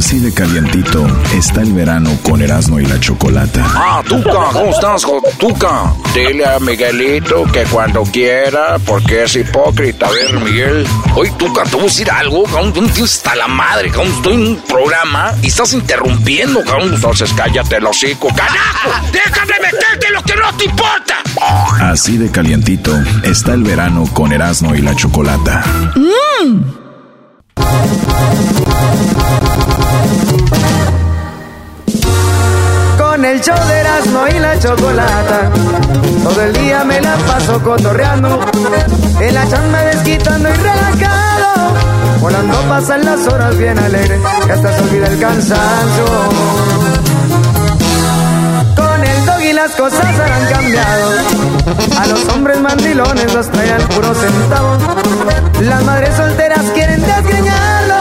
Así 0.00 0.18
de 0.18 0.32
calientito 0.32 1.06
está 1.34 1.60
el 1.60 1.74
verano 1.74 2.16
con 2.22 2.40
Erasmo 2.40 2.80
y 2.80 2.86
la 2.86 2.98
Chocolata. 2.98 3.62
Ah, 3.66 4.02
Tuca, 4.08 4.48
¿cómo 4.50 4.70
estás, 4.70 5.04
Tuca? 5.38 5.92
Dile 6.14 6.46
a 6.46 6.58
Miguelito 6.58 7.44
que 7.52 7.64
cuando 7.64 8.02
quiera, 8.04 8.78
porque 8.86 9.24
es 9.24 9.36
hipócrita. 9.36 10.06
A 10.06 10.10
ver, 10.10 10.40
Miguel. 10.40 10.86
Oye, 11.14 11.30
Tuca, 11.32 11.64
te 11.64 11.72
voy 11.72 11.82
a 11.82 11.84
decir 11.84 12.10
algo, 12.10 12.44
cabrón. 12.44 12.68
No 12.68 12.72
tienes 12.72 13.02
hasta 13.02 13.36
la 13.36 13.46
madre, 13.46 13.90
cabrón. 13.90 14.10
Estoy 14.14 14.34
en 14.36 14.46
un 14.46 14.56
programa 14.62 15.34
y 15.42 15.48
estás 15.48 15.74
interrumpiendo, 15.74 16.64
cabrón. 16.64 16.94
Entonces 16.94 17.30
cállate 17.36 17.76
el 17.76 17.84
hocico. 17.84 18.28
¡Carajo! 18.28 19.06
¡Déjame 19.12 19.52
meterte 19.60 20.10
lo 20.14 20.22
que 20.22 20.34
no 20.34 20.56
te 20.56 20.64
importa! 20.64 21.16
Así 21.78 22.16
de 22.16 22.30
calientito 22.30 22.98
está 23.22 23.52
el 23.52 23.64
verano 23.64 24.08
con 24.14 24.32
Erasmo 24.32 24.74
y 24.74 24.80
la 24.80 24.96
Chocolata. 24.96 25.62
¡Mmm! 25.94 26.89
Con 32.98 33.24
el 33.24 33.40
show 33.40 33.56
de 33.66 33.78
Erasmo 33.80 34.26
y 34.28 34.38
la 34.38 34.58
chocolata, 34.58 35.50
todo 36.22 36.42
el 36.42 36.52
día 36.52 36.84
me 36.84 37.00
la 37.00 37.16
paso 37.16 37.62
cotorreando, 37.62 38.40
en 39.20 39.34
la 39.34 39.48
chamba 39.48 39.82
desquitando 39.82 40.48
y 40.48 40.52
relajado, 40.52 41.74
volando 42.20 42.54
pasan 42.68 43.04
las 43.04 43.26
horas 43.26 43.56
bien 43.58 43.78
alegres, 43.78 44.20
que 44.46 44.52
hasta 44.52 44.72
se 44.72 44.82
olvida 44.82 45.06
el 45.08 45.18
cansancio. 45.18 46.99
Las 49.62 49.72
cosas 49.72 50.06
han 50.06 50.46
cambiado, 50.46 51.10
a 51.98 52.06
los 52.06 52.24
hombres 52.28 52.58
mandilones 52.62 53.34
los 53.34 53.46
traen 53.50 53.82
puro 53.88 54.14
centavo, 54.14 54.78
las 55.60 55.84
madres 55.84 56.16
solteras 56.16 56.62
quieren 56.72 57.02
desgreñarlo, 57.02 57.96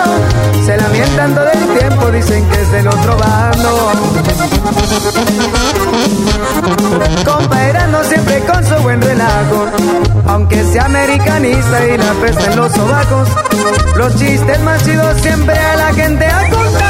se 0.65 0.77
lamentan 0.77 1.35
todo 1.35 1.51
el 1.51 1.79
tiempo, 1.79 2.11
dicen 2.11 2.49
que 2.49 2.61
es 2.61 2.71
del 2.71 2.87
otro 2.87 3.17
bando. 3.17 3.91
Comparando 7.25 8.03
siempre 8.05 8.39
con 8.45 8.65
su 8.65 8.75
buen 8.75 9.01
relajo, 9.01 9.65
aunque 10.27 10.63
sea 10.63 10.85
americanista 10.85 11.87
y 11.87 11.97
la 11.97 12.13
peste 12.21 12.51
en 12.51 12.55
los 12.55 12.71
sobacos, 12.71 13.27
los 13.97 14.15
chistes 14.15 14.59
más 14.61 14.81
chidos 14.85 15.21
siempre 15.21 15.59
a 15.59 15.75
la 15.75 15.93
gente 15.93 16.25
ha 16.25 16.49
contado, 16.49 16.88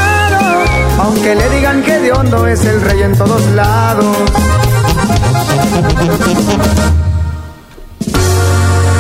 aunque 0.99 1.35
le 1.35 1.49
digan 1.49 1.81
que 1.81 1.99
de 1.99 2.11
hondo 2.11 2.45
es 2.47 2.63
el 2.65 2.81
rey 2.81 3.01
en 3.03 3.17
todos 3.17 3.41
lados. 3.47 4.17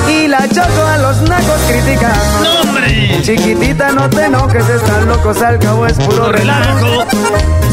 Y 0.09 0.27
la 0.27 0.47
choco 0.47 0.85
a 0.87 0.97
los 0.97 1.21
nacos 1.23 1.61
critican. 1.67 2.13
¡No, 2.43 2.61
hombre! 2.61 3.21
Chiquitita, 3.21 3.91
no 3.91 4.09
te 4.09 4.25
enojes, 4.25 4.67
están 4.69 5.07
locos, 5.07 5.41
al 5.41 5.59
cabo 5.59 5.85
es 5.85 5.93
puro 5.93 6.31
relajo. 6.31 7.05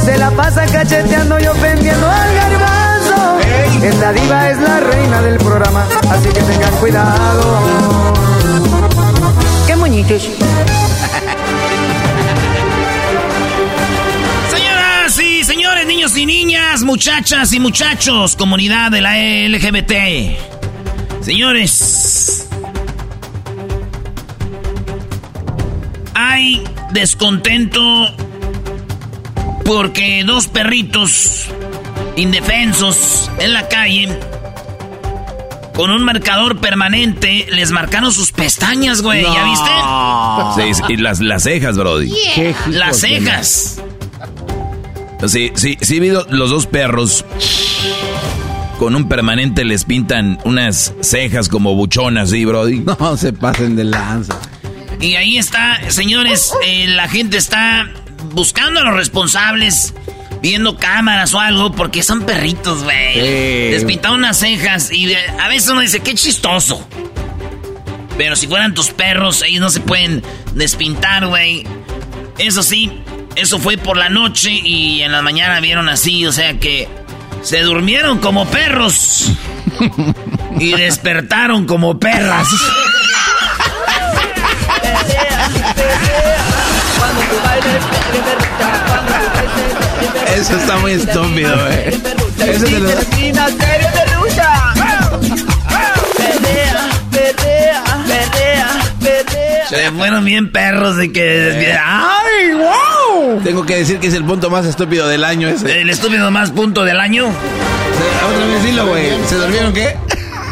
Se 0.05 0.19
la 0.19 0.31
pasa 0.31 0.67
cacheteando 0.67 1.41
y 1.41 1.47
ofendiendo 1.47 2.07
al 2.07 2.35
garbanzo. 2.35 3.39
Esta 3.83 4.13
diva 4.13 4.51
es 4.51 4.61
la 4.61 4.81
reina 4.81 5.23
del 5.23 5.39
programa, 5.39 5.87
así 6.11 6.29
que 6.29 6.41
tengan 6.41 6.73
cuidado. 6.77 7.59
¡Qué 9.67 9.77
moñitos! 9.77 10.29
Niños 15.97 16.17
y 16.19 16.27
niñas, 16.27 16.83
muchachas 16.83 17.55
y 17.55 17.59
muchachos, 17.59 18.37
comunidad 18.37 18.91
de 18.91 19.01
la 19.01 19.17
LGBT. 19.17 21.23
Señores, 21.23 22.47
hay 26.15 26.62
descontento 26.93 27.81
porque 29.65 30.23
dos 30.27 30.49
perritos 30.49 31.47
indefensos 32.17 33.31
en 33.39 33.55
la 33.55 33.67
calle 33.67 34.19
con 35.75 35.91
un 35.91 36.05
marcador 36.05 36.59
permanente 36.59 37.47
les 37.51 37.71
marcaron 37.71 38.13
sus 38.13 38.33
pestañas, 38.33 39.01
güey. 39.01 39.23
¿Ya 39.23 39.45
viste? 39.45 40.75
Sí, 40.75 40.83
y 40.93 40.97
las, 40.99 41.21
las 41.21 41.45
cejas, 41.45 41.78
Brody. 41.78 42.13
Las 42.67 43.01
cejas. 43.01 43.81
Sí, 45.27 45.50
sí, 45.54 45.77
sí, 45.81 46.00
vi 46.00 46.10
los 46.10 46.50
dos 46.50 46.66
perros. 46.66 47.25
Con 48.78 48.94
un 48.94 49.09
permanente 49.09 49.65
les 49.65 49.84
pintan 49.84 50.38
unas 50.44 50.93
cejas 51.00 51.49
como 51.49 51.75
buchonas, 51.75 52.31
¿sí, 52.31 52.44
Brody? 52.44 52.81
No 53.00 53.16
se 53.16 53.32
pasen 53.32 53.75
de 53.77 53.84
lanza. 53.84 54.38
Y 55.00 55.15
ahí 55.16 55.38
está, 55.38 55.91
señores, 55.91 56.53
eh, 56.65 56.87
la 56.88 57.09
gente 57.09 57.37
está 57.38 57.91
buscando 58.32 58.81
a 58.81 58.84
los 58.84 58.94
responsables, 58.94 59.94
viendo 60.43 60.77
cámaras 60.77 61.33
o 61.34 61.41
algo, 61.41 61.72
porque 61.72 62.03
son 62.03 62.22
perritos, 62.22 62.83
güey. 62.84 63.15
Sí. 63.15 63.71
Les 63.72 63.84
pintaron 63.84 64.19
unas 64.19 64.38
cejas 64.38 64.93
y 64.93 65.06
de- 65.06 65.16
a 65.41 65.48
veces 65.48 65.71
uno 65.71 65.81
dice, 65.81 66.00
qué 66.00 66.15
chistoso. 66.15 66.87
Pero 68.19 68.37
si 68.37 68.47
fueran 68.47 68.72
tus 68.75 68.91
perros, 68.91 69.43
ellos 69.43 69.60
no 69.60 69.71
se 69.71 69.81
pueden 69.81 70.22
despintar, 70.54 71.27
güey. 71.27 71.65
Eso 72.38 72.62
sí, 72.62 72.91
eso 73.37 73.59
fue 73.59 73.77
por 73.77 73.97
la 73.97 74.09
noche 74.09 74.51
y 74.51 75.03
en 75.03 75.13
la 75.13 75.23
mañana 75.23 75.61
vieron 75.61 75.89
así, 75.89 76.27
o 76.27 76.33
sea 76.33 76.59
que 76.59 76.89
se 77.43 77.61
durmieron 77.61 78.19
como 78.19 78.47
perros 78.47 79.31
y 80.59 80.73
despertaron 80.73 81.67
como 81.67 81.99
perras. 81.99 82.49
Eso 90.37 90.57
está 90.57 90.77
muy 90.79 90.93
estúpido, 90.93 91.69
eh. 91.71 91.99
Eso 92.47 92.67
de 92.67 92.81
los- 92.81 92.95
Se 99.69 99.91
fueron 99.93 100.25
bien 100.25 100.53
perros 100.53 100.97
de 100.97 101.11
que... 101.13 101.77
¡Ay, 101.83 102.53
wow! 102.55 102.96
Tengo 103.43 103.65
que 103.65 103.77
decir 103.77 103.99
que 103.99 104.09
es 104.09 104.15
el 104.15 104.25
punto 104.25 104.51
más 104.51 104.67
estúpido 104.67 105.09
del 105.09 105.25
año 105.25 105.49
ese. 105.49 105.81
El 105.81 105.91
estúpido 105.91 106.31
más 106.31 106.51
punto 106.51 106.84
del 106.84 107.01
año. 107.01 107.27
Otra 107.27 108.47
vez 108.47 108.65
dilo, 108.65 108.87
güey. 108.87 109.11
¿Se 109.28 109.37
durmieron 109.37 109.73
qué? 109.73 109.97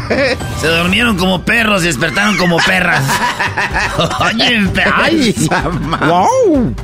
Se 0.61 0.69
durmieron 0.69 1.17
como 1.17 1.45
perros 1.45 1.83
y 1.83 1.87
despertaron 1.87 2.37
como 2.37 2.59
perras. 2.59 3.05
Oye, 4.21 4.71
ay. 4.95 5.35
wow. 6.07 6.75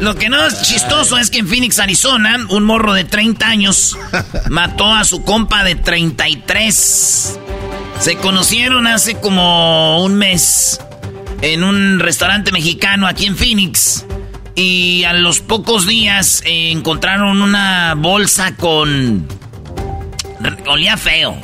Lo 0.00 0.14
que 0.14 0.28
no 0.28 0.46
es 0.46 0.62
chistoso 0.62 1.18
es 1.18 1.28
que 1.28 1.38
en 1.38 1.48
Phoenix, 1.48 1.78
Arizona, 1.80 2.36
un 2.50 2.64
morro 2.64 2.94
de 2.94 3.04
30 3.04 3.46
años 3.46 3.98
mató 4.48 4.92
a 4.92 5.04
su 5.04 5.24
compa 5.24 5.64
de 5.64 5.74
33. 5.74 7.38
Se 7.98 8.16
conocieron 8.16 8.86
hace 8.86 9.16
como 9.16 10.02
un 10.04 10.14
mes 10.14 10.80
en 11.42 11.64
un 11.64 11.98
restaurante 11.98 12.52
mexicano 12.52 13.06
aquí 13.08 13.26
en 13.26 13.36
Phoenix. 13.36 14.04
Y 14.58 15.04
a 15.04 15.12
los 15.12 15.40
pocos 15.40 15.86
días 15.86 16.42
eh, 16.44 16.70
encontraron 16.72 17.40
una 17.40 17.94
bolsa 17.96 18.54
con... 18.56 19.26
Olía 20.66 20.96
feo. 20.96 21.40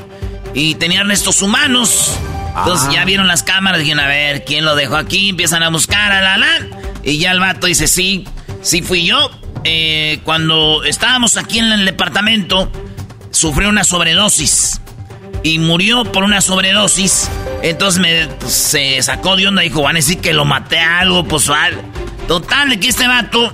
Y 0.52 0.75
tenía 0.75 1.02
restos 1.05 1.40
humanos. 1.40 2.19
Entonces 2.58 2.93
ya 2.93 3.05
vieron 3.05 3.26
las 3.26 3.43
cámaras, 3.43 3.81
dijeron, 3.81 4.00
a 4.00 4.06
ver, 4.06 4.44
¿quién 4.44 4.64
lo 4.64 4.76
dejó 4.76 4.96
aquí? 4.96 5.31
Empiezan 5.31 5.62
a 5.62 5.70
buscar, 5.70 6.12
a 6.12 6.20
la 6.20 6.37
la. 6.37 6.66
Y 7.02 7.19
ya 7.19 7.32
el 7.32 7.40
vato 7.40 7.66
dice, 7.66 7.87
sí, 7.88 8.26
Sí 8.64 8.81
fui 8.81 9.05
yo. 9.05 9.31
Eh, 9.62 10.20
cuando 10.25 10.84
estábamos 10.84 11.37
aquí 11.37 11.58
en 11.58 11.70
el 11.70 11.84
departamento, 11.84 12.72
sufrió 13.31 13.69
una 13.69 13.84
sobredosis. 13.84 14.81
Y 15.43 15.58
murió 15.58 16.05
por 16.05 16.25
una 16.25 16.40
sobredosis. 16.40 17.28
Entonces 17.62 18.00
me 18.00 18.26
pues, 18.40 18.52
se 18.52 19.02
sacó 19.02 19.37
de 19.37 19.46
onda 19.46 19.62
y 19.62 19.69
dijo, 19.69 19.82
van 19.82 19.96
a 19.96 19.99
decir 19.99 20.19
que 20.19 20.32
lo 20.32 20.46
maté 20.46 20.78
a 20.78 21.00
algo, 21.00 21.25
pues 21.25 21.50
al. 21.50 21.78
Total, 22.29 22.71
de 22.71 22.81
que 22.81 22.88
este 22.88 23.06
vato 23.06 23.53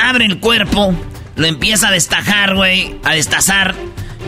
abre 0.00 0.26
el 0.26 0.38
cuerpo, 0.38 0.94
lo 1.36 1.46
empieza 1.46 1.88
a 1.88 1.90
destajar, 1.90 2.54
güey, 2.54 2.96
a 3.04 3.12
destazar. 3.12 3.74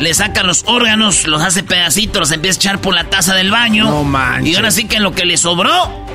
Le 0.01 0.13
saca 0.13 0.43
los 0.43 0.65
órganos, 0.67 1.27
los 1.27 1.41
hace 1.41 1.63
pedacitos, 1.63 2.19
los 2.19 2.31
empieza 2.33 2.59
a 2.59 2.61
echar 2.61 2.81
por 2.81 2.95
la 2.95 3.05
taza 3.05 3.35
del 3.35 3.51
baño. 3.51 3.85
No 3.85 4.05
manches. 4.05 4.53
Y 4.53 4.57
ahora 4.57 4.71
sí 4.71 4.87
que 4.87 4.99
lo 4.99 5.13
que 5.13 5.25
le 5.25 5.37
sobró, 5.37 6.07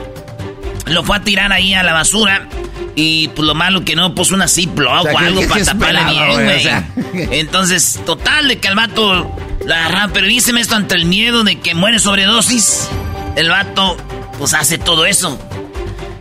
lo 0.86 1.04
fue 1.04 1.18
a 1.18 1.24
tirar 1.24 1.54
ahí 1.54 1.74
a 1.74 1.84
la 1.84 1.94
basura. 1.94 2.48
Y 2.96 3.30
pues 3.30 3.46
lo 3.46 3.56
malo 3.56 3.86
que 3.86 3.96
no 3.96 4.14
puso 4.14 4.36
una 4.36 4.50
Ziploc 4.50 5.06
o, 5.06 5.18
algo 5.18 5.48
para 5.48 5.64
taparle 5.64 6.04
bien, 6.04 6.34
güey. 6.34 7.30
Entonces, 7.40 8.02
total, 8.06 8.50
de 8.50 8.60
que 8.60 8.68
el 8.68 8.76
vato 8.76 9.34
la 9.66 9.86
agarra, 9.86 10.10
pero 10.14 10.28
díseme 10.28 10.60
esto 10.60 10.76
ante 10.76 10.96
el 10.96 11.06
miedo 11.06 11.46
de 11.46 11.60
que 11.60 11.76
muere 11.76 12.00
sobredosis. 12.00 12.90
El 13.38 13.50
vato, 13.50 13.96
pues 14.38 14.54
hace 14.54 14.78
todo 14.78 15.06
eso. 15.06 15.40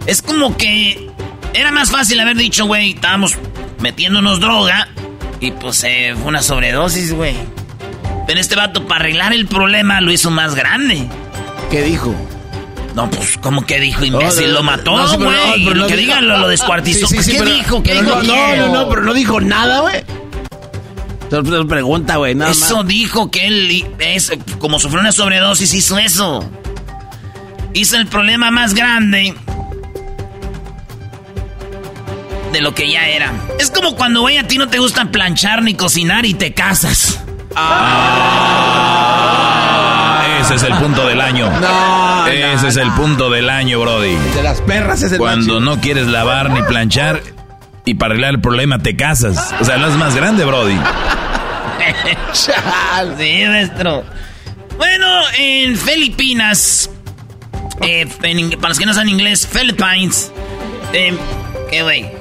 Es 0.07 0.23
como 0.23 0.57
que 0.57 1.08
era 1.55 1.73
más 1.73 1.91
fácil 1.91 2.21
haber 2.21 2.37
dicho, 2.37 2.67
güey, 2.67 2.93
estábamos 2.93 3.37
metiéndonos 3.81 4.41
droga 4.41 4.89
y 5.41 5.53
pues 5.53 5.85
eh, 5.85 6.15
fue 6.17 6.29
una 6.29 6.43
sobredosis, 6.43 7.13
güey. 7.13 7.35
Pero 8.27 8.41
este 8.41 8.57
vato, 8.57 8.87
para 8.87 9.01
arreglar 9.01 9.33
el 9.33 9.47
problema, 9.47 10.01
lo 10.01 10.13
hizo 10.13 10.31
más 10.31 10.55
grande. 10.55 11.09
¿Qué 11.71 11.83
dijo? 11.83 12.15
No, 12.95 13.09
pues, 13.11 13.39
¿cómo 13.39 13.65
que 13.65 13.81
dijo, 13.81 14.05
imbécil? 14.05 14.53
lo 14.53 14.63
mató, 14.63 14.93
güey. 15.17 15.65
No, 15.65 15.87
que 15.87 15.97
diga, 15.97 16.21
lo, 16.21 16.49
descuartizó. 16.49 17.07
¿Qué 17.09 17.43
dijo? 17.43 17.83
¿Qué 17.83 17.95
dijo? 17.95 18.23
No, 18.23 18.57
no, 18.57 18.73
no, 18.73 18.89
pero 18.89 19.03
no 19.03 19.15
dijo 19.15 19.41
nada, 19.41 19.81
güey. 19.81 20.05
Pregunta, 21.69 22.17
güey, 22.17 22.35
nada 22.35 22.51
Eso 22.51 22.85
dijo 22.85 23.31
que 23.31 23.47
él, 23.47 23.87
es, 23.99 24.33
como 24.59 24.79
sufrió 24.79 25.01
una 25.01 25.13
sobredosis, 25.13 25.73
hizo 25.75 25.99
eso. 25.99 26.51
Hizo 27.75 27.97
el 27.97 28.07
problema 28.07 28.51
más 28.51 28.75
grande 28.75 29.35
de 32.59 32.63
lo 32.63 32.75
que 32.75 32.91
ya 32.91 33.07
era. 33.07 33.33
Es 33.61 33.71
como 33.71 33.95
cuando, 33.95 34.23
güey, 34.23 34.37
a 34.37 34.49
ti 34.49 34.59
no 34.59 34.67
te 34.67 34.81
gusta 34.81 35.05
planchar 35.05 35.63
ni 35.63 35.75
cocinar 35.75 36.27
y 36.27 36.35
te 36.35 36.55
casas. 36.55 37.23
Ah. 37.55 38.65
Ese 40.41 40.57
es 40.57 40.65
el 40.65 40.75
punto 40.75 41.07
del 41.07 41.21
año. 41.21 41.49
No, 41.61 42.27
Ese 42.27 42.67
es 42.67 42.77
el 42.77 42.91
punto 42.95 43.31
del 43.31 43.49
año, 43.49 43.79
Brody. 43.79 44.17
De 44.35 44.43
las 44.43 44.61
perras 44.61 45.03
es 45.03 45.13
el 45.13 45.19
Cuando 45.19 45.61
no 45.61 45.81
quieres 45.81 46.09
lavar 46.09 46.51
ni 46.51 46.61
planchar 46.63 47.23
y 47.85 47.95
para 47.95 48.15
arreglar 48.15 48.35
el 48.35 48.41
problema 48.41 48.81
te 48.81 48.97
casas. 48.97 49.55
O 49.61 49.65
sea, 49.65 49.77
lo 49.77 49.87
es 49.87 49.95
más 49.95 50.17
grande, 50.17 50.45
Brody. 50.45 50.75
sí, 52.33 52.51
maestro. 53.47 54.03
Bueno, 54.77 55.07
en 55.39 55.77
Filipinas, 55.77 56.91
eh, 57.83 58.09
para 58.57 58.71
los 58.71 58.81
que 58.81 58.87
no 58.87 58.95
saben 58.95 59.11
inglés, 59.11 59.47
Philippines. 59.47 60.33
Eh, 60.93 61.17
¿Qué, 61.71 61.83
güey? 61.83 62.18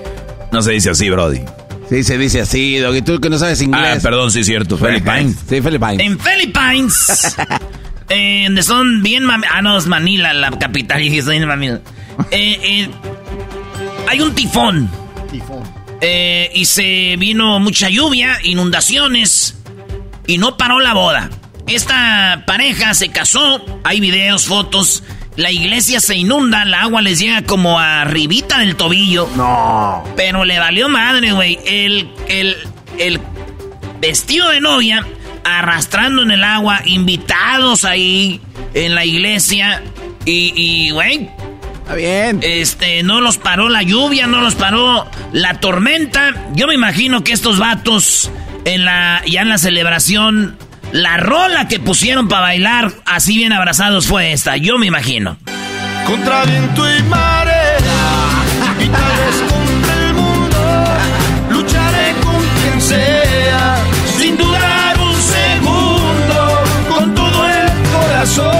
No 0.52 0.62
se 0.62 0.72
dice 0.72 0.90
así, 0.90 1.10
Brody. 1.10 1.42
Sí, 1.90 2.04
se 2.04 2.18
dice 2.18 2.42
así, 2.42 2.78
Doggy. 2.78 3.02
Tú 3.02 3.20
que 3.20 3.30
no 3.30 3.38
sabes 3.38 3.62
inglés. 3.62 3.98
Ah, 3.98 4.00
perdón, 4.02 4.32
sí 4.32 4.42
es 4.42 4.46
cierto. 4.46 4.78
Philippines. 4.78 5.38
Sí, 5.48 5.62
Philippines. 5.62 6.00
En 6.00 6.20
Philippines. 6.20 7.36
eh, 8.10 8.44
donde 8.46 8.64
son 8.64 9.04
bien... 9.04 9.24
Ah, 9.30 9.62
no, 9.62 9.78
es 9.78 9.88
Manila, 9.88 10.34
la 10.34 10.52
capital. 10.52 11.02
Y 11.08 11.22
soy 11.22 11.40
Manila. 11.46 11.80
Eh, 12.32 12.60
eh, 12.62 12.90
hay 14.10 14.22
un 14.22 14.34
tifón. 14.36 14.90
Tifón. 15.32 15.64
Eh, 16.02 16.52
y 16.54 16.66
se 16.66 17.16
vino 17.18 17.60
mucha 17.60 17.90
lluvia, 17.90 18.38
inundaciones. 18.44 19.56
Y 20.28 20.38
no 20.38 20.58
paró 20.58 20.80
la 20.80 20.94
boda. 20.94 21.30
Esta 21.68 22.44
pareja 22.46 22.94
se 22.94 23.10
casó. 23.10 23.64
Hay 23.84 24.02
videos, 24.02 24.46
fotos. 24.46 25.04
La 25.38 25.52
iglesia 25.52 26.00
se 26.00 26.16
inunda, 26.16 26.64
el 26.64 26.74
agua 26.74 27.02
les 27.02 27.20
llega 27.20 27.44
como 27.44 27.80
arribita 27.80 28.58
del 28.58 28.76
tobillo. 28.76 29.30
No. 29.36 30.04
Pero 30.16 30.44
le 30.46 30.58
valió 30.58 30.90
madre, 30.90 31.32
güey. 31.32 31.60
El, 31.64 32.10
el, 32.28 32.58
el 32.98 33.22
vestido 34.02 34.50
de 34.50 34.62
novia 34.62 35.06
arrastrando 35.44 36.24
en 36.24 36.32
el 36.32 36.44
agua, 36.44 36.82
invitados 36.86 37.86
ahí 37.86 38.42
en 38.74 38.96
la 38.96 39.06
iglesia. 39.06 39.84
Y, 40.26 40.90
güey. 40.90 41.30
Está 41.84 41.96
bien. 41.96 42.40
Este, 42.42 43.04
no 43.04 43.22
los 43.22 43.38
paró 43.38 43.70
la 43.70 43.84
lluvia, 43.84 44.28
no 44.28 44.42
los 44.42 44.56
paró 44.56 45.06
la 45.32 45.60
tormenta. 45.60 46.34
Yo 46.54 46.68
me 46.68 46.74
imagino 46.74 47.24
que 47.24 47.32
estos 47.32 47.60
vatos 47.60 48.30
en 48.66 48.84
la, 48.84 49.22
ya 49.26 49.42
en 49.42 49.50
la 49.50 49.58
celebración 49.58 50.58
la 50.92 51.18
rola 51.18 51.68
que 51.68 51.80
pusieron 51.80 52.28
para 52.28 52.42
bailar 52.44 52.92
así 53.06 53.36
bien 53.38 53.54
abrazados 53.54 54.08
fue 54.08 54.32
esta, 54.32 54.58
yo 54.58 54.78
me 54.78 54.88
imagino. 54.88 55.38
Contra 56.06 56.44
viento 56.46 56.90
y 56.90 57.04
marea, 57.04 57.84
y 58.80 58.88
tal 58.88 59.18
vez 59.18 59.42
contra 59.52 59.94
el 60.08 60.14
mundo, 60.14 60.58
lucharé 61.52 62.14
con 62.24 62.42
quien 62.62 62.82
sea, 62.82 63.78
sin 64.18 64.38
dudar 64.38 65.00
un 65.00 65.16
segundo, 65.16 66.64
con 66.90 67.14
todo 67.14 67.46
el 67.46 67.70
corazón, 67.92 68.56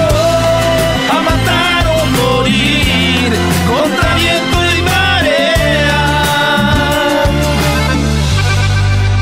a 1.10 1.22
matar 1.22 1.88
o 1.88 2.06
morir, 2.06 3.34
contra 3.66 4.16
viento 4.16 4.58
y 4.76 4.82
marea, 4.82 6.04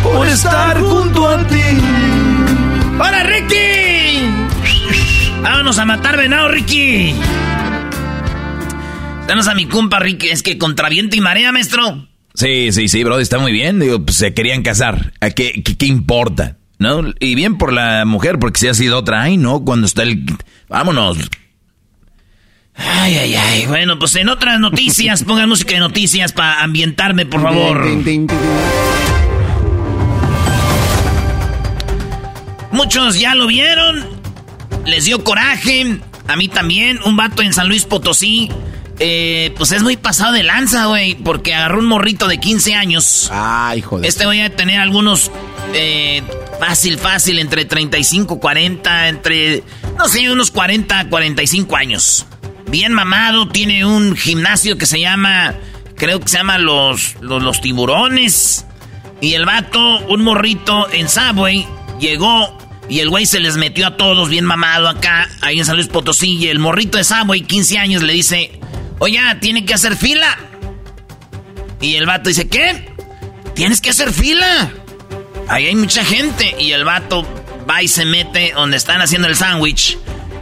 por 0.02 0.28
estar 0.28 0.82
junto 0.82 1.15
Vámonos 5.66 5.82
a 5.82 5.86
matar 5.86 6.16
venado, 6.16 6.48
Ricky. 6.48 7.16
Danos 9.28 9.48
a 9.48 9.56
mi 9.56 9.66
compa, 9.66 9.98
Ricky. 9.98 10.28
Es 10.28 10.44
que 10.44 10.60
contra 10.60 10.90
viento 10.90 11.16
y 11.16 11.22
marea, 11.22 11.52
maestro. 11.52 12.08
Sí, 12.36 12.72
sí, 12.72 12.88
sí, 12.88 13.04
bro, 13.04 13.18
está 13.18 13.40
muy 13.40 13.52
bien. 13.52 13.80
Digo, 13.80 14.06
pues 14.06 14.18
se 14.18 14.36
querían 14.36 14.62
casar. 14.62 15.14
¿A 15.22 15.32
qué, 15.32 15.64
qué, 15.64 15.88
importa? 15.88 16.58
¿No? 16.78 17.02
Y 17.20 17.34
bien 17.34 17.58
por 17.58 17.74
la 17.74 18.06
mujer, 18.06 18.38
porque 18.38 18.60
si 18.60 18.68
ha 18.68 18.76
sido 18.76 19.00
otra, 19.00 19.24
ay, 19.24 19.38
no, 19.38 19.66
cuando 19.66 19.88
está 19.88 20.04
el... 20.04 20.24
Vámonos. 20.70 21.18
Ay, 22.76 23.18
ay, 23.18 23.34
ay. 23.34 23.66
Bueno, 23.66 23.98
pues 23.98 24.16
en 24.18 24.30
otras 24.30 24.60
noticias, 24.60 25.24
pongan 25.28 25.50
música 25.50 25.74
de 25.74 25.80
noticias 25.80 26.32
para 26.32 26.62
ambientarme, 26.62 27.26
por 27.26 27.42
favor. 27.42 27.88
Muchos 32.72 33.20
ya 33.20 33.34
lo 33.34 33.48
vieron. 33.48 34.15
Les 34.86 35.06
dio 35.06 35.24
coraje. 35.24 36.00
A 36.28 36.36
mí 36.36 36.48
también. 36.48 37.00
Un 37.06 37.18
vato 37.18 37.42
en 37.42 37.54
San 37.54 37.68
Luis 37.68 37.86
Potosí. 37.86 38.50
Eh, 39.00 39.54
pues 39.58 39.72
es 39.72 39.84
muy 39.84 39.98
pasado 39.98 40.34
de 40.34 40.44
lanza, 40.44 40.86
güey. 40.86 41.16
Porque 41.16 41.54
agarró 41.54 41.80
un 41.80 41.86
morrito 41.86 42.28
de 42.28 42.40
15 42.40 42.76
años. 42.76 43.30
Ay, 43.32 43.82
joder. 43.82 44.08
Este 44.08 44.26
voy 44.26 44.42
a 44.42 44.56
tener 44.56 44.80
algunos. 44.80 45.32
Eh, 45.74 46.24
fácil, 46.60 46.98
fácil. 46.98 47.40
Entre 47.40 47.66
35, 47.66 48.40
40. 48.40 49.10
Entre. 49.10 49.64
No 49.98 50.08
sé, 50.08 50.30
unos 50.32 50.52
40, 50.52 51.10
45 51.10 51.76
años. 51.76 52.26
Bien 52.68 52.94
mamado. 52.94 53.48
Tiene 53.48 53.86
un 53.86 54.16
gimnasio 54.16 54.78
que 54.78 54.86
se 54.86 55.00
llama. 55.00 55.56
Creo 55.96 56.20
que 56.20 56.28
se 56.28 56.38
llama 56.38 56.58
Los, 56.58 57.16
los, 57.22 57.42
los 57.42 57.62
Tiburones. 57.62 58.66
Y 59.22 59.34
el 59.34 59.46
vato, 59.46 60.00
un 60.08 60.24
morrito 60.24 60.92
en 60.92 61.10
Subway. 61.10 61.66
Llegó 62.00 62.58
y 62.88 63.00
el 63.00 63.10
güey 63.10 63.26
se 63.26 63.40
les 63.40 63.58
metió 63.58 63.88
a 63.88 63.98
todos 63.98 64.30
bien 64.30 64.46
mamado 64.46 64.88
acá, 64.88 65.28
ahí 65.42 65.60
en 65.60 65.66
San 65.66 65.76
Luis 65.76 65.88
Potosí. 65.88 66.38
Y 66.38 66.48
el 66.48 66.60
morrito 66.60 66.98
de 66.98 67.04
Subway, 67.04 67.42
15 67.42 67.78
años, 67.78 68.04
le 68.04 68.14
dice, 68.14 68.60
oye, 69.00 69.20
tiene 69.42 69.66
que 69.66 69.74
hacer 69.74 69.96
fila. 69.96 70.38
Y 71.82 71.96
el 71.96 72.06
vato 72.06 72.30
dice, 72.30 72.48
¿qué? 72.48 72.90
Tienes 73.56 73.82
que 73.82 73.90
hacer 73.90 74.12
fila. 74.12 74.72
Ahí 75.48 75.66
hay 75.66 75.76
mucha 75.76 76.06
gente. 76.06 76.56
Y 76.60 76.72
el 76.74 76.86
vato 76.86 77.28
va 77.70 77.82
y 77.82 77.88
se 77.88 78.06
mete 78.06 78.54
donde 78.56 78.78
están 78.78 79.02
haciendo 79.02 79.28
el 79.28 79.36
sándwich. 79.36 79.98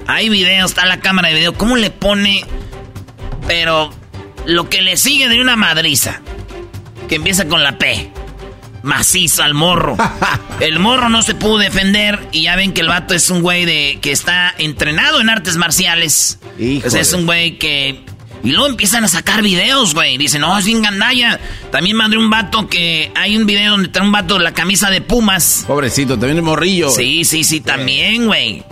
Hay 0.07 0.27
video, 0.27 0.65
está 0.65 0.85
la 0.85 0.99
cámara 0.99 1.29
de 1.29 1.35
video. 1.35 1.53
¿Cómo 1.53 1.77
le 1.77 1.91
pone? 1.91 2.45
Pero 3.47 3.93
lo 4.45 4.69
que 4.69 4.81
le 4.81 4.97
sigue 4.97 5.29
de 5.29 5.39
una 5.39 5.55
madriza. 5.55 6.21
Que 7.07 7.15
empieza 7.15 7.47
con 7.47 7.63
la 7.63 7.77
P 7.77 8.11
macizo 8.83 9.41
al 9.43 9.53
morro. 9.53 9.97
El 10.59 10.79
morro 10.79 11.09
no 11.09 11.23
se 11.23 11.33
pudo 11.33 11.57
defender 11.57 12.27
y 12.31 12.43
ya 12.43 12.55
ven 12.55 12.73
que 12.73 12.81
el 12.81 12.87
vato 12.87 13.13
es 13.13 13.29
un 13.29 13.41
güey 13.41 13.65
de 13.65 13.97
que 14.01 14.11
está 14.11 14.53
entrenado 14.57 15.19
en 15.19 15.29
artes 15.29 15.57
marciales. 15.57 16.39
Pues 16.57 16.93
es 16.93 17.11
un 17.11 17.25
güey 17.25 17.57
que 17.57 18.05
y 18.43 18.51
luego 18.51 18.67
empiezan 18.67 19.05
a 19.05 19.07
sacar 19.07 19.41
videos, 19.41 19.93
güey. 19.93 20.17
Dicen, 20.17 20.41
no, 20.41 20.57
es 20.57 20.65
bien 20.65 20.81
gandalla. 20.81 21.39
También 21.71 21.95
mandé 21.95 22.17
un 22.17 22.29
vato 22.29 22.67
que 22.67 23.09
hay 23.15 23.37
un 23.37 23.45
video 23.45 23.71
donde 23.71 23.87
trae 23.87 24.05
un 24.05 24.11
vato 24.11 24.37
la 24.37 24.53
camisa 24.53 24.89
de 24.89 24.99
Pumas. 24.99 25.63
Pobrecito, 25.65 26.13
también 26.13 26.37
el 26.37 26.43
morrillo. 26.43 26.89
Sí, 26.89 27.23
sí, 27.23 27.45
sí, 27.45 27.61
también, 27.61 28.27
güey. 28.27 28.63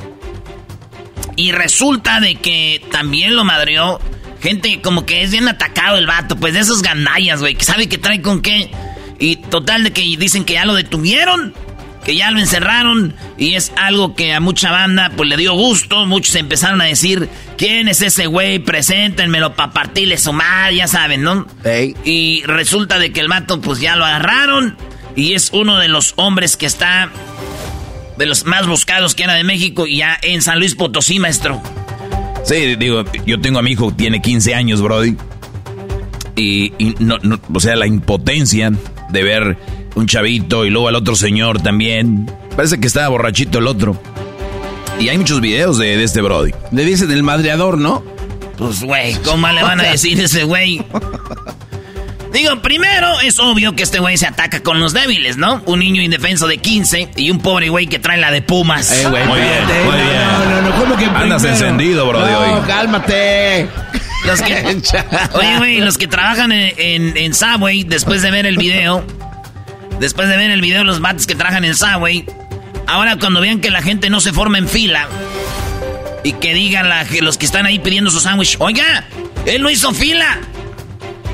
Y 1.37 1.53
resulta 1.53 2.19
de 2.19 2.35
que 2.35 2.85
también 2.91 3.35
lo 3.35 3.45
madreó 3.45 3.99
gente 4.41 4.81
como 4.81 5.05
que 5.05 5.23
es 5.23 5.31
bien 5.31 5.47
atacado 5.47 5.97
el 5.97 6.07
vato, 6.07 6.35
pues 6.35 6.53
de 6.53 6.59
esos 6.59 6.81
gandallas, 6.81 7.39
güey, 7.39 7.55
que 7.55 7.63
sabe 7.63 7.87
que 7.87 7.97
trae 7.97 8.21
con 8.21 8.41
qué. 8.41 8.71
Y 9.21 9.35
total 9.35 9.83
de 9.83 9.93
que 9.93 10.01
dicen 10.01 10.43
que 10.43 10.53
ya 10.53 10.65
lo 10.65 10.73
detuvieron, 10.73 11.53
que 12.03 12.15
ya 12.15 12.31
lo 12.31 12.39
encerraron 12.39 13.13
y 13.37 13.53
es 13.53 13.71
algo 13.77 14.15
que 14.15 14.33
a 14.33 14.39
mucha 14.39 14.71
banda 14.71 15.11
pues 15.15 15.29
le 15.29 15.37
dio 15.37 15.53
gusto, 15.53 16.07
muchos 16.07 16.33
empezaron 16.35 16.81
a 16.81 16.85
decir, 16.85 17.29
¿quién 17.55 17.87
es 17.87 18.01
ese 18.01 18.25
güey? 18.25 18.57
Preséntenmelo 18.57 19.55
para 19.55 19.71
partirle 19.73 20.17
su 20.17 20.33
madre, 20.33 20.77
ya 20.77 20.87
saben, 20.87 21.21
¿no? 21.21 21.45
Y 22.03 22.41
resulta 22.47 22.97
de 22.97 23.11
que 23.11 23.19
el 23.19 23.27
vato 23.27 23.61
pues 23.61 23.79
ya 23.79 23.95
lo 23.95 24.05
agarraron 24.05 24.75
y 25.15 25.33
es 25.33 25.51
uno 25.53 25.77
de 25.77 25.87
los 25.87 26.13
hombres 26.15 26.57
que 26.57 26.65
está 26.65 27.11
de 28.17 28.25
los 28.25 28.45
más 28.45 28.65
buscados 28.65 29.13
que 29.13 29.23
era 29.23 29.35
de 29.35 29.43
México 29.43 29.85
y 29.85 29.97
ya 29.97 30.17
en 30.23 30.41
San 30.41 30.57
Luis 30.57 30.73
Potosí, 30.73 31.19
maestro. 31.19 31.61
Sí, 32.43 32.75
digo, 32.75 33.05
yo 33.27 33.39
tengo 33.39 33.59
a 33.59 33.61
mi 33.61 33.73
hijo, 33.73 33.93
tiene 33.93 34.19
15 34.19 34.55
años, 34.55 34.81
Brody. 34.81 35.15
Y, 36.35 36.95
no, 36.97 37.19
o 37.53 37.59
sea, 37.59 37.75
la 37.75 37.85
impotencia 37.85 38.71
de 39.11 39.23
ver 39.23 39.57
un 39.95 40.07
chavito 40.07 40.65
y 40.65 40.69
luego 40.69 40.87
al 40.87 40.95
otro 40.95 41.15
señor 41.15 41.61
también. 41.61 42.31
Parece 42.55 42.79
que 42.79 42.87
estaba 42.87 43.07
borrachito 43.09 43.59
el 43.59 43.67
otro. 43.67 43.99
Y 44.99 45.09
hay 45.09 45.17
muchos 45.17 45.41
videos 45.41 45.77
de, 45.77 46.03
este 46.03 46.21
Brody. 46.21 46.51
Le 46.71 46.85
dicen 46.85 47.11
el 47.11 47.23
madreador, 47.23 47.77
¿no? 47.77 48.03
Pues, 48.57 48.81
güey, 48.81 49.15
¿cómo 49.23 49.47
le 49.49 49.63
van 49.63 49.79
a 49.79 49.83
decir 49.91 50.19
ese 50.19 50.43
güey? 50.43 50.83
Digo, 52.31 52.61
primero 52.61 53.19
es 53.19 53.39
obvio 53.39 53.75
que 53.75 53.83
este 53.83 53.99
güey 53.99 54.17
se 54.17 54.27
ataca 54.27 54.61
con 54.61 54.79
los 54.79 54.93
débiles, 54.93 55.37
¿no? 55.37 55.61
Un 55.65 55.79
niño 55.79 56.01
indefenso 56.01 56.47
de 56.47 56.59
15 56.59 57.09
y 57.17 57.29
un 57.29 57.39
pobre 57.39 57.69
güey 57.69 57.87
que 57.87 57.99
trae 57.99 58.17
la 58.17 58.31
de 58.31 58.41
Pumas. 58.41 58.91
Eh, 58.91 59.07
muy 59.09 59.19
bien, 59.19 59.65
muy 59.85 59.95
bien. 59.95 60.21
No, 60.23 60.45
no, 60.45 60.69
no, 60.69 60.75
¿cómo 60.79 60.95
que 60.95 61.05
Andas 61.05 61.43
encendido, 61.43 62.07
bro, 62.07 62.25
de 62.25 62.35
hoy. 62.35 62.61
cálmate. 62.67 63.67
Los 64.25 64.41
que, 64.41 64.53
oye, 65.33 65.57
güey, 65.57 65.81
los 65.81 65.97
que 65.97 66.07
trabajan 66.07 66.51
en, 66.51 67.17
en, 67.17 67.33
Subway, 67.33 67.83
después 67.83 68.21
de 68.21 68.31
ver 68.31 68.45
el 68.45 68.57
video, 68.57 69.05
después 69.99 70.29
de 70.29 70.37
ver 70.37 70.51
el 70.51 70.61
video, 70.61 70.83
los 70.83 70.99
bates 70.99 71.27
que 71.27 71.35
trabajan 71.35 71.65
en 71.65 71.75
Subway, 71.75 72.25
ahora 72.87 73.17
cuando 73.17 73.41
vean 73.41 73.59
que 73.59 73.71
la 73.71 73.81
gente 73.81 74.09
no 74.09 74.19
se 74.19 74.33
forma 74.33 74.57
en 74.57 74.67
fila 74.67 75.07
y 76.23 76.33
que 76.33 76.53
digan 76.53 76.89
la, 76.89 77.05
los 77.21 77.37
que 77.37 77.45
están 77.45 77.65
ahí 77.65 77.79
pidiendo 77.79 78.11
su 78.11 78.19
sándwich, 78.19 78.57
oiga, 78.59 79.05
él 79.45 79.61
no 79.61 79.69
hizo 79.69 79.91
fila 79.93 80.39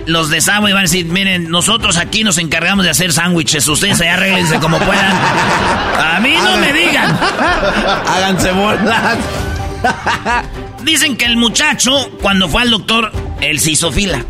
los 0.07 0.29
de 0.29 0.39
Subway 0.41 0.71
van 0.71 0.79
a 0.79 0.81
decir, 0.83 1.05
miren, 1.05 1.49
nosotros 1.51 1.97
aquí 1.97 2.23
nos 2.23 2.37
encargamos 2.37 2.85
de 2.85 2.91
hacer 2.91 3.11
sándwiches, 3.11 3.67
ustedes 3.67 3.99
allá 3.99 4.13
arreglense 4.13 4.57
como 4.59 4.79
puedan. 4.79 5.11
A 5.11 6.19
mí 6.21 6.33
no 6.41 6.57
me 6.57 6.73
digan. 6.73 7.19
Háganse 8.07 8.51
bolas. 8.53 9.17
Dicen 10.87 11.17
que 11.17 11.25
el 11.25 11.35
muchacho, 11.35 11.91
cuando 12.21 12.47
fue 12.47 12.61
al 12.61 12.69
doctor, 12.69 13.11
él 13.41 13.59
se 13.59 13.71
hizo 13.71 13.91
fila. 13.91 14.23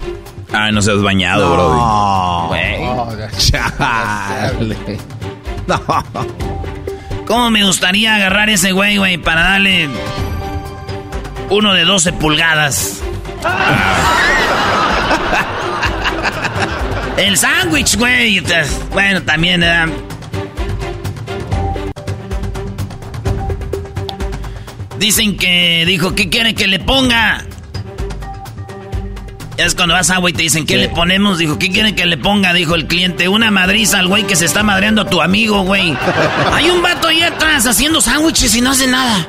Ah, 0.51 0.71
no 0.71 0.81
se 0.81 0.91
has 0.91 1.03
bañado, 1.03 1.55
no. 1.55 2.49
No. 5.67 5.79
¿Cómo 7.27 7.51
me 7.51 7.63
gustaría 7.63 8.15
agarrar 8.15 8.49
ese 8.49 8.71
güey, 8.71 8.97
güey, 8.97 9.19
para 9.19 9.41
darle 9.41 9.87
uno 11.51 11.75
de 11.75 11.85
12 11.85 12.13
pulgadas? 12.13 13.03
El 17.17 17.37
sándwich, 17.37 17.97
güey. 17.97 18.43
Bueno, 18.93 19.21
también. 19.21 19.61
¿eh? 19.61 19.85
Dicen 24.99 25.37
que 25.37 25.83
dijo, 25.85 26.15
¿qué 26.15 26.29
quiere 26.29 26.55
que 26.55 26.67
le 26.67 26.79
ponga? 26.79 27.45
Ya 29.57 29.65
es 29.65 29.73
cuando 29.73 29.95
vas 29.95 30.09
a 30.11 30.17
güey 30.17 30.33
te 30.33 30.43
dicen, 30.43 30.67
¿qué 30.67 30.77
le 30.77 30.89
ponemos? 30.89 31.39
Dijo, 31.39 31.57
¿qué 31.57 31.71
quieren 31.71 31.95
que 31.95 32.05
le 32.05 32.17
ponga? 32.17 32.53
Dijo 32.53 32.75
el 32.75 32.85
cliente, 32.85 33.27
una 33.27 33.49
madriza 33.49 33.97
al 33.99 34.07
güey 34.07 34.23
que 34.23 34.35
se 34.35 34.45
está 34.45 34.61
madreando 34.61 35.01
a 35.01 35.09
tu 35.09 35.21
amigo, 35.21 35.63
güey. 35.63 35.95
Hay 36.53 36.69
un 36.69 36.81
vato 36.81 37.07
ahí 37.07 37.21
atrás 37.21 37.65
haciendo 37.65 37.99
sándwiches 37.99 38.55
y 38.55 38.61
no 38.61 38.71
hace 38.71 38.87
nada. 38.87 39.27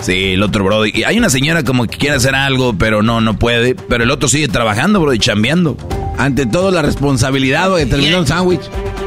Sí, 0.00 0.32
el 0.32 0.42
otro 0.42 0.64
bro. 0.64 0.84
Y 0.84 1.02
hay 1.04 1.16
una 1.16 1.30
señora 1.30 1.62
como 1.62 1.86
que 1.86 1.96
quiere 1.96 2.16
hacer 2.16 2.34
algo, 2.34 2.74
pero 2.76 3.02
no, 3.02 3.22
no 3.22 3.38
puede. 3.38 3.74
Pero 3.74 4.04
el 4.04 4.10
otro 4.10 4.28
sigue 4.28 4.48
trabajando, 4.48 5.00
bro, 5.00 5.14
y 5.14 5.18
chambeando. 5.18 5.78
Ante 6.18 6.44
todo, 6.44 6.70
la 6.70 6.82
responsabilidad, 6.82 7.74
de 7.74 7.86
terminar 7.86 8.20
un 8.20 8.26
sándwich. 8.26 8.60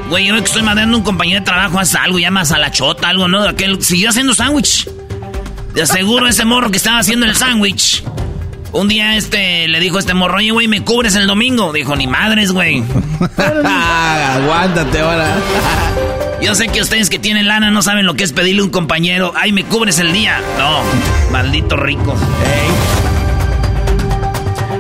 Güey, 0.10 0.26
yo 0.26 0.36
que 0.38 0.44
estoy 0.46 0.64
mandando 0.64 0.98
un 0.98 1.04
compañero 1.04 1.42
de 1.42 1.46
trabajo, 1.46 1.80
hace 1.80 2.00
algo, 2.00 2.18
llamas 2.18 2.52
a 2.52 2.58
la 2.58 2.72
chota, 2.72 3.10
algo, 3.10 3.28
¿no? 3.28 3.44
Aquel 3.44 3.84
siguió 3.84 4.10
haciendo 4.10 4.34
sándwich. 4.34 4.90
De 5.78 5.86
seguro 5.86 6.28
ese 6.28 6.44
morro 6.44 6.72
que 6.72 6.78
estaba 6.78 6.98
haciendo 6.98 7.28
el 7.28 7.36
sándwich. 7.36 8.04
Un 8.72 8.88
día 8.88 9.16
este 9.16 9.68
le 9.68 9.80
dijo 9.80 9.98
a 9.98 10.00
este 10.00 10.16
morro, 10.16 10.38
oye, 10.38 10.50
güey, 10.50 10.68
¿me 10.68 10.82
cubres 10.82 11.16
el 11.16 11.28
domingo? 11.28 11.72
Dijo, 11.72 11.96
ni 11.96 12.08
madres, 12.08 12.52
güey. 12.52 12.84
Aguántate 13.38 15.00
ahora. 15.00 15.38
Yo 16.42 16.56
sé 16.56 16.70
que 16.70 16.82
ustedes 16.82 17.12
que 17.12 17.20
tienen 17.20 17.48
lana 17.48 17.70
no 17.70 17.84
saben 17.84 18.08
lo 18.08 18.16
que 18.16 18.24
es 18.24 18.34
pedirle 18.34 18.62
a 18.62 18.64
un 18.64 18.72
compañero, 18.72 19.34
ay, 19.36 19.52
¿me 19.52 19.66
cubres 19.66 20.00
el 20.00 20.14
día? 20.14 20.42
No, 20.58 20.82
maldito 21.32 21.78
rico. 21.78 22.16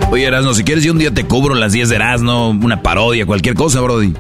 Oye, 0.10 0.26
Erasno, 0.26 0.56
si 0.56 0.64
quieres 0.64 0.84
yo 0.84 0.94
un 0.94 0.98
día 0.98 1.14
te 1.14 1.26
cubro 1.26 1.54
las 1.54 1.74
10 1.74 1.90
de 1.90 1.96
Erasno, 1.96 2.50
una 2.50 2.82
parodia, 2.82 3.28
cualquier 3.28 3.54
cosa, 3.54 3.82
Brody. 3.82 4.14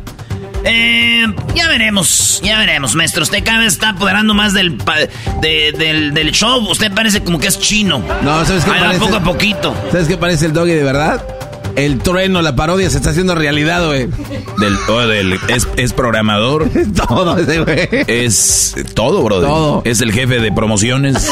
Eh, 0.69 1.25
ya 1.55 1.67
veremos, 1.69 2.41
ya 2.43 2.59
veremos, 2.59 2.93
maestro. 2.93 3.24
Usted 3.24 3.41
cada 3.43 3.59
vez 3.59 3.74
está 3.74 3.89
apoderando 3.89 4.33
más 4.33 4.53
del, 4.53 4.77
del, 5.41 6.31
show. 6.33 6.59
Usted 6.69 6.91
parece 6.93 7.24
como 7.24 7.39
que 7.39 7.47
es 7.47 7.57
chino. 7.59 8.03
No, 8.21 8.43
¿sabes 8.43 8.65
qué 8.65 8.71
parece? 8.71 9.00
poco 9.00 9.15
a 9.15 9.24
poquito. 9.24 9.74
¿Sabes 9.91 10.07
qué 10.07 10.17
parece 10.17 10.45
el 10.47 10.53
doggy 10.53 10.74
de 10.74 10.83
verdad? 10.83 11.24
El 11.77 12.00
trueno, 12.00 12.41
la 12.41 12.55
parodia 12.55 12.89
se 12.89 12.97
está 12.97 13.12
haciendo 13.12 13.33
realidad, 13.33 13.86
güey. 13.86 14.07
Del, 14.57 14.77
oh, 14.89 15.07
del, 15.07 15.39
es, 15.47 15.67
es 15.77 15.93
programador. 15.93 16.69
Es 16.75 16.93
todo 16.93 17.38
ese 17.38 17.62
güey. 17.62 17.88
Es 18.07 18.75
todo, 18.93 19.24
brother. 19.24 19.47
Todo. 19.47 19.81
Es 19.86 20.01
el 20.01 20.12
jefe 20.12 20.39
de 20.39 20.51
promociones. 20.51 21.31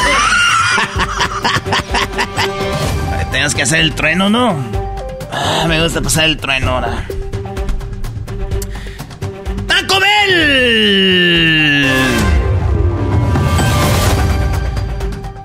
Tengas 3.31 3.53
que 3.53 3.63
hacer 3.63 3.81
el 3.81 3.93
trueno, 3.93 4.29
¿no? 4.29 4.55
Ah, 5.31 5.65
me 5.67 5.83
gusta 5.83 6.01
pasar 6.01 6.23
el 6.25 6.37
trueno 6.37 6.71
ahora. 6.71 7.05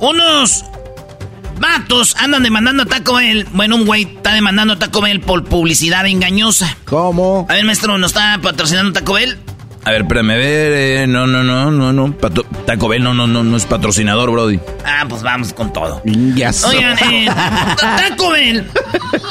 Unos 0.00 0.64
vatos 1.58 2.16
andan 2.18 2.42
demandando 2.42 2.84
a 2.84 2.86
Taco 2.86 3.14
Bell. 3.14 3.46
Bueno, 3.52 3.76
un 3.76 3.86
güey 3.86 4.02
está 4.02 4.32
demandando 4.34 4.74
a 4.74 4.78
Taco 4.78 5.00
Bell 5.02 5.20
por 5.20 5.44
publicidad 5.44 6.06
engañosa. 6.06 6.76
¿Cómo? 6.86 7.46
A 7.48 7.54
ver, 7.54 7.64
maestro, 7.64 7.98
¿no 7.98 8.06
está 8.06 8.38
patrocinando 8.42 8.92
Taco 8.92 9.12
Bell? 9.14 9.38
A 9.82 9.92
ver, 9.92 10.02
espérame, 10.02 10.30
a 10.32 10.36
ver, 10.36 10.72
eh, 10.72 11.06
no, 11.06 11.26
no, 11.26 11.42
no, 11.42 11.70
no, 11.70 11.92
no. 11.92 12.14
Taco 12.66 12.88
Bell 12.88 13.02
no, 13.02 13.14
no, 13.14 13.26
no, 13.26 13.42
no 13.42 13.56
es 13.56 13.64
patrocinador, 13.64 14.30
Brody. 14.30 14.60
Ah, 14.84 15.06
pues 15.08 15.22
vamos 15.22 15.54
con 15.54 15.72
todo. 15.72 16.02
Yes. 16.04 16.64
Oigan, 16.64 16.98
eh, 17.10 17.26
Taco 17.78 18.30
Bell 18.30 18.66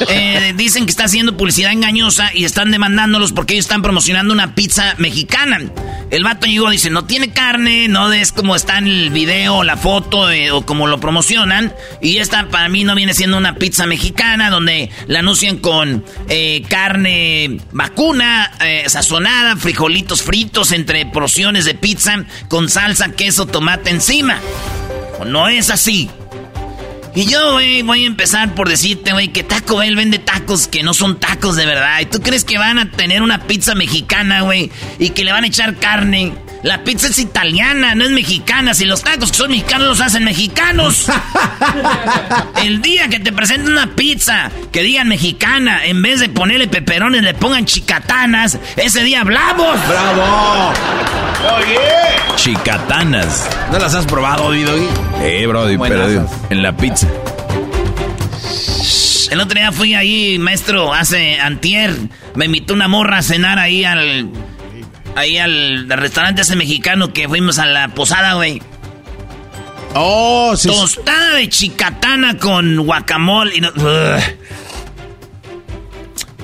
eh, 0.08 0.52
dicen 0.56 0.86
que 0.86 0.90
está 0.90 1.04
haciendo 1.04 1.36
publicidad 1.36 1.70
engañosa 1.70 2.30
y 2.34 2.44
están 2.44 2.72
demandándolos 2.72 3.32
porque 3.32 3.54
ellos 3.54 3.66
están 3.66 3.82
promocionando 3.82 4.34
una 4.34 4.56
pizza 4.56 4.94
mexicana. 4.98 5.60
El 6.10 6.24
vato 6.24 6.48
llegó 6.48 6.68
y 6.70 6.72
dice, 6.72 6.90
no 6.90 7.04
tiene 7.04 7.30
carne, 7.30 7.86
no 7.86 8.12
es 8.12 8.32
como 8.32 8.56
está 8.56 8.78
en 8.78 8.88
el 8.88 9.10
video, 9.10 9.62
la 9.62 9.76
foto 9.76 10.32
eh, 10.32 10.50
o 10.50 10.66
como 10.66 10.88
lo 10.88 10.98
promocionan. 10.98 11.72
Y 12.02 12.16
esta 12.16 12.48
para 12.48 12.68
mí 12.68 12.82
no 12.82 12.96
viene 12.96 13.14
siendo 13.14 13.36
una 13.36 13.54
pizza 13.54 13.86
mexicana 13.86 14.50
donde 14.50 14.90
la 15.06 15.20
anuncian 15.20 15.58
con 15.58 16.04
carne 16.68 17.60
vacuna, 17.70 18.50
sazonada, 18.86 19.56
frijolitos 19.56 20.22
fritos 20.22 20.22
entre 20.72 21.06
porciones 21.06 21.64
de 21.64 21.74
pizza 21.74 22.24
con 22.48 22.68
salsa, 22.68 23.12
queso, 23.12 23.46
tomate 23.46 23.90
encima. 23.90 24.38
No 25.26 25.48
es 25.48 25.70
así. 25.70 26.10
Y 27.20 27.26
yo, 27.26 27.52
güey, 27.52 27.82
voy 27.82 28.04
a 28.04 28.06
empezar 28.06 28.54
por 28.54 28.66
decirte, 28.66 29.12
güey, 29.12 29.28
que 29.28 29.42
Taco 29.42 29.76
Bell 29.76 29.94
vende 29.94 30.18
tacos 30.18 30.68
que 30.68 30.82
no 30.82 30.94
son 30.94 31.20
tacos 31.20 31.54
de 31.54 31.66
verdad. 31.66 32.00
¿Y 32.00 32.06
tú 32.06 32.22
crees 32.22 32.46
que 32.46 32.56
van 32.56 32.78
a 32.78 32.90
tener 32.90 33.20
una 33.20 33.46
pizza 33.46 33.74
mexicana, 33.74 34.40
güey? 34.40 34.70
Y 34.98 35.10
que 35.10 35.22
le 35.22 35.30
van 35.30 35.44
a 35.44 35.48
echar 35.48 35.76
carne 35.76 36.32
la 36.62 36.84
pizza 36.84 37.06
es 37.06 37.18
italiana, 37.18 37.94
no 37.94 38.04
es 38.04 38.10
mexicana. 38.10 38.74
Si 38.74 38.84
los 38.84 39.02
tacos 39.02 39.30
que 39.30 39.38
son 39.38 39.50
mexicanos 39.50 39.88
los 39.88 40.00
hacen 40.00 40.24
mexicanos. 40.24 41.06
El 42.62 42.82
día 42.82 43.08
que 43.08 43.18
te 43.18 43.32
presenten 43.32 43.72
una 43.72 43.94
pizza 43.94 44.50
que 44.70 44.82
digan 44.82 45.08
mexicana, 45.08 45.86
en 45.86 46.02
vez 46.02 46.20
de 46.20 46.28
ponerle 46.28 46.68
peperones, 46.68 47.22
le 47.22 47.32
pongan 47.32 47.64
chicatanas, 47.64 48.58
ese 48.76 49.02
día 49.02 49.22
hablamos. 49.22 49.78
¡Bravo! 49.88 50.72
Oye. 51.56 52.36
Chicatanas. 52.36 53.48
¿No 53.72 53.78
las 53.78 53.94
has 53.94 54.04
probado, 54.04 54.46
oído? 54.46 54.74
Eh, 55.22 55.46
brody, 55.46 55.78
pero 55.78 56.26
en 56.50 56.62
la 56.62 56.76
pizza. 56.76 57.06
El 59.30 59.40
otro 59.40 59.58
día 59.58 59.70
fui 59.70 59.94
ahí, 59.94 60.38
maestro, 60.38 60.92
hace 60.92 61.38
antier. 61.38 61.94
Me 62.34 62.46
invitó 62.46 62.74
una 62.74 62.88
morra 62.88 63.18
a 63.18 63.22
cenar 63.22 63.58
ahí 63.58 63.84
al 63.84 64.28
ahí 65.14 65.38
al, 65.38 65.88
restaurante 65.88 66.42
ese 66.42 66.56
mexicano 66.56 67.12
que 67.12 67.28
fuimos 67.28 67.58
a 67.58 67.66
la 67.66 67.88
posada, 67.88 68.34
güey. 68.34 68.60
Oh, 69.94 70.54
sí. 70.56 70.68
Tostada 70.68 71.34
de 71.34 71.48
chicatana 71.48 72.38
con 72.38 72.84
guacamole. 72.84 73.56
y 73.56 73.60
no- 73.60 73.70
Ugh. 73.70 74.20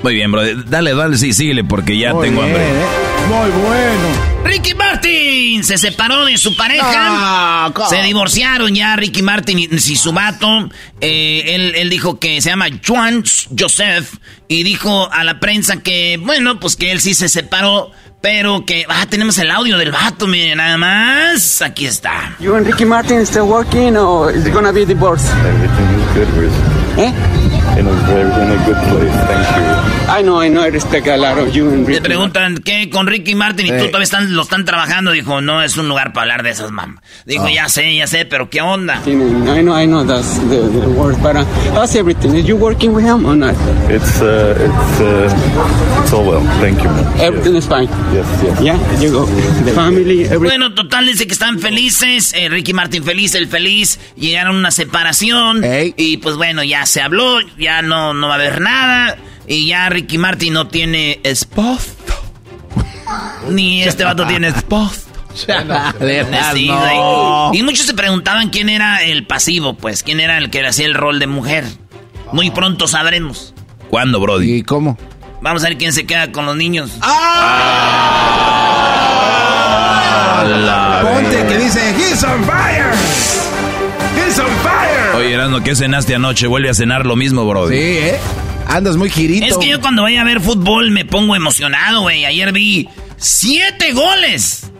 Muy 0.03 0.15
bien, 0.15 0.31
bro. 0.31 0.43
Dale, 0.65 0.95
dale, 0.95 1.17
sí, 1.17 1.33
síguele 1.33 1.65
porque 1.65 1.99
ya 1.99 2.12
Muy 2.15 2.29
tengo 2.29 2.43
bien, 2.43 2.55
hambre. 2.57 2.69
¿eh? 2.71 2.85
Muy 3.29 3.50
bueno. 3.62 4.37
Ricky 4.45 4.75
Martin 4.75 5.65
se 5.65 5.79
separó 5.79 6.25
de 6.25 6.37
su 6.38 6.57
pareja. 6.57 6.85
Ah, 6.95 7.73
se 7.88 8.03
divorciaron 8.03 8.75
ya 8.75 8.95
Ricky 8.95 9.23
Martin 9.23 9.59
y, 9.59 9.65
y 9.65 9.79
su 9.97 10.12
vato. 10.12 10.69
Eh, 11.00 11.43
él, 11.55 11.75
él 11.76 11.91
dijo 11.91 12.21
que 12.21 12.41
se 12.41 12.50
llama 12.50 12.67
Juan 12.87 13.25
Joseph 13.59 14.15
y 14.49 14.62
dijo 14.62 15.11
a 15.12 15.25
la 15.25 15.41
prensa 15.41 15.79
que, 15.83 16.19
bueno, 16.23 16.61
pues 16.61 16.76
que 16.76 16.93
él 16.93 17.00
sí 17.00 17.15
se 17.15 17.29
separó, 17.29 17.91
pero 18.23 18.65
que, 18.65 18.87
ah, 18.88 19.07
tenemos 19.11 19.37
el 19.38 19.50
audio 19.50 19.76
del 19.79 19.91
vato, 19.91 20.29
miren, 20.29 20.59
nada 20.59 20.76
más. 20.76 21.62
Aquí 21.62 21.87
está. 21.87 22.37
You 22.38 22.55
and 22.55 22.67
Ricky 22.67 22.85
Martin 22.85 23.26
still 23.26 23.43
working 23.43 23.97
or 23.97 24.33
is 24.33 24.47
it 24.47 24.53
gonna 24.55 24.71
be 24.73 24.85
divorce? 24.87 25.25
Everything 25.33 25.99
is 25.99 26.29
good. 26.38 26.50
Eh? 26.99 27.12
In 27.78 27.87
a 27.87 27.92
very 28.06 28.33
in 28.42 28.50
a 28.50 28.64
good 28.64 28.76
place. 28.88 29.12
Thank 29.26 29.90
you. 29.90 29.96
I 30.08 30.22
know, 30.22 30.40
I 30.40 30.48
know, 30.48 30.62
I 30.62 30.70
respect 30.70 31.08
a 31.08 31.16
lot 31.16 31.36
of 31.36 31.52
you 31.54 31.68
and 31.68 31.86
Ricky. 31.86 32.00
preguntan 32.00 32.58
qué 32.58 32.88
con 32.90 33.08
Ricky 33.08 33.34
Martin 33.34 33.66
y 33.66 33.70
tú 33.70 33.75
Eh. 33.75 33.86
todavía 33.88 34.04
están, 34.04 34.34
lo 34.34 34.42
están 34.42 34.64
trabajando. 34.64 35.10
Dijo, 35.10 35.40
no 35.40 35.62
es 35.62 35.76
un 35.76 35.88
lugar 35.88 36.12
para 36.12 36.22
hablar 36.32 36.42
de 36.44 36.50
esas 36.50 36.70
mamás. 36.70 37.02
Dijo, 37.25 37.48
ya 37.48 37.68
sé, 37.68 37.94
ya 37.96 38.06
sé, 38.06 38.25
pero 38.25 38.48
qué 38.48 38.60
onda. 38.60 39.00
I 39.04 39.62
know, 39.62 39.76
I 39.76 39.84
know 39.86 40.04
that's 40.06 40.38
the, 40.48 40.58
the 40.80 40.86
word, 40.96 41.16
but 41.22 41.34
uh, 41.36 41.44
how's 41.75 41.94
everything? 41.96 42.36
Is 42.36 42.46
you 42.46 42.56
working 42.56 42.94
with 42.94 43.04
him 43.04 43.25
or 43.26 43.34
not? 43.34 43.54
It's 43.90 44.20
uh, 44.22 44.54
it's 44.56 45.00
uh, 45.00 46.00
it's 46.02 46.12
all 46.12 46.25
well. 46.25 46.40
Thank 46.60 46.78
you, 46.82 46.88
man. 46.90 47.20
Everything 47.20 47.56
is 47.56 47.66
fine. 47.66 47.88
Yes, 48.14 48.26
yes. 48.44 48.60
Yeah, 48.60 49.00
you 49.00 49.10
go. 49.10 49.26
The 49.64 49.72
family, 49.72 50.22
everything. 50.25 50.38
Bueno, 50.60 50.72
total, 50.75 51.06
dice 51.06 51.26
que 51.26 51.32
están 51.32 51.58
felices. 51.58 52.32
eh, 52.34 52.48
Ricky 52.48 52.72
Martin 52.72 53.02
feliz, 53.02 53.34
el 53.34 53.48
feliz. 53.48 53.98
Llegaron 54.16 54.54
a 54.56 54.58
una 54.60 54.70
separación. 54.70 55.64
Ey. 55.64 55.94
Y 55.96 56.18
pues 56.18 56.36
bueno, 56.36 56.62
ya 56.62 56.86
se 56.86 57.02
habló. 57.02 57.40
Ya 57.58 57.82
no, 57.82 58.14
no 58.14 58.28
va 58.28 58.34
a 58.34 58.36
haber 58.36 58.60
nada. 58.60 59.16
Y 59.47 59.69
ya 59.69 59.88
Ricky 59.88 60.19
Martin 60.19 60.53
no 60.55 60.67
tiene 60.69 61.21
esposo. 61.23 61.95
Ni 63.50 63.83
este 63.83 64.05
vato 64.05 64.26
tiene 64.26 64.49
esposo. 64.49 65.03
Sí, 65.37 65.53
no. 66.67 67.50
güey. 67.50 67.59
Y 67.61 67.62
muchos 67.62 67.85
se 67.85 67.93
preguntaban 67.93 68.49
quién 68.49 68.71
era 68.71 69.05
el 69.05 69.26
pasivo, 69.26 69.75
pues. 69.75 70.03
¿Quién 70.03 70.19
era 70.19 70.38
el 70.38 70.49
que 70.49 70.62
le 70.62 70.69
hacía 70.69 70.87
el 70.87 70.95
rol 70.95 71.19
de 71.19 71.26
mujer? 71.26 71.67
Muy 72.33 72.50
pronto 72.50 72.88
sabremos. 72.88 73.53
¿Cuándo, 73.91 74.19
Brody? 74.19 74.50
¿Y 74.55 74.62
cómo? 74.62 74.97
Vamos 75.43 75.62
a 75.62 75.69
ver 75.69 75.76
quién 75.76 75.93
se 75.93 76.07
queda 76.07 76.33
con 76.33 76.47
los 76.47 76.57
niños. 76.57 76.91
Ponte 81.03 81.47
que 81.47 81.59
dice, 81.59 81.95
He's 81.97 82.23
on 82.25 82.43
fire. 82.45 82.93
He's 84.17 84.38
on 84.38 84.47
fire. 84.62 85.17
Oye, 85.17 85.35
Erasmo, 85.35 85.62
¿qué 85.62 85.75
cenaste 85.75 86.15
anoche? 86.15 86.47
Vuelve 86.47 86.71
a 86.71 86.75
cenar 86.75 87.05
lo 87.07 87.17
mismo, 87.17 87.47
Brody. 87.47 87.76
Sí, 87.76 87.83
¿eh? 87.99 88.19
Andas 88.66 88.96
muy 88.96 89.11
girito. 89.11 89.46
Es 89.46 89.56
que 89.58 89.68
yo 89.68 89.80
cuando 89.80 90.02
voy 90.02 90.16
a 90.16 90.25
ver 90.25 90.40
fútbol 90.40 90.90
me 90.90 91.04
pongo 91.04 91.37
emocionado, 91.37 92.02
güey. 92.02 92.25
Ayer 92.25 92.52
vi 92.52 92.88
siete 93.16 93.92
goles. 93.92 94.70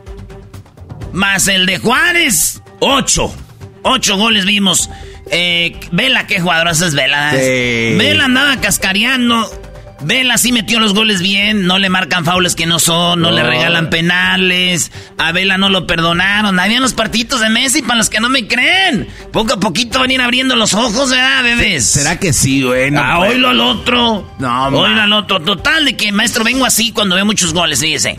Más 1.13 1.49
el 1.49 1.67
de 1.67 1.79
Juárez, 1.79 2.63
ocho. 2.81 3.35
Ocho 3.83 4.17
goles 4.17 4.45
vimos. 4.45 4.91
Eh, 5.31 5.79
Vela, 5.93 6.27
qué 6.27 6.41
jugadoraza 6.41 6.87
es 6.87 6.95
Vela. 6.95 7.31
Sí. 7.33 7.97
Vela 7.97 8.25
andaba 8.25 8.61
cascareando. 8.61 9.49
Vela 10.01 10.37
sí 10.37 10.53
metió 10.53 10.79
los 10.79 10.95
goles 10.95 11.21
bien. 11.21 11.67
No 11.67 11.79
le 11.79 11.89
marcan 11.89 12.25
faules 12.25 12.55
que 12.55 12.67
no 12.67 12.79
son. 12.79 13.21
No, 13.21 13.31
le 13.31 13.43
regalan 13.43 13.89
penales. 13.89 14.93
A 15.19 15.33
Vela 15.33 15.57
no 15.57 15.71
lo 15.71 15.87
perdonaron. 15.87 16.59
Habían 16.61 16.83
los 16.83 16.93
partidos 16.93 17.41
de 17.41 17.49
Messi 17.49 17.83
para 17.83 17.97
los 17.97 18.11
que 18.11 18.21
no 18.21 18.29
me 18.29 18.47
creen. 18.47 19.09
Poco 19.33 19.55
a 19.55 19.61
poquito 19.61 19.99
van 20.01 20.11
a 20.11 20.15
ir 20.15 20.21
abriendo 20.21 20.55
los 20.55 20.75
ojos, 20.75 21.11
¿verdad, 21.11 21.43
bebés? 21.43 21.87
¿Será 21.87 22.19
que 22.19 22.33
sí, 22.33 22.63
güey? 22.63 22.91
No 22.91 23.01
ah, 23.01 23.21
oílo 23.21 23.49
al 23.49 23.61
otro. 23.61 24.31
No, 24.39 24.67
Oílo 24.69 25.01
al 25.01 25.13
otro. 25.13 25.41
Total, 25.41 25.85
de 25.85 25.97
que, 25.97 26.13
maestro, 26.13 26.45
vengo 26.45 26.67
así 26.67 26.93
cuando 26.93 27.15
veo 27.15 27.25
muchos 27.25 27.53
goles, 27.55 27.81
fíjese. 27.81 28.19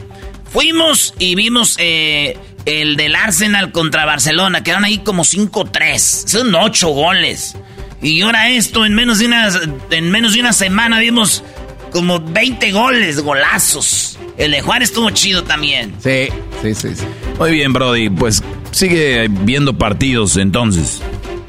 Fuimos 0.51 1.13
y 1.19 1.36
vimos 1.36 1.75
eh, 1.77 2.38
el 2.65 2.96
del 2.96 3.15
Arsenal 3.15 3.72
contra 3.72 4.05
Barcelona. 4.05 4.63
Quedaron 4.63 4.85
ahí 4.85 5.00
como 5.00 5.24
5-3. 5.24 5.98
Son 6.00 6.55
8 6.55 6.87
goles. 6.87 7.55
Y 8.01 8.22
ahora 8.22 8.50
esto, 8.50 8.85
en 8.85 8.94
menos, 8.94 9.20
de 9.20 9.25
una, 9.25 9.50
en 9.90 10.11
menos 10.11 10.33
de 10.33 10.40
una 10.40 10.53
semana 10.53 11.00
vimos 11.00 11.44
como 11.91 12.19
20 12.19 12.71
goles, 12.71 13.19
golazos. 13.21 14.17
El 14.37 14.51
de 14.51 14.61
Juárez 14.61 14.89
estuvo 14.89 15.09
chido 15.11 15.43
también. 15.43 15.95
Sí, 16.01 16.27
sí, 16.61 16.75
sí, 16.75 16.95
sí. 16.95 17.03
Muy 17.39 17.51
bien, 17.51 17.73
Brody. 17.73 18.09
Pues 18.09 18.43
sigue 18.71 19.27
viendo 19.29 19.75
partidos 19.77 20.37
entonces. 20.37 21.01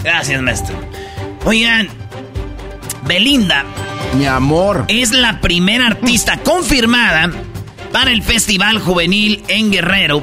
Gracias, 0.03 0.41
maestro. 0.41 0.75
Oigan, 1.45 1.89
Belinda 3.07 3.65
Mi 4.17 4.27
amor. 4.27 4.85
es 4.89 5.13
la 5.13 5.41
primera 5.41 5.87
artista 5.89 6.39
confirmada 6.39 7.31
para 7.93 8.11
el 8.13 8.23
Festival 8.23 8.79
Juvenil 8.81 9.43
en 9.49 9.71
Guerrero, 9.71 10.23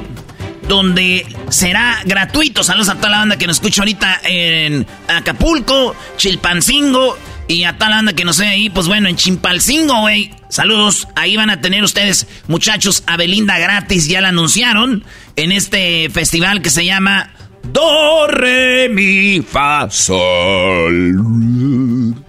donde 0.68 1.26
será 1.48 2.00
gratuito. 2.04 2.62
Saludos 2.64 2.88
a 2.88 2.94
toda 2.96 3.10
la 3.10 3.18
banda 3.18 3.38
que 3.38 3.46
nos 3.46 3.56
escucha 3.56 3.82
ahorita 3.82 4.20
en 4.24 4.86
Acapulco, 5.08 5.94
Chilpancingo 6.16 7.16
y 7.48 7.64
a 7.64 7.74
toda 7.74 7.90
la 7.90 7.96
banda 7.96 8.12
que 8.12 8.24
nos 8.24 8.38
ve 8.38 8.48
ahí, 8.48 8.70
pues 8.70 8.88
bueno, 8.88 9.08
en 9.08 9.16
Chimpalcingo, 9.16 10.00
güey. 10.00 10.30
Saludos, 10.48 11.08
ahí 11.14 11.36
van 11.36 11.50
a 11.50 11.60
tener 11.60 11.84
ustedes, 11.84 12.26
muchachos, 12.48 13.02
a 13.06 13.16
Belinda 13.16 13.58
gratis, 13.58 14.08
ya 14.08 14.20
la 14.20 14.28
anunciaron, 14.28 15.04
en 15.36 15.52
este 15.52 16.08
festival 16.10 16.62
que 16.62 16.70
se 16.70 16.84
llama 16.84 17.30
Do, 17.72 18.26
Re, 18.28 18.88
Mi, 18.88 19.42
Fa, 19.42 19.88
Sol. 19.90 21.16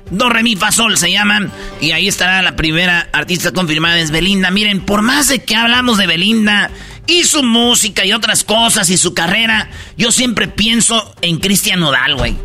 Do, 0.09 0.29
Re, 0.29 0.43
Mi, 0.43 0.55
Fa, 0.55 0.71
Sol 0.71 0.97
se 0.97 1.11
llaman. 1.11 1.51
Y 1.81 1.91
ahí 1.91 2.07
estará 2.07 2.41
la 2.41 2.55
primera 2.55 3.07
artista 3.13 3.51
confirmada, 3.51 3.99
es 3.99 4.11
Belinda. 4.11 4.51
Miren, 4.51 4.81
por 4.81 5.01
más 5.01 5.27
de 5.27 5.39
que 5.39 5.55
hablamos 5.55 5.97
de 5.97 6.07
Belinda 6.07 6.71
y 7.07 7.23
su 7.23 7.43
música 7.43 8.05
y 8.05 8.13
otras 8.13 8.43
cosas 8.43 8.89
y 8.89 8.97
su 8.97 9.13
carrera, 9.13 9.69
yo 9.97 10.11
siempre 10.11 10.47
pienso 10.47 11.15
en 11.21 11.37
Cristian 11.37 11.79
Nodal, 11.79 12.15
güey. 12.15 12.35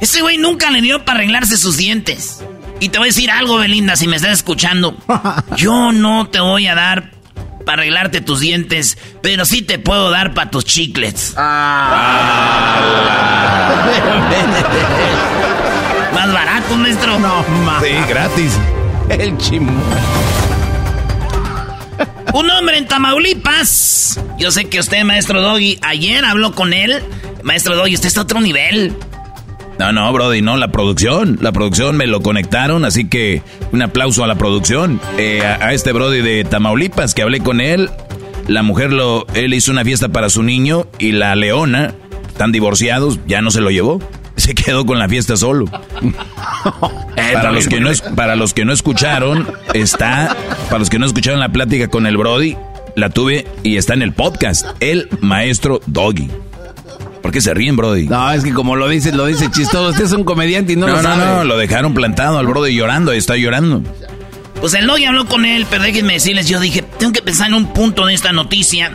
Ese 0.00 0.20
güey 0.20 0.38
nunca 0.38 0.70
le 0.70 0.80
dio 0.80 1.04
para 1.04 1.18
arreglarse 1.18 1.56
sus 1.56 1.76
dientes. 1.76 2.42
Y 2.80 2.90
te 2.90 2.98
voy 2.98 3.08
a 3.08 3.10
decir 3.10 3.30
algo, 3.30 3.58
Belinda, 3.58 3.96
si 3.96 4.06
me 4.06 4.16
estás 4.16 4.32
escuchando. 4.32 4.96
Yo 5.56 5.92
no 5.92 6.28
te 6.28 6.40
voy 6.40 6.66
a 6.68 6.74
dar 6.74 7.10
para 7.64 7.82
arreglarte 7.82 8.20
tus 8.20 8.40
dientes, 8.40 8.96
pero 9.20 9.44
sí 9.44 9.62
te 9.62 9.78
puedo 9.78 10.10
dar 10.10 10.32
para 10.34 10.50
tus 10.50 10.64
chiclets. 10.64 11.34
Más 16.14 16.32
barato, 16.32 16.76
maestro. 16.76 17.18
No, 17.18 17.44
ma. 17.64 17.80
Sí, 17.80 17.88
gratis. 18.08 18.52
El 19.08 19.36
chimo. 19.38 19.72
Un 22.32 22.50
hombre 22.50 22.78
en 22.78 22.86
Tamaulipas. 22.86 24.20
Yo 24.38 24.50
sé 24.52 24.66
que 24.66 24.78
usted, 24.78 25.02
maestro 25.04 25.42
Doggy, 25.42 25.78
ayer 25.82 26.24
habló 26.24 26.54
con 26.54 26.72
él. 26.72 27.02
Maestro 27.42 27.74
Doggy, 27.74 27.94
usted 27.94 28.08
está 28.08 28.20
a 28.20 28.24
otro 28.24 28.40
nivel. 28.40 28.96
No, 29.78 29.92
no, 29.92 30.12
Brody, 30.12 30.42
no, 30.42 30.56
la 30.56 30.68
producción. 30.68 31.38
La 31.40 31.52
producción 31.52 31.96
me 31.96 32.06
lo 32.06 32.20
conectaron, 32.20 32.84
así 32.84 33.08
que 33.08 33.42
un 33.72 33.82
aplauso 33.82 34.24
a 34.24 34.26
la 34.26 34.34
producción. 34.34 35.00
Eh, 35.18 35.42
a, 35.44 35.66
a 35.66 35.72
este 35.72 35.92
Brody 35.92 36.20
de 36.20 36.44
Tamaulipas 36.44 37.14
que 37.14 37.22
hablé 37.22 37.40
con 37.40 37.60
él. 37.60 37.90
La 38.48 38.62
mujer 38.62 38.92
lo. 38.92 39.26
Él 39.34 39.54
hizo 39.54 39.70
una 39.70 39.84
fiesta 39.84 40.08
para 40.08 40.30
su 40.30 40.42
niño 40.42 40.86
y 40.98 41.12
la 41.12 41.36
leona, 41.36 41.94
están 42.26 42.50
divorciados, 42.50 43.20
ya 43.26 43.42
no 43.42 43.50
se 43.50 43.60
lo 43.60 43.70
llevó. 43.70 44.00
Se 44.36 44.54
quedó 44.54 44.86
con 44.86 45.00
la 45.00 45.08
fiesta 45.08 45.36
solo. 45.36 45.64
para, 47.16 47.50
los 47.50 47.66
que 47.66 47.80
no, 47.80 47.90
para 48.14 48.36
los 48.36 48.54
que 48.54 48.64
no 48.64 48.72
escucharon, 48.72 49.48
está. 49.74 50.36
Para 50.66 50.78
los 50.78 50.90
que 50.90 51.00
no 51.00 51.06
escucharon 51.06 51.40
la 51.40 51.48
plática 51.50 51.88
con 51.88 52.06
el 52.06 52.16
Brody, 52.16 52.56
la 52.94 53.10
tuve 53.10 53.46
y 53.64 53.76
está 53.76 53.94
en 53.94 54.02
el 54.02 54.12
podcast. 54.12 54.64
El 54.78 55.08
maestro 55.20 55.80
Doggy. 55.86 56.30
¿Por 57.22 57.32
qué 57.32 57.40
se 57.40 57.52
ríen, 57.54 57.76
Brody? 57.76 58.06
No, 58.06 58.30
es 58.32 58.44
que 58.44 58.52
como 58.52 58.76
lo 58.76 58.88
dice, 58.88 59.12
lo 59.12 59.26
dice 59.26 59.50
chistoso. 59.50 59.90
Usted 59.90 60.04
es 60.04 60.12
un 60.12 60.24
comediante 60.24 60.72
y 60.72 60.76
no, 60.76 60.86
No, 60.86 60.96
lo 60.96 61.02
no, 61.02 61.08
sabe. 61.08 61.24
no, 61.24 61.44
lo 61.44 61.56
dejaron 61.58 61.94
plantado 61.94 62.38
al 62.38 62.46
Brody 62.46 62.74
llorando, 62.74 63.12
está 63.12 63.36
llorando. 63.36 63.82
Pues 64.60 64.74
el 64.74 64.86
Doggy 64.86 65.04
habló 65.04 65.26
con 65.26 65.44
él, 65.44 65.66
pero 65.70 65.82
déjenme 65.84 66.14
decirles, 66.14 66.48
yo 66.48 66.58
dije, 66.60 66.82
tengo 66.82 67.12
que 67.12 67.22
pensar 67.22 67.48
en 67.48 67.54
un 67.54 67.72
punto 67.72 68.06
de 68.06 68.14
esta 68.14 68.32
noticia. 68.32 68.92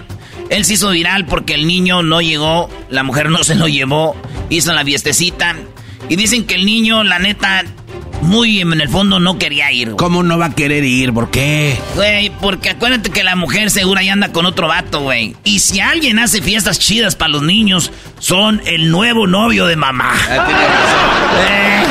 Él 0.50 0.66
se 0.66 0.74
hizo 0.74 0.90
viral 0.90 1.26
porque 1.26 1.54
el 1.54 1.68
niño 1.68 2.04
no 2.04 2.22
llegó, 2.22 2.70
la 2.90 3.04
mujer 3.04 3.30
no 3.30 3.44
se 3.44 3.56
lo 3.56 3.68
llevó, 3.68 4.16
hizo 4.50 4.74
la 4.74 4.84
fiestecita. 4.84 5.56
Y 6.10 6.18
dicen 6.18 6.46
que 6.46 6.56
el 6.56 6.66
niño, 6.66 7.04
la 7.06 7.18
neta, 7.20 7.64
muy 8.24 8.62
en 8.62 8.80
el 8.82 8.90
fondo 8.90 9.20
no 9.20 9.38
quería 9.38 9.72
ir. 9.72 9.90
güey. 9.90 9.98
¿Cómo 9.98 10.24
no 10.24 10.38
va 10.38 10.48
a 10.48 10.56
querer 10.56 10.84
ir? 10.84 11.14
¿Por 11.14 11.30
qué? 11.32 11.78
Güey, 11.96 12.30
porque 12.42 12.70
acuérdate 12.70 13.10
que 13.12 13.24
la 13.24 13.36
mujer 13.36 13.70
segura 13.72 14.02
ya 14.04 14.14
anda 14.14 14.32
con 14.32 14.46
otro 14.46 14.68
vato, 14.68 15.02
güey. 15.02 15.36
Y 15.44 15.60
si 15.60 15.80
alguien 15.80 16.20
hace 16.20 16.42
fiestas 16.42 16.80
chidas 16.80 17.16
para 17.16 17.30
los 17.30 17.42
niños, 17.44 17.92
son 18.20 18.62
el 18.66 18.90
nuevo 18.92 19.28
novio 19.28 19.66
de 19.68 19.76
mamá. 19.76 20.14
Eh, 21.46 21.84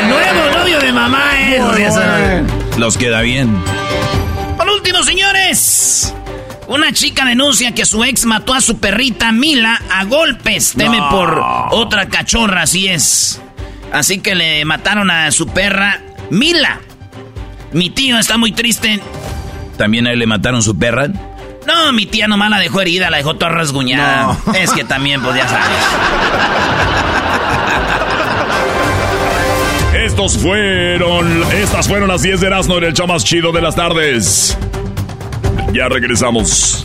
El 0.00 0.08
nuevo 0.08 0.58
novio 0.58 0.78
de 0.80 0.92
mamá 0.92 1.30
es. 1.40 1.94
saben. 1.94 2.46
Los 2.78 2.96
queda 2.96 3.20
bien. 3.22 3.54
Por 4.56 4.68
último, 4.68 5.02
señores. 5.02 6.14
Una 6.66 6.92
chica 6.92 7.24
denuncia 7.24 7.72
que 7.74 7.84
su 7.84 8.02
ex 8.04 8.24
mató 8.24 8.54
a 8.54 8.60
su 8.60 8.78
perrita 8.78 9.32
Mila 9.32 9.80
a 9.90 10.04
golpes. 10.04 10.74
Teme 10.76 10.98
por 11.10 11.42
otra 11.72 12.06
cachorra, 12.08 12.62
así 12.62 12.88
es. 12.88 13.40
Así 13.94 14.18
que 14.18 14.34
le 14.34 14.64
mataron 14.64 15.08
a 15.08 15.30
su 15.30 15.46
perra 15.46 16.02
Mila. 16.28 16.80
Mi 17.72 17.90
tío 17.90 18.18
está 18.18 18.36
muy 18.36 18.50
triste. 18.50 19.00
¿También 19.78 20.08
a 20.08 20.12
él 20.12 20.18
le 20.18 20.26
mataron 20.26 20.64
su 20.64 20.76
perra? 20.76 21.06
No, 21.64 21.92
mi 21.92 22.04
tía 22.04 22.26
nomás 22.26 22.50
la 22.50 22.58
dejó 22.58 22.80
herida, 22.80 23.08
la 23.08 23.18
dejó 23.18 23.36
toda 23.36 23.52
rasguñada. 23.52 24.36
Es 24.54 24.72
que 24.72 24.82
también, 24.82 25.22
pues 25.22 25.36
ya 25.36 25.48
sabes. 25.48 25.66
Estos 30.04 30.38
fueron. 30.38 31.44
Estas 31.52 31.86
fueron 31.86 32.08
las 32.08 32.22
10 32.22 32.40
de 32.40 32.46
Erasmo 32.48 32.78
en 32.78 32.84
el 32.84 32.94
show 32.94 33.06
más 33.06 33.22
chido 33.24 33.52
de 33.52 33.62
las 33.62 33.76
tardes. 33.76 34.58
Ya 35.72 35.88
regresamos. 35.88 36.84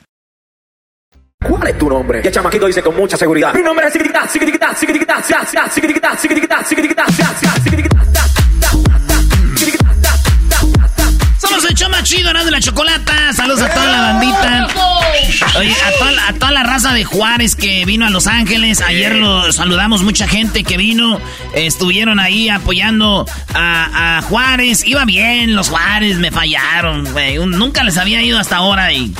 ¿Cuál 1.47 1.67
es 1.67 1.77
tu 1.77 1.89
nombre? 1.89 2.21
Y 2.23 2.27
el 2.27 2.33
chamaquito 2.33 2.67
dice 2.67 2.83
con 2.83 2.95
mucha 2.95 3.17
seguridad. 3.17 3.53
Mi 3.53 3.63
nombre 3.63 3.87
es 3.87 3.93
Sigriquita, 3.93 4.27
Sigriquita, 4.27 4.75
Sigriquita, 4.75 5.23
Sigriquita, 5.23 6.17
Sigriquita, 6.17 6.65
Sigriquita, 6.65 7.05
Somos 11.39 11.65
el 11.65 11.89
más 11.89 12.03
chido, 12.03 12.31
¿no? 12.31 12.45
De 12.45 12.51
la 12.51 12.59
chocolata. 12.59 13.33
Saludos 13.33 13.61
a 13.61 13.73
toda 13.73 13.87
la 13.87 14.01
bandita. 14.01 14.67
Oye, 15.57 15.73
a 15.73 15.97
toda, 15.97 16.27
a 16.27 16.33
toda 16.33 16.51
la 16.51 16.63
raza 16.63 16.93
de 16.93 17.03
Juárez 17.05 17.55
que 17.55 17.85
vino 17.85 18.05
a 18.05 18.11
Los 18.11 18.27
Ángeles. 18.27 18.79
Ayer 18.81 19.15
lo 19.15 19.51
saludamos 19.51 20.03
mucha 20.03 20.27
gente 20.27 20.63
que 20.63 20.77
vino. 20.77 21.19
Estuvieron 21.55 22.19
ahí 22.19 22.49
apoyando 22.49 23.25
a, 23.55 24.17
a 24.17 24.21
Juárez. 24.21 24.85
Iba 24.85 25.05
bien 25.05 25.55
los 25.55 25.69
Juárez, 25.69 26.17
me 26.17 26.29
fallaron, 26.29 27.11
güey. 27.11 27.37
Nunca 27.37 27.83
les 27.83 27.97
había 27.97 28.21
ido 28.21 28.37
hasta 28.37 28.57
ahora 28.57 28.93
y... 28.93 29.11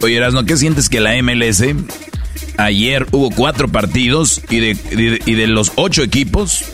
Oye, 0.00 0.16
Erasno, 0.16 0.44
¿qué 0.44 0.56
sientes 0.56 0.88
que 0.88 1.00
la 1.00 1.20
MLS 1.22 1.62
ayer 2.58 3.06
hubo 3.12 3.30
cuatro 3.30 3.68
partidos 3.68 4.40
y 4.50 4.60
de, 4.60 5.20
y 5.24 5.34
de 5.34 5.46
los 5.46 5.72
ocho 5.76 6.02
equipos, 6.02 6.64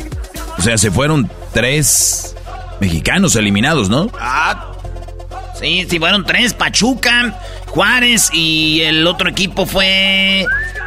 o 0.58 0.62
sea, 0.62 0.78
se 0.78 0.90
fueron 0.90 1.30
tres 1.52 2.34
mexicanos 2.80 3.36
eliminados, 3.36 3.88
¿no? 3.88 4.10
Ah, 4.18 4.72
sí, 5.58 5.86
sí, 5.88 5.98
fueron 5.98 6.24
tres, 6.24 6.54
Pachuca, 6.54 7.38
Juárez 7.66 8.30
y 8.32 8.80
el 8.82 9.06
otro 9.06 9.28
equipo 9.28 9.66
fue 9.66 10.46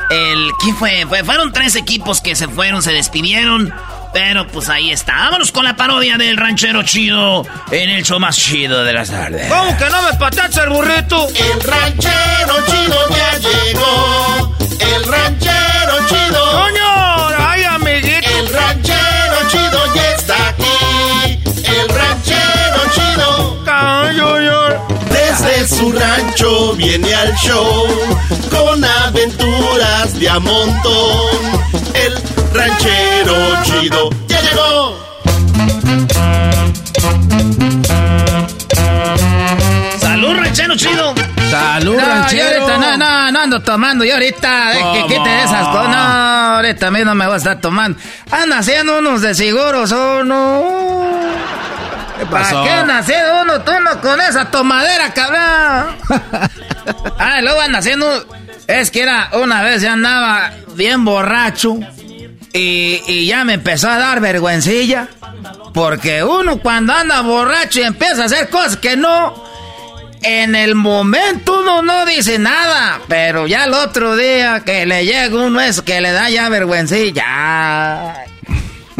el 0.10 0.52
¿quién 0.60 0.76
fue? 0.76 1.06
fue? 1.08 1.24
Fueron 1.24 1.52
tres 1.52 1.76
equipos 1.76 2.22
que 2.22 2.36
se 2.36 2.48
fueron, 2.48 2.82
se 2.84 2.92
despidieron. 2.92 3.74
Pero 4.16 4.48
pues 4.48 4.70
ahí 4.70 4.92
está. 4.92 5.14
Vámonos 5.14 5.52
con 5.52 5.66
la 5.66 5.76
parodia 5.76 6.18
del 6.18 6.38
ranchero 6.38 6.84
chido 6.84 7.46
en 7.70 7.90
el 7.90 8.06
show 8.06 8.18
más 8.18 8.38
chido 8.38 8.86
de 8.86 8.94
las 8.94 9.10
tardes. 9.10 9.52
¿Cómo 9.52 9.78
que 9.78 9.90
no 9.90 10.02
me 10.04 10.14
patacha 10.14 10.64
el 10.64 10.70
burrito? 10.70 11.28
El 11.36 11.60
ranchero 11.60 12.56
chido 12.66 13.10
ya 13.10 13.38
llegó. 13.40 14.56
El 14.80 15.04
ranchero 15.04 16.08
chido. 16.08 16.50
¡Coño! 16.50 17.28
¡Ay, 17.40 17.64
amiguito! 17.64 18.30
El 18.40 18.54
ranchero 18.54 19.50
chido 19.50 19.94
ya 19.94 20.12
está 20.12 20.48
aquí. 20.48 21.44
El 21.66 21.90
ranchero 21.90 22.84
chido. 22.94 23.66
Desde 25.10 25.68
su 25.68 25.92
rancho 25.92 26.74
viene 26.76 27.14
al 27.14 27.36
show 27.36 27.86
con 28.50 28.82
aventuras 28.86 30.18
de 30.18 30.30
a 30.30 30.40
montón. 30.40 31.66
El 31.94 32.35
ranchero 32.68 33.64
chido 33.64 34.10
ya 34.28 34.42
llegó. 34.42 34.98
¡Salud, 40.00 40.36
ranchero 40.38 40.76
chido! 40.76 41.14
¡Salud, 41.50 41.96
No, 41.96 42.02
yo 42.02 42.08
ranchero! 42.08 42.62
ahorita 42.64 42.78
no, 42.78 42.98
no, 42.98 43.32
no 43.32 43.40
ando 43.40 43.62
tomando. 43.62 44.04
Yo 44.06 44.14
ahorita, 44.14 44.74
eh, 44.74 44.76
que 44.76 44.82
¿Cómo? 45.02 45.08
quite 45.08 45.44
esas 45.44 45.68
cosas. 45.68 45.90
No, 45.90 46.56
ahorita 46.56 46.88
a 46.88 46.92
mí 46.92 47.04
no 47.04 47.16
me 47.16 47.26
voy 47.26 47.36
a 47.36 47.38
estar 47.38 47.60
tomando. 47.62 47.98
Anda 48.32 48.60
haciendo 48.60 49.00
unos 49.00 49.22
de 49.22 49.36
seguros, 49.36 49.92
¿o 49.92 50.24
no? 50.24 50.64
¿Qué 52.20 52.26
¿Para 52.26 52.44
pasó? 52.46 52.64
qué 52.64 52.70
anda 52.72 52.98
haciendo 53.00 53.42
uno, 53.42 53.62
tú 53.62 53.72
no 53.84 54.02
con 54.02 54.20
esa 54.22 54.50
tomadera, 54.50 55.14
cabrón? 55.14 55.96
ah, 57.20 57.40
y 57.40 57.42
luego 57.44 57.62
anda 57.62 57.80
haciendo... 57.80 58.26
Es 58.68 58.90
que 58.90 59.04
era 59.04 59.30
una 59.34 59.62
vez 59.62 59.82
ya 59.84 59.94
andaba 59.94 60.52
bien 60.76 61.06
borracho 61.06 61.78
y, 62.56 63.26
ya 63.28 63.44
me 63.44 63.54
empezó 63.54 63.90
a 63.90 63.98
dar 63.98 64.20
vergüencilla. 64.22 65.08
Porque 65.74 66.24
uno 66.24 66.60
cuando 66.60 66.94
anda 66.94 67.22
borracho 67.22 67.82
y 67.82 67.84
empieza 67.84 68.24
a 68.24 68.26
hacer 68.26 68.50
cosas 68.50 68.78
que 68.78 68.96
no... 68.96 69.44
En 70.22 70.56
el 70.56 70.74
momento 70.74 71.60
uno 71.62 71.84
no 71.84 72.04
dice 72.04 72.40
nada, 72.40 73.00
pero 73.08 73.46
ya 73.46 73.66
el 73.66 73.76
otro 73.76 74.16
día 74.16 74.64
que 74.66 74.88
le 74.88 75.06
llega 75.06 75.38
uno 75.38 75.62
es 75.62 75.82
que 75.84 76.02
le 76.02 76.12
da 76.14 76.32
ya 76.32 76.50
vergüencilla. 76.50 78.26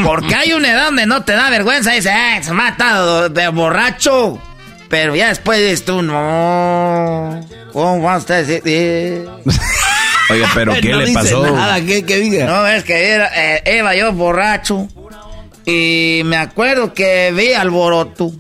Porque 0.04 0.36
hay 0.36 0.54
una 0.54 0.72
edad 0.72 0.86
donde 0.86 1.08
no 1.08 1.24
te 1.24 1.34
da 1.34 1.50
vergüenza 1.50 1.94
dice, 1.94 2.12
eh, 2.12 2.44
se 2.44 2.52
estado 2.52 3.30
de 3.30 3.48
borracho. 3.48 4.40
Pero 4.88 5.16
ya 5.16 5.30
después 5.30 5.60
dices 5.60 5.84
tú, 5.84 6.04
no. 6.04 7.44
¿Cómo 7.74 8.02
vas 8.04 8.30
a 8.30 8.36
decir? 8.44 9.28
Oiga, 10.30 10.50
pero 10.54 10.74
¿qué 10.82 10.90
No 10.90 11.02
le 11.02 11.14
pasó? 11.14 11.52
nada, 11.52 11.82
¿qué, 11.82 12.04
qué 12.04 12.18
diga? 12.18 12.46
No, 12.46 12.68
es 12.68 12.84
que 12.84 13.10
era, 13.10 13.30
eh, 13.36 13.78
iba 13.78 13.96
yo 13.96 14.12
borracho 14.14 14.88
y 15.66 16.22
me 16.26 16.38
acuerdo 16.38 16.94
que 16.94 17.32
vi 17.36 17.54
alboroto 17.54 18.32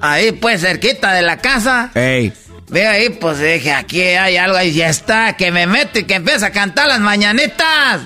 ahí 0.00 0.32
pues 0.32 0.60
cerquita 0.60 1.12
de 1.12 1.22
la 1.22 1.38
casa. 1.38 1.90
Ey. 1.94 2.32
Ve 2.68 2.86
ahí, 2.86 3.08
pues 3.10 3.40
dije, 3.40 3.72
aquí 3.72 4.00
hay 4.00 4.36
algo 4.36 4.60
y 4.62 4.72
ya 4.72 4.88
está, 4.88 5.36
que 5.36 5.50
me 5.50 5.66
meto 5.66 5.98
y 5.98 6.04
que 6.04 6.14
empieza 6.14 6.46
a 6.46 6.50
cantar 6.52 6.86
las 6.86 7.00
mañanitas. 7.00 8.00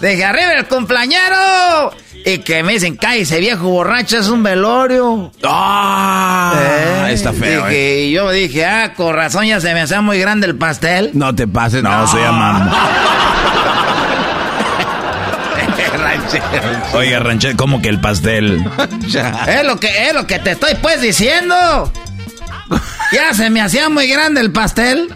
Dije, 0.00 0.24
arriba 0.24 0.52
el 0.54 0.66
cumpleañero. 0.66 1.92
Y 2.24 2.38
que 2.38 2.62
me 2.62 2.72
dicen, 2.74 2.96
cállese 2.96 3.38
viejo 3.40 3.68
borracho, 3.68 4.18
es 4.18 4.28
un 4.28 4.42
velorio. 4.42 5.32
Ah, 5.44 6.52
Eh, 7.08 7.12
está 7.12 7.32
feo, 7.32 7.66
eh. 7.68 8.04
Y 8.06 8.12
yo 8.12 8.30
dije, 8.30 8.66
ah, 8.66 8.92
con 8.94 9.14
razón 9.14 9.46
ya 9.46 9.60
se 9.60 9.72
me 9.72 9.80
hacía 9.80 10.00
muy 10.02 10.18
grande 10.18 10.46
el 10.46 10.56
pastel. 10.56 11.10
No 11.14 11.34
te 11.34 11.46
pases. 11.46 11.82
No, 11.82 12.06
se 12.06 12.18
llama. 12.18 12.70
Oiga, 16.92 17.20
ranchero, 17.20 17.56
¿cómo 17.56 17.80
que 17.80 17.88
el 17.88 18.00
pastel? 18.00 18.62
Es 19.46 19.64
lo 19.64 19.78
que 19.80 20.08
es 20.08 20.12
lo 20.14 20.26
que 20.26 20.38
te 20.38 20.50
estoy 20.52 20.74
pues 20.82 21.00
diciendo. 21.00 21.90
Ya 23.12 23.32
se 23.32 23.48
me 23.48 23.62
hacía 23.62 23.88
muy 23.88 24.06
grande 24.08 24.40
el 24.42 24.52
pastel. 24.52 25.08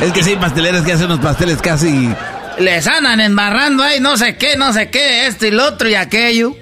Es 0.00 0.12
que 0.12 0.22
sí 0.22 0.30
hay 0.30 0.36
pasteleras 0.36 0.82
que 0.84 0.92
hacen 0.92 1.06
unos 1.06 1.18
pasteles 1.20 1.60
casi. 1.60 2.14
Les 2.62 2.86
andan 2.86 3.20
embarrando 3.20 3.82
ahí 3.82 3.98
no 3.98 4.16
sé 4.16 4.36
qué, 4.36 4.56
no 4.56 4.72
sé 4.72 4.88
qué, 4.88 5.26
esto 5.26 5.46
y 5.46 5.50
lo 5.50 5.66
otro 5.66 5.88
y 5.88 5.94
aquello. 5.96 6.54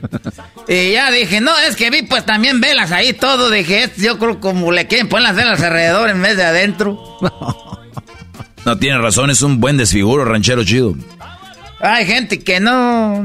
Y 0.67 0.93
ya 0.93 1.11
dije, 1.11 1.41
no, 1.41 1.57
es 1.59 1.77
que 1.77 1.91
vi 1.91 2.03
pues 2.03 2.25
también 2.25 2.61
velas 2.61 2.91
ahí 2.91 3.13
todo. 3.13 3.51
Dije, 3.51 3.85
esto 3.85 4.01
yo 4.01 4.19
creo 4.19 4.41
como 4.41 4.73
le 4.73 4.87
quieren 4.87 5.09
poner 5.09 5.29
las 5.29 5.37
velas 5.37 5.61
alrededor 5.63 6.09
en 6.11 6.23
vez 6.23 6.37
de 6.37 6.45
adentro. 6.45 6.99
No 8.65 8.77
tiene 8.79 8.99
razón, 8.99 9.31
es 9.31 9.41
un 9.41 9.59
buen 9.59 9.79
desfiguro, 9.79 10.23
ranchero 10.25 10.63
chido. 10.65 10.95
Hay 11.81 12.05
gente 12.05 12.45
que 12.45 12.61
no. 12.61 13.23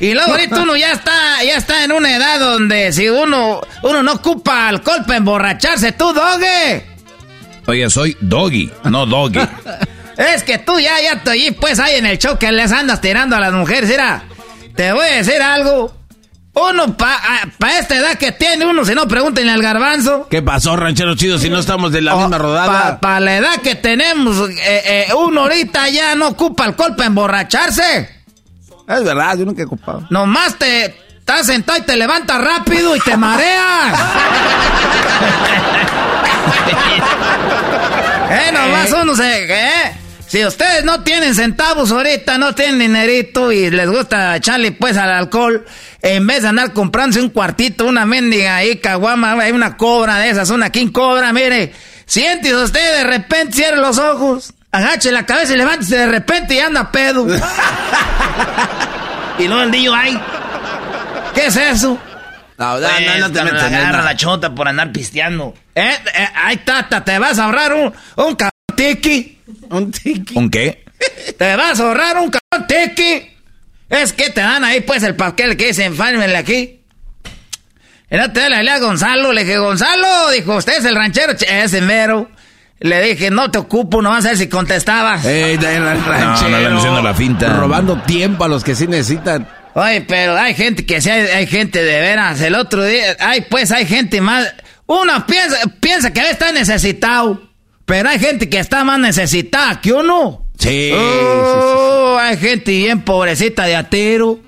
Y 0.00 0.14
luego 0.14 0.32
ahorita 0.32 0.62
uno 0.62 0.74
ya 0.74 0.92
está, 0.92 1.44
ya 1.44 1.58
está 1.58 1.84
en 1.84 1.92
una 1.92 2.16
edad 2.16 2.40
donde 2.40 2.90
si 2.92 3.08
uno, 3.10 3.60
uno 3.82 4.02
no 4.02 4.12
ocupa 4.14 4.68
alcohol 4.68 5.02
para 5.06 5.18
emborracharse, 5.18 5.92
tú, 5.92 6.14
dogue. 6.14 6.82
Oiga, 7.66 7.90
soy 7.90 8.16
doggy, 8.20 8.70
no 8.84 9.04
doggy. 9.04 9.40
Es 10.16 10.44
que 10.44 10.58
tú 10.58 10.78
ya, 10.78 11.00
ya 11.00 11.22
te 11.22 11.30
oí, 11.30 11.50
pues 11.50 11.80
ahí 11.80 11.96
en 11.96 12.06
el 12.06 12.18
show 12.18 12.38
que 12.38 12.52
les 12.52 12.70
andas 12.72 13.00
tirando 13.00 13.36
a 13.36 13.40
las 13.40 13.52
mujeres. 13.52 13.90
Mira, 13.90 14.22
te 14.76 14.92
voy 14.92 15.06
a 15.06 15.16
decir 15.16 15.42
algo. 15.42 15.92
Uno, 16.54 16.96
para 16.96 17.78
esta 17.80 17.96
edad 17.96 18.16
que 18.16 18.30
tiene 18.30 18.64
uno, 18.64 18.84
si 18.84 18.94
no, 18.94 19.08
pregúntenle 19.08 19.50
al 19.50 19.60
garbanzo. 19.60 20.28
¿Qué 20.30 20.40
pasó, 20.40 20.76
ranchero 20.76 21.16
chido, 21.16 21.36
si 21.36 21.50
no 21.50 21.58
estamos 21.58 21.90
de 21.90 22.00
la 22.00 22.14
misma 22.14 22.38
rodada? 22.38 23.00
Para 23.00 23.18
la 23.18 23.36
edad 23.36 23.60
que 23.60 23.74
tenemos, 23.74 24.48
eh, 24.50 25.06
eh, 25.08 25.14
uno 25.14 25.40
ahorita 25.42 25.88
ya 25.88 26.14
no 26.14 26.28
ocupa 26.28 26.64
alcohol 26.64 26.94
para 26.94 27.08
emborracharse. 27.08 28.08
Es 28.86 29.02
verdad, 29.02 29.36
yo 29.36 29.46
nunca 29.46 29.62
he 29.62 29.64
ocupado. 29.64 30.06
Nomás 30.10 30.56
te 30.56 30.94
estás 31.18 31.46
sentado 31.46 31.78
y 31.78 31.82
te 31.82 31.96
levantas 31.96 32.40
rápido 32.40 32.94
y 32.94 33.00
te 33.00 33.16
mareas. 33.16 33.98
eh, 38.30 38.50
nomás 38.52 38.92
uno 38.92 39.16
se... 39.16 39.52
¿eh? 39.52 40.03
Si 40.34 40.44
ustedes 40.44 40.84
no 40.84 41.04
tienen 41.04 41.32
centavos 41.32 41.92
ahorita, 41.92 42.38
no 42.38 42.56
tienen 42.56 42.80
dinerito 42.80 43.52
y 43.52 43.70
les 43.70 43.88
gusta 43.88 44.34
echarle 44.34 44.72
pues 44.72 44.96
al 44.96 45.10
alcohol, 45.10 45.64
en 46.02 46.26
vez 46.26 46.42
de 46.42 46.48
andar 46.48 46.72
comprándose 46.72 47.22
un 47.22 47.28
cuartito, 47.28 47.86
una 47.86 48.04
mendiga 48.04 48.56
ahí, 48.56 48.78
caguama, 48.78 49.34
hay 49.34 49.52
una 49.52 49.76
cobra 49.76 50.18
de 50.18 50.30
esas, 50.30 50.50
una 50.50 50.70
king 50.70 50.88
cobra, 50.88 51.32
mire, 51.32 51.72
siéntese 52.04 52.56
usted 52.56 52.96
de 52.96 53.04
repente, 53.04 53.58
cierre 53.58 53.76
los 53.76 53.96
ojos, 53.98 54.54
agache 54.72 55.12
la 55.12 55.24
cabeza 55.24 55.54
y 55.54 55.56
levántese 55.56 55.98
de 55.98 56.06
repente 56.08 56.54
y 56.54 56.58
anda 56.58 56.90
pedo. 56.90 57.28
y 59.38 59.46
luego 59.46 59.62
el 59.62 59.70
niño, 59.70 59.94
ay, 59.94 60.20
¿qué 61.32 61.46
es 61.46 61.54
eso? 61.54 61.96
No, 62.58 62.80
no, 62.80 62.88
te 63.30 63.40
Pues, 63.40 63.62
en 63.62 63.74
agarra 63.76 64.02
la 64.02 64.16
chota 64.16 64.52
por 64.52 64.66
andar 64.66 64.90
pisteando. 64.90 65.54
Eh, 65.76 65.96
eh, 66.12 66.28
ay, 66.34 66.56
tata, 66.56 67.04
te 67.04 67.20
vas 67.20 67.38
a 67.38 67.44
ahorrar 67.44 67.72
un, 67.72 67.94
un 68.16 68.36
tiki. 68.74 69.33
Un 69.70 69.90
tiki. 69.90 70.38
¿Un 70.38 70.50
qué? 70.50 70.84
Te 71.38 71.56
vas 71.56 71.78
a 71.80 71.82
ahorrar 71.84 72.16
un 72.18 72.30
cabrón 72.30 72.66
tiki. 72.66 73.30
Es 73.90 74.12
que 74.12 74.30
te 74.30 74.40
dan 74.40 74.64
ahí 74.64 74.80
pues 74.80 75.02
el 75.02 75.14
papel 75.14 75.56
que 75.56 75.68
dice 75.68 75.84
enfármele 75.84 76.36
aquí. 76.36 76.80
Y 78.10 78.16
no 78.16 78.32
te 78.32 78.48
le 78.48 78.70
a 78.70 78.78
Gonzalo, 78.78 79.32
le 79.32 79.44
dije, 79.44 79.58
Gonzalo, 79.58 80.30
dijo, 80.30 80.56
usted 80.56 80.78
es 80.78 80.84
el 80.84 80.94
ranchero, 80.94 81.32
ch- 81.32 81.46
ese 81.48 81.80
mero. 81.80 82.30
Le 82.80 83.00
dije, 83.02 83.30
no 83.30 83.50
te 83.50 83.58
ocupo, 83.58 84.02
no 84.02 84.10
vas 84.10 84.24
a 84.26 84.28
ver 84.30 84.38
si 84.38 84.48
contestabas. 84.48 85.24
Ey, 85.24 85.56
No, 85.56 85.62
ranchero. 85.94 86.48
no 86.50 86.58
le 86.60 86.66
haciendo 86.78 87.02
la 87.02 87.14
finta. 87.14 87.48
Robando 87.54 88.00
tiempo 88.02 88.44
a 88.44 88.48
los 88.48 88.62
que 88.62 88.74
sí 88.74 88.86
necesitan. 88.86 89.48
Oye, 89.74 90.02
pero 90.02 90.36
hay 90.36 90.54
gente 90.54 90.84
que 90.86 91.00
sí, 91.00 91.08
hay, 91.10 91.26
hay 91.28 91.46
gente 91.46 91.82
de 91.82 92.00
veras. 92.00 92.40
El 92.40 92.54
otro 92.54 92.84
día, 92.84 93.16
hay 93.20 93.42
pues, 93.42 93.72
hay 93.72 93.86
gente 93.86 94.20
más. 94.20 94.52
Uno 94.86 95.26
piensa, 95.26 95.56
piensa 95.80 96.12
que 96.12 96.28
está 96.30 96.52
necesitado, 96.52 97.42
pero 97.84 98.08
hay 98.08 98.18
gente 98.18 98.48
que 98.48 98.58
está 98.58 98.84
más 98.84 98.98
necesitada 98.98 99.80
que 99.80 99.92
uno. 99.92 100.46
Sí. 100.58 100.92
Oh, 100.94 102.16
hay 102.20 102.36
gente 102.38 102.70
bien 102.70 103.02
pobrecita 103.02 103.64
de 103.64 103.76
atero. 103.76 104.40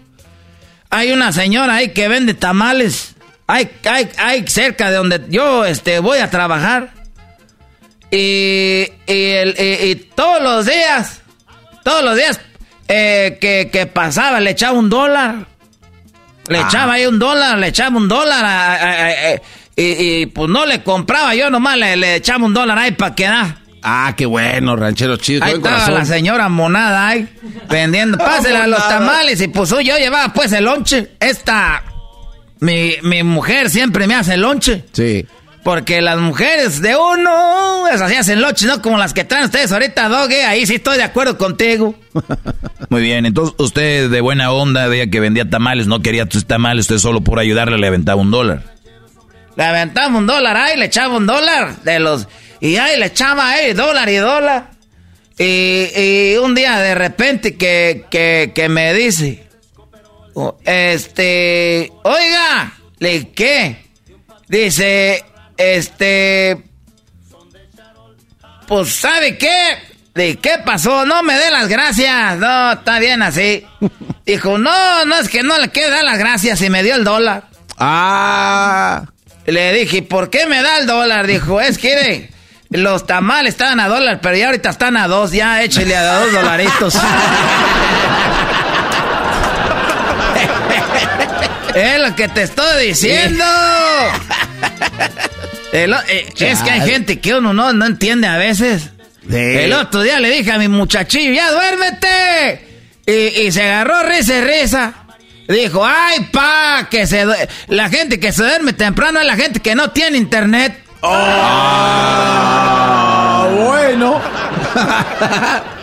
Hay 0.90 1.12
una 1.12 1.32
señora 1.32 1.76
ahí 1.76 1.88
que 1.90 2.08
vende 2.08 2.34
tamales. 2.34 3.14
Hay, 3.48 3.70
hay, 3.84 4.08
hay 4.18 4.46
cerca 4.48 4.90
de 4.90 4.96
donde 4.96 5.20
yo 5.28 5.64
este, 5.64 5.98
voy 5.98 6.18
a 6.18 6.30
trabajar. 6.30 6.92
Y, 8.10 8.86
y, 9.06 9.30
el- 9.32 9.56
y- 9.58 9.90
y 9.90 9.94
todos 9.96 10.42
los 10.42 10.66
días, 10.66 11.20
todos 11.82 12.04
los 12.04 12.16
días 12.16 12.40
eh, 12.88 13.36
que, 13.40 13.68
que 13.72 13.86
pasaba, 13.86 14.38
le 14.40 14.50
echaba 14.50 14.78
un 14.78 14.88
dólar. 14.88 15.46
Le 16.48 16.60
echaba 16.60 16.94
ahí 16.94 17.06
un 17.06 17.18
dólar, 17.18 17.58
le 17.58 17.66
echaba 17.68 17.96
un 17.96 18.06
dólar. 18.08 18.44
a- 18.44 18.74
a- 18.74 18.76
a- 18.76 19.32
a- 19.34 19.40
y, 19.76 19.82
y, 20.22 20.26
pues 20.26 20.48
no 20.48 20.64
le 20.64 20.82
compraba, 20.82 21.34
yo 21.34 21.50
nomás 21.50 21.76
le, 21.76 21.96
le 21.96 22.16
echaba 22.16 22.44
un 22.44 22.54
dólar 22.54 22.78
ahí 22.78 22.92
para 22.92 23.14
quedar. 23.14 23.66
Ah, 23.82 24.14
qué 24.16 24.26
bueno, 24.26 24.74
ranchero 24.74 25.16
chido. 25.16 25.44
Ahí 25.44 25.54
estaba 25.54 25.76
corazón. 25.76 25.94
la 25.94 26.04
señora 26.04 26.48
monada 26.48 27.06
ahí, 27.06 27.28
vendiendo. 27.68 28.18
Pásela 28.18 28.66
los 28.66 28.88
tamales 28.88 29.40
y 29.40 29.46
pues 29.46 29.70
yo 29.70 29.96
llevaba 29.96 30.32
pues 30.32 30.52
el 30.52 30.64
lonche. 30.64 31.12
Esta, 31.20 31.84
mi, 32.58 32.94
mi 33.02 33.22
mujer 33.22 33.70
siempre 33.70 34.08
me 34.08 34.16
hace 34.16 34.34
el 34.34 34.40
lonche. 34.40 34.84
Sí. 34.92 35.24
Porque 35.62 36.00
las 36.00 36.18
mujeres 36.18 36.80
de 36.80 36.96
uno, 36.96 37.86
esas 37.88 38.10
sí 38.10 38.16
hacen 38.16 38.40
lonche, 38.40 38.66
¿no? 38.66 38.80
Como 38.80 38.98
las 38.98 39.12
que 39.12 39.24
traen 39.24 39.44
ustedes 39.44 39.70
ahorita, 39.70 40.08
Doge. 40.08 40.44
Ahí 40.44 40.64
sí 40.64 40.76
estoy 40.76 40.96
de 40.96 41.02
acuerdo 41.02 41.38
contigo. 41.38 41.94
Muy 42.88 43.02
bien, 43.02 43.26
entonces 43.26 43.54
usted 43.58 44.10
de 44.10 44.20
buena 44.20 44.52
onda, 44.52 44.86
veía 44.88 45.10
que 45.10 45.20
vendía 45.20 45.50
tamales, 45.50 45.86
no 45.86 46.02
quería 46.02 46.26
tus 46.26 46.46
tamales, 46.46 46.86
usted 46.86 46.98
solo 46.98 47.20
por 47.20 47.38
ayudarle 47.38 47.78
le 47.78 47.86
aventaba 47.86 48.20
un 48.20 48.30
dólar. 48.30 48.75
Le 49.56 49.64
aventaba 49.64 50.16
un 50.16 50.26
dólar 50.26 50.56
ahí, 50.56 50.76
le 50.76 50.86
echaba 50.86 51.16
un 51.16 51.26
dólar 51.26 51.76
de 51.82 51.98
los... 51.98 52.28
Y 52.60 52.76
ahí 52.76 52.98
le 52.98 53.06
echaba 53.06 53.50
ahí 53.50 53.72
dólar 53.72 54.08
y 54.08 54.16
dólar. 54.16 54.70
Y, 55.38 55.88
y 55.94 56.36
un 56.36 56.54
día 56.54 56.78
de 56.78 56.94
repente 56.94 57.56
que, 57.56 58.06
que, 58.10 58.52
que 58.54 58.68
me 58.68 58.92
dice... 58.94 59.46
Este... 60.64 61.90
Oiga, 62.02 62.72
¿le 62.98 63.30
qué? 63.30 63.86
Dice... 64.48 65.24
Este... 65.56 66.62
Pues, 68.66 68.94
¿sabe 68.94 69.38
qué? 69.38 69.78
¿De 70.14 70.36
qué 70.36 70.58
pasó? 70.64 71.06
No 71.06 71.22
me 71.22 71.34
dé 71.34 71.50
las 71.50 71.68
gracias. 71.68 72.38
No, 72.38 72.72
está 72.72 72.98
bien 72.98 73.22
así. 73.22 73.64
Dijo, 74.26 74.58
no, 74.58 75.04
no 75.04 75.16
es 75.16 75.28
que 75.28 75.42
no 75.42 75.58
le 75.58 75.68
quiero 75.68 75.90
dar 75.90 76.04
las 76.04 76.18
gracias 76.18 76.60
y 76.62 76.68
me 76.68 76.82
dio 76.82 76.96
el 76.96 77.04
dólar. 77.04 77.44
Ah. 77.78 79.04
Le 79.46 79.72
dije, 79.72 80.02
¿por 80.02 80.28
qué 80.28 80.46
me 80.46 80.60
da 80.62 80.78
el 80.78 80.86
dólar? 80.86 81.26
Dijo, 81.26 81.60
es 81.60 81.78
que 81.78 82.30
los 82.70 83.06
tamales 83.06 83.54
estaban 83.54 83.78
a 83.80 83.88
dólar, 83.88 84.20
pero 84.20 84.36
ya 84.36 84.46
ahorita 84.46 84.70
están 84.70 84.96
a 84.96 85.06
dos, 85.06 85.30
ya 85.32 85.62
échele 85.62 85.96
a 85.96 86.14
dos 86.20 86.32
dolaritos. 86.32 86.94
es 91.74 92.00
lo 92.00 92.16
que 92.16 92.28
te 92.28 92.42
estoy 92.42 92.88
diciendo. 92.88 93.44
El 95.72 95.92
eh, 96.08 96.26
es 96.38 96.62
que 96.62 96.70
hay 96.70 96.80
gente 96.80 97.20
que 97.20 97.34
uno 97.34 97.52
no, 97.52 97.72
no 97.72 97.86
entiende 97.86 98.26
a 98.26 98.36
veces. 98.36 98.90
El 99.30 99.72
otro 99.72 100.02
día 100.02 100.18
le 100.20 100.30
dije 100.30 100.50
a 100.52 100.58
mi 100.58 100.68
muchachillo, 100.68 101.32
ya 101.32 101.50
duérmete. 101.52 102.66
Y, 103.06 103.42
y 103.42 103.52
se 103.52 103.62
agarró 103.62 104.02
risa 104.02 104.38
y 104.38 104.40
risa. 104.40 105.05
Dijo, 105.48 105.84
ay, 105.84 106.28
pa, 106.32 106.88
que 106.90 107.06
se 107.06 107.24
la 107.68 107.88
gente 107.88 108.18
que 108.20 108.32
se 108.32 108.42
duerme 108.42 108.72
temprano 108.72 109.20
es 109.20 109.26
la 109.26 109.36
gente 109.36 109.60
que 109.60 109.74
no 109.74 109.90
tiene 109.90 110.18
internet. 110.18 110.82
Ah, 112.16 113.48
bueno. 113.56 114.20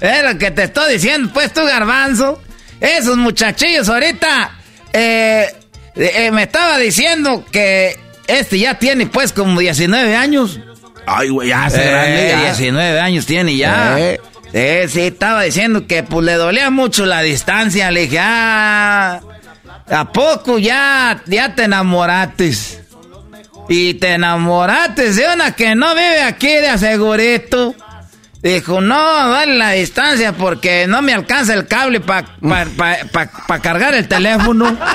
Es 0.00 0.22
lo 0.22 0.38
que 0.38 0.52
te 0.52 0.62
estoy 0.62 0.92
diciendo, 0.92 1.28
pues 1.34 1.52
tú, 1.52 1.64
garbanzo. 1.64 2.40
Esos 2.80 3.16
muchachillos 3.16 3.88
ahorita 3.88 4.52
eh, 4.92 5.52
eh, 5.96 6.30
me 6.30 6.44
estaba 6.44 6.78
diciendo 6.78 7.44
que 7.50 7.98
este 8.28 8.60
ya 8.60 8.74
tiene 8.78 9.06
pues 9.06 9.32
como 9.32 9.58
19 9.58 10.14
años. 10.14 10.60
Ay, 11.04 11.30
güey, 11.30 11.48
ya 11.48 11.64
hace 11.64 11.82
Eh, 11.84 11.90
grande. 11.90 12.28
ya. 12.28 12.40
19 12.44 13.00
años 13.00 13.26
tiene 13.26 13.56
ya. 13.56 13.96
Eh. 14.52 14.84
Sí, 14.88 14.94
sí, 14.94 15.06
estaba 15.08 15.42
diciendo 15.42 15.86
que 15.86 16.02
pues 16.02 16.24
le 16.24 16.34
dolía 16.34 16.70
mucho 16.70 17.06
la 17.06 17.20
distancia. 17.20 17.90
Le 17.90 18.02
dije, 18.02 18.18
ah, 18.20 19.20
¿a 19.90 20.12
poco 20.12 20.58
ya, 20.58 21.22
ya 21.26 21.54
te 21.54 21.64
enamoraste? 21.64 22.52
Y 23.68 23.94
te 23.94 24.14
enamoraste 24.14 25.12
de 25.12 25.34
una 25.34 25.52
que 25.52 25.74
no 25.74 25.94
vive 25.94 26.22
aquí 26.22 26.48
de 26.48 26.68
asegurito. 26.68 27.74
Dijo, 28.42 28.80
no, 28.80 28.96
vale 28.96 29.56
la 29.56 29.72
distancia 29.72 30.32
porque 30.32 30.86
no 30.86 31.02
me 31.02 31.12
alcanza 31.12 31.54
el 31.54 31.66
cable 31.66 32.00
para 32.00 32.26
cargar 33.60 33.94
el 33.94 34.06
teléfono. 34.08 34.76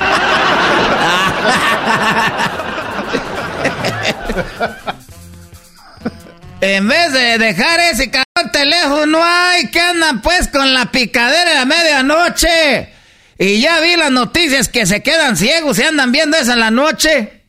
En 6.65 6.87
vez 6.87 7.11
de 7.11 7.37
dejar 7.39 7.77
ese 7.81 8.09
teléfono, 8.53 9.19
ay, 9.21 9.67
que 9.67 9.81
andan 9.81 10.21
pues 10.21 10.47
con 10.47 10.73
la 10.73 10.85
picadera 10.91 11.49
de 11.49 11.55
la 11.55 11.65
medianoche. 11.65 12.89
Y 13.37 13.59
ya 13.59 13.81
vi 13.81 13.97
las 13.97 14.11
noticias 14.11 14.69
que 14.69 14.85
se 14.85 15.03
quedan 15.03 15.35
ciegos 15.35 15.77
y 15.79 15.83
andan 15.83 16.13
viendo 16.13 16.37
eso 16.37 16.53
en 16.53 16.59
la 16.61 16.71
noche. 16.71 17.41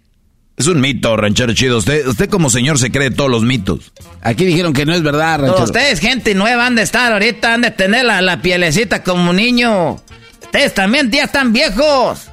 Es 0.56 0.66
un 0.66 0.80
mito, 0.80 1.16
ranchero 1.16 1.52
chido. 1.52 1.78
Usted, 1.78 2.06
usted 2.06 2.28
como 2.28 2.48
señor 2.50 2.78
se 2.78 2.90
cree 2.90 3.10
todos 3.10 3.30
los 3.30 3.42
mitos. 3.42 3.92
Aquí 4.22 4.44
dijeron 4.44 4.72
que 4.72 4.86
no 4.86 4.94
es 4.94 5.02
verdad, 5.02 5.40
ranchero. 5.40 5.64
Ustedes, 5.64 6.00
gente 6.00 6.34
nueva, 6.34 6.66
han 6.66 6.74
de 6.74 6.82
estar 6.82 7.12
ahorita, 7.12 7.54
han 7.54 7.60
de 7.62 7.70
tener 7.70 8.04
la, 8.04 8.20
la 8.22 8.40
pielecita 8.40 9.02
como 9.04 9.32
niño. 9.32 10.00
Ustedes 10.42 10.72
también 10.74 11.10
ya 11.10 11.24
están 11.24 11.52
viejos. 11.52 12.28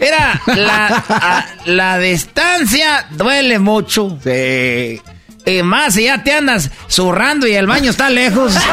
Mira, 0.00 0.40
la, 0.46 0.86
a- 1.08 1.46
la 1.66 1.98
distancia 1.98 3.06
duele 3.10 3.58
mucho. 3.58 4.18
Sí. 4.22 5.00
Y 5.46 5.62
más 5.62 5.94
si 5.94 6.04
ya 6.04 6.22
te 6.22 6.32
andas 6.32 6.70
zurrando 6.88 7.46
y 7.46 7.54
el 7.54 7.66
baño 7.66 7.90
está 7.90 8.10
lejos. 8.10 8.54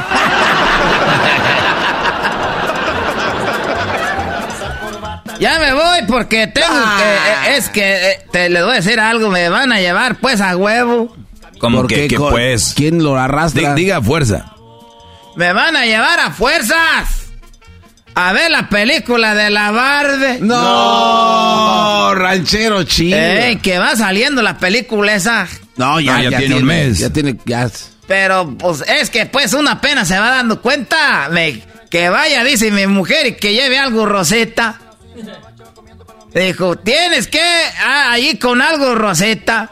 Ya 5.39 5.59
me 5.59 5.71
voy 5.73 5.99
porque 6.07 6.47
tengo 6.47 6.67
que... 6.97 7.57
Es 7.57 7.69
que 7.69 8.11
eh, 8.11 8.25
te 8.31 8.49
les 8.49 8.63
voy 8.63 8.71
a 8.73 8.75
decir 8.77 8.99
algo, 8.99 9.29
me 9.29 9.49
van 9.49 9.71
a 9.71 9.79
llevar 9.79 10.15
pues 10.15 10.41
a 10.41 10.57
huevo. 10.57 11.15
Como 11.59 11.79
¿Por 11.81 11.87
que, 11.87 12.07
pues. 12.17 12.73
¿Quién 12.75 13.03
lo 13.03 13.17
arrastra? 13.17 13.73
Di- 13.75 13.83
diga 13.83 14.01
fuerza. 14.01 14.53
Me 15.35 15.53
van 15.53 15.75
a 15.75 15.85
llevar 15.85 16.19
a 16.19 16.31
fuerzas. 16.31 17.26
A 18.19 18.33
ver 18.33 18.49
la 18.49 18.67
película 18.67 19.35
de 19.35 19.51
la 19.51 19.69
Barde. 19.69 20.39
No, 20.41 22.15
ranchero 22.15 22.81
chido. 22.81 23.15
Ey, 23.15 23.57
que 23.57 23.77
va 23.77 23.95
saliendo 23.95 24.41
la 24.41 24.57
película 24.57 25.13
esa. 25.13 25.47
No, 25.75 25.99
ya, 25.99 26.17
No, 26.17 26.29
ya 26.31 26.37
tiene 26.39 26.55
un 26.55 26.65
mes. 26.65 26.97
Ya 26.97 27.11
tiene, 27.11 27.37
ya. 27.45 27.69
Pero 28.07 28.57
pues 28.57 28.83
es 28.87 29.11
que 29.11 29.27
pues 29.27 29.53
una 29.53 29.79
pena 29.81 30.03
se 30.03 30.17
va 30.17 30.31
dando 30.31 30.63
cuenta. 30.63 31.29
Me- 31.29 31.61
que 31.91 32.09
vaya, 32.09 32.43
dice 32.43 32.71
mi 32.71 32.87
mujer, 32.87 33.27
y 33.27 33.35
que 33.35 33.53
lleve 33.53 33.77
algo 33.77 34.07
roseta. 34.07 34.79
Dijo, 36.33 36.75
tienes 36.75 37.27
que 37.27 37.39
ah, 37.85 38.13
allí 38.13 38.39
con 38.39 38.63
algo 38.63 38.95
roseta. 38.95 39.69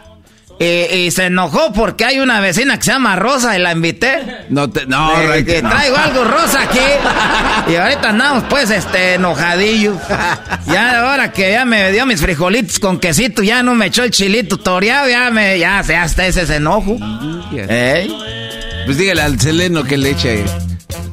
Y, 0.60 0.66
y 0.66 1.12
se 1.12 1.26
enojó 1.26 1.74
porque 1.74 2.06
hay 2.06 2.20
una 2.20 2.40
vecina 2.40 2.78
que 2.78 2.84
se 2.86 2.92
llama 2.92 3.16
Rosa 3.16 3.58
y 3.58 3.62
la 3.62 3.72
invité. 3.74 4.46
No, 4.50 4.70
te, 4.70 4.86
no, 4.86 5.12
que 5.46 5.62
traigo 5.62 5.98
algo 5.98 6.24
rosa 6.24 6.62
aquí. 6.62 6.80
Y 7.72 7.76
ahorita 7.76 8.10
andamos 8.10 8.44
pues 8.48 8.70
este 8.70 9.16
enojadillos. 9.16 9.98
Ya 10.68 11.02
ahora 11.02 11.32
que 11.32 11.52
ya 11.52 11.66
me 11.66 11.92
dio 11.92 12.06
mis 12.06 12.22
frijolitos 12.22 12.80
con 12.80 13.00
quesito, 13.00 13.42
ya 13.42 13.64
no 13.64 13.74
me 13.74 13.88
echó 13.88 14.04
el 14.04 14.12
chilito 14.12 14.58
toreado, 14.58 15.10
ya 15.10 15.32
me, 15.32 15.58
ya 15.58 15.82
se 15.84 15.96
hasta 15.96 16.28
ese 16.28 16.46
se 16.46 16.58
enojo. 16.58 16.98
Pues 18.86 18.98
dígale 18.98 19.22
al 19.22 19.40
Seleno 19.40 19.84
que 19.84 19.98
le 19.98 20.12
eche. 20.12 20.46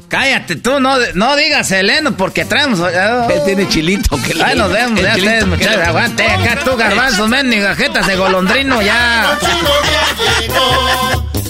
Cállate 0.08 0.56
tú, 0.56 0.78
no, 0.78 0.96
no 1.14 1.36
digas 1.36 1.68
Seleno 1.68 2.16
porque 2.16 2.44
traemos. 2.44 2.80
Él 2.80 3.40
tiene 3.46 3.68
chilito 3.68 4.20
que 4.22 4.34
le 4.34 4.44
Ahí 4.44 4.56
nos 4.56 4.70
vemos, 4.70 5.00
ya 5.00 5.16
ustedes, 5.16 5.46
muchachos. 5.46 5.86
Aguante, 5.86 6.26
acá 6.26 6.58
tú, 6.64 6.76
garbanzos, 6.76 7.28
mendigas, 7.28 7.76
jetas 7.76 8.06
de 8.06 8.16
golondrino, 8.16 8.82
ya. 8.82 9.38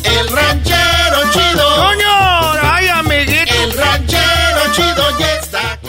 El 0.05 0.29
ranchero 0.29 1.33
chido. 1.33 1.77
¡Coño! 1.77 2.53
¡Ay, 2.63 2.89
amiguito! 2.89 3.55
El 3.65 3.73
ranchero 3.73 4.73
chido 4.75 5.19
ya 5.19 5.35
está 5.35 5.73
aquí. 5.73 5.89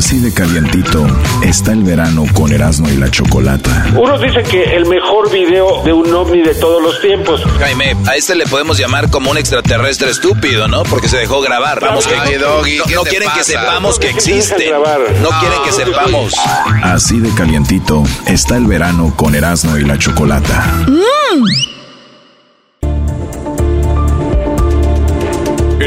Así 0.00 0.18
de 0.18 0.32
calientito 0.32 1.06
está 1.42 1.72
el 1.72 1.82
verano 1.82 2.24
con 2.32 2.50
Erasmo 2.50 2.88
y 2.88 2.96
la 2.96 3.10
Chocolata. 3.10 3.84
Unos 3.94 4.18
dicen 4.22 4.42
que 4.46 4.74
el 4.74 4.86
mejor 4.86 5.30
video 5.30 5.82
de 5.84 5.92
un 5.92 6.10
ovni 6.14 6.40
de 6.40 6.54
todos 6.54 6.82
los 6.82 6.98
tiempos. 7.02 7.42
Jaime, 7.58 7.94
a 8.06 8.16
este 8.16 8.34
le 8.34 8.46
podemos 8.46 8.78
llamar 8.78 9.10
como 9.10 9.30
un 9.30 9.36
extraterrestre 9.36 10.10
estúpido, 10.10 10.68
¿no? 10.68 10.84
Porque 10.84 11.06
se 11.06 11.18
dejó 11.18 11.42
grabar. 11.42 11.80
Vamos, 11.82 12.06
que 12.06 12.14
Ay, 12.14 12.36
Doggy, 12.36 12.78
no, 12.78 12.84
¿qué 12.86 12.94
no 12.94 13.02
quieren 13.02 13.28
que 13.36 13.44
sepamos 13.44 13.98
que 13.98 14.06
¿Por 14.08 14.16
qué 14.16 14.24
te 14.24 14.30
dejan 14.32 14.38
existe. 14.38 14.68
grabar? 14.70 15.00
No 15.20 15.28
quieren 15.38 15.58
que 15.66 15.72
sepamos. 15.72 16.32
Así 16.82 17.20
de 17.20 17.34
calientito 17.34 18.02
está 18.24 18.56
el 18.56 18.64
verano 18.66 19.12
con 19.14 19.34
Erasmo 19.34 19.76
y 19.76 19.84
la 19.84 19.98
Chocolata. 19.98 20.86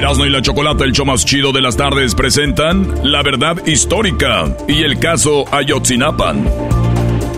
Erasmo 0.04 0.26
y 0.26 0.30
la 0.30 0.42
Chocolata, 0.42 0.84
el 0.84 0.92
show 0.92 1.06
más 1.06 1.24
chido 1.24 1.54
de 1.54 1.62
las 1.62 1.78
tardes, 1.78 2.14
presentan 2.14 2.94
La 3.10 3.24
Verdad 3.24 3.66
Histórica 3.66 4.54
y 4.68 4.84
el 4.84 5.00
caso 5.00 5.46
Ayotzinapan. 5.50 6.44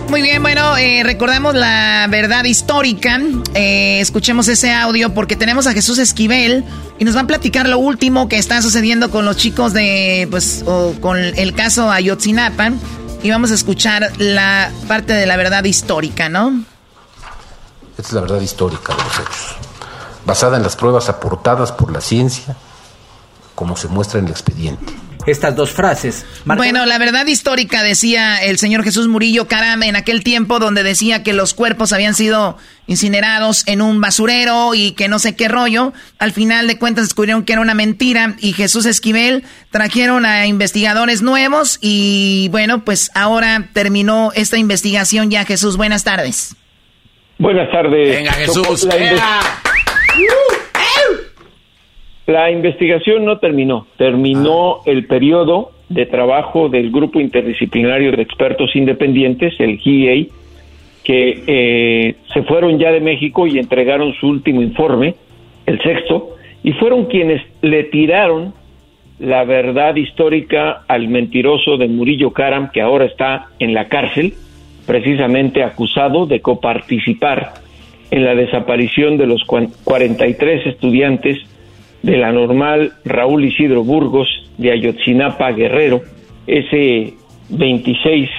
Muy 0.09 0.23
bien, 0.23 0.41
bueno, 0.41 0.75
eh, 0.75 1.03
recordamos 1.03 1.53
la 1.53 2.07
verdad 2.09 2.43
histórica. 2.43 3.21
Eh, 3.53 3.99
escuchemos 3.99 4.47
ese 4.47 4.73
audio 4.73 5.13
porque 5.13 5.35
tenemos 5.35 5.67
a 5.67 5.73
Jesús 5.73 5.99
Esquivel 5.99 6.63
y 6.97 7.05
nos 7.05 7.13
van 7.13 7.25
a 7.25 7.27
platicar 7.27 7.69
lo 7.69 7.77
último 7.77 8.27
que 8.27 8.39
está 8.39 8.59
sucediendo 8.63 9.11
con 9.11 9.25
los 9.25 9.37
chicos 9.37 9.71
de, 9.73 10.27
pues, 10.31 10.63
o 10.65 10.95
con 10.99 11.19
el 11.19 11.53
caso 11.53 11.91
Ayotzinapa. 11.91 12.71
Y 13.21 13.29
vamos 13.29 13.51
a 13.51 13.53
escuchar 13.53 14.11
la 14.17 14.71
parte 14.87 15.13
de 15.13 15.27
la 15.27 15.37
verdad 15.37 15.63
histórica, 15.65 16.29
¿no? 16.29 16.63
Esta 17.91 18.01
es 18.01 18.13
la 18.13 18.21
verdad 18.21 18.41
histórica 18.41 18.95
de 18.95 19.03
los 19.03 19.13
hechos, 19.19 19.55
basada 20.25 20.57
en 20.57 20.63
las 20.63 20.75
pruebas 20.75 21.09
aportadas 21.09 21.71
por 21.71 21.91
la 21.91 22.01
ciencia, 22.01 22.55
como 23.53 23.77
se 23.77 23.87
muestra 23.87 24.19
en 24.19 24.25
el 24.25 24.31
expediente. 24.31 24.93
Estas 25.25 25.55
dos 25.55 25.71
frases. 25.71 26.23
Bueno, 26.45 26.85
la 26.85 26.99
verdad 26.99 27.25
histórica 27.25 27.81
decía 27.81 28.37
el 28.37 28.59
señor 28.59 28.83
Jesús 28.83 29.07
Murillo 29.07 29.47
Caram 29.47 29.81
en 29.81 29.95
aquel 29.95 30.23
tiempo 30.23 30.59
donde 30.59 30.83
decía 30.83 31.23
que 31.23 31.33
los 31.33 31.55
cuerpos 31.55 31.93
habían 31.93 32.13
sido 32.13 32.57
incinerados 32.85 33.67
en 33.67 33.81
un 33.81 33.99
basurero 34.01 34.75
y 34.75 34.91
que 34.91 35.07
no 35.07 35.17
sé 35.17 35.35
qué 35.35 35.47
rollo. 35.47 35.93
Al 36.19 36.31
final 36.31 36.67
de 36.67 36.77
cuentas 36.77 37.05
descubrieron 37.05 37.43
que 37.43 37.53
era 37.53 37.61
una 37.63 37.73
mentira 37.73 38.35
y 38.39 38.53
Jesús 38.53 38.85
Esquivel 38.85 39.43
trajeron 39.71 40.27
a 40.27 40.45
investigadores 40.45 41.23
nuevos 41.23 41.79
y 41.81 42.49
bueno, 42.51 42.85
pues 42.85 43.09
ahora 43.15 43.69
terminó 43.73 44.31
esta 44.35 44.57
investigación 44.57 45.31
ya. 45.31 45.43
Jesús, 45.43 45.75
buenas 45.75 46.03
tardes. 46.03 46.55
Buenas 47.39 47.71
tardes. 47.71 48.15
Venga, 48.15 48.31
Jesús. 48.33 48.87
La, 52.27 52.51
investigación 52.51 53.25
no 53.25 53.37
terminó. 53.37 53.87
Terminó 53.97 54.79
el 54.85 55.05
periodo 55.05 55.71
de 55.89 56.05
trabajo 56.05 56.69
del 56.69 56.91
Grupo 56.91 57.19
Interdisciplinario 57.19 58.11
de 58.11 58.21
Expertos 58.23 58.75
Independientes, 58.75 59.53
el 59.59 59.77
GIEI, 59.77 60.29
que 61.03 61.43
eh, 61.45 62.15
se 62.33 62.43
fueron 62.43 62.79
ya 62.79 62.91
de 62.91 62.99
México 62.99 63.45
y 63.45 63.59
entregaron 63.59 64.13
su 64.15 64.27
último 64.27 64.61
informe, 64.61 65.15
el 65.67 65.79
sexto, 65.81 66.35
y 66.63 66.71
fueron 66.73 67.05
quienes 67.05 67.43
le 67.61 67.83
tiraron 67.83 68.53
la 69.19 69.43
verdad 69.43 69.95
histórica 69.95 70.83
al 70.87 71.07
mentiroso 71.07 71.77
de 71.77 71.87
Murillo 71.87 72.31
Karam, 72.31 72.71
que 72.71 72.81
ahora 72.81 73.05
está 73.05 73.49
en 73.59 73.73
la 73.73 73.87
cárcel, 73.87 74.33
precisamente 74.87 75.63
acusado 75.63 76.25
de 76.25 76.41
coparticipar 76.41 77.64
en 78.11 78.23
la 78.23 78.35
desaparición 78.35 79.17
de 79.17 79.27
los 79.27 79.43
43 79.43 80.67
estudiantes 80.67 81.39
de 82.03 82.17
la 82.17 82.31
normal 82.31 82.93
Raúl 83.03 83.45
Isidro 83.45 83.83
Burgos 83.83 84.27
de 84.57 84.71
Ayotzinapa 84.71 85.51
Guerrero, 85.51 86.01
ese 86.45 87.13
26 87.49 88.29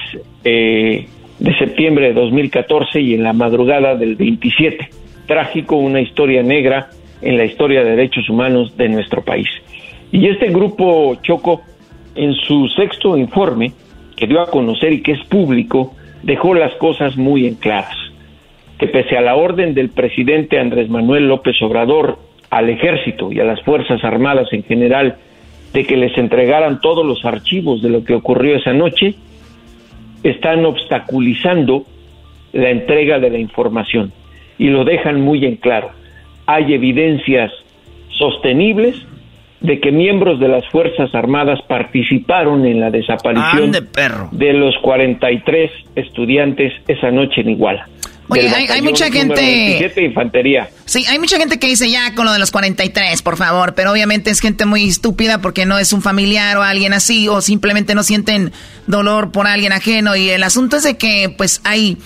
eh, 0.43 1.07
de 1.39 1.57
septiembre 1.57 2.07
de 2.07 2.13
2014 2.13 3.01
y 3.01 3.13
en 3.13 3.23
la 3.23 3.33
madrugada 3.33 3.95
del 3.95 4.15
27. 4.15 4.89
Trágico, 5.27 5.75
una 5.75 5.99
historia 5.99 6.41
negra 6.43 6.89
en 7.21 7.37
la 7.37 7.45
historia 7.45 7.83
de 7.83 7.91
derechos 7.91 8.29
humanos 8.29 8.75
de 8.77 8.89
nuestro 8.89 9.23
país. 9.23 9.47
Y 10.11 10.27
este 10.27 10.47
grupo 10.47 11.15
Choco, 11.21 11.61
en 12.15 12.33
su 12.33 12.67
sexto 12.69 13.17
informe, 13.17 13.73
que 14.15 14.27
dio 14.27 14.41
a 14.41 14.49
conocer 14.49 14.93
y 14.93 15.01
que 15.01 15.11
es 15.11 15.23
público, 15.27 15.93
dejó 16.23 16.53
las 16.53 16.73
cosas 16.75 17.17
muy 17.17 17.45
en 17.45 17.55
claras. 17.55 17.95
Que 18.77 18.87
pese 18.87 19.17
a 19.17 19.21
la 19.21 19.35
orden 19.35 19.73
del 19.73 19.89
presidente 19.89 20.59
Andrés 20.59 20.89
Manuel 20.89 21.27
López 21.27 21.55
Obrador 21.61 22.19
al 22.49 22.69
ejército 22.69 23.31
y 23.31 23.39
a 23.39 23.43
las 23.43 23.61
Fuerzas 23.63 24.03
Armadas 24.03 24.47
en 24.51 24.63
general 24.63 25.17
de 25.73 25.85
que 25.85 25.97
les 25.97 26.17
entregaran 26.17 26.79
todos 26.79 27.05
los 27.05 27.23
archivos 27.25 27.81
de 27.81 27.89
lo 27.89 28.03
que 28.03 28.13
ocurrió 28.13 28.55
esa 28.55 28.73
noche, 28.73 29.15
están 30.23 30.65
obstaculizando 30.65 31.83
la 32.53 32.69
entrega 32.69 33.19
de 33.19 33.29
la 33.29 33.37
información 33.37 34.11
y 34.57 34.69
lo 34.69 34.85
dejan 34.85 35.21
muy 35.21 35.45
en 35.45 35.57
claro. 35.57 35.91
Hay 36.45 36.73
evidencias 36.73 37.51
sostenibles 38.09 38.95
de 39.59 39.79
que 39.79 39.91
miembros 39.91 40.39
de 40.39 40.47
las 40.47 40.67
Fuerzas 40.69 41.13
Armadas 41.13 41.59
participaron 41.67 42.65
en 42.65 42.79
la 42.79 42.91
desaparición 42.91 43.71
de 44.31 44.53
los 44.53 44.75
43 44.81 45.71
estudiantes 45.95 46.73
esa 46.87 47.11
noche 47.11 47.41
en 47.41 47.49
Iguala. 47.49 47.87
Oye, 48.29 48.49
hay, 48.49 48.81
mucha 48.81 49.09
gente... 49.09 49.91
infantería. 49.97 50.69
Sí, 50.85 51.05
hay 51.07 51.17
mucha 51.17 51.37
gente 51.37 51.59
que 51.59 51.67
dice 51.67 51.89
ya 51.89 52.13
con 52.13 52.25
lo 52.25 52.33
de 52.33 52.39
los 52.39 52.51
43, 52.51 53.21
por 53.21 53.37
favor, 53.37 53.73
pero 53.73 53.91
obviamente 53.91 54.31
es 54.31 54.41
gente 54.41 54.65
muy 54.65 54.87
estúpida 54.87 55.39
porque 55.39 55.65
no 55.65 55.79
es 55.79 55.93
un 55.93 56.01
familiar 56.01 56.57
o 56.57 56.63
alguien 56.63 56.93
así, 56.93 57.27
o 57.29 57.41
simplemente 57.41 57.95
no 57.95 58.03
sienten 58.03 58.51
dolor 58.85 59.31
por 59.31 59.47
alguien 59.47 59.71
ajeno. 59.71 60.15
Y 60.15 60.29
el 60.29 60.43
asunto 60.43 60.77
es 60.77 60.83
de 60.83 60.97
que 60.97 61.33
pues 61.37 61.61
hay 61.63 61.97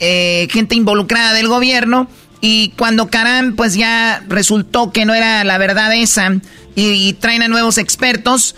eh, 0.00 0.48
gente 0.50 0.74
involucrada 0.74 1.32
del 1.32 1.46
gobierno 1.46 2.08
y 2.40 2.72
cuando 2.76 3.08
Caram 3.08 3.54
pues 3.54 3.74
ya 3.74 4.24
resultó 4.28 4.90
que 4.90 5.04
no 5.04 5.14
era 5.14 5.44
la 5.44 5.58
verdad 5.58 5.94
esa 5.94 6.32
y, 6.74 7.08
y 7.08 7.12
traen 7.12 7.42
a 7.42 7.48
nuevos 7.48 7.78
expertos, 7.78 8.56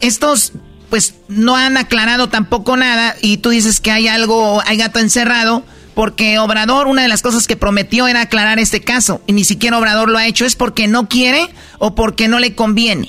estos 0.00 0.52
pues 0.90 1.22
no 1.28 1.56
han 1.56 1.76
aclarado 1.76 2.28
tampoco 2.28 2.76
nada 2.76 3.14
y 3.22 3.38
tú 3.38 3.50
dices 3.50 3.80
que 3.80 3.90
hay 3.90 4.08
algo, 4.08 4.60
hay 4.66 4.76
gato 4.76 4.98
encerrado, 4.98 5.62
porque 5.94 6.38
Obrador, 6.38 6.86
una 6.86 7.02
de 7.02 7.08
las 7.08 7.22
cosas 7.22 7.46
que 7.46 7.56
prometió 7.56 8.06
era 8.06 8.22
aclarar 8.22 8.58
este 8.58 8.80
caso 8.80 9.20
y 9.26 9.32
ni 9.32 9.44
siquiera 9.44 9.78
Obrador 9.78 10.10
lo 10.10 10.18
ha 10.18 10.26
hecho, 10.26 10.44
¿es 10.44 10.56
porque 10.56 10.88
no 10.88 11.08
quiere 11.08 11.46
o 11.78 11.94
porque 11.94 12.28
no 12.28 12.38
le 12.38 12.54
conviene? 12.54 13.08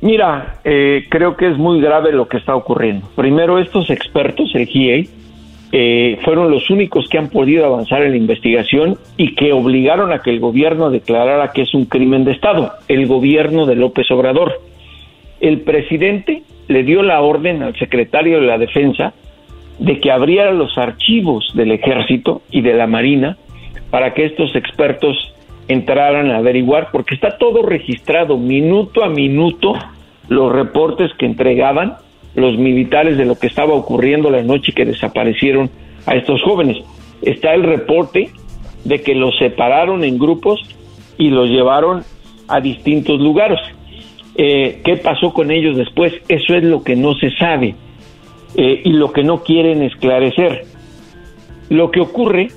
Mira, 0.00 0.60
eh, 0.64 1.06
creo 1.08 1.36
que 1.36 1.50
es 1.50 1.56
muy 1.56 1.80
grave 1.80 2.12
lo 2.12 2.28
que 2.28 2.36
está 2.36 2.54
ocurriendo. 2.54 3.08
Primero, 3.16 3.58
estos 3.58 3.90
expertos, 3.90 4.50
el 4.54 4.66
GIEI, 4.66 5.08
eh, 5.72 6.18
fueron 6.24 6.50
los 6.50 6.70
únicos 6.70 7.08
que 7.08 7.18
han 7.18 7.28
podido 7.28 7.66
avanzar 7.66 8.02
en 8.02 8.12
la 8.12 8.16
investigación 8.16 8.98
y 9.16 9.34
que 9.34 9.52
obligaron 9.52 10.12
a 10.12 10.20
que 10.20 10.30
el 10.30 10.38
gobierno 10.38 10.90
declarara 10.90 11.52
que 11.52 11.62
es 11.62 11.74
un 11.74 11.86
crimen 11.86 12.24
de 12.24 12.32
Estado, 12.32 12.72
el 12.88 13.06
gobierno 13.06 13.66
de 13.66 13.74
López 13.74 14.08
Obrador 14.10 14.60
el 15.40 15.60
presidente 15.60 16.42
le 16.68 16.82
dio 16.82 17.02
la 17.02 17.20
orden 17.20 17.62
al 17.62 17.76
secretario 17.76 18.40
de 18.40 18.46
la 18.46 18.58
Defensa 18.58 19.12
de 19.78 20.00
que 20.00 20.10
abriera 20.10 20.52
los 20.52 20.76
archivos 20.78 21.52
del 21.54 21.72
ejército 21.72 22.42
y 22.50 22.62
de 22.62 22.74
la 22.74 22.86
Marina 22.86 23.36
para 23.90 24.14
que 24.14 24.24
estos 24.24 24.54
expertos 24.56 25.32
entraran 25.68 26.30
a 26.30 26.38
averiguar, 26.38 26.88
porque 26.92 27.14
está 27.14 27.38
todo 27.38 27.62
registrado 27.62 28.38
minuto 28.38 29.04
a 29.04 29.08
minuto 29.08 29.74
los 30.28 30.52
reportes 30.52 31.10
que 31.18 31.26
entregaban 31.26 31.94
los 32.34 32.58
militares 32.58 33.16
de 33.16 33.24
lo 33.24 33.36
que 33.38 33.46
estaba 33.46 33.74
ocurriendo 33.74 34.30
la 34.30 34.42
noche 34.42 34.72
que 34.72 34.84
desaparecieron 34.84 35.70
a 36.06 36.14
estos 36.14 36.42
jóvenes. 36.42 36.78
Está 37.22 37.54
el 37.54 37.62
reporte 37.62 38.30
de 38.84 39.02
que 39.02 39.14
los 39.14 39.36
separaron 39.38 40.04
en 40.04 40.18
grupos 40.18 40.60
y 41.18 41.30
los 41.30 41.48
llevaron 41.48 42.02
a 42.48 42.60
distintos 42.60 43.20
lugares. 43.20 43.58
Eh, 44.38 44.82
qué 44.84 44.96
pasó 44.96 45.32
con 45.32 45.50
ellos 45.50 45.76
después, 45.76 46.12
eso 46.28 46.54
es 46.54 46.62
lo 46.62 46.82
que 46.82 46.94
no 46.94 47.14
se 47.14 47.30
sabe 47.36 47.74
eh, 48.54 48.82
y 48.84 48.92
lo 48.92 49.12
que 49.12 49.22
no 49.22 49.42
quieren 49.42 49.82
esclarecer. 49.82 50.64
Lo 51.70 51.90
que 51.90 52.00
ocurre 52.00 52.48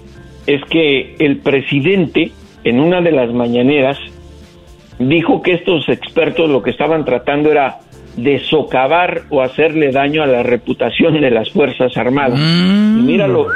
es 0.46 0.62
que 0.66 1.16
el 1.20 1.38
presidente 1.38 2.32
en 2.64 2.80
una 2.80 3.02
de 3.02 3.12
las 3.12 3.34
mañaneras 3.34 3.98
dijo 5.00 5.42
que 5.42 5.54
estos 5.54 5.88
expertos 5.88 6.50
lo 6.50 6.62
que 6.62 6.72
estaban 6.72 7.06
tratando 7.06 7.52
era 7.52 7.80
de 8.18 8.40
socavar 8.40 9.22
o 9.30 9.42
hacerle 9.42 9.92
daño 9.92 10.22
a 10.22 10.28
la 10.28 10.44
reputación 10.44 11.20
de 11.22 11.32
las 11.32 11.50
Fuerzas 11.52 11.96
Armadas. 11.96 12.40
Y, 12.40 13.02
míralo, 13.02 13.48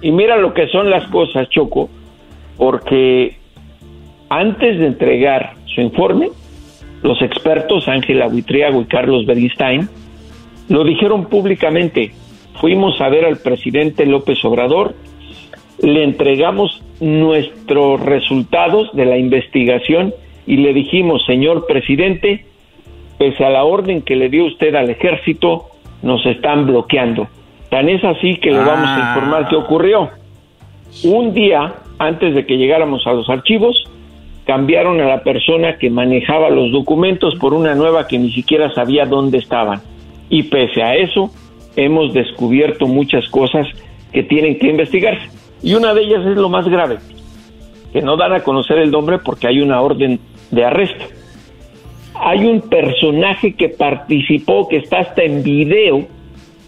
y 0.00 0.10
mira 0.10 0.36
lo 0.36 0.54
que 0.54 0.68
son 0.68 0.88
las 0.88 1.06
cosas, 1.08 1.48
Choco, 1.50 1.90
porque 2.56 3.36
antes 4.30 4.78
de 4.78 4.86
entregar 4.86 5.54
su 5.66 5.80
informe, 5.82 6.30
los 7.02 7.20
expertos 7.22 7.88
Ángela 7.88 8.26
Buitriago 8.26 8.80
y 8.80 8.86
Carlos 8.86 9.26
Bergistain 9.26 9.88
lo 10.68 10.84
dijeron 10.84 11.26
públicamente. 11.26 12.12
Fuimos 12.60 13.00
a 13.00 13.08
ver 13.08 13.24
al 13.24 13.38
presidente 13.38 14.04
López 14.04 14.44
Obrador, 14.44 14.94
le 15.80 16.02
entregamos 16.02 16.82
nuestros 17.00 18.00
resultados 18.00 18.90
de 18.94 19.06
la 19.06 19.16
investigación 19.16 20.12
y 20.46 20.56
le 20.56 20.72
dijimos, 20.72 21.24
señor 21.26 21.66
presidente, 21.66 22.44
pese 23.18 23.44
a 23.44 23.50
la 23.50 23.64
orden 23.64 24.02
que 24.02 24.16
le 24.16 24.28
dio 24.28 24.46
usted 24.46 24.74
al 24.74 24.90
ejército, 24.90 25.66
nos 26.02 26.24
están 26.26 26.66
bloqueando. 26.66 27.28
Tan 27.70 27.88
es 27.88 28.02
así 28.02 28.36
que 28.36 28.50
le 28.50 28.58
vamos 28.58 28.88
a 28.88 29.10
informar 29.10 29.48
qué 29.48 29.56
ocurrió. 29.56 30.10
Un 31.04 31.34
día 31.34 31.74
antes 31.98 32.34
de 32.34 32.46
que 32.46 32.56
llegáramos 32.56 33.06
a 33.06 33.12
los 33.12 33.28
archivos, 33.28 33.84
cambiaron 34.48 34.98
a 35.02 35.04
la 35.04 35.22
persona 35.22 35.76
que 35.76 35.90
manejaba 35.90 36.48
los 36.48 36.72
documentos 36.72 37.34
por 37.38 37.52
una 37.52 37.74
nueva 37.74 38.08
que 38.08 38.18
ni 38.18 38.32
siquiera 38.32 38.72
sabía 38.72 39.04
dónde 39.04 39.36
estaban. 39.36 39.82
Y 40.30 40.44
pese 40.44 40.82
a 40.82 40.96
eso, 40.96 41.30
hemos 41.76 42.14
descubierto 42.14 42.86
muchas 42.86 43.28
cosas 43.28 43.66
que 44.10 44.22
tienen 44.22 44.58
que 44.58 44.68
investigarse. 44.68 45.28
Y 45.62 45.74
una 45.74 45.92
de 45.92 46.00
ellas 46.00 46.24
es 46.24 46.36
lo 46.38 46.48
más 46.48 46.66
grave, 46.66 46.96
que 47.92 48.00
no 48.00 48.16
dan 48.16 48.32
a 48.32 48.40
conocer 48.40 48.78
el 48.78 48.90
nombre 48.90 49.18
porque 49.18 49.48
hay 49.48 49.60
una 49.60 49.82
orden 49.82 50.18
de 50.50 50.64
arresto. 50.64 51.04
Hay 52.14 52.46
un 52.46 52.62
personaje 52.62 53.52
que 53.52 53.68
participó, 53.68 54.66
que 54.66 54.78
está 54.78 55.00
hasta 55.00 55.24
en 55.24 55.42
video 55.42 56.06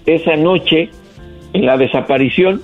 esa 0.04 0.36
noche 0.36 0.90
en 1.54 1.64
la 1.64 1.78
desaparición, 1.78 2.60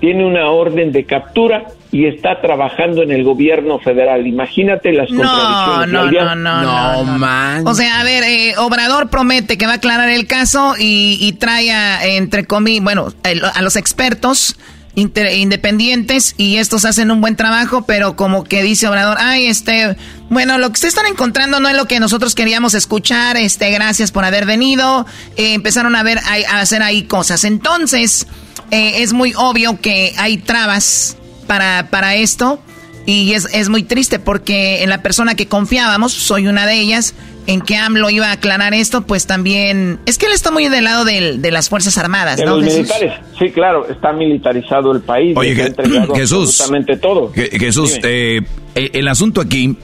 tiene 0.00 0.24
una 0.24 0.50
orden 0.50 0.92
de 0.92 1.04
captura 1.04 1.64
y 1.92 2.06
está 2.06 2.40
trabajando 2.40 3.02
en 3.02 3.12
el 3.12 3.24
gobierno 3.24 3.78
federal. 3.78 4.26
Imagínate 4.26 4.92
las 4.92 5.08
contradicciones. 5.08 5.88
No, 5.88 6.10
no, 6.10 6.34
no, 6.34 7.04
no, 7.04 7.18
no, 7.18 7.70
O 7.70 7.74
sea, 7.74 8.00
a 8.00 8.04
ver, 8.04 8.24
eh, 8.24 8.54
Obrador 8.58 9.08
promete 9.08 9.56
que 9.56 9.66
va 9.66 9.72
a 9.72 9.76
aclarar 9.76 10.08
el 10.10 10.26
caso 10.26 10.74
y, 10.78 11.32
trae 11.38 11.70
a, 11.70 12.04
entre 12.04 12.44
comillas, 12.44 12.84
bueno, 12.84 13.08
a 13.54 13.62
los 13.62 13.76
expertos 13.76 14.56
independientes 14.96 16.34
y 16.38 16.56
estos 16.56 16.86
hacen 16.86 17.10
un 17.10 17.20
buen 17.20 17.36
trabajo, 17.36 17.82
pero 17.82 18.16
como 18.16 18.44
que 18.44 18.62
dice 18.62 18.88
Obrador, 18.88 19.18
ay, 19.20 19.46
este, 19.46 19.94
bueno, 20.30 20.56
lo 20.56 20.68
que 20.68 20.72
ustedes 20.72 20.94
están 20.94 21.06
encontrando 21.06 21.60
no 21.60 21.68
es 21.68 21.76
lo 21.76 21.86
que 21.86 22.00
nosotros 22.00 22.34
queríamos 22.34 22.72
escuchar, 22.72 23.36
este, 23.36 23.70
gracias 23.70 24.10
por 24.10 24.24
haber 24.24 24.46
venido, 24.46 25.06
eh, 25.36 25.52
empezaron 25.52 25.94
a 25.96 26.02
ver, 26.02 26.18
a, 26.18 26.60
hacer 26.60 26.82
ahí 26.82 27.02
cosas. 27.02 27.44
Entonces, 27.44 28.26
eh, 28.70 29.02
es 29.02 29.12
muy 29.12 29.34
obvio 29.36 29.78
que 29.80 30.14
hay 30.16 30.38
trabas 30.38 31.16
para, 31.46 31.88
para 31.90 32.16
esto. 32.16 32.58
Y 33.06 33.32
es, 33.32 33.48
es 33.54 33.68
muy 33.68 33.84
triste 33.84 34.18
porque 34.18 34.82
en 34.82 34.90
la 34.90 35.00
persona 35.00 35.36
que 35.36 35.46
confiábamos, 35.46 36.12
soy 36.12 36.48
una 36.48 36.66
de 36.66 36.80
ellas, 36.80 37.14
en 37.46 37.60
que 37.60 37.76
AMLO 37.76 38.10
iba 38.10 38.26
a 38.26 38.32
aclarar 38.32 38.74
esto, 38.74 39.06
pues 39.06 39.26
también... 39.26 40.00
Es 40.06 40.18
que 40.18 40.26
él 40.26 40.32
está 40.32 40.50
muy 40.50 40.68
del 40.68 40.84
lado 40.84 41.04
de 41.04 41.50
las 41.50 41.68
Fuerzas 41.68 41.96
Armadas, 41.98 42.38
de 42.38 42.46
los 42.46 42.62
militares, 42.62 43.12
sí, 43.38 43.50
claro, 43.50 43.88
está 43.88 44.12
militarizado 44.12 44.92
el 44.92 45.00
país. 45.00 45.36
Oye, 45.36 45.54
Jesús, 46.14 46.60
absolutamente 46.60 46.96
todo. 46.96 47.32
Jesús, 47.32 47.98
eh, 48.02 48.42
el 48.74 49.08
asunto 49.08 49.40
aquí 49.40 49.76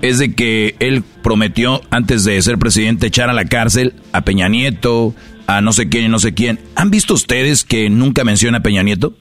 es 0.00 0.18
de 0.18 0.34
que 0.34 0.76
él 0.80 1.02
prometió 1.22 1.80
antes 1.90 2.24
de 2.24 2.40
ser 2.42 2.58
presidente 2.58 3.06
echar 3.06 3.30
a 3.30 3.32
la 3.32 3.44
cárcel 3.44 3.94
a 4.12 4.22
Peña 4.22 4.48
Nieto, 4.48 5.14
a 5.46 5.60
no 5.60 5.72
sé 5.72 5.88
quién 5.88 6.04
y 6.04 6.08
no 6.08 6.18
sé 6.18 6.34
quién. 6.34 6.60
¿Han 6.76 6.90
visto 6.90 7.14
ustedes 7.14 7.64
que 7.64 7.90
nunca 7.90 8.24
menciona 8.24 8.58
a 8.58 8.62
Peña 8.62 8.82
Nieto? 8.82 9.14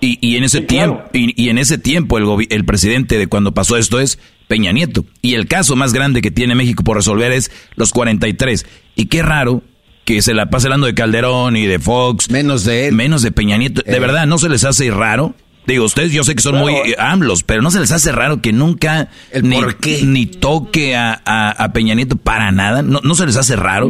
Y, 0.00 0.18
y 0.26 0.36
en 0.36 0.44
ese 0.44 0.62
tiempo, 0.62 1.02
y, 1.12 1.34
y, 1.42 1.50
en 1.50 1.58
ese 1.58 1.76
tiempo 1.76 2.16
el, 2.18 2.46
el 2.50 2.64
presidente 2.64 3.18
de 3.18 3.26
cuando 3.26 3.52
pasó 3.52 3.76
esto 3.76 4.00
es 4.00 4.18
Peña 4.48 4.72
Nieto. 4.72 5.04
Y 5.22 5.34
el 5.34 5.46
caso 5.46 5.76
más 5.76 5.92
grande 5.92 6.22
que 6.22 6.30
tiene 6.30 6.54
México 6.54 6.82
por 6.84 6.96
resolver 6.96 7.32
es 7.32 7.50
los 7.76 7.92
43. 7.92 8.66
Y 8.96 9.06
qué 9.06 9.22
raro 9.22 9.62
que 10.06 10.22
se 10.22 10.32
la 10.34 10.46
pase 10.46 10.66
hablando 10.68 10.86
de 10.86 10.94
Calderón 10.94 11.56
y 11.56 11.66
de 11.66 11.78
Fox. 11.78 12.30
Menos 12.30 12.64
de 12.64 12.88
él. 12.88 12.94
Menos 12.94 13.22
de 13.22 13.30
Peña 13.30 13.58
Nieto. 13.58 13.82
De 13.82 13.96
Eh. 13.96 14.00
verdad, 14.00 14.26
¿no 14.26 14.38
se 14.38 14.48
les 14.48 14.64
hace 14.64 14.90
raro? 14.90 15.34
Digo, 15.66 15.84
ustedes 15.84 16.12
yo 16.12 16.24
sé 16.24 16.34
que 16.34 16.40
son 16.40 16.56
muy 16.56 16.74
AMLOS, 16.98 17.42
pero 17.44 17.60
¿no 17.60 17.70
se 17.70 17.78
les 17.80 17.92
hace 17.92 18.10
raro 18.10 18.40
que 18.40 18.52
nunca 18.52 19.08
ni, 19.42 19.58
ni 20.06 20.24
toque 20.26 20.96
a, 20.96 21.20
a- 21.24 21.50
a 21.50 21.72
Peña 21.74 21.94
Nieto 21.94 22.16
para 22.16 22.50
nada? 22.50 22.82
¿No, 22.82 23.00
no 23.04 23.14
se 23.14 23.26
les 23.26 23.36
hace 23.36 23.54
raro? 23.54 23.88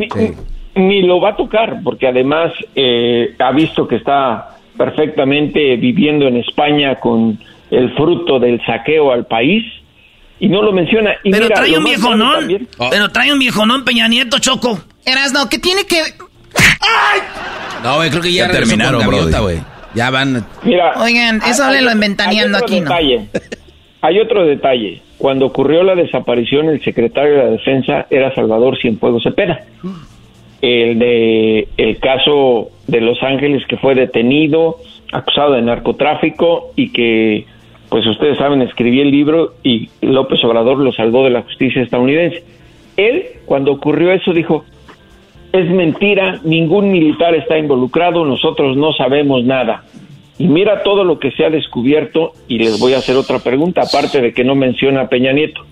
Ni, 0.74 0.82
ni 0.82 1.02
lo 1.02 1.20
va 1.20 1.30
a 1.30 1.36
tocar, 1.36 1.80
porque 1.84 2.08
además 2.08 2.52
eh, 2.74 3.34
ha 3.38 3.52
visto 3.52 3.86
que 3.86 3.96
está 3.96 4.49
perfectamente 4.76 5.76
viviendo 5.76 6.26
en 6.26 6.36
España 6.38 6.96
con 6.96 7.38
el 7.70 7.94
fruto 7.94 8.38
del 8.38 8.60
saqueo 8.64 9.12
al 9.12 9.26
país 9.26 9.64
y 10.38 10.48
no 10.48 10.62
lo 10.62 10.72
menciona. 10.72 11.12
Y 11.24 11.30
Pero 11.30 11.44
mira, 11.44 11.54
trae 11.56 11.70
lo 11.70 11.78
un 11.78 11.82
más 11.84 11.92
grave 11.92 11.96
viejonón. 12.16 12.38
también- 12.40 12.68
Pero 12.90 13.08
trae 13.10 13.32
un 13.32 13.38
viejonón 13.38 13.84
Peña 13.84 14.08
Nieto, 14.08 14.38
Choco. 14.38 14.80
Erasno, 15.04 15.48
¿qué 15.48 15.58
tiene 15.58 15.84
que 15.86 16.00
No, 17.84 17.96
güey, 17.96 18.10
creo 18.10 18.22
que 18.22 18.32
ya, 18.32 18.46
Ya 18.46 18.52
terminaron, 18.52 19.02
güey. 19.04 19.58
Ya 19.94 20.10
van. 20.10 20.46
Mira, 20.62 20.92
Oigan, 21.02 21.36
eso 21.46 21.62
hay- 21.62 21.68
háblenlo 21.68 21.88
hay- 21.90 21.94
en 21.94 22.00
Ventaneando 22.00 22.58
hay 22.58 22.62
otro 22.62 22.76
aquí, 22.76 22.80
¿no? 22.80 22.90
detalle. 22.90 23.28
Hay 24.02 24.18
otro 24.20 24.46
detalle. 24.46 25.02
Cuando 25.18 25.46
ocurrió 25.46 25.82
la 25.82 25.94
desaparición, 25.94 26.68
el 26.68 26.82
secretario 26.82 27.32
de 27.32 27.38
la 27.44 27.50
Defensa 27.50 28.06
era 28.08 28.34
Salvador 28.34 28.78
Cienfuegos 28.80 29.22
Cepeda. 29.24 29.60
El 30.62 30.98
de 30.98 31.68
el 31.76 31.98
caso 31.98 32.70
de 32.86 33.00
Los 33.00 33.22
Ángeles 33.22 33.64
que 33.66 33.78
fue 33.78 33.94
detenido, 33.94 34.76
acusado 35.12 35.54
de 35.54 35.62
narcotráfico 35.62 36.72
y 36.76 36.92
que, 36.92 37.46
pues 37.88 38.06
ustedes 38.06 38.38
saben, 38.38 38.62
escribí 38.62 39.00
el 39.00 39.10
libro 39.10 39.54
y 39.62 39.88
López 40.02 40.44
Obrador 40.44 40.78
lo 40.78 40.92
salvó 40.92 41.24
de 41.24 41.30
la 41.30 41.42
justicia 41.42 41.82
estadounidense. 41.82 42.44
Él, 42.96 43.24
cuando 43.46 43.72
ocurrió 43.72 44.12
eso, 44.12 44.32
dijo, 44.32 44.64
es 45.52 45.68
mentira, 45.70 46.40
ningún 46.44 46.92
militar 46.92 47.34
está 47.34 47.58
involucrado, 47.58 48.24
nosotros 48.24 48.76
no 48.76 48.92
sabemos 48.92 49.44
nada. 49.44 49.84
Y 50.38 50.46
mira 50.46 50.82
todo 50.82 51.04
lo 51.04 51.18
que 51.18 51.32
se 51.32 51.44
ha 51.44 51.50
descubierto 51.50 52.32
y 52.48 52.58
les 52.58 52.78
voy 52.78 52.94
a 52.94 52.98
hacer 52.98 53.16
otra 53.16 53.40
pregunta, 53.40 53.82
aparte 53.82 54.20
de 54.20 54.32
que 54.32 54.44
no 54.44 54.54
menciona 54.54 55.02
a 55.02 55.08
Peña 55.08 55.32
Nieto. 55.32 55.62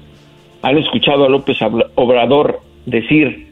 ¿Han 0.62 0.76
escuchado 0.78 1.24
a 1.24 1.28
López 1.28 1.59
Obrador 1.95 2.61
decir 2.84 3.47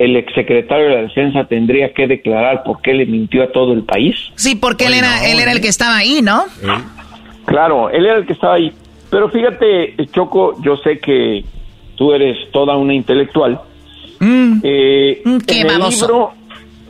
el 0.00 0.16
exsecretario 0.16 0.86
de 0.86 0.94
la 0.94 1.02
Defensa 1.02 1.44
tendría 1.44 1.92
que 1.92 2.06
declarar 2.06 2.62
por 2.64 2.80
qué 2.80 2.94
le 2.94 3.04
mintió 3.04 3.42
a 3.42 3.52
todo 3.52 3.74
el 3.74 3.82
país? 3.82 4.16
Sí, 4.34 4.54
porque 4.56 4.86
él 4.86 4.94
era, 4.94 5.28
él 5.28 5.38
era 5.38 5.52
el 5.52 5.60
que 5.60 5.68
estaba 5.68 5.98
ahí, 5.98 6.22
¿no? 6.22 6.44
Claro, 7.44 7.90
él 7.90 8.06
era 8.06 8.16
el 8.16 8.26
que 8.26 8.32
estaba 8.32 8.54
ahí. 8.54 8.72
Pero 9.10 9.28
fíjate, 9.28 9.94
Choco, 10.10 10.56
yo 10.62 10.78
sé 10.78 11.00
que 11.00 11.44
tú 11.96 12.14
eres 12.14 12.50
toda 12.50 12.78
una 12.78 12.94
intelectual. 12.94 13.60
Eh, 14.22 15.22
qué 15.46 15.60
en, 15.60 15.70
el 15.70 15.88
libro, 15.90 16.30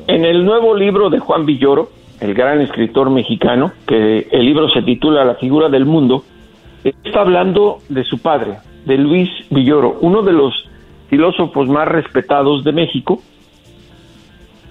en 0.06 0.24
el 0.24 0.44
nuevo 0.44 0.76
libro 0.76 1.11
de 1.11 1.18
Juan 1.18 1.44
Villoro, 1.46 1.90
el 2.20 2.32
gran 2.32 2.61
escritor 2.61 3.11
mexicano, 3.11 3.72
que 3.88 4.28
el 4.30 4.44
libro 4.44 4.70
se 4.70 4.82
titula 4.82 5.24
La 5.24 5.34
figura 5.34 5.68
del 5.68 5.84
mundo, 5.84 6.24
está 6.84 7.22
hablando 7.22 7.78
de 7.88 8.04
su 8.04 8.18
padre, 8.18 8.58
de 8.84 8.98
Luis 8.98 9.28
Villoro, 9.50 9.98
uno 10.00 10.22
de 10.22 10.32
los 10.32 10.70
filósofos 11.11 11.68
más 11.68 11.86
respetados 11.86 12.64
de 12.64 12.72
México, 12.72 13.20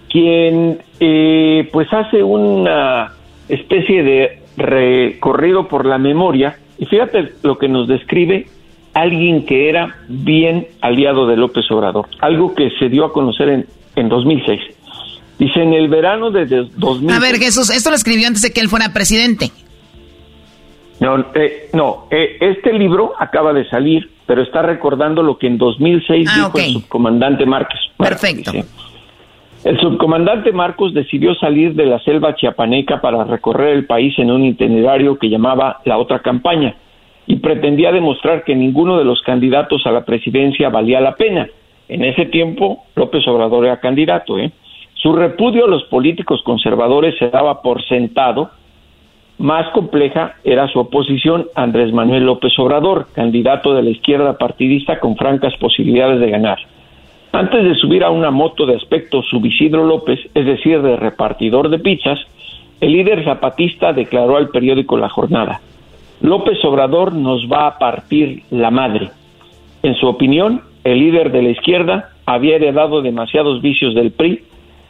quien 0.10 0.80
eh, 1.00 1.70
pues 1.72 1.92
hace 1.94 2.24
una 2.24 3.14
especie 3.48 4.04
de 4.04 4.42
recorrido 4.58 5.68
por 5.68 5.86
la 5.86 5.98
memoria 5.98 6.58
y 6.78 6.86
fíjate 6.86 7.34
lo 7.44 7.58
que 7.58 7.68
nos 7.68 7.88
describe 7.88 8.48
alguien 8.94 9.46
que 9.46 9.70
era 9.70 9.98
bien 10.08 10.68
aliado 10.82 11.28
de 11.28 11.38
López 11.38 11.70
Obrador, 11.72 12.08
algo 12.20 12.56
que 12.56 12.72
se 12.80 12.90
dio 12.90 13.06
a 13.06 13.14
conocer 13.14 13.50
en, 13.50 13.66
en 13.96 14.10
2006. 14.10 14.62
Dice, 15.38 15.62
en 15.62 15.74
el 15.74 15.88
verano 15.88 16.32
de 16.32 16.46
de 16.46 16.68
2006... 16.76 17.12
A 17.12 17.20
ver, 17.20 17.38
Jesús, 17.38 17.70
esto 17.70 17.90
lo 17.90 17.96
escribió 17.96 18.28
antes 18.28 18.42
de 18.42 18.52
que 18.52 18.60
él 18.60 18.68
fuera 18.68 18.92
presidente. 18.92 19.52
No, 21.00 21.18
eh, 21.34 21.70
no 21.74 22.08
eh, 22.12 22.38
este 22.42 22.74
libro 22.74 23.14
acaba 23.18 23.54
de 23.54 23.68
salir, 23.70 24.10
pero 24.30 24.44
está 24.44 24.62
recordando 24.62 25.24
lo 25.24 25.40
que 25.40 25.48
en 25.48 25.58
2006 25.58 26.30
Ah, 26.30 26.36
dijo 26.36 26.58
el 26.60 26.74
subcomandante 26.74 27.48
Márquez. 27.48 27.80
Perfecto. 27.98 28.52
Dice, 28.52 28.68
El 29.64 29.80
subcomandante 29.80 30.52
Marcos 30.52 30.94
decidió 30.94 31.34
salir 31.34 31.74
de 31.74 31.88
la 31.88 31.98
selva 32.02 32.36
chiapaneca 32.36 33.02
para 33.02 33.24
recorrer 33.24 33.70
el 33.70 33.88
país 33.88 34.14
en 34.20 34.30
un 34.30 34.46
itinerario 34.46 35.18
que 35.18 35.32
llamaba 35.32 35.80
la 35.84 35.98
otra 35.98 36.20
campaña 36.20 36.76
y 37.26 37.38
pretendía 37.38 37.92
demostrar 37.92 38.44
que 38.44 38.54
ninguno 38.54 39.00
de 39.00 39.04
los 39.06 39.20
candidatos 39.24 39.82
a 39.88 39.92
la 39.92 40.06
presidencia 40.06 40.70
valía 40.70 41.02
la 41.02 41.16
pena. 41.16 41.48
En 41.88 42.04
ese 42.04 42.28
tiempo 42.28 42.84
López 42.96 43.28
Obrador 43.28 43.66
era 43.66 43.80
candidato. 43.80 44.38
¿eh? 44.38 44.52
Su 44.94 45.12
repudio 45.14 45.66
a 45.66 45.70
los 45.70 45.86
políticos 45.86 46.44
conservadores 46.46 47.18
se 47.18 47.32
daba 47.32 47.64
por 47.64 47.84
sentado. 47.88 48.52
Más 49.40 49.72
compleja 49.72 50.34
era 50.44 50.68
su 50.68 50.80
oposición 50.80 51.48
a 51.56 51.64
Andrés 51.64 51.94
Manuel 51.94 52.26
López 52.26 52.52
Obrador, 52.60 53.08
candidato 53.14 53.74
de 53.74 53.82
la 53.82 53.90
izquierda 53.90 54.38
partidista 54.38 55.00
con 55.00 55.16
francas 55.16 55.54
posibilidades 55.62 56.20
de 56.20 56.30
ganar. 56.30 56.58
Antes 57.32 57.64
de 57.64 57.76
subir 57.76 58.04
a 58.04 58.10
una 58.10 58.32
moto 58.32 58.66
de 58.66 58.76
aspecto 58.76 59.24
subisidro 59.24 59.86
López, 59.86 60.20
es 60.34 60.46
decir, 60.46 60.82
de 60.82 60.98
repartidor 60.98 61.70
de 61.70 61.80
pizzas, 61.80 62.20
el 62.82 62.92
líder 62.92 63.24
zapatista 63.24 63.94
declaró 63.94 64.36
al 64.36 64.50
periódico 64.50 64.98
La 64.98 65.08
Jornada, 65.08 65.62
López 66.20 66.58
Obrador 66.66 67.14
nos 67.14 67.50
va 67.50 67.68
a 67.68 67.78
partir 67.78 68.44
la 68.52 68.72
madre. 68.72 69.10
En 69.84 69.96
su 69.96 70.08
opinión, 70.08 70.64
el 70.84 71.00
líder 71.00 71.32
de 71.32 71.44
la 71.44 71.50
izquierda 71.52 72.10
había 72.26 72.58
heredado 72.58 73.02
demasiados 73.02 73.62
vicios 73.62 73.96
del 73.96 74.12
PRI, 74.12 74.42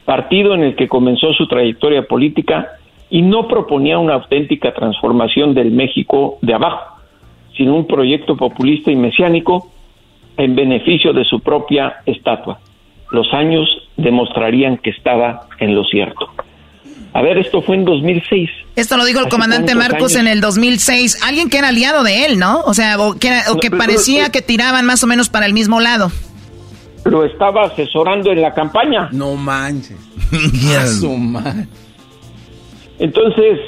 partido 0.06 0.56
en 0.56 0.64
el 0.64 0.76
que 0.76 0.88
comenzó 0.88 1.34
su 1.34 1.46
trayectoria 1.46 2.08
política 2.08 2.79
y 3.10 3.22
no 3.22 3.48
proponía 3.48 3.98
una 3.98 4.16
auténtica 4.16 4.74
transformación 4.74 5.54
del 5.54 5.72
México 5.72 6.38
de 6.42 6.54
abajo, 6.54 6.98
sino 7.58 7.76
un 7.76 7.88
proyecto 7.88 8.36
populista 8.38 8.92
y 8.92 8.96
mesiánico 8.96 9.72
en 10.38 10.56
beneficio 10.56 11.12
de 11.14 11.26
su 11.26 11.40
propia 11.42 11.98
estatua. 12.06 12.60
Los 13.12 13.34
años 13.34 13.68
demostrarían 13.98 14.78
que 14.78 14.92
estaba 14.92 15.48
en 15.60 15.76
lo 15.76 15.84
cierto. 15.84 16.28
A 17.12 17.24
ver, 17.24 17.40
esto 17.40 17.64
fue 17.64 17.76
en 17.76 17.86
2006. 17.86 18.50
Esto 18.76 18.96
lo 18.96 19.04
dijo 19.04 19.20
el 19.20 19.26
¿Hace 19.26 19.32
comandante 19.36 19.74
Marcos 19.74 20.16
años? 20.16 20.16
en 20.18 20.28
el 20.28 20.42
2006. 20.42 21.24
Alguien 21.24 21.50
que 21.50 21.58
era 21.58 21.70
aliado 21.70 22.04
de 22.04 22.26
él, 22.26 22.38
¿no? 22.38 22.62
O 22.62 22.76
sea, 22.76 23.00
o 23.00 23.16
que, 23.18 23.30
era- 23.30 23.52
o 23.52 23.58
que 23.58 23.72
parecía 23.72 24.26
pero- 24.26 24.32
que 24.34 24.42
tiraban 24.44 24.86
más 24.86 25.04
o 25.04 25.08
menos 25.08 25.28
para 25.28 25.48
el 25.48 25.54
mismo 25.54 25.80
lado. 25.80 26.12
Lo 27.06 27.26
estaba 27.26 27.64
asesorando 27.64 28.32
en 28.32 28.42
la 28.44 28.54
campaña. 28.54 29.10
No 29.12 29.36
manches. 29.36 29.98
A 30.80 30.86
su 30.86 31.18
madre. 31.18 31.66
Entonces, 33.00 33.60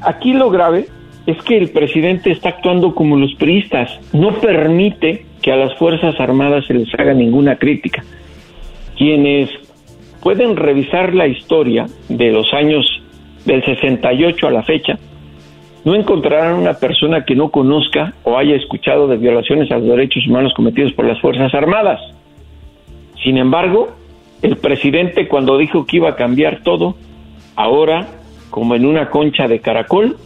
aquí 0.00 0.32
lo 0.32 0.50
grave 0.50 0.86
es 1.26 1.40
que 1.42 1.56
el 1.56 1.70
presidente 1.70 2.30
está 2.30 2.50
actuando 2.50 2.94
como 2.94 3.16
los 3.16 3.34
priistas. 3.34 3.90
No 4.12 4.32
permite 4.40 5.26
que 5.42 5.52
a 5.52 5.56
las 5.56 5.76
Fuerzas 5.76 6.18
Armadas 6.18 6.66
se 6.66 6.74
les 6.74 6.92
haga 6.98 7.14
ninguna 7.14 7.56
crítica. 7.56 8.02
Quienes 8.96 9.50
pueden 10.22 10.56
revisar 10.56 11.14
la 11.14 11.26
historia 11.26 11.86
de 12.08 12.32
los 12.32 12.52
años 12.54 12.86
del 13.44 13.62
68 13.64 14.46
a 14.46 14.50
la 14.50 14.62
fecha, 14.62 14.98
no 15.84 15.94
encontrarán 15.94 16.54
una 16.54 16.74
persona 16.74 17.24
que 17.24 17.34
no 17.34 17.50
conozca 17.50 18.14
o 18.22 18.38
haya 18.38 18.56
escuchado 18.56 19.06
de 19.06 19.18
violaciones 19.18 19.70
a 19.70 19.76
los 19.76 19.88
derechos 19.88 20.26
humanos 20.26 20.54
cometidos 20.54 20.92
por 20.94 21.04
las 21.04 21.20
Fuerzas 21.20 21.52
Armadas. 21.52 22.00
Sin 23.22 23.36
embargo, 23.36 23.90
el 24.40 24.56
presidente 24.56 25.28
cuando 25.28 25.58
dijo 25.58 25.84
que 25.84 25.98
iba 25.98 26.10
a 26.10 26.16
cambiar 26.16 26.62
todo, 26.62 26.96
ahora, 27.54 28.06
como 28.54 28.76
en 28.76 28.86
una 28.86 29.10
concha 29.10 29.48
de 29.48 29.58
caracol, 29.58 30.16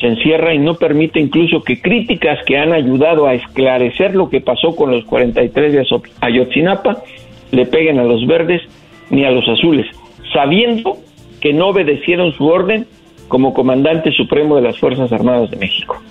se 0.00 0.06
encierra 0.06 0.54
y 0.54 0.58
no 0.58 0.76
permite 0.76 1.20
incluso 1.20 1.62
que 1.62 1.82
críticas 1.82 2.38
que 2.46 2.56
han 2.56 2.72
ayudado 2.72 3.26
a 3.26 3.34
esclarecer 3.34 4.14
lo 4.14 4.30
que 4.30 4.40
pasó 4.40 4.74
con 4.74 4.90
los 4.90 5.04
43 5.04 5.70
de 5.74 5.86
Ayotzinapa 6.22 7.02
le 7.50 7.66
peguen 7.66 7.98
a 7.98 8.04
los 8.04 8.26
verdes 8.26 8.62
ni 9.10 9.26
a 9.26 9.30
los 9.30 9.46
azules, 9.46 9.84
sabiendo 10.32 10.96
que 11.42 11.52
no 11.52 11.68
obedecieron 11.68 12.32
su 12.32 12.46
orden 12.46 12.86
como 13.28 13.52
comandante 13.52 14.12
supremo 14.12 14.56
de 14.56 14.62
las 14.62 14.78
Fuerzas 14.78 15.12
Armadas 15.12 15.50
de 15.50 15.58
México. 15.58 16.02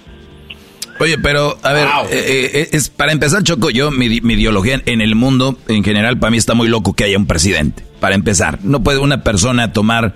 Oye, 0.99 1.17
pero 1.17 1.57
a 1.63 1.73
ver, 1.73 1.87
eh, 2.11 2.51
eh, 2.53 2.67
es 2.71 2.89
para 2.89 3.13
empezar, 3.13 3.41
Choco, 3.41 3.71
yo 3.71 3.89
mi, 3.89 4.21
mi 4.21 4.35
ideología 4.35 4.79
en 4.85 5.01
el 5.01 5.15
mundo 5.15 5.57
en 5.67 5.83
general 5.83 6.19
para 6.19 6.29
mí 6.29 6.37
está 6.37 6.53
muy 6.53 6.67
loco 6.67 6.93
que 6.93 7.05
haya 7.05 7.17
un 7.17 7.25
presidente. 7.25 7.83
Para 7.99 8.13
empezar, 8.13 8.59
no 8.63 8.83
puede 8.83 8.99
una 8.99 9.23
persona 9.23 9.73
tomar 9.73 10.13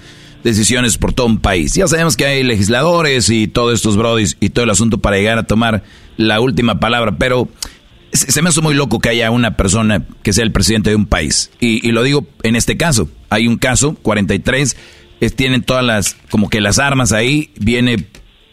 decisiones 0.48 0.98
por 0.98 1.14
todo 1.14 1.28
un 1.28 1.40
país. 1.40 1.74
Ya 1.74 1.88
sabemos 1.88 2.16
que 2.16 2.26
hay 2.26 2.44
legisladores 2.44 3.30
y 3.30 3.48
todos 3.48 3.74
estos 3.74 3.98
brodis 3.98 4.38
y 4.40 4.50
todo 4.50 4.64
el 4.64 4.72
asunto 4.72 5.00
para 5.00 5.18
llegar 5.18 5.38
a 5.38 5.44
tomar 5.44 5.84
la 6.16 6.40
última 6.40 6.80
palabra, 6.80 7.18
pero 7.18 7.50
se 8.14 8.42
me 8.42 8.50
hace 8.50 8.62
muy 8.62 8.74
loco 8.74 9.00
que 9.00 9.10
haya 9.10 9.30
una 9.30 9.58
persona 9.58 10.06
que 10.24 10.32
sea 10.32 10.46
el 10.46 10.54
presidente 10.54 10.90
de 10.90 10.96
un 10.96 11.06
país. 11.06 11.52
Y, 11.60 11.92
lo 11.92 12.02
digo 12.02 12.26
en 12.44 12.56
este 12.56 12.78
caso. 12.78 13.10
Hay 13.30 13.46
un 13.48 13.58
caso, 13.58 13.96
43, 13.96 14.78
tienen 15.36 15.64
todas 15.64 15.84
las, 15.84 16.16
como 16.30 16.50
que 16.50 16.62
las 16.62 16.80
armas 16.80 17.12
ahí, 17.12 17.52
viene, 17.60 18.08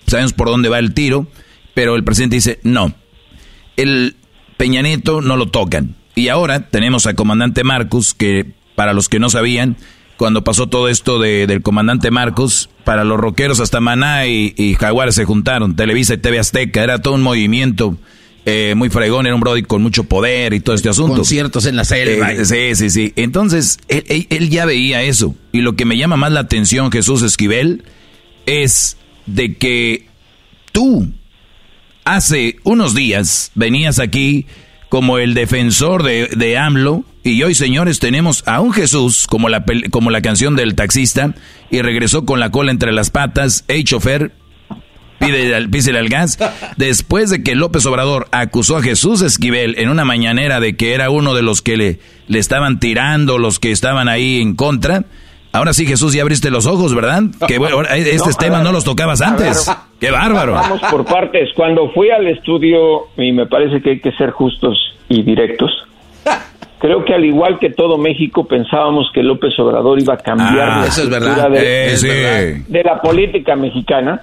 sabemos 0.09 0.32
por 0.32 0.49
dónde 0.49 0.68
va 0.68 0.80
el 0.80 0.95
tiro, 0.95 1.28
pero 1.74 1.95
el 1.95 2.03
presidente 2.03 2.36
dice, 2.36 2.59
no, 2.64 2.92
el 3.76 4.16
Peña 4.57 4.82
Nieto 4.82 5.20
no 5.20 5.36
lo 5.36 5.47
tocan. 5.47 5.95
Y 6.16 6.26
ahora 6.26 6.68
tenemos 6.70 7.07
al 7.07 7.14
comandante 7.14 7.62
Marcos, 7.62 8.14
que 8.14 8.53
para 8.74 8.92
los 8.92 9.09
que 9.09 9.20
no 9.20 9.30
sabían, 9.30 9.76
cuando 10.16 10.44
pasó 10.44 10.68
todo 10.68 10.88
esto 10.88 11.18
de, 11.18 11.46
del 11.46 11.62
comandante 11.62 12.10
Marcos, 12.10 12.70
para 12.84 13.04
los 13.04 13.18
rockeros 13.18 13.60
hasta 13.60 13.80
Maná 13.80 14.26
y, 14.26 14.54
y 14.56 14.74
Jaguar 14.74 15.12
se 15.12 15.24
juntaron, 15.24 15.76
Televisa 15.76 16.14
y 16.14 16.18
TV 16.18 16.38
Azteca, 16.38 16.82
era 16.82 17.00
todo 17.00 17.14
un 17.14 17.22
movimiento 17.22 17.96
eh, 18.46 18.74
muy 18.76 18.90
fregón, 18.90 19.24
era 19.24 19.34
un 19.34 19.40
brody 19.40 19.62
con 19.62 19.82
mucho 19.82 20.04
poder 20.04 20.52
y 20.52 20.60
todo 20.60 20.76
este 20.76 20.90
asunto. 20.90 21.16
Conciertos 21.16 21.64
en 21.64 21.76
la 21.76 21.84
selva. 21.84 22.30
Eh, 22.32 22.44
sí, 22.44 22.74
sí, 22.74 22.90
sí. 22.90 23.12
Entonces, 23.16 23.78
él, 23.88 24.50
ya 24.50 24.66
veía 24.66 25.02
eso. 25.02 25.34
Y 25.50 25.62
lo 25.62 25.76
que 25.76 25.86
me 25.86 25.96
llama 25.96 26.16
más 26.16 26.30
la 26.30 26.40
atención, 26.40 26.92
Jesús 26.92 27.22
Esquivel, 27.22 27.84
es 28.44 28.98
de 29.24 29.56
que 29.56 30.08
tú 30.72 31.10
hace 32.04 32.56
unos 32.64 32.94
días 32.94 33.50
venías 33.54 33.98
aquí 33.98 34.46
como 34.89 35.18
el 35.18 35.35
defensor 35.35 36.03
de, 36.03 36.28
de 36.37 36.59
AMLO 36.59 37.05
y 37.26 37.43
hoy, 37.43 37.55
señores, 37.55 38.01
tenemos 38.01 38.43
a 38.47 38.61
un 38.61 38.74
Jesús 38.74 39.26
como 39.26 39.49
la, 39.49 39.64
como 39.91 40.11
la 40.11 40.20
canción 40.20 40.57
del 40.57 40.74
taxista 40.74 41.35
y 41.70 41.80
regresó 41.80 42.26
con 42.26 42.39
la 42.39 42.51
cola 42.51 42.70
entre 42.70 42.93
las 42.93 43.11
patas. 43.11 43.64
Hey, 43.66 43.82
chofer, 43.82 44.32
pídele 45.18 45.99
al, 45.99 46.09
gas. 46.11 46.39
Después 46.76 47.30
de 47.30 47.43
que 47.43 47.55
López 47.55 47.87
Obrador 47.87 48.28
acusó 48.30 48.76
a 48.76 48.82
Jesús 48.82 49.22
Esquivel 49.22 49.76
en 49.78 49.89
una 49.89 50.05
mañanera 50.05 50.61
de 50.61 50.76
que 50.76 50.93
era 50.93 51.09
uno 51.09 51.32
de 51.32 51.41
los 51.41 51.62
que 51.62 51.78
le, 51.78 51.99
le 52.28 52.39
estaban 52.39 52.78
tirando, 52.78 53.39
los 53.39 53.59
que 53.59 53.72
estaban 53.72 54.07
ahí 54.11 54.43
en 54.43 54.55
contra. 54.55 55.07
Ahora 55.55 55.72
sí, 55.72 55.86
Jesús, 55.86 56.12
ya 56.12 56.22
abriste 56.22 56.50
los 56.50 56.66
ojos, 56.66 56.92
¿verdad? 56.96 57.22
Que 57.46 57.59
bueno, 57.59 57.82
estos 57.82 58.36
temas 58.36 58.64
no 58.64 58.72
los 58.72 58.82
tocabas 58.82 59.22
antes. 59.22 59.70
¡Qué 60.00 60.11
bárbaro! 60.11 60.55
Vamos 60.55 60.80
por 60.90 61.05
partes. 61.05 61.50
Cuando 61.55 61.92
fui 61.92 62.11
al 62.11 62.26
estudio, 62.26 63.07
y 63.16 63.30
me 63.30 63.46
parece 63.46 63.80
que 63.80 63.90
hay 63.90 64.00
que 64.00 64.11
ser 64.12 64.32
justos 64.32 64.76
y 65.09 65.22
directos, 65.22 65.70
creo 66.80 67.05
que 67.05 67.14
al 67.14 67.24
igual 67.24 67.61
que 67.61 67.70
todo 67.70 67.98
México 67.98 68.48
pensábamos 68.48 69.09
que 69.14 69.22
López 69.22 69.57
Obrador 69.61 70.02
iba 70.02 70.14
a 70.14 70.16
cambiar 70.16 70.70
ah, 70.70 70.80
la 70.80 70.86
eso 70.88 71.02
es 71.05 71.09
verdad. 71.09 71.48
De, 71.48 72.64
de 72.66 72.82
la 72.82 73.00
política 73.00 73.55
mexicana 73.55 74.22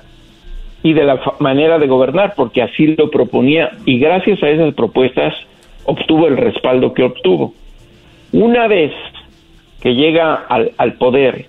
y 0.83 0.91
de 0.91 1.05
la 1.05 1.17
manera 1.39 1.79
de 1.79 1.87
gobernar, 1.87 2.33
porque 2.35 2.61
así 2.61 2.87
lo 2.87 3.09
proponía 3.09 3.71
y 3.85 3.99
gracias 3.99 4.43
a 4.43 4.49
esas 4.49 4.73
propuestas 4.73 5.33
obtuvo 5.85 6.27
el 6.27 6.35
respaldo 6.35 6.93
que 6.93 7.03
obtuvo. 7.03 7.53
Una 8.33 8.67
vez 8.67 8.91
que 9.81 9.95
llega 9.95 10.35
al, 10.35 10.71
al 10.77 10.93
poder, 10.93 11.47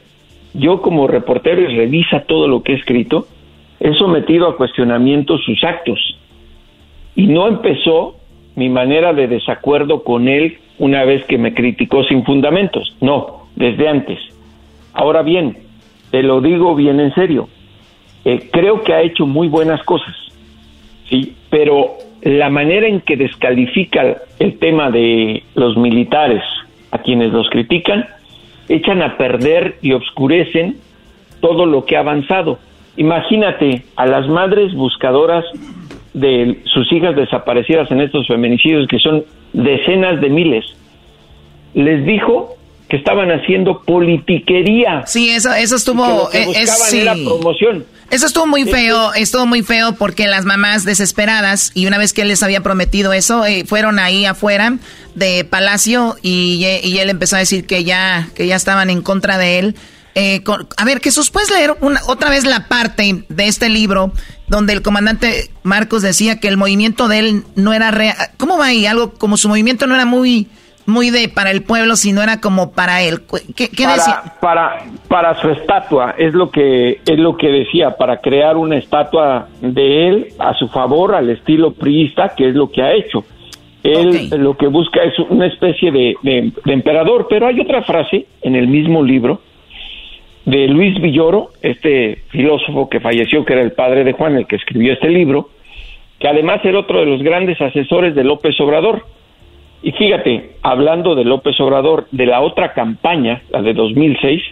yo 0.55 0.83
como 0.83 1.07
reportero 1.07 1.63
y 1.63 1.77
revisa 1.77 2.25
todo 2.25 2.49
lo 2.49 2.63
que 2.63 2.73
he 2.73 2.77
escrito, 2.77 3.27
he 3.81 3.93
sometido 3.95 4.49
a 4.49 4.57
cuestionamiento 4.57 5.39
sus 5.39 5.63
actos. 5.65 6.19
Y 7.15 7.27
no 7.27 7.49
empezó 7.49 8.17
mi 8.55 8.69
manera 8.69 9.13
de 9.13 9.29
desacuerdo 9.29 10.03
con 10.05 10.29
él 10.29 10.59
una 10.79 11.05
vez 11.05 11.25
que 11.25 11.39
me 11.39 11.55
criticó 11.55 12.05
sin 12.05 12.25
fundamentos, 12.25 12.97
no, 13.01 13.47
desde 13.57 13.89
antes. 13.89 14.19
Ahora 14.95 15.23
bien, 15.23 15.59
te 16.11 16.23
lo 16.23 16.41
digo 16.41 16.75
bien 16.75 17.01
en 17.01 17.15
serio, 17.15 17.49
eh, 18.25 18.49
creo 18.53 18.83
que 18.83 18.93
ha 18.93 19.03
hecho 19.03 19.27
muy 19.27 19.49
buenas 19.49 19.83
cosas, 19.83 20.15
sí, 21.09 21.35
pero 21.51 21.97
la 22.23 22.51
manera 22.51 22.87
en 22.87 23.01
que 23.01 23.17
descalifica 23.17 24.19
el 24.39 24.59
tema 24.59 24.91
de 24.91 25.43
los 25.55 25.77
militares 25.77 26.43
a 26.91 26.99
quienes 26.99 27.33
los 27.33 27.49
critican, 27.51 28.07
echan 28.69 29.03
a 29.03 29.17
perder 29.17 29.79
y 29.83 29.93
obscurecen 29.93 30.77
todo 31.41 31.67
lo 31.67 31.85
que 31.85 31.97
ha 31.97 32.01
avanzado. 32.01 32.59
Imagínate 32.97 33.85
a 33.97 34.07
las 34.07 34.29
madres 34.29 34.75
buscadoras 34.75 35.45
de 36.15 36.61
sus 36.65 36.93
hijas 36.93 37.17
desaparecidas 37.17 37.91
en 37.91 38.01
estos 38.01 38.27
feminicidios, 38.27 38.87
que 38.87 38.99
son 38.99 39.25
decenas 39.53 40.21
de 40.21 40.29
miles. 40.29 40.65
Les 41.75 42.05
dijo 42.05 42.57
que 42.89 42.97
estaban 42.99 43.31
haciendo 43.31 43.81
politiquería. 43.81 45.07
Sí, 45.07 45.31
eso, 45.31 45.53
eso 45.55 45.77
estuvo... 45.77 46.29
Que 46.31 46.45
lo 46.45 46.53
que 46.53 46.61
buscaban 46.61 47.01
era 47.01 47.15
promoción. 47.15 47.85
Eso 48.13 48.27
estuvo 48.27 48.47
muy 48.47 48.65
feo, 48.65 49.15
estuvo 49.15 49.47
muy 49.47 49.63
feo 49.63 49.95
porque 49.95 50.27
las 50.27 50.45
mamás 50.45 50.85
desesperadas, 50.85 51.71
y 51.73 51.87
una 51.87 51.97
vez 51.97 52.13
que 52.13 52.21
él 52.21 52.29
les 52.29 52.43
había 52.43 52.63
prometido 52.63 53.15
eso, 53.15 53.47
eh, 53.47 53.65
fueron 53.67 53.99
ahí 53.99 54.27
afuera 54.27 54.77
de 55.15 55.45
Palacio 55.45 56.19
y, 56.21 56.63
y, 56.85 56.99
él 56.99 57.09
empezó 57.09 57.37
a 57.37 57.39
decir 57.39 57.67
que 57.67 57.85
ya, 57.85 58.29
que 58.35 58.47
ya 58.47 58.57
estaban 58.57 58.91
en 58.91 59.01
contra 59.01 59.39
de 59.39 59.59
él. 59.59 59.77
Eh, 60.15 60.45
a 60.77 60.85
ver, 60.85 61.01
Jesús, 61.01 61.31
¿puedes 61.31 61.51
leer 61.51 61.75
una, 61.81 62.03
otra 62.07 62.29
vez 62.29 62.45
la 62.45 62.69
parte 62.69 63.25
de 63.31 63.47
este 63.49 63.71
libro 63.71 64.13
donde 64.47 64.75
el 64.75 64.83
comandante 64.83 65.51
Marcos 65.63 66.03
decía 66.03 66.39
que 66.39 66.49
el 66.49 66.59
movimiento 66.59 67.09
de 67.09 67.19
él 67.19 67.45
no 67.55 67.73
era 67.73 67.91
real? 67.93 68.15
¿Cómo 68.37 68.59
va 68.59 68.67
ahí? 68.67 68.85
Algo 68.85 69.15
como 69.15 69.39
su 69.39 69.49
movimiento 69.49 69.87
no 69.87 69.95
era 69.95 70.05
muy 70.05 70.49
muy 70.87 71.11
de 71.11 71.29
para 71.29 71.51
el 71.51 71.63
pueblo, 71.63 71.97
sino 71.97 72.23
era 72.23 72.41
como 72.41 72.73
para 72.73 73.03
él. 73.03 73.21
¿Qué, 73.57 73.69
para, 73.77 73.95
decía? 73.95 74.23
Para, 74.41 74.85
para 75.09 75.41
su 75.41 75.51
estatua, 75.51 76.15
es 76.19 76.35
lo 76.35 76.51
que 76.51 77.01
es 77.07 77.19
lo 77.19 77.37
que 77.37 77.49
decía, 77.49 77.97
para 77.97 78.21
crear 78.21 78.57
una 78.57 78.77
estatua 78.77 79.49
de 79.61 80.09
él 80.09 80.29
a 80.39 80.55
su 80.55 80.69
favor, 80.69 81.15
al 81.15 81.31
estilo 81.31 81.73
priista, 81.73 82.35
que 82.37 82.49
es 82.49 82.55
lo 82.55 82.71
que 82.71 82.83
ha 82.83 82.93
hecho. 82.93 83.25
Él 83.83 84.31
lo 84.39 84.57
que 84.57 84.69
busca 84.69 85.03
es 85.03 85.19
una 85.19 85.47
especie 85.47 85.91
de, 85.91 86.15
de, 86.23 86.53
emperador, 86.67 87.27
pero 87.29 87.49
hay 87.49 87.61
otra 87.61 87.83
frase 87.83 88.27
en 88.43 88.55
el 88.55 88.69
mismo 88.69 89.03
libro 89.03 89.41
de 90.45 90.69
Luis 90.69 91.01
Villoro, 91.01 91.51
este 91.63 92.23
filósofo 92.31 92.89
que 92.89 93.01
falleció, 93.01 93.45
que 93.45 93.55
era 93.55 93.63
el 93.63 93.73
padre 93.73 94.05
de 94.05 94.13
Juan, 94.13 94.37
el 94.37 94.47
que 94.47 94.57
escribió 94.57 94.93
este 94.93 95.09
libro, 95.09 95.51
que 96.19 96.29
además 96.29 96.61
era 96.65 96.79
otro 96.79 97.01
de 97.01 97.07
los 97.07 97.23
grandes 97.23 97.61
asesores 97.61 98.15
de 98.15 98.23
López 98.23 98.59
Obrador 98.61 99.05
y 99.83 99.91
fíjate, 99.93 100.53
hablando 100.63 101.15
de 101.15 101.25
López 101.25 101.61
Obrador, 101.61 102.07
de 102.13 102.27
la 102.27 102.41
otra 102.41 102.73
campaña, 102.73 103.43
la 103.51 103.63
de 103.63 103.75
2006, 103.75 104.43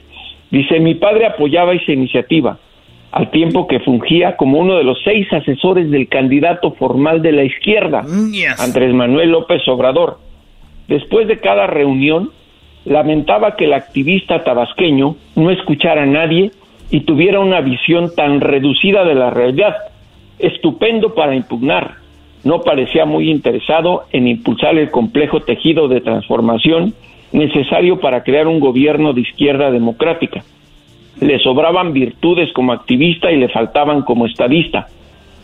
dice, 0.51 0.81
mi 0.81 0.97
padre 0.97 1.27
apoyaba 1.27 1.73
esa 1.73 1.93
iniciativa, 1.93 2.59
al 3.13 3.31
tiempo 3.31 3.69
que 3.69 3.81
fungía 3.81 4.37
como 4.37 4.59
uno 4.59 4.77
de 4.77 4.85
los 4.85 4.99
seis 5.05 5.33
asesores 5.33 5.91
del 5.91 6.09
candidato 6.09 6.73
formal 6.73 7.23
de 7.23 7.33
la 7.33 7.45
izquierda, 7.45 8.05
Andrés 8.59 8.93
Manuel 8.93 9.31
López 9.31 9.67
Obrador. 9.69 10.19
Después 10.89 11.29
de 11.29 11.39
cada 11.39 11.69
reunión, 11.69 12.31
lamentaba 12.85 13.55
que 13.55 13.67
el 13.67 13.73
activista 13.73 14.43
tabasqueño 14.43 15.15
no 15.37 15.51
escuchara 15.51 16.03
a 16.03 16.07
nadie 16.07 16.51
y 16.91 17.01
tuviera 17.01 17.39
una 17.39 17.61
visión 17.61 18.13
tan 18.17 18.41
reducida 18.41 19.05
de 19.05 19.15
la 19.15 19.31
realidad. 19.31 19.77
Estupendo 20.41 21.15
para 21.15 21.37
impugnar, 21.37 21.97
no 22.45 22.63
parecía 22.63 23.05
muy 23.05 23.31
interesado 23.31 24.05
en 24.13 24.27
impulsar 24.27 24.79
el 24.79 24.91
complejo 24.91 25.41
tejido 25.41 25.89
de 25.89 26.01
transformación 26.01 26.95
necesario 27.33 28.01
para 28.01 28.25
crear 28.25 28.47
un 28.47 28.61
gobierno 28.61 29.13
de 29.13 29.21
izquierda 29.21 29.71
democrática. 29.71 30.43
Le 31.21 31.39
sobraban 31.39 31.93
virtudes 31.93 32.53
como 32.53 32.73
activista 32.73 33.31
y 33.31 33.37
le 33.37 33.49
faltaban 33.49 34.03
como 34.03 34.27
estadista. 34.27 34.89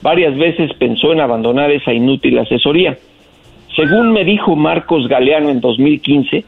Varias 0.03 0.37
veces 0.37 0.73
pensó 0.75 1.13
en 1.13 1.21
abandonar 1.21 1.71
esa 1.71 1.93
inútil 1.93 2.39
asesoría. 2.39 2.97
Según 3.75 4.13
me 4.13 4.25
dijo 4.25 4.57
Marcos 4.57 5.07
Galeano 5.07 5.51
en 5.51 5.61
2015, 5.61 6.45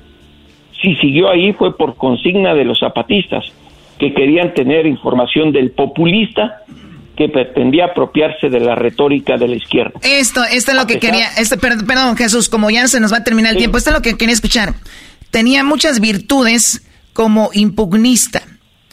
si 0.80 0.94
siguió 0.96 1.28
ahí 1.28 1.52
fue 1.52 1.76
por 1.76 1.96
consigna 1.96 2.54
de 2.54 2.64
los 2.64 2.78
zapatistas, 2.78 3.52
que 3.98 4.14
querían 4.14 4.54
tener 4.54 4.86
información 4.86 5.52
del 5.52 5.72
populista 5.72 6.62
que 7.18 7.28
pretendía 7.28 7.86
apropiarse 7.86 8.48
de 8.48 8.60
la 8.60 8.76
retórica 8.76 9.36
de 9.36 9.48
la 9.48 9.56
izquierda. 9.56 9.98
Esto, 10.02 10.44
esto 10.44 10.70
es 10.70 10.76
lo 10.76 10.86
que 10.86 11.00
quería, 11.00 11.26
esto, 11.36 11.58
perdón, 11.58 12.16
Jesús, 12.16 12.48
como 12.48 12.70
ya 12.70 12.86
se 12.86 13.00
nos 13.00 13.12
va 13.12 13.18
a 13.18 13.24
terminar 13.24 13.52
el 13.52 13.58
tiempo, 13.58 13.76
esto 13.76 13.90
es 13.90 13.96
lo 13.96 14.02
que 14.02 14.16
quería 14.16 14.32
escuchar. 14.32 14.74
Tenía 15.32 15.64
muchas 15.64 15.98
virtudes 15.98 16.86
como 17.12 17.50
impugnista, 17.52 18.42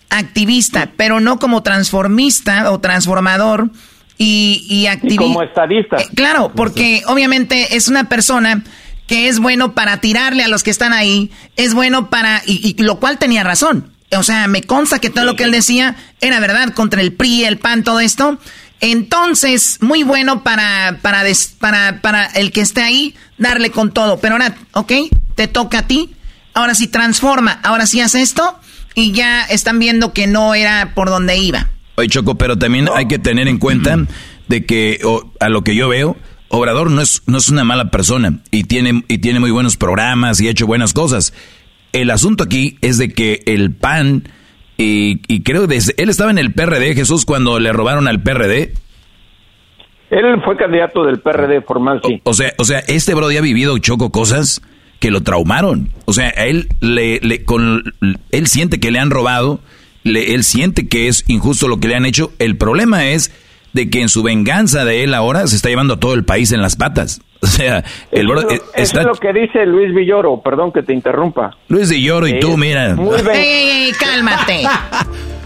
activista, 0.10 0.90
pero 0.98 1.20
no 1.20 1.38
como 1.38 1.62
transformista 1.62 2.72
o 2.72 2.80
transformador 2.80 3.70
y, 4.18 4.66
y 4.68 4.88
activista. 4.88 5.22
Como 5.22 5.44
estadista. 5.44 5.98
Eh, 5.98 6.08
claro, 6.16 6.52
porque 6.56 7.04
obviamente 7.06 7.76
es 7.76 7.88
una 7.88 8.10
persona 8.10 8.64
que 9.06 9.28
es 9.28 9.38
bueno 9.38 9.76
para 9.76 10.02
tirarle 10.02 10.44
a 10.44 10.48
los 10.48 10.64
que 10.64 10.72
están 10.72 10.94
ahí, 10.94 11.30
es 11.58 11.76
bueno 11.76 12.10
para, 12.10 12.42
y 12.48 12.82
lo 12.82 13.00
cual 13.00 13.20
tenía 13.20 13.44
razón 13.44 13.95
o 14.18 14.24
sea, 14.24 14.48
me 14.48 14.62
consta 14.62 15.00
que 15.00 15.10
todo 15.10 15.26
lo 15.26 15.36
que 15.36 15.44
él 15.44 15.52
decía 15.52 15.96
era 16.22 16.40
verdad 16.40 16.74
contra 16.74 17.02
el 17.02 17.14
PRI, 17.14 17.46
el 17.46 17.58
PAN, 17.58 17.84
todo 17.84 18.00
esto. 18.00 18.40
Entonces, 18.82 19.78
muy 19.82 20.04
bueno 20.04 20.44
para, 20.44 21.00
para, 21.02 21.24
para, 21.60 22.02
para 22.02 22.26
el 22.26 22.52
que 22.52 22.62
esté 22.62 22.82
ahí, 22.82 23.16
darle 23.38 23.72
con 23.72 23.92
todo. 23.92 24.20
Pero 24.20 24.36
ahora, 24.36 24.56
ok, 24.74 24.92
te 25.36 25.48
toca 25.48 25.80
a 25.80 25.88
ti. 25.88 26.12
Ahora 26.54 26.76
sí 26.76 26.88
transforma, 26.88 27.60
ahora 27.64 27.86
sí 27.86 28.02
hace 28.02 28.22
esto. 28.22 28.60
Y 28.94 29.12
ya 29.12 29.44
están 29.44 29.80
viendo 29.80 30.14
que 30.14 30.28
no 30.28 30.56
era 30.56 30.94
por 30.94 31.10
donde 31.10 31.38
iba. 31.38 31.70
Oye, 31.96 32.10
Choco, 32.10 32.36
pero 32.36 32.58
también 32.58 32.90
hay 32.94 33.08
que 33.08 33.20
tener 33.20 33.48
en 33.48 33.58
cuenta 33.58 33.98
de 34.48 34.66
que 34.66 35.00
a 35.40 35.50
lo 35.50 35.64
que 35.64 35.76
yo 35.76 35.90
veo, 35.90 36.18
Obrador 36.50 36.92
no 36.92 37.02
es, 37.02 37.24
no 37.26 37.38
es 37.38 37.50
una 37.50 37.64
mala 37.64 37.90
persona 37.90 38.40
y 38.52 38.66
tiene, 38.66 39.04
y 39.08 39.18
tiene 39.18 39.40
muy 39.40 39.52
buenos 39.52 39.78
programas 39.78 40.40
y 40.40 40.48
ha 40.48 40.52
hecho 40.52 40.68
buenas 40.68 40.94
cosas. 40.94 41.34
El 41.96 42.12
asunto 42.12 42.44
aquí 42.44 42.78
es 42.82 42.98
de 42.98 43.14
que 43.14 43.42
el 43.46 43.74
PAN, 43.74 44.28
y, 44.78 45.22
y 45.34 45.44
creo 45.44 45.66
que 45.66 45.78
él 45.78 46.10
estaba 46.10 46.30
en 46.30 46.38
el 46.38 46.54
PRD, 46.54 46.94
Jesús, 46.94 47.24
cuando 47.24 47.58
le 47.58 47.72
robaron 47.72 48.10
al 48.10 48.22
PRD. 48.22 48.74
Él 50.10 50.42
fue 50.44 50.58
candidato 50.58 51.06
del 51.06 51.22
PRD 51.22 51.62
formal, 51.62 52.02
sí. 52.04 52.20
O, 52.26 52.34
sea, 52.34 52.52
o 52.58 52.66
sea, 52.66 52.80
este 52.80 53.14
Brody 53.14 53.38
ha 53.38 53.42
vivido 53.42 53.78
choco 53.78 54.12
cosas 54.12 54.62
que 55.00 55.10
lo 55.10 55.24
traumaron. 55.24 55.90
O 56.04 56.12
sea, 56.12 56.34
a 56.36 56.46
él 56.46 56.68
le, 56.82 57.22
le 57.22 57.46
con 57.46 57.94
él 58.30 58.48
siente 58.48 58.82
que 58.82 58.92
le 58.92 59.00
han 59.00 59.10
robado, 59.10 59.62
le, 60.04 60.36
él 60.36 60.44
siente 60.44 60.90
que 60.90 61.08
es 61.08 61.24
injusto 61.30 61.70
lo 61.70 61.80
que 61.80 61.88
le 61.88 61.96
han 61.96 62.06
hecho. 62.06 62.34
El 62.40 62.58
problema 62.58 63.08
es 63.08 63.32
de 63.76 63.90
que 63.90 64.02
en 64.02 64.10
su 64.10 64.24
venganza 64.24 64.86
de 64.86 65.04
él 65.04 65.14
ahora 65.14 65.46
se 65.46 65.56
está 65.58 65.70
llevando 65.70 65.94
a 65.96 66.00
todo 66.00 66.14
el 66.16 66.24
país 66.26 66.52
en 66.52 66.62
las 66.62 66.76
patas. 66.76 67.22
O 67.46 67.48
sea, 67.48 67.84
el 68.12 68.22
eso, 68.26 68.28
Brody 68.34 68.56
eso 68.74 69.00
es 69.02 69.06
lo 69.06 69.14
que 69.14 69.32
dice 69.32 69.68
Luis 69.68 69.94
Villoro, 69.94 70.42
perdón 70.42 70.72
que 70.72 70.82
te 70.82 70.94
interrumpa. 70.94 71.52
Luis 71.68 71.92
Villoro 71.92 72.28
y 72.28 72.40
tú, 72.40 72.58
mira. 72.58 72.96
Muy 72.96 73.22
bien. 73.22 73.36
Ey, 73.36 73.92
cálmate. 74.00 74.64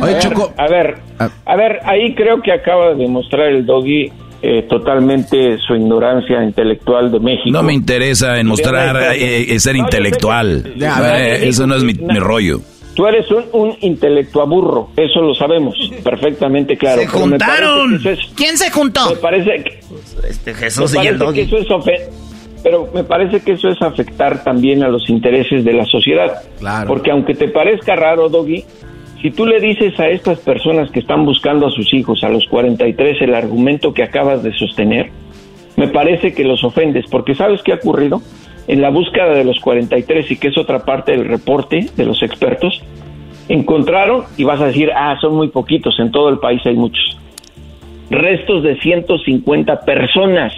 A 0.00 0.06
ver, 0.06 0.22
a 0.56 0.66
ver, 0.68 0.98
a 1.46 1.56
ver, 1.56 1.78
ahí 1.84 2.14
creo 2.14 2.40
que 2.40 2.52
acaba 2.52 2.90
de 2.90 2.94
demostrar 2.96 3.48
el 3.48 3.66
doggy 3.66 4.10
eh, 4.40 4.62
totalmente 4.68 5.58
su 5.58 5.74
ignorancia 5.74 6.42
intelectual 6.42 7.12
de 7.12 7.20
México. 7.20 7.50
No 7.50 7.62
me 7.62 7.72
interesa 7.74 8.38
en 8.38 8.46
mostrar 8.48 8.96
eh, 9.14 9.52
eh, 9.54 9.60
ser 9.60 9.76
No, 9.76 9.84
intelectual. 9.84 10.62
que- 10.74 10.78
Ya, 10.80 10.96
a 10.96 11.00
ver, 11.00 11.42
Eh, 11.42 11.48
eso 11.48 11.66
no 11.66 11.76
es 11.76 11.84
mi, 11.84 11.94
mi 11.94 12.18
rollo. 12.18 12.60
Tú 12.94 13.06
eres 13.06 13.30
un, 13.30 13.44
un 13.52 13.76
intelectuaburro, 13.80 14.90
eso 14.96 15.20
lo 15.22 15.34
sabemos 15.34 15.74
perfectamente 16.04 16.76
claro. 16.76 17.00
Se 17.02 17.08
pero 17.10 17.26
me 17.26 17.38
parece 17.38 17.64
juntaron. 17.66 17.90
que 17.90 17.96
eso 17.96 18.10
es- 18.10 18.30
¿Quién 18.36 18.58
se 18.58 18.70
juntó? 18.70 19.10
Me 19.10 19.16
parece 19.16 19.64
que, 19.64 19.80
Este 20.28 20.52
me 20.52 20.58
Jesús 20.58 20.92
y 20.92 20.96
parece 20.96 21.12
el 21.12 21.18
que 21.18 21.24
doggy. 21.24 21.40
eso 21.40 21.58
es 21.58 21.68
ofe- 21.68 22.08
pero 22.62 22.88
me 22.94 23.02
parece 23.04 23.40
que 23.40 23.52
eso 23.52 23.68
es 23.70 23.80
afectar 23.82 24.44
también 24.44 24.84
a 24.84 24.88
los 24.88 25.08
intereses 25.10 25.64
de 25.64 25.72
la 25.72 25.84
sociedad. 25.86 26.42
Claro. 26.58 26.86
Porque 26.86 27.10
aunque 27.10 27.34
te 27.34 27.48
parezca 27.48 27.96
raro, 27.96 28.28
Doggy, 28.28 28.64
si 29.20 29.30
tú 29.32 29.46
le 29.46 29.58
dices 29.58 29.98
a 29.98 30.08
estas 30.08 30.38
personas 30.40 30.90
que 30.90 31.00
están 31.00 31.24
buscando 31.24 31.66
a 31.66 31.70
sus 31.70 31.92
hijos 31.94 32.22
a 32.22 32.28
los 32.28 32.44
43 32.46 33.20
el 33.22 33.34
argumento 33.34 33.92
que 33.94 34.02
acabas 34.04 34.42
de 34.44 34.52
sostener, 34.52 35.10
me 35.76 35.88
parece 35.88 36.34
que 36.34 36.44
los 36.44 36.62
ofendes, 36.62 37.04
porque 37.10 37.34
¿sabes 37.34 37.62
qué 37.64 37.72
ha 37.72 37.76
ocurrido? 37.76 38.20
En 38.68 38.80
la 38.80 38.90
búsqueda 38.90 39.30
de 39.34 39.44
los 39.44 39.58
43, 39.60 40.30
y 40.30 40.36
que 40.36 40.48
es 40.48 40.58
otra 40.58 40.84
parte 40.84 41.12
del 41.12 41.26
reporte 41.26 41.86
de 41.96 42.04
los 42.06 42.22
expertos, 42.22 42.82
encontraron, 43.48 44.24
y 44.36 44.44
vas 44.44 44.60
a 44.60 44.66
decir, 44.66 44.90
ah, 44.94 45.16
son 45.20 45.34
muy 45.34 45.48
poquitos, 45.48 45.98
en 45.98 46.10
todo 46.10 46.28
el 46.28 46.38
país 46.38 46.60
hay 46.64 46.76
muchos, 46.76 47.18
restos 48.10 48.62
de 48.62 48.78
150 48.80 49.80
personas 49.80 50.52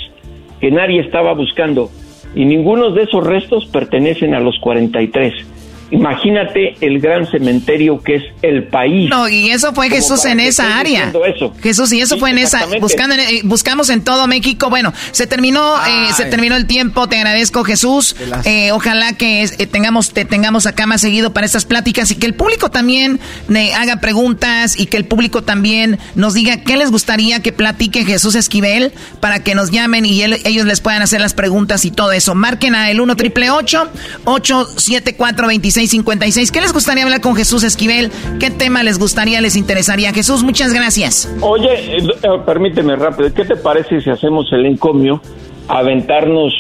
que 0.61 0.71
nadie 0.71 1.01
estaba 1.01 1.33
buscando, 1.35 1.89
y 2.35 2.45
ninguno 2.45 2.91
de 2.91 3.03
esos 3.03 3.25
restos 3.25 3.67
pertenecen 3.67 4.35
a 4.35 4.41
los 4.41 4.59
43. 4.59 5.54
Imagínate 5.91 6.77
el 6.81 7.01
gran 7.01 7.27
cementerio 7.31 8.01
que 8.03 8.17
es 8.17 8.23
el 8.43 8.65
país. 8.69 9.09
No, 9.11 9.29
y 9.29 9.51
eso 9.51 9.73
fue 9.73 9.89
Jesús 9.91 10.25
en 10.25 10.41
esa 10.41 10.79
área. 10.79 11.13
eso. 11.35 11.55
Jesús, 11.63 11.93
y 11.93 12.01
eso 12.01 12.15
Sí, 12.15 12.21
fue 12.21 12.31
en 12.31 12.39
esa, 12.39 12.67
buscando, 12.81 13.15
en- 13.15 13.21
eh, 13.21 13.41
buscamos 13.45 13.91
en 13.91 14.03
todo 14.03 14.27
México. 14.27 14.71
Bueno, 14.71 14.93
se 15.13 15.27
terminó, 15.27 15.75
eh, 15.87 16.09
se 16.17 16.25
terminó 16.27 16.57
el 16.57 16.67
tiempo. 16.67 17.09
Te 17.09 17.17
agradezco, 17.17 17.65
Jesús. 17.65 18.17
Eh, 18.45 18.73
ojalá 18.73 19.13
que 19.15 19.43
eh, 19.45 19.67
tengamos, 19.67 20.11
te 20.13 20.25
tengamos 20.25 20.67
acá 20.67 20.87
más 20.87 21.01
seguido 21.01 21.33
para 21.33 21.47
estas 21.47 21.65
pláticas 21.65 22.11
y 22.11 22.17
que 22.17 22.27
el 22.27 22.35
público 22.35 22.71
también 22.71 23.21
eh, 23.55 23.73
haga 23.75 23.97
preguntas 24.01 24.79
y 24.79 24.87
que 24.87 24.97
el 24.97 25.05
público 25.05 25.43
también 25.43 25.99
nos 26.15 26.35
diga 26.35 26.59
qué 26.63 26.77
les 26.77 26.91
gustaría 26.91 27.41
que 27.41 27.53
platique 27.53 28.05
Jesús 28.05 28.35
Esquivel 28.35 28.93
para 29.21 29.43
que 29.43 29.55
nos 29.55 29.71
llamen 29.71 30.07
y 30.07 30.23
él- 30.23 30.41
ellos 30.45 30.67
les 30.67 30.81
puedan 30.81 31.03
hacer 31.03 31.21
las 31.21 31.35
preguntas 31.35 31.85
y 31.85 31.91
todo 31.91 32.13
eso. 32.13 32.35
Marquen 32.35 32.75
a 32.75 32.91
el 32.91 33.01
1 33.01 33.17
triple 33.17 33.51
874 33.51 35.47
2656 35.75 36.53
¿Qué 36.53 36.61
les 36.61 36.73
gustaría 36.73 37.05
hablar 37.05 37.21
con 37.21 37.35
Jesús 37.35 37.65
Esquivel? 37.65 38.11
¿Qué 38.39 38.51
tema 38.51 38.83
les 38.83 38.99
gustaría, 38.99 39.41
les 39.41 39.57
interesaría? 39.57 40.13
Jesús, 40.13 40.43
muchas 40.43 40.73
gracias. 40.73 41.35
Oye, 41.41 41.97
eh, 41.97 41.99
eh, 41.99 42.29
permíteme 42.47 42.97
rápido, 42.97 43.33
¿qué 43.35 43.45
te 43.45 43.57
parece 43.57 44.01
si 44.01 44.11
hacemos 44.11 44.53
el 44.53 44.67
encomio, 44.67 45.21
aventarnos 45.69 46.53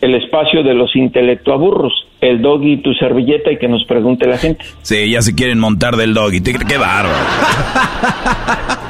el 0.00 0.14
espacio 0.14 0.62
de 0.62 0.74
los 0.74 0.94
intelectuaburros, 0.94 1.92
el 2.22 2.40
doggy 2.40 2.74
y 2.74 2.76
tu 2.82 2.94
servilleta 2.94 3.52
y 3.52 3.58
que 3.58 3.68
nos 3.68 3.84
pregunte 3.84 4.26
la 4.26 4.38
gente? 4.38 4.64
Sí, 4.82 5.10
ya 5.10 5.20
se 5.20 5.34
quieren 5.34 5.58
montar 5.58 5.96
del 5.96 6.14
doggy. 6.14 6.40
Qué 6.40 6.78
bárbaro. 6.78 7.10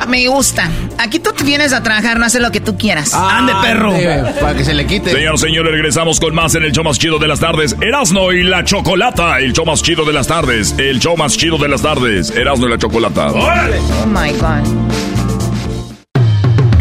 Me 0.08 0.26
gusta. 0.28 0.68
Aquí 0.98 1.18
tú 1.18 1.30
te 1.32 1.42
vienes 1.42 1.72
a 1.72 1.82
trabajar, 1.82 2.18
no 2.18 2.26
haces 2.26 2.42
lo 2.42 2.50
que 2.50 2.60
tú 2.60 2.76
quieras. 2.76 3.14
Ande, 3.14 3.52
perro. 3.62 3.94
Para 4.40 4.54
que 4.54 4.64
se 4.64 4.74
le 4.74 4.86
quite. 4.86 5.10
Señoras 5.10 5.40
y 5.40 5.46
señores, 5.46 5.72
regresamos 5.72 6.20
con 6.20 6.34
más 6.34 6.54
en 6.54 6.64
el 6.64 6.72
show 6.72 6.84
más 6.84 6.98
chido 6.98 7.18
de 7.18 7.28
las 7.28 7.40
tardes. 7.40 7.76
Erasno 7.80 8.32
y 8.32 8.42
la 8.42 8.64
Chocolata. 8.64 9.38
El 9.38 9.52
show 9.54 9.64
más 9.64 9.82
chido 9.82 10.04
de 10.04 10.12
las 10.12 10.26
tardes. 10.26 10.74
El 10.78 10.98
show 11.00 11.16
más 11.16 11.36
chido 11.38 11.56
de 11.56 11.68
las 11.68 11.82
tardes. 11.82 12.30
Erasno 12.30 12.66
y 12.66 12.70
la 12.70 12.78
Chocolata. 12.78 13.32
Oh 13.32 14.06
my 14.06 14.32
God. 14.32 15.11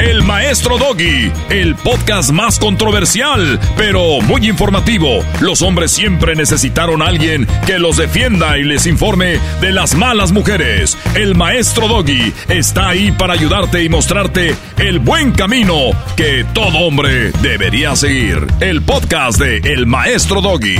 El 0.02 0.24
Maestro 0.24 0.80
Doggy, 0.80 1.32
el 1.52 1.76
podcast 1.76 2.32
más 2.32 2.58
controversial, 2.58 3.60
pero 3.78 4.20
muy 4.22 4.47
informativo. 4.47 5.24
Los 5.41 5.62
hombres 5.62 5.91
siempre 5.91 6.36
necesitaron 6.36 7.04
a 7.04 7.06
alguien 7.06 7.45
que 7.68 7.78
los 7.78 7.97
defienda 7.97 8.58
y 8.58 8.64
les 8.64 8.88
informe 8.88 9.39
de 9.62 9.72
las 9.72 9.93
malas 9.93 10.32
mujeres. 10.32 10.97
El 11.14 11.36
Maestro 11.36 11.88
Doggy 11.88 12.34
está 12.49 12.89
ahí 12.89 13.12
para 13.12 13.34
ayudarte 13.34 13.84
y 13.84 13.89
mostrarte 13.89 14.56
el 14.80 14.97
buen 14.97 15.34
camino 15.34 15.91
que 16.16 16.47
todo 16.52 16.80
hombre 16.80 17.32
debería 17.43 17.95
seguir. 17.95 18.47
El 18.60 18.82
podcast 18.82 19.39
de 19.39 19.58
El 19.58 19.86
Maestro 19.86 20.41
Doggy. 20.41 20.78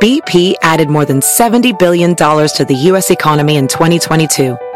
BP 0.00 0.54
added 0.62 0.88
more 0.88 1.04
than 1.04 1.20
$70 1.20 1.76
billion 1.80 2.14
to 2.14 2.64
the 2.64 2.76
U.S. 2.90 3.10
economy 3.10 3.56
in 3.56 3.66
2022 3.66 4.56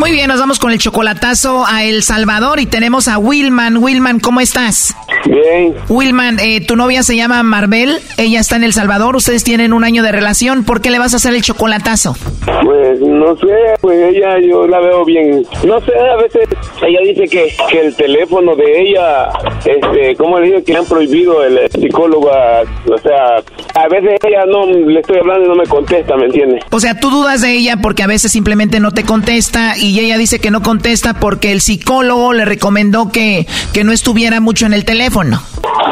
Muy 0.00 0.12
bien, 0.12 0.28
nos 0.28 0.40
vamos 0.40 0.58
con 0.58 0.72
el 0.72 0.78
chocolatazo 0.78 1.66
a 1.66 1.84
El 1.84 2.02
Salvador 2.02 2.58
y 2.58 2.64
tenemos 2.64 3.06
a 3.06 3.18
Wilman. 3.18 3.76
Wilman, 3.76 4.18
¿cómo 4.18 4.40
estás? 4.40 4.94
Bien. 5.26 5.74
Wilman, 5.90 6.38
eh, 6.40 6.62
tu 6.64 6.74
novia 6.74 7.02
se 7.02 7.16
llama 7.16 7.42
Marbel, 7.42 7.98
ella 8.16 8.40
está 8.40 8.56
en 8.56 8.64
El 8.64 8.72
Salvador, 8.72 9.14
ustedes 9.14 9.44
tienen 9.44 9.74
un 9.74 9.84
año 9.84 10.02
de 10.02 10.10
relación, 10.10 10.64
¿por 10.64 10.80
qué 10.80 10.90
le 10.90 10.98
vas 10.98 11.12
a 11.12 11.18
hacer 11.18 11.34
el 11.34 11.42
chocolatazo? 11.42 12.16
Pues 12.64 12.98
no 13.00 13.36
sé, 13.36 13.46
pues 13.82 14.14
ella 14.16 14.36
yo 14.40 14.66
la 14.66 14.80
veo 14.80 15.04
bien. 15.04 15.44
No 15.66 15.78
sé, 15.82 15.92
a 15.94 16.16
veces 16.16 16.48
ella 16.82 17.00
dice 17.04 17.24
que, 17.28 17.54
que 17.70 17.80
el 17.80 17.94
teléfono 17.94 18.56
de 18.56 18.80
ella, 18.80 19.28
este, 19.66 20.16
¿cómo 20.16 20.38
le 20.40 20.46
digo? 20.46 20.64
Que 20.64 20.72
le 20.72 20.78
han 20.78 20.86
prohibido 20.86 21.44
el 21.44 21.70
psicólogo, 21.70 22.30
a- 22.32 22.62
o 22.90 22.98
sea, 22.98 23.36
a 23.74 23.88
veces 23.88 24.18
ella 24.26 24.46
no 24.46 24.64
le 24.66 25.00
estoy 25.00 25.18
hablando 25.18 25.44
y 25.44 25.48
no 25.48 25.54
me 25.56 25.66
contesta, 25.66 26.16
¿me 26.16 26.24
entiendes? 26.24 26.64
O 26.70 26.80
sea, 26.80 26.98
tú 26.98 27.10
dudas 27.10 27.42
de 27.42 27.52
ella 27.52 27.76
porque 27.82 28.02
a 28.02 28.06
veces 28.06 28.32
simplemente 28.32 28.80
no 28.80 28.92
te 28.92 29.04
contesta 29.04 29.76
y 29.76 29.89
ella 29.98 30.18
dice 30.18 30.38
que 30.38 30.50
no 30.50 30.62
contesta 30.62 31.14
porque 31.14 31.50
el 31.50 31.60
psicólogo 31.60 32.32
le 32.32 32.44
recomendó 32.44 33.10
que, 33.10 33.46
que 33.72 33.82
no 33.82 33.92
estuviera 33.92 34.40
mucho 34.40 34.66
en 34.66 34.74
el 34.74 34.84
teléfono. 34.84 35.40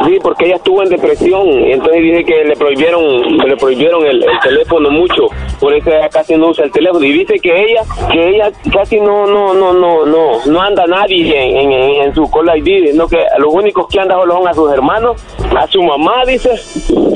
Sí, 0.07 0.19
porque 0.23 0.47
ella 0.47 0.57
estuvo 0.57 0.83
en 0.83 0.91
depresión, 0.91 1.49
y 1.49 1.73
entonces 1.73 2.03
dice 2.03 2.25
que 2.25 2.45
le 2.45 2.57
prohibieron, 2.57 3.37
le 3.37 3.57
prohibieron 3.57 4.07
el, 4.07 4.23
el 4.23 4.41
teléfono 4.43 4.91
mucho, 4.91 5.27
por 5.61 5.75
eso 5.75 5.91
ella 5.91 6.09
casi 6.09 6.37
no 6.37 6.49
usa 6.49 6.65
el 6.65 6.71
teléfono. 6.71 7.05
Y 7.05 7.13
dice 7.13 7.35
que 7.41 7.51
ella, 7.51 7.83
que 8.11 8.29
ella 8.29 8.51
casi 8.73 9.01
no, 9.01 9.27
no, 9.27 9.55
no, 9.55 9.73
no, 9.73 10.07
no, 10.07 10.47
no 10.47 10.61
anda 10.61 10.87
nadie 10.87 12.03
en, 12.05 12.15
su 12.15 12.23
cola 12.31 12.57
ID, 12.57 12.95
no 12.95 13.09
que 13.09 13.19
los 13.39 13.53
únicos 13.53 13.87
que 13.89 14.01
andan 14.01 14.19
solo 14.19 14.35
son 14.39 14.49
a 14.49 14.55
sus 14.55 14.73
hermanos, 14.73 15.23
a 15.57 15.67
su 15.67 15.83
mamá, 15.83 16.25
dice, 16.27 16.51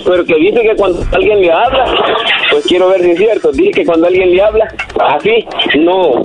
pero 0.05 0.25
que 0.25 0.35
dice 0.37 0.61
que 0.63 0.75
cuando 0.77 1.01
alguien 1.13 1.41
le 1.41 1.53
habla, 1.53 1.85
pues 2.51 2.67
quiero 2.67 2.89
ver 2.89 3.03
si 3.03 3.11
es 3.11 3.19
cierto, 3.19 3.53
dice 3.53 3.71
que 3.71 3.85
cuando 3.87 4.07
alguien 4.07 4.35
le 4.35 4.43
habla, 4.43 4.75
así, 5.01 5.47
no, 5.79 6.21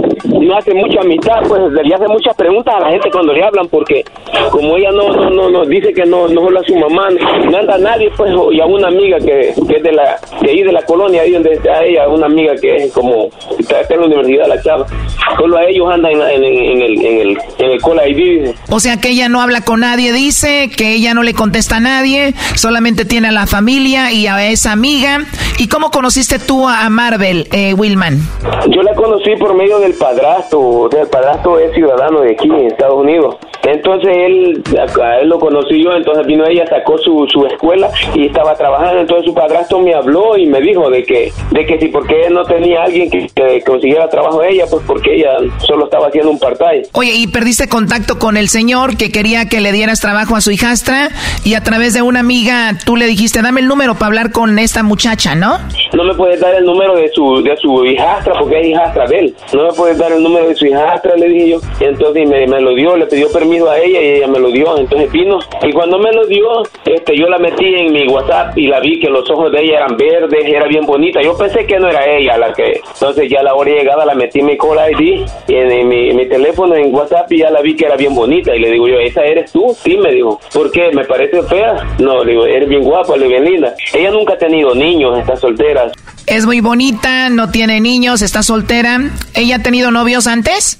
no 0.47 0.57
hace 0.57 0.73
mucha 0.73 1.01
amistad, 1.01 1.41
pues 1.47 1.61
le 1.71 1.93
hace 1.93 2.07
muchas 2.07 2.35
preguntas 2.35 2.75
a 2.75 2.79
la 2.79 2.89
gente 2.91 3.09
cuando 3.11 3.33
le 3.33 3.43
hablan, 3.43 3.67
porque 3.67 4.03
como 4.51 4.77
ella 4.77 4.91
no, 4.91 5.09
no, 5.13 5.29
no, 5.29 5.49
no 5.49 5.65
dice 5.65 5.93
que 5.93 6.05
no, 6.05 6.27
no 6.27 6.41
solo 6.41 6.59
a 6.59 6.63
su 6.63 6.75
mamá, 6.75 7.09
no 7.09 7.57
anda 7.57 7.77
nadie, 7.77 8.09
pues, 8.15 8.31
y 8.51 8.59
a 8.59 8.65
una 8.65 8.87
amiga 8.87 9.17
que, 9.19 9.53
que 9.67 9.75
es 9.77 9.83
de 9.83 9.91
la, 9.91 10.17
de 10.41 10.49
ahí 10.49 10.63
de 10.63 10.71
la 10.71 10.81
colonia, 10.83 11.21
ahí 11.21 11.31
donde 11.31 11.53
está 11.53 11.83
ella, 11.83 12.07
una 12.07 12.25
amiga 12.25 12.55
que 12.55 12.75
es 12.75 12.93
como, 12.93 13.29
está, 13.59 13.81
está 13.81 13.93
en 13.93 13.99
la 14.01 14.05
universidad, 14.07 14.47
la 14.47 14.61
chava, 14.61 14.85
solo 15.37 15.57
a 15.57 15.65
ellos 15.65 15.87
andan 15.91 16.11
en, 16.13 16.21
en, 16.21 16.43
en 16.43 16.81
el, 16.81 17.05
en 17.05 17.19
el, 17.19 17.37
en 17.59 17.71
el 17.71 17.81
cola 17.81 18.07
ID, 18.07 18.51
O 18.69 18.79
sea 18.79 18.97
que 18.99 19.09
ella 19.09 19.29
no 19.29 19.41
habla 19.41 19.61
con 19.61 19.81
nadie, 19.81 20.13
dice, 20.13 20.69
que 20.75 20.93
ella 20.95 21.13
no 21.13 21.23
le 21.23 21.33
contesta 21.33 21.77
a 21.77 21.79
nadie, 21.79 22.33
solamente 22.55 23.05
tiene 23.05 23.29
a 23.29 23.31
la 23.31 23.47
familia 23.47 24.11
y 24.11 24.27
a 24.27 24.47
esa 24.47 24.71
amiga. 24.71 25.25
¿Y 25.57 25.67
cómo 25.67 25.91
conociste 25.91 26.39
tú 26.39 26.67
a 26.67 26.89
Marvel, 26.89 27.47
eh, 27.51 27.73
Willman? 27.73 28.19
Yo 28.69 28.81
la 28.83 28.93
conocí 28.93 29.35
por 29.39 29.55
medio 29.55 29.79
del 29.79 29.93
padrastro, 29.93 30.36
o 30.51 30.89
sea, 30.91 31.01
el 31.01 31.09
padrastro 31.09 31.59
es 31.59 31.73
ciudadano 31.73 32.21
de 32.21 32.31
aquí 32.31 32.47
en 32.49 32.67
Estados 32.67 32.95
Unidos. 32.95 33.37
Entonces 33.67 34.09
él, 34.15 34.63
a 35.03 35.19
él 35.19 35.27
lo 35.27 35.39
conocí 35.39 35.83
yo, 35.83 35.91
entonces 35.91 36.25
vino 36.25 36.45
ella, 36.47 36.65
sacó 36.67 36.97
su, 36.99 37.27
su 37.27 37.45
escuela 37.45 37.89
y 38.15 38.27
estaba 38.27 38.55
trabajando, 38.55 39.01
entonces 39.01 39.25
su 39.25 39.33
padrastro 39.33 39.79
me 39.79 39.93
habló 39.93 40.37
y 40.37 40.45
me 40.45 40.61
dijo 40.61 40.89
de 40.89 41.03
que, 41.03 41.33
de 41.51 41.65
que 41.65 41.77
si 41.77 41.87
porque 41.89 42.27
él 42.27 42.33
no 42.33 42.43
tenía 42.45 42.83
alguien 42.83 43.09
que, 43.09 43.27
que 43.35 43.61
consiguiera 43.65 44.07
trabajo 44.07 44.41
ella, 44.41 44.65
pues 44.69 44.83
porque 44.87 45.15
ella 45.15 45.31
solo 45.57 45.85
estaba 45.85 46.07
haciendo 46.07 46.31
un 46.31 46.39
part-time. 46.39 46.83
Oye, 46.93 47.11
y 47.15 47.27
perdiste 47.27 47.67
contacto 47.67 48.17
con 48.19 48.37
el 48.37 48.47
señor 48.47 48.95
que 48.95 49.11
quería 49.11 49.49
que 49.49 49.59
le 49.59 49.73
dieras 49.73 49.99
trabajo 49.99 50.37
a 50.37 50.41
su 50.41 50.51
hijastra 50.51 51.09
y 51.43 51.55
a 51.55 51.63
través 51.63 51.93
de 51.93 52.01
una 52.01 52.21
amiga 52.21 52.71
tú 52.85 52.95
le 52.95 53.05
dijiste, 53.05 53.41
dame 53.41 53.59
el 53.59 53.67
número 53.67 53.95
para 53.95 54.07
hablar 54.07 54.31
con 54.31 54.59
esta 54.59 54.81
muchacha, 54.81 55.35
¿no? 55.35 55.57
No 55.93 56.03
me 56.05 56.13
puedes 56.13 56.39
dar 56.39 56.55
el 56.55 56.63
número 56.63 56.95
de 56.95 57.09
su, 57.09 57.41
de 57.43 57.57
su 57.57 57.85
hijastra 57.85 58.33
porque 58.39 58.61
es 58.61 58.67
hijastra 58.67 59.07
de 59.07 59.19
él. 59.19 59.35
No 59.53 59.67
me 59.67 59.73
puedes 59.73 59.97
dar 59.97 60.13
el 60.13 60.23
número 60.23 60.47
de 60.47 60.55
su 60.55 60.65
hijastra, 60.65 61.15
le 61.17 61.27
dije 61.27 61.49
yo. 61.49 61.59
Y 61.81 61.83
entonces 61.83 62.29
me, 62.29 62.47
me 62.47 62.61
lo 62.61 62.73
dio, 62.73 62.95
le 62.95 63.05
pidió 63.07 63.29
permiso 63.31 63.56
a 63.65 63.79
ella 63.79 64.01
y 64.01 64.07
ella 64.17 64.27
me 64.27 64.39
lo 64.39 64.49
dio. 64.49 64.77
Entonces 64.77 65.11
vino 65.11 65.39
y 65.63 65.71
cuando 65.71 65.97
me 65.99 66.11
lo 66.11 66.25
dio, 66.27 66.63
este, 66.85 67.17
yo 67.17 67.27
la 67.27 67.37
metí 67.37 67.65
en 67.65 67.93
mi 67.93 68.07
WhatsApp 68.07 68.57
y 68.57 68.67
la 68.67 68.79
vi 68.79 68.99
que 68.99 69.09
los 69.09 69.29
ojos 69.29 69.51
de 69.51 69.63
ella 69.63 69.77
eran 69.77 69.97
verdes, 69.97 70.45
era 70.45 70.67
bien 70.67 70.85
bonita. 70.85 71.21
Yo 71.21 71.37
pensé 71.37 71.65
que 71.65 71.79
no 71.79 71.89
era 71.89 72.05
ella 72.05 72.37
la 72.37 72.53
que. 72.53 72.81
Entonces 72.93 73.29
ya 73.29 73.39
a 73.39 73.43
la 73.43 73.55
hora 73.55 73.71
llegada 73.71 74.05
la 74.05 74.15
metí 74.15 74.39
en 74.39 74.45
mi 74.45 74.57
call 74.57 74.77
ID 74.91 75.25
y 75.47 75.55
en, 75.55 75.71
en 75.71 75.87
mi, 75.87 76.09
en 76.09 76.15
mi 76.15 76.27
teléfono 76.27 76.75
en 76.75 76.93
WhatsApp 76.93 77.31
y 77.31 77.39
ya 77.39 77.49
la 77.49 77.61
vi 77.61 77.75
que 77.75 77.85
era 77.85 77.95
bien 77.95 78.13
bonita. 78.13 78.55
Y 78.55 78.59
le 78.59 78.71
digo 78.71 78.87
yo, 78.87 78.99
¿esa 78.99 79.23
eres 79.23 79.51
tú? 79.51 79.75
Sí, 79.83 79.97
me 79.97 80.11
dijo. 80.11 80.39
¿Por 80.53 80.71
qué? 80.71 80.91
¿Me 80.93 81.05
parece 81.05 81.41
fea? 81.43 81.75
No, 81.99 82.23
le 82.23 82.31
digo, 82.31 82.45
eres 82.45 82.69
bien 82.69 82.83
guapa, 82.83 83.15
le 83.15 83.27
digo, 83.27 83.39
bien 83.41 83.53
linda. 83.53 83.73
Ella 83.93 84.11
nunca 84.11 84.33
ha 84.33 84.37
tenido 84.37 84.73
niños, 84.75 85.17
está 85.17 85.35
soltera. 85.35 85.91
Es 86.25 86.45
muy 86.45 86.59
bonita, 86.59 87.29
no 87.29 87.49
tiene 87.51 87.79
niños, 87.79 88.21
está 88.21 88.43
soltera. 88.43 88.99
¿Ella 89.33 89.57
ha 89.57 89.63
tenido 89.63 89.91
novios 89.91 90.27
antes? 90.27 90.79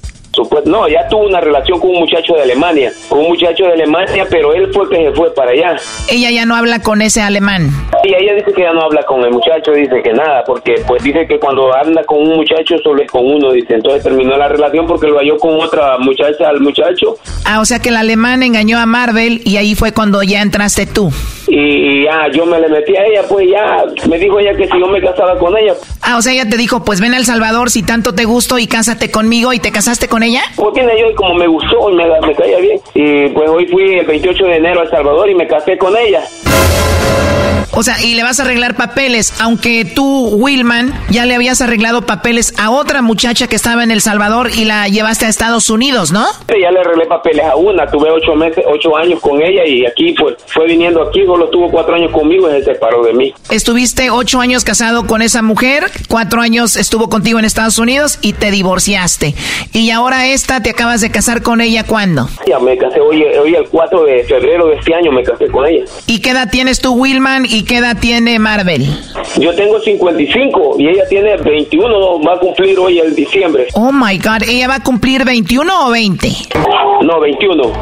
No, 0.66 0.88
ya 0.88 1.06
tuvo 1.08 1.26
una 1.26 1.40
relación 1.40 1.78
con 1.80 1.90
un 1.90 2.00
muchacho 2.00 2.34
de 2.34 2.42
Alemania, 2.42 2.92
con 3.08 3.20
un 3.20 3.28
muchacho 3.28 3.64
de 3.64 3.72
Alemania, 3.72 4.26
pero 4.30 4.52
él 4.54 4.70
fue 4.72 4.88
que 4.88 4.96
se 4.96 5.12
fue 5.12 5.32
para 5.34 5.50
allá. 5.52 5.76
Ella 6.10 6.30
ya 6.30 6.44
no 6.46 6.54
habla 6.54 6.80
con 6.80 7.02
ese 7.02 7.20
alemán. 7.22 7.70
Y 8.04 8.14
ella 8.14 8.34
dice 8.34 8.52
que 8.54 8.62
ya 8.62 8.72
no 8.72 8.82
habla 8.82 9.02
con 9.04 9.22
el 9.24 9.30
muchacho, 9.30 9.72
dice 9.72 10.02
que 10.02 10.12
nada, 10.12 10.44
porque 10.46 10.74
pues 10.86 11.02
dice 11.02 11.26
que 11.26 11.38
cuando 11.38 11.74
anda 11.74 12.02
con 12.04 12.18
un 12.18 12.36
muchacho 12.36 12.76
solo 12.82 13.02
es 13.02 13.10
con 13.10 13.24
uno, 13.26 13.52
dice. 13.52 13.74
Entonces 13.74 14.02
terminó 14.02 14.36
la 14.36 14.48
relación 14.48 14.86
porque 14.86 15.06
lo 15.06 15.18
halló 15.18 15.36
con 15.38 15.54
otra 15.60 15.98
muchacha 15.98 16.48
al 16.48 16.60
muchacho 16.60 17.16
Ah, 17.44 17.60
o 17.60 17.64
sea 17.64 17.78
que 17.80 17.88
el 17.88 17.96
alemán 17.96 18.42
engañó 18.42 18.78
a 18.78 18.86
Marvel 18.86 19.40
y 19.44 19.56
ahí 19.56 19.74
fue 19.74 19.92
cuando 19.92 20.22
ya 20.22 20.42
entraste 20.42 20.86
tú. 20.86 21.10
y, 21.48 21.56
y 21.56 22.04
ya 22.04 22.28
yo 22.32 22.44
me 22.46 22.60
le 22.60 22.68
metí 22.68 22.94
a 22.96 23.04
ella, 23.04 23.22
pues 23.28 23.48
ya 23.50 23.84
me 24.08 24.18
dijo 24.18 24.38
ella 24.38 24.54
que 24.54 24.66
si 24.66 24.78
yo 24.78 24.86
me 24.86 25.00
casaba 25.00 25.38
con 25.38 25.56
ella, 25.56 25.74
Ah, 26.02 26.16
o 26.16 26.22
sea, 26.22 26.32
ella 26.32 26.48
te 26.48 26.56
dijo, 26.56 26.84
pues 26.84 27.00
ven 27.00 27.12
a 27.12 27.16
El 27.18 27.26
Salvador 27.26 27.70
si 27.70 27.82
tanto 27.82 28.14
te 28.14 28.24
gusto 28.24 28.58
y 28.58 28.66
cásate 28.66 29.10
conmigo 29.10 29.52
y 29.52 29.58
te 29.58 29.70
casaste 29.72 30.08
con 30.08 30.22
ella. 30.22 30.27
Pues 30.56 30.74
tiene 30.74 30.98
yo 31.00 31.10
y 31.10 31.14
como 31.14 31.34
me 31.34 31.46
gustó 31.46 31.90
y 31.90 31.94
me, 31.94 32.04
me 32.20 32.34
caía 32.34 32.58
bien. 32.58 32.80
Y 32.94 33.28
pues 33.28 33.48
hoy 33.48 33.66
fui 33.66 33.98
el 33.98 34.06
28 34.06 34.44
de 34.44 34.56
enero 34.56 34.80
a 34.80 34.84
El 34.84 34.90
Salvador 34.90 35.28
y 35.30 35.34
me 35.34 35.46
casé 35.46 35.76
con 35.78 35.96
ella. 35.96 36.24
O 37.72 37.82
sea, 37.82 38.02
y 38.02 38.14
le 38.14 38.22
vas 38.22 38.40
a 38.40 38.42
arreglar 38.42 38.74
papeles, 38.76 39.34
aunque 39.40 39.84
tú, 39.84 40.30
Willman, 40.30 40.92
ya 41.10 41.26
le 41.26 41.34
habías 41.34 41.60
arreglado 41.60 42.02
papeles 42.06 42.54
a 42.58 42.70
otra 42.70 43.02
muchacha 43.02 43.46
que 43.46 43.56
estaba 43.56 43.84
en 43.84 43.90
El 43.90 44.00
Salvador 44.00 44.50
y 44.52 44.64
la 44.64 44.88
llevaste 44.88 45.26
a 45.26 45.28
Estados 45.28 45.68
Unidos, 45.70 46.10
¿no? 46.10 46.26
Ya 46.48 46.70
le 46.70 46.80
arreglé 46.80 47.06
papeles 47.06 47.44
a 47.44 47.56
una, 47.56 47.86
tuve 47.86 48.10
ocho 48.10 48.34
meses, 48.34 48.64
ocho 48.66 48.96
años 48.96 49.20
con 49.20 49.40
ella 49.42 49.64
y 49.66 49.86
aquí 49.86 50.14
pues 50.18 50.36
fue 50.46 50.66
viniendo 50.66 51.02
aquí, 51.02 51.24
solo 51.26 51.48
tuvo 51.50 51.70
cuatro 51.70 51.94
años 51.94 52.10
conmigo 52.10 52.48
y 52.48 52.58
se 52.58 52.64
separó 52.64 53.04
de 53.04 53.12
mí. 53.12 53.34
Estuviste 53.50 54.10
ocho 54.10 54.40
años 54.40 54.64
casado 54.64 55.06
con 55.06 55.20
esa 55.22 55.42
mujer, 55.42 55.84
cuatro 56.08 56.40
años 56.40 56.76
estuvo 56.76 57.08
contigo 57.08 57.38
en 57.38 57.44
Estados 57.44 57.78
Unidos 57.78 58.18
y 58.22 58.32
te 58.32 58.50
divorciaste. 58.50 59.34
Y 59.72 59.90
ahora 59.90 60.17
esta, 60.26 60.62
te 60.62 60.70
acabas 60.70 61.00
de 61.00 61.10
casar 61.10 61.42
con 61.42 61.60
ella, 61.60 61.84
¿cuándo? 61.84 62.28
Ya 62.46 62.58
me 62.58 62.76
casé 62.76 63.00
hoy, 63.00 63.22
hoy 63.22 63.54
el 63.54 63.68
4 63.68 64.04
de 64.04 64.24
febrero 64.24 64.68
de 64.68 64.76
este 64.76 64.94
año 64.94 65.12
me 65.12 65.22
casé 65.22 65.46
con 65.46 65.66
ella. 65.66 65.84
¿Y 66.06 66.20
qué 66.20 66.30
edad 66.30 66.48
tienes 66.50 66.80
tú, 66.80 66.92
Willman, 66.94 67.44
y 67.44 67.64
qué 67.64 67.78
edad 67.78 67.96
tiene 67.98 68.38
Marvel? 68.38 68.86
Yo 69.38 69.54
tengo 69.54 69.80
55 69.80 70.76
y 70.78 70.88
ella 70.88 71.04
tiene 71.08 71.36
21, 71.36 72.20
va 72.22 72.34
a 72.34 72.38
cumplir 72.38 72.78
hoy 72.78 72.98
el 72.98 73.14
diciembre. 73.14 73.68
Oh 73.74 73.92
my 73.92 74.18
God, 74.18 74.42
¿ella 74.48 74.68
va 74.68 74.76
a 74.76 74.82
cumplir 74.82 75.24
21 75.24 75.86
o 75.86 75.90
20? 75.90 76.32
No, 77.02 77.20
21. 77.20 77.72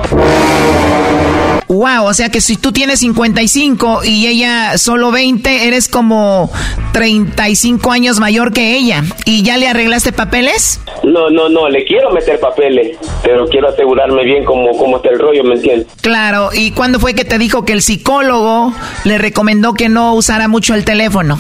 Wow, 1.69 2.07
o 2.07 2.15
sea 2.15 2.31
que 2.31 2.41
si 2.41 2.57
tú 2.57 2.73
tienes 2.73 3.01
55 3.01 4.03
y 4.05 4.29
ella 4.29 4.79
solo 4.79 5.11
20, 5.11 5.67
eres 5.67 5.89
como 5.89 6.51
35 6.93 7.91
años 7.91 8.21
mayor 8.21 8.53
que 8.53 8.77
ella. 8.77 9.03
¿Y 9.25 9.43
ya 9.43 9.57
le 9.57 9.69
arreglaste 9.69 10.13
papeles? 10.13 10.81
No, 11.03 11.29
no, 11.29 11.49
no, 11.49 11.69
le 11.69 11.85
quiero 11.85 12.11
meter 12.11 12.26
papeles, 12.35 12.99
pero 13.23 13.47
quiero 13.47 13.69
asegurarme 13.69 14.25
bien 14.25 14.45
cómo, 14.45 14.71
cómo 14.77 14.97
está 14.97 15.11
el 15.11 15.19
rollo, 15.19 15.45
¿me 15.45 15.55
entiendes? 15.55 15.87
Claro, 16.03 16.51
¿y 16.53 16.73
cuándo 16.73 16.99
fue 16.99 17.15
que 17.15 17.25
te 17.25 17.39
dijo 17.39 17.65
que 17.65 17.73
el 17.73 17.83
psicólogo 17.83 18.73
le 19.05 19.19
recomendó 19.19 19.75
que 19.75 19.89
no 19.89 20.15
usara 20.15 20.49
mucho 20.49 20.75
el 20.75 20.85
teléfono? 20.85 21.39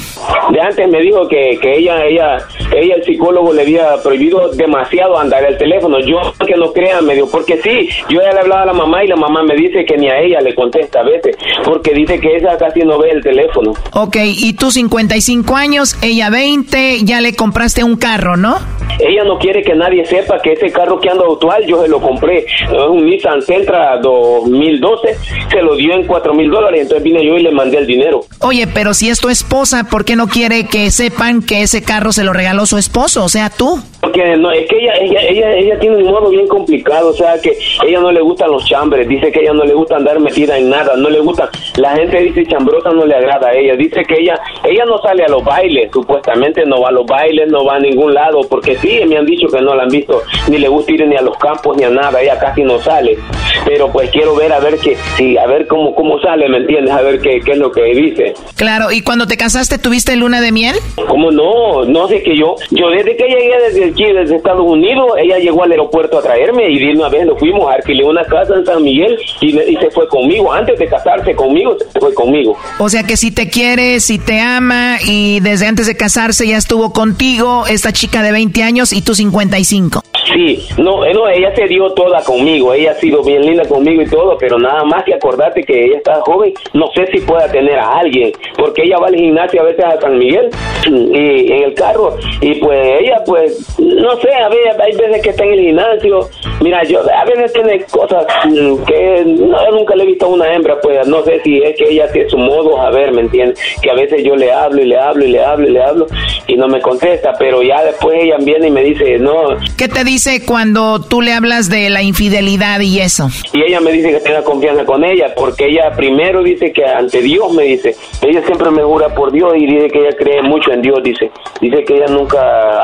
De 0.50 0.60
antes 0.60 0.88
me 0.88 1.00
dijo 1.00 1.26
que, 1.28 1.58
que 1.60 1.78
ella, 1.78 2.04
ella, 2.04 2.38
ella, 2.72 2.94
el 2.94 3.04
psicólogo 3.04 3.52
le 3.52 3.62
había 3.62 3.96
prohibido 4.02 4.50
demasiado 4.50 5.18
andar 5.18 5.44
el 5.44 5.58
teléfono. 5.58 5.98
Yo 6.00 6.32
que 6.46 6.54
no 6.54 6.72
crean, 6.72 7.04
me 7.04 7.14
dijo, 7.14 7.28
porque 7.30 7.60
sí, 7.62 7.88
yo 8.08 8.20
ya 8.22 8.32
le 8.32 8.40
hablaba 8.40 8.62
a 8.62 8.66
la 8.66 8.72
mamá 8.72 9.04
y 9.04 9.08
la 9.08 9.16
mamá 9.16 9.42
me 9.42 9.56
dice 9.56 9.84
que 9.84 9.96
ni 9.96 10.08
a 10.08 10.20
ella 10.20 10.40
le 10.40 10.54
contesta 10.54 11.00
a 11.00 11.02
veces, 11.02 11.36
porque 11.64 11.92
dice 11.92 12.20
que 12.20 12.36
ella 12.36 12.56
casi 12.56 12.80
no 12.80 12.98
ve 12.98 13.10
el 13.10 13.22
teléfono. 13.22 13.72
Ok, 13.92 14.16
y 14.22 14.52
tú 14.54 14.70
55 14.70 15.56
años, 15.56 15.96
ella 16.02 16.30
20, 16.30 17.04
ya 17.04 17.20
le 17.20 17.34
compraste 17.34 17.82
un 17.82 17.96
carro, 17.96 18.36
¿no? 18.36 18.56
Ella 18.98 19.24
no 19.24 19.38
quiere 19.38 19.62
que 19.62 19.74
nadie 19.74 20.04
sepa 20.06 20.40
que 20.40 20.52
ese 20.52 20.65
carro 20.70 21.00
que 21.00 21.10
anda 21.10 21.24
actual 21.24 21.64
yo 21.66 21.82
se 21.82 21.88
lo 21.88 22.00
compré. 22.00 22.46
Es 22.46 22.88
un 22.88 23.06
Nissan 23.06 23.42
Sentra 23.42 23.98
2012, 23.98 25.16
se 25.50 25.62
lo 25.62 25.76
dio 25.76 25.94
en 25.94 26.06
4 26.06 26.34
mil 26.34 26.50
dólares, 26.50 26.82
entonces 26.82 27.02
vine 27.02 27.24
yo 27.24 27.36
y 27.36 27.42
le 27.42 27.50
mandé 27.52 27.78
el 27.78 27.86
dinero. 27.86 28.22
Oye, 28.40 28.66
pero 28.66 28.94
si 28.94 29.08
es 29.08 29.20
tu 29.20 29.28
esposa, 29.28 29.84
¿por 29.84 30.04
qué 30.04 30.16
no 30.16 30.28
quiere 30.28 30.66
que 30.66 30.90
sepan 30.90 31.42
que 31.42 31.62
ese 31.62 31.82
carro 31.82 32.12
se 32.12 32.24
lo 32.24 32.32
regaló 32.32 32.66
su 32.66 32.78
esposo? 32.78 33.24
O 33.24 33.28
sea, 33.28 33.50
tú. 33.50 33.80
Porque 34.00 34.36
no, 34.36 34.52
es 34.52 34.68
que 34.68 34.76
ella, 34.78 34.92
ella, 35.00 35.20
ella, 35.20 35.52
ella 35.56 35.78
tiene 35.80 35.96
un 35.96 36.04
modo 36.04 36.30
bien 36.30 36.46
complicado, 36.46 37.08
o 37.08 37.12
sea 37.12 37.40
que 37.40 37.56
ella 37.84 38.00
no 38.00 38.12
le 38.12 38.20
gustan 38.20 38.50
los 38.50 38.64
chambres, 38.64 39.08
dice 39.08 39.32
que 39.32 39.40
ella 39.40 39.52
no 39.52 39.64
le 39.64 39.74
gusta 39.74 39.96
andar 39.96 40.20
metida 40.20 40.56
en 40.56 40.70
nada, 40.70 40.94
no 40.96 41.10
le 41.10 41.20
gusta, 41.20 41.50
la 41.76 41.96
gente 41.96 42.20
dice 42.20 42.46
chambrosa 42.46 42.90
no 42.90 43.04
le 43.04 43.16
agrada 43.16 43.48
a 43.48 43.54
ella, 43.54 43.74
dice 43.74 44.04
que 44.04 44.20
ella, 44.20 44.38
ella 44.64 44.84
no 44.84 44.98
sale 44.98 45.24
a 45.24 45.28
los 45.28 45.42
bailes, 45.44 45.90
supuestamente 45.92 46.64
no 46.66 46.80
va 46.82 46.90
a 46.90 46.92
los 46.92 47.06
bailes, 47.06 47.48
no 47.50 47.64
va 47.64 47.76
a 47.76 47.80
ningún 47.80 48.14
lado, 48.14 48.42
porque 48.48 48.76
sí, 48.76 49.00
me 49.08 49.16
han 49.16 49.26
dicho 49.26 49.48
que 49.48 49.60
no 49.60 49.74
la 49.74 49.84
han 49.84 49.88
visto, 49.88 50.22
ni 50.48 50.55
le 50.58 50.68
gusta 50.68 50.92
ir 50.92 51.06
ni 51.06 51.16
a 51.16 51.22
los 51.22 51.36
campos 51.38 51.76
ni 51.76 51.84
a 51.84 51.90
nada, 51.90 52.20
ella 52.20 52.38
casi 52.38 52.62
no 52.62 52.80
sale, 52.80 53.18
pero 53.64 53.90
pues 53.90 54.10
quiero 54.10 54.34
ver 54.34 54.52
a 54.52 54.58
ver 54.60 54.78
que, 54.78 54.96
sí, 55.16 55.36
a 55.36 55.46
ver 55.46 55.66
cómo, 55.66 55.94
cómo 55.94 56.18
sale, 56.20 56.48
¿me 56.48 56.58
entiendes? 56.58 56.92
A 56.94 57.02
ver 57.02 57.20
qué, 57.20 57.40
qué 57.44 57.52
es 57.52 57.58
lo 57.58 57.70
que 57.72 57.82
dice. 57.84 58.34
Claro, 58.56 58.90
¿y 58.92 59.02
cuando 59.02 59.26
te 59.26 59.36
casaste 59.36 59.78
tuviste 59.78 60.14
luna 60.16 60.40
de 60.40 60.52
miel? 60.52 60.76
¿Cómo 61.08 61.30
no? 61.30 61.84
No 61.84 62.08
sé 62.08 62.22
que 62.22 62.36
yo, 62.36 62.54
yo 62.70 62.88
desde 62.90 63.16
que 63.16 63.24
llegué 63.24 63.54
desde 63.68 63.84
aquí, 63.90 64.04
desde 64.12 64.36
Estados 64.36 64.64
Unidos, 64.66 65.06
ella 65.22 65.38
llegó 65.38 65.62
al 65.64 65.70
aeropuerto 65.72 66.18
a 66.18 66.22
traerme 66.22 66.68
y 66.70 66.78
de 66.78 66.92
una 66.92 67.08
vez 67.08 67.26
nos 67.26 67.38
fuimos, 67.38 67.72
alquilé 67.72 68.04
una 68.04 68.24
casa 68.24 68.54
en 68.54 68.64
San 68.66 68.82
Miguel 68.82 69.16
y, 69.40 69.52
me- 69.52 69.64
y 69.64 69.76
se 69.76 69.90
fue 69.90 70.08
conmigo. 70.08 70.52
Antes 70.52 70.78
de 70.78 70.86
casarse 70.86 71.34
conmigo, 71.34 71.76
se 71.92 72.00
fue 72.00 72.14
conmigo. 72.14 72.56
O 72.78 72.88
sea 72.88 73.02
que 73.04 73.16
si 73.16 73.30
te 73.30 73.48
quiere, 73.48 74.00
si 74.00 74.18
te 74.18 74.40
ama 74.40 74.96
y 75.04 75.40
desde 75.40 75.66
antes 75.66 75.86
de 75.86 75.96
casarse 75.96 76.46
ya 76.46 76.56
estuvo 76.56 76.92
contigo 76.92 77.64
esta 77.68 77.92
chica 77.92 78.22
de 78.22 78.32
20 78.32 78.62
años 78.62 78.92
y 78.92 79.02
tú 79.02 79.14
55. 79.14 80.02
Sí, 80.34 80.45
no, 80.78 81.04
no, 81.04 81.28
ella 81.28 81.54
se 81.54 81.66
dio 81.66 81.90
toda 81.90 82.22
conmigo, 82.22 82.72
ella 82.74 82.92
ha 82.92 82.94
sido 82.94 83.22
bien 83.22 83.42
linda 83.42 83.64
conmigo 83.64 84.02
y 84.02 84.06
todo, 84.08 84.36
pero 84.38 84.58
nada 84.58 84.84
más 84.84 85.04
que 85.04 85.14
acordarte 85.14 85.62
que 85.62 85.84
ella 85.84 85.98
está 85.98 86.20
joven, 86.20 86.52
no 86.72 86.86
sé 86.94 87.06
si 87.12 87.20
pueda 87.20 87.50
tener 87.50 87.78
a 87.78 87.98
alguien, 87.98 88.32
porque 88.56 88.82
ella 88.82 88.98
va 88.98 89.08
al 89.08 89.16
gimnasio 89.16 89.60
a 89.60 89.64
veces 89.64 89.84
a 89.84 90.00
San 90.00 90.18
Miguel 90.18 90.50
y 90.86 91.52
en 91.52 91.62
el 91.64 91.74
carro 91.74 92.16
y 92.40 92.54
pues 92.56 93.00
ella 93.00 93.22
pues 93.24 93.78
no 93.78 94.16
sé, 94.20 94.32
a 94.32 94.48
veces, 94.48 94.80
hay 94.80 94.96
veces 94.96 95.22
que 95.22 95.30
está 95.30 95.44
en 95.44 95.52
el 95.52 95.60
gimnasio, 95.60 96.28
mira, 96.60 96.82
yo 96.84 97.00
a 97.00 97.24
veces 97.24 97.52
tiene 97.52 97.84
cosas 97.84 98.26
mm, 98.44 98.84
que 98.84 99.24
no, 99.26 99.64
yo 99.64 99.70
nunca 99.72 99.94
le 99.96 100.04
he 100.04 100.06
visto 100.06 100.26
a 100.26 100.28
una 100.28 100.52
hembra, 100.52 100.80
pues 100.80 101.06
no 101.06 101.22
sé 101.24 101.40
si 101.42 101.62
es 101.62 101.76
que 101.76 101.88
ella 101.90 102.10
tiene 102.12 102.28
su 102.28 102.38
modo 102.38 102.80
a 102.80 102.90
ver, 102.90 103.12
¿me 103.12 103.22
entiendes? 103.22 103.58
Que 103.82 103.90
a 103.90 103.94
veces 103.94 104.22
yo 104.24 104.36
le 104.36 104.52
hablo 104.52 104.82
y 104.82 104.86
le 104.86 104.98
hablo 104.98 105.24
y 105.24 105.28
le 105.28 105.44
hablo 105.44 105.68
y 105.68 105.72
le 105.72 105.82
hablo 105.82 106.06
y 106.46 106.56
no 106.56 106.68
me 106.68 106.80
contesta, 106.80 107.32
pero 107.38 107.62
ya 107.62 107.82
después 107.84 108.18
ella 108.22 108.36
viene 108.38 108.68
y 108.68 108.70
me 108.70 108.82
dice, 108.82 109.18
no. 109.18 109.56
¿Qué 109.76 109.88
te 109.88 110.04
dice 110.04 110.35
cuando 110.44 111.00
tú 111.00 111.22
le 111.22 111.32
hablas 111.32 111.68
de 111.68 111.90
la 111.90 112.02
infidelidad 112.02 112.80
y 112.80 113.00
eso? 113.00 113.28
Y 113.52 113.62
ella 113.62 113.80
me 113.80 113.92
dice 113.92 114.10
que 114.10 114.20
tenga 114.20 114.42
confianza 114.42 114.84
con 114.84 115.04
ella, 115.04 115.34
porque 115.36 115.66
ella 115.66 115.90
primero 115.96 116.42
dice 116.42 116.72
que 116.72 116.84
ante 116.84 117.22
Dios 117.22 117.52
me 117.52 117.64
dice, 117.64 117.94
ella 118.22 118.42
siempre 118.44 118.70
me 118.70 118.82
jura 118.82 119.14
por 119.14 119.32
Dios 119.32 119.52
y 119.56 119.66
dice 119.66 119.88
que 119.88 119.98
ella 120.00 120.16
cree 120.18 120.42
mucho 120.42 120.72
en 120.72 120.82
Dios, 120.82 120.98
dice, 121.02 121.30
dice 121.60 121.84
que 121.84 121.94
ella 121.94 122.06
nunca 122.08 122.38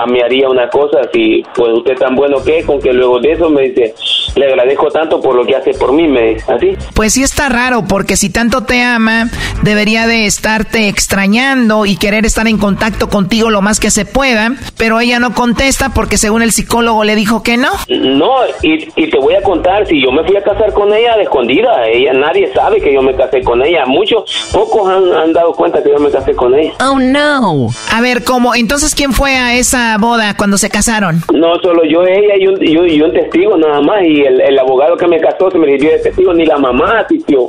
me 0.08 0.22
haría 0.22 0.48
una 0.48 0.68
cosa 0.68 1.00
si 1.12 1.42
pues 1.54 1.72
usted 1.72 1.96
tan 1.96 2.14
bueno 2.14 2.42
que 2.42 2.58
es, 2.58 2.66
con 2.66 2.80
que 2.80 2.92
luego 2.92 3.20
de 3.20 3.32
eso 3.32 3.50
me 3.50 3.68
dice, 3.68 3.94
le 4.36 4.46
agradezco 4.46 4.88
tanto 4.88 5.20
por 5.20 5.34
lo 5.34 5.44
que 5.44 5.56
hace 5.56 5.72
por 5.74 5.92
mí, 5.92 6.08
me 6.08 6.34
dice, 6.34 6.52
así. 6.52 6.68
Pues 6.94 7.12
sí 7.12 7.22
está 7.22 7.48
raro, 7.48 7.84
porque 7.86 8.16
si 8.16 8.30
tanto 8.30 8.64
te 8.64 8.82
ama, 8.82 9.28
debería 9.62 10.06
de 10.06 10.26
estarte 10.26 10.88
extrañando 10.88 11.86
y 11.86 11.96
querer 11.96 12.24
estar 12.26 12.46
en 12.46 12.58
contacto 12.58 13.08
contigo 13.08 13.50
lo 13.50 13.62
más 13.62 13.80
que 13.80 13.90
se 13.90 14.04
pueda, 14.04 14.52
pero 14.76 15.00
ella 15.00 15.18
no 15.18 15.34
contesta 15.34 15.90
porque 15.90 16.18
según 16.18 16.42
el 16.42 16.52
psicólogo 16.52 17.04
le 17.04 17.14
dijo 17.14 17.41
que 17.42 17.56
no. 17.56 17.70
No, 17.88 18.30
y, 18.62 18.88
y 18.96 19.10
te 19.10 19.18
voy 19.18 19.34
a 19.34 19.42
contar, 19.42 19.86
si 19.86 20.02
yo 20.02 20.10
me 20.10 20.24
fui 20.24 20.36
a 20.36 20.42
casar 20.42 20.72
con 20.72 20.92
ella 20.92 21.16
de 21.16 21.24
escondida, 21.24 21.86
ella 21.88 22.12
nadie 22.12 22.52
sabe 22.52 22.80
que 22.80 22.92
yo 22.92 23.02
me 23.02 23.14
casé 23.14 23.42
con 23.42 23.62
ella, 23.62 23.84
muchos, 23.86 24.24
pocos 24.52 24.88
han, 24.88 25.12
han 25.12 25.32
dado 25.32 25.52
cuenta 25.52 25.82
que 25.82 25.90
yo 25.90 25.98
me 25.98 26.10
casé 26.10 26.34
con 26.34 26.54
ella. 26.54 26.72
Oh 26.80 26.98
no. 26.98 27.68
A 27.92 28.00
ver, 28.00 28.24
¿cómo? 28.24 28.54
Entonces, 28.54 28.94
¿quién 28.94 29.12
fue 29.12 29.36
a 29.36 29.54
esa 29.54 29.96
boda 29.98 30.36
cuando 30.36 30.58
se 30.58 30.70
casaron? 30.70 31.22
No, 31.32 31.54
solo 31.62 31.82
yo, 31.84 32.02
ella 32.02 32.34
y 32.38 32.46
un, 32.46 32.64
y 32.64 32.76
un, 32.76 32.88
y 32.88 33.00
un 33.02 33.12
testigo 33.12 33.56
nada 33.56 33.80
más, 33.80 34.02
y 34.04 34.22
el, 34.22 34.40
el 34.40 34.58
abogado 34.58 34.96
que 34.96 35.06
me 35.06 35.20
casó 35.20 35.50
se 35.50 35.58
me 35.58 35.66
sirvió 35.66 35.90
de 35.90 35.98
testigo, 35.98 36.32
ni 36.32 36.44
la 36.46 36.58
mamá 36.58 37.00
asistió. 37.00 37.48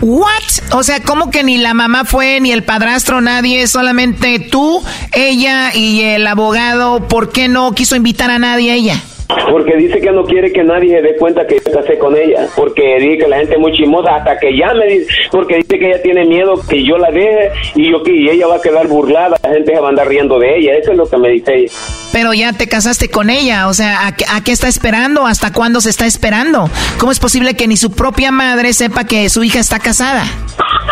What? 0.00 0.28
O 0.72 0.84
sea, 0.84 1.02
¿cómo 1.02 1.30
que 1.30 1.42
ni 1.42 1.58
la 1.58 1.74
mamá 1.74 2.04
fue, 2.04 2.38
ni 2.40 2.52
el 2.52 2.62
padrastro, 2.62 3.20
nadie, 3.20 3.66
solamente 3.66 4.38
tú, 4.38 4.80
ella 5.12 5.74
y 5.74 6.02
el 6.02 6.24
abogado? 6.26 7.08
¿Por 7.08 7.32
qué 7.32 7.48
no 7.48 7.72
quiso 7.72 7.87
invitar 7.96 8.30
a 8.30 8.38
nadie 8.38 8.70
a 8.70 8.76
ella? 8.76 9.02
Porque 9.50 9.76
dice 9.76 10.00
que 10.00 10.10
no 10.10 10.24
quiere 10.24 10.52
que 10.52 10.62
nadie 10.64 10.88
se 10.96 11.02
dé 11.02 11.16
cuenta 11.16 11.46
que 11.46 11.56
yo 11.64 11.72
casé 11.72 11.98
con 11.98 12.16
ella. 12.16 12.46
Porque 12.56 12.96
dice 12.98 13.18
que 13.18 13.28
la 13.28 13.36
gente 13.38 13.54
es 13.54 13.60
muy 13.60 13.72
chismosa 13.72 14.16
hasta 14.16 14.38
que 14.38 14.56
ya 14.56 14.72
me 14.74 14.86
dice. 14.86 15.06
Porque 15.30 15.56
dice 15.56 15.78
que 15.78 15.86
ella 15.90 16.02
tiene 16.02 16.24
miedo 16.24 16.54
que 16.68 16.82
yo 16.84 16.96
la 16.98 17.10
deje 17.10 17.50
y, 17.74 17.90
yo, 17.90 18.02
y 18.06 18.30
ella 18.30 18.46
va 18.46 18.56
a 18.56 18.62
quedar 18.62 18.86
burlada. 18.88 19.36
La 19.42 19.50
gente 19.50 19.74
se 19.74 19.80
va 19.80 19.86
a 19.88 19.90
andar 19.90 20.08
riendo 20.08 20.38
de 20.38 20.58
ella. 20.58 20.74
Eso 20.76 20.92
es 20.92 20.96
lo 20.98 21.06
que 21.08 21.16
me 21.18 21.28
dice 21.30 21.54
ella. 21.54 21.72
Pero 22.12 22.32
ya 22.32 22.52
te 22.54 22.66
casaste 22.68 23.10
con 23.10 23.28
ella, 23.28 23.68
o 23.68 23.74
sea, 23.74 24.06
¿a, 24.06 24.16
qué- 24.16 24.24
a 24.32 24.42
qué 24.42 24.52
está 24.52 24.66
esperando? 24.66 25.26
¿Hasta 25.26 25.52
cuándo 25.52 25.82
se 25.82 25.90
está 25.90 26.06
esperando? 26.06 26.70
¿Cómo 26.98 27.12
es 27.12 27.18
posible 27.20 27.54
que 27.54 27.68
ni 27.68 27.76
su 27.76 27.92
propia 27.92 28.32
madre 28.32 28.72
sepa 28.72 29.04
que 29.04 29.28
su 29.28 29.44
hija 29.44 29.60
está 29.60 29.78
casada? 29.78 30.24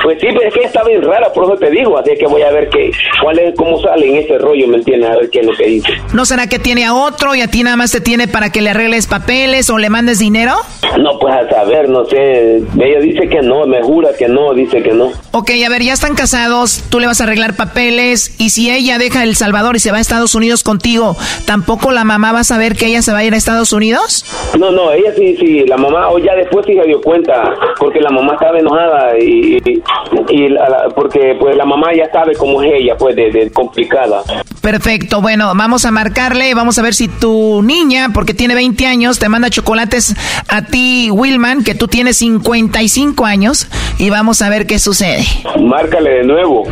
Pues 0.02 0.18
sí, 0.20 0.26
pero 0.28 0.46
es 0.46 0.54
que 0.54 0.60
está 0.64 0.84
bien 0.84 1.02
rara, 1.02 1.32
por 1.32 1.44
eso 1.44 1.56
te 1.56 1.70
digo. 1.70 1.96
Así 1.98 2.10
que 2.18 2.26
voy 2.26 2.42
a 2.42 2.50
ver 2.52 2.68
qué, 2.68 2.90
cuál 3.22 3.38
es, 3.38 3.54
cómo 3.56 3.80
sale 3.82 4.06
en 4.08 4.16
ese 4.16 4.36
rollo, 4.38 4.68
¿me 4.68 4.76
entiendes? 4.76 5.08
A 5.10 5.16
ver 5.16 5.30
qué 5.30 5.40
es 5.40 5.46
lo 5.46 5.56
que 5.56 5.66
dice. 5.66 5.88
¿No 6.12 6.26
será 6.26 6.46
que 6.48 6.58
tiene 6.58 6.84
a 6.84 6.92
otro 6.94 7.34
y 7.34 7.40
a 7.40 7.48
ti 7.48 7.62
nada 7.62 7.76
más 7.76 7.90
te 7.90 8.02
tiene 8.02 8.25
para 8.26 8.50
que 8.50 8.60
le 8.60 8.70
arregles 8.70 9.06
papeles 9.06 9.70
o 9.70 9.78
le 9.78 9.90
mandes 9.90 10.18
dinero? 10.18 10.54
No, 10.98 11.18
pues 11.18 11.34
a 11.34 11.48
saber, 11.50 11.88
no 11.88 12.04
sé. 12.06 12.56
Ella 12.58 13.00
dice 13.00 13.28
que 13.28 13.42
no, 13.42 13.66
me 13.66 13.82
jura 13.82 14.10
que 14.18 14.28
no, 14.28 14.54
dice 14.54 14.82
que 14.82 14.92
no. 14.92 15.10
Ok, 15.32 15.50
a 15.64 15.68
ver, 15.68 15.82
ya 15.82 15.92
están 15.92 16.14
casados, 16.14 16.82
tú 16.88 17.00
le 17.00 17.06
vas 17.06 17.20
a 17.20 17.24
arreglar 17.24 17.54
papeles 17.54 18.34
y 18.38 18.50
si 18.50 18.70
ella 18.70 18.98
deja 18.98 19.22
El 19.22 19.36
Salvador 19.36 19.76
y 19.76 19.80
se 19.80 19.90
va 19.90 19.98
a 19.98 20.00
Estados 20.00 20.34
Unidos 20.34 20.62
contigo, 20.62 21.16
¿tampoco 21.44 21.90
la 21.92 22.04
mamá 22.04 22.32
va 22.32 22.40
a 22.40 22.44
saber 22.44 22.76
que 22.76 22.86
ella 22.86 23.02
se 23.02 23.12
va 23.12 23.18
a 23.18 23.24
ir 23.24 23.34
a 23.34 23.36
Estados 23.36 23.72
Unidos? 23.72 24.24
No, 24.58 24.70
no, 24.70 24.92
ella 24.92 25.12
sí, 25.16 25.36
sí, 25.38 25.64
la 25.66 25.76
mamá, 25.76 26.08
o 26.08 26.18
ya 26.18 26.34
después 26.34 26.64
sí 26.66 26.74
se 26.74 26.86
dio 26.86 27.00
cuenta, 27.02 27.52
porque 27.78 28.00
la 28.00 28.10
mamá 28.10 28.34
estaba 28.34 28.58
enojada 28.58 29.18
y, 29.18 29.58
y, 29.64 29.82
y 30.30 30.48
la- 30.48 30.68
la- 30.68 30.88
porque 30.94 31.36
pues 31.38 31.56
la 31.56 31.64
mamá 31.64 31.88
ya 31.94 32.10
sabe 32.10 32.34
cómo 32.36 32.62
es 32.62 32.72
ella, 32.74 32.96
pues 32.96 33.14
de, 33.16 33.30
de 33.30 33.50
complicada. 33.52 34.22
Perfecto, 34.60 35.20
bueno, 35.20 35.52
vamos 35.54 35.84
a 35.84 35.90
marcarle, 35.90 36.54
vamos 36.54 36.78
a 36.78 36.82
ver 36.82 36.94
si 36.94 37.08
tu 37.08 37.62
niña, 37.62 38.08
porque 38.16 38.32
tiene 38.32 38.54
20 38.54 38.86
años, 38.86 39.18
te 39.18 39.28
manda 39.28 39.50
chocolates 39.50 40.16
a 40.48 40.62
ti, 40.62 41.10
Wilman, 41.10 41.62
que 41.62 41.74
tú 41.74 41.86
tienes 41.86 42.16
55 42.16 43.26
años, 43.26 43.68
y 43.98 44.08
vamos 44.08 44.40
a 44.40 44.48
ver 44.48 44.66
qué 44.66 44.78
sucede. 44.78 45.22
Márcale 45.60 46.08
de 46.08 46.24
nuevo. 46.24 46.62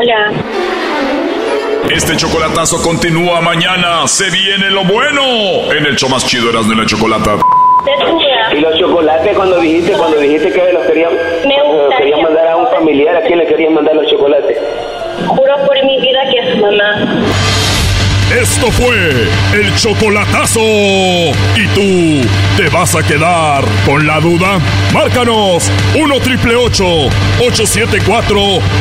Hola. 0.00 0.32
Este 1.94 2.16
chocolatazo 2.16 2.82
continúa 2.82 3.40
mañana. 3.40 4.08
Se 4.08 4.28
viene 4.30 4.70
lo 4.70 4.82
bueno 4.82 5.22
en 5.72 5.86
el 5.86 5.94
show 5.94 6.10
más 6.10 6.26
chido 6.26 6.50
Erasmo 6.50 6.72
y 6.72 6.76
la 6.76 6.86
Chocolata. 6.86 7.36
Y 8.52 8.58
los 8.58 8.76
chocolates 8.80 9.36
cuando 9.36 9.60
dijiste, 9.60 9.92
cuando 9.92 10.18
dijiste 10.18 10.50
que 10.50 10.72
los 10.72 10.84
querían, 10.86 11.12
los 11.12 11.94
querían 11.96 12.20
mandar 12.20 12.48
a 12.48 12.56
un 12.56 12.66
familiar, 12.66 13.16
¿a 13.16 13.20
quién 13.22 13.38
le 13.38 13.46
querían 13.46 13.74
mandar 13.74 13.94
los 13.94 14.10
chocolates? 14.10 14.58
Juro 15.26 15.56
por 15.66 15.84
mi 15.84 16.00
vida 16.00 16.20
que 16.30 16.38
es 16.38 16.56
mamá. 16.60 17.22
Esto 18.40 18.70
fue 18.72 19.28
el 19.52 19.74
chocolatazo. 19.76 20.60
¿Y 20.60 21.66
tú 21.74 22.22
te 22.56 22.68
vas 22.68 22.96
a 22.96 23.02
quedar 23.02 23.64
con 23.86 24.06
la 24.06 24.18
duda? 24.18 24.58
Márcanos 24.92 25.70
1 25.94 26.20
triple 26.20 26.56
874 26.56 28.38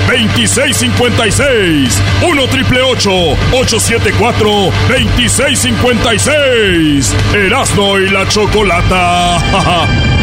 2656. 0.07 2.01
1 2.23 2.47
triple 2.47 2.81
874 2.81 4.49
2656. 4.89 7.15
Erasno 7.35 7.99
y 7.99 8.09
la 8.09 8.27
chocolata. 8.27 9.37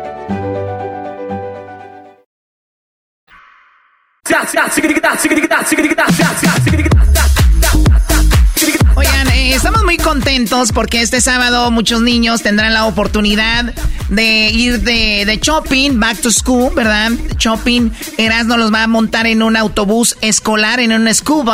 Oigan, 8.95 9.27
eh, 9.29 9.55
estamos 9.55 9.83
muy 9.83 9.97
contentos 9.97 10.71
porque 10.71 11.01
este 11.01 11.21
sábado 11.21 11.71
muchos 11.71 12.01
niños 12.01 12.41
tendrán 12.41 12.73
la 12.73 12.85
oportunidad 12.85 13.73
de 14.09 14.49
ir 14.49 14.81
de, 14.81 15.23
de 15.25 15.37
shopping, 15.41 15.99
back 15.99 16.19
to 16.21 16.31
school, 16.31 16.73
¿verdad? 16.75 17.11
Shopping. 17.37 17.91
Erasmo 18.17 18.57
los 18.57 18.73
va 18.73 18.83
a 18.83 18.87
montar 18.87 19.27
en 19.27 19.41
un 19.41 19.55
autobús 19.55 20.17
escolar, 20.21 20.79
en 20.79 20.91
un 20.91 21.13
school. 21.13 21.45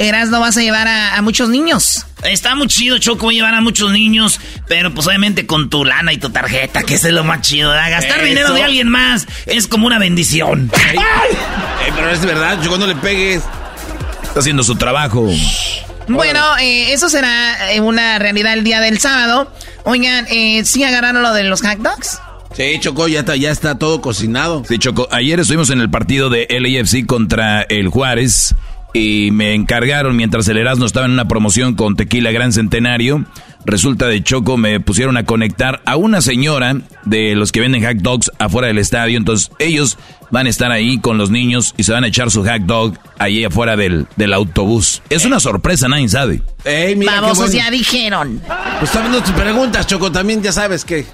Erasmo 0.00 0.40
vas 0.40 0.56
a 0.56 0.60
llevar 0.62 0.88
a, 0.88 1.16
a 1.16 1.22
muchos 1.22 1.50
niños. 1.50 2.06
Está 2.22 2.54
muy 2.54 2.66
chido, 2.68 2.98
Choco, 2.98 3.30
llevar 3.30 3.54
a 3.54 3.60
muchos 3.60 3.92
niños, 3.92 4.40
pero 4.66 4.92
pues 4.94 5.06
obviamente 5.06 5.46
con 5.46 5.68
tu 5.70 5.84
lana 5.84 6.12
y 6.12 6.18
tu 6.18 6.30
tarjeta, 6.30 6.82
que 6.82 6.94
es 6.94 7.04
lo 7.04 7.22
más 7.22 7.42
chido. 7.42 7.70
¿verdad? 7.70 7.90
Gastar 7.90 8.18
Eso. 8.18 8.26
dinero 8.26 8.52
de 8.54 8.62
alguien 8.62 8.88
más 8.88 9.26
es 9.46 9.66
como 9.68 9.86
una 9.86 9.98
bendición. 9.98 10.70
Eh, 10.74 11.92
pero 11.94 12.10
es 12.10 12.24
verdad, 12.24 12.58
yo 12.62 12.68
cuando 12.68 12.86
le 12.86 12.96
pegues. 12.96 13.42
Está 14.22 14.40
haciendo 14.40 14.62
su 14.62 14.74
trabajo. 14.76 15.28
Bueno, 16.08 16.40
eh, 16.58 16.92
eso 16.92 17.08
será 17.08 17.72
eh, 17.72 17.80
una 17.80 18.18
realidad 18.18 18.54
el 18.54 18.64
día 18.64 18.80
del 18.80 18.98
sábado. 19.00 19.52
Oigan, 19.84 20.26
eh, 20.30 20.64
¿sí 20.64 20.82
agarraron 20.82 21.22
lo 21.22 21.32
de 21.34 21.44
los 21.44 21.62
hot 21.62 21.78
dogs? 21.78 22.18
Sí, 22.56 22.78
Choco, 22.80 23.06
ya 23.06 23.20
está, 23.20 23.36
ya 23.36 23.50
está 23.50 23.76
todo 23.78 24.00
cocinado. 24.00 24.64
Sí, 24.66 24.78
Choco, 24.78 25.08
ayer 25.10 25.38
estuvimos 25.40 25.70
en 25.70 25.80
el 25.80 25.90
partido 25.90 26.30
de 26.30 26.46
LAFC 26.50 27.06
contra 27.06 27.62
el 27.62 27.88
Juárez 27.88 28.54
y 28.92 29.30
me 29.32 29.54
encargaron 29.54 30.16
mientras 30.16 30.48
el 30.48 30.58
Erasmo 30.58 30.86
estaba 30.86 31.06
en 31.06 31.12
una 31.12 31.28
promoción 31.28 31.74
con 31.74 31.96
Tequila 31.96 32.32
Gran 32.32 32.52
Centenario. 32.52 33.24
Resulta 33.64 34.06
de 34.06 34.22
Choco, 34.22 34.56
me 34.56 34.80
pusieron 34.80 35.16
a 35.16 35.24
conectar 35.24 35.82
a 35.84 35.96
una 35.96 36.22
señora 36.22 36.76
de 37.04 37.34
los 37.34 37.52
que 37.52 37.60
venden 37.60 37.84
hot 37.84 37.98
dogs 37.98 38.32
afuera 38.38 38.68
del 38.68 38.78
estadio. 38.78 39.18
Entonces 39.18 39.50
ellos 39.58 39.98
van 40.30 40.46
a 40.46 40.50
estar 40.50 40.72
ahí 40.72 40.98
con 40.98 41.18
los 41.18 41.30
niños 41.30 41.74
y 41.76 41.84
se 41.84 41.92
van 41.92 42.04
a 42.04 42.08
echar 42.08 42.30
su 42.30 42.42
hot 42.42 42.62
dog 42.62 42.98
ahí 43.18 43.44
afuera 43.44 43.76
del, 43.76 44.06
del 44.16 44.32
autobús. 44.32 45.02
Es 45.10 45.24
una 45.24 45.40
sorpresa, 45.40 45.88
nadie 45.88 46.08
sabe. 46.08 46.42
Ey, 46.64 46.96
mira 46.96 47.20
Vamos, 47.20 47.38
bueno. 47.38 47.52
ya 47.52 47.70
dijeron. 47.70 48.40
Pues 48.78 48.90
está 48.90 49.00
viendo 49.00 49.22
tus 49.22 49.32
preguntas, 49.32 49.86
Choco, 49.86 50.10
también 50.10 50.42
ya 50.42 50.52
sabes 50.52 50.84
que... 50.84 51.04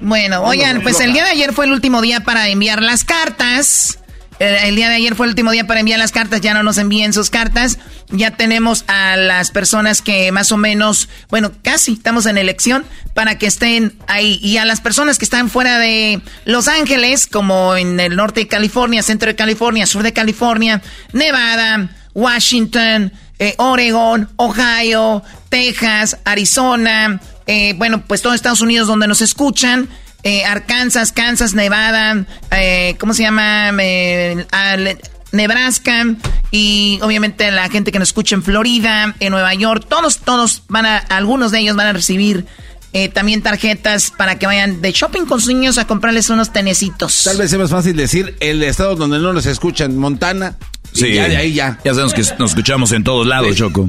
Bueno, 0.00 0.42
oigan, 0.42 0.82
pues 0.82 1.00
el 1.00 1.12
día 1.12 1.24
de 1.24 1.30
ayer 1.30 1.52
fue 1.52 1.64
el 1.64 1.72
último 1.72 2.00
día 2.02 2.20
para 2.20 2.48
enviar 2.48 2.82
las 2.82 3.02
cartas. 3.02 3.98
Eh, 4.38 4.58
El 4.64 4.76
día 4.76 4.88
de 4.88 4.96
ayer 4.96 5.14
fue 5.14 5.26
el 5.26 5.30
último 5.30 5.50
día 5.50 5.66
para 5.66 5.80
enviar 5.80 5.98
las 5.98 6.12
cartas, 6.12 6.40
ya 6.40 6.54
no 6.54 6.62
nos 6.62 6.78
envíen 6.78 7.12
sus 7.12 7.30
cartas. 7.30 7.78
Ya 8.10 8.30
tenemos 8.32 8.84
a 8.86 9.16
las 9.16 9.50
personas 9.50 10.00
que 10.00 10.32
más 10.32 10.52
o 10.52 10.56
menos, 10.56 11.08
bueno, 11.28 11.52
casi 11.62 11.92
estamos 11.92 12.26
en 12.26 12.38
elección 12.38 12.84
para 13.14 13.38
que 13.38 13.46
estén 13.46 13.94
ahí. 14.06 14.38
Y 14.42 14.56
a 14.56 14.64
las 14.64 14.80
personas 14.80 15.18
que 15.18 15.24
están 15.24 15.50
fuera 15.50 15.78
de 15.78 16.20
Los 16.44 16.68
Ángeles, 16.68 17.26
como 17.26 17.76
en 17.76 18.00
el 18.00 18.16
norte 18.16 18.40
de 18.40 18.48
California, 18.48 19.02
centro 19.02 19.28
de 19.28 19.36
California, 19.36 19.86
sur 19.86 20.02
de 20.02 20.12
California, 20.12 20.82
Nevada, 21.12 21.90
Washington, 22.14 23.12
eh, 23.38 23.54
Oregon, 23.58 24.28
Ohio, 24.36 25.22
Texas, 25.48 26.18
Arizona, 26.24 27.20
eh, 27.46 27.74
bueno, 27.76 28.02
pues 28.06 28.22
todo 28.22 28.34
Estados 28.34 28.60
Unidos 28.60 28.88
donde 28.88 29.06
nos 29.06 29.20
escuchan. 29.20 29.88
Eh, 30.22 30.44
Arkansas, 30.44 31.12
Kansas, 31.12 31.54
Nevada, 31.54 32.24
eh, 32.50 32.96
¿cómo 32.98 33.14
se 33.14 33.22
llama? 33.22 33.70
Eh, 33.80 34.44
al- 34.52 34.98
Nebraska 35.30 36.06
y 36.50 36.98
obviamente 37.02 37.50
la 37.50 37.68
gente 37.68 37.92
que 37.92 37.98
nos 37.98 38.08
escucha 38.08 38.34
en 38.34 38.42
Florida, 38.42 39.14
en 39.20 39.30
Nueva 39.30 39.52
York, 39.54 39.84
todos, 39.88 40.18
todos 40.20 40.62
van 40.68 40.86
a, 40.86 40.96
algunos 40.96 41.52
de 41.52 41.58
ellos 41.60 41.76
van 41.76 41.86
a 41.88 41.92
recibir 41.92 42.46
eh, 42.94 43.10
también 43.10 43.42
tarjetas 43.42 44.10
para 44.10 44.38
que 44.38 44.46
vayan 44.46 44.80
de 44.80 44.90
shopping 44.92 45.26
con 45.26 45.40
sus 45.42 45.48
niños 45.52 45.76
a 45.76 45.86
comprarles 45.86 46.30
unos 46.30 46.50
tenecitos. 46.52 47.24
Tal 47.24 47.36
vez 47.36 47.50
sea 47.50 47.58
más 47.58 47.70
fácil 47.70 47.94
decir 47.94 48.36
el 48.40 48.62
estado 48.62 48.96
donde 48.96 49.18
no 49.18 49.34
nos 49.34 49.44
escuchan, 49.44 49.96
Montana. 49.98 50.56
y 50.94 50.98
Sí, 51.00 51.12
ya 51.12 51.28
de 51.28 51.36
ahí 51.36 51.52
ya. 51.52 51.78
Ya 51.84 51.92
sabemos 51.92 52.14
que 52.14 52.22
nos 52.38 52.52
escuchamos 52.52 52.92
en 52.92 53.04
todos 53.04 53.26
lados, 53.26 53.54
Choco. 53.54 53.86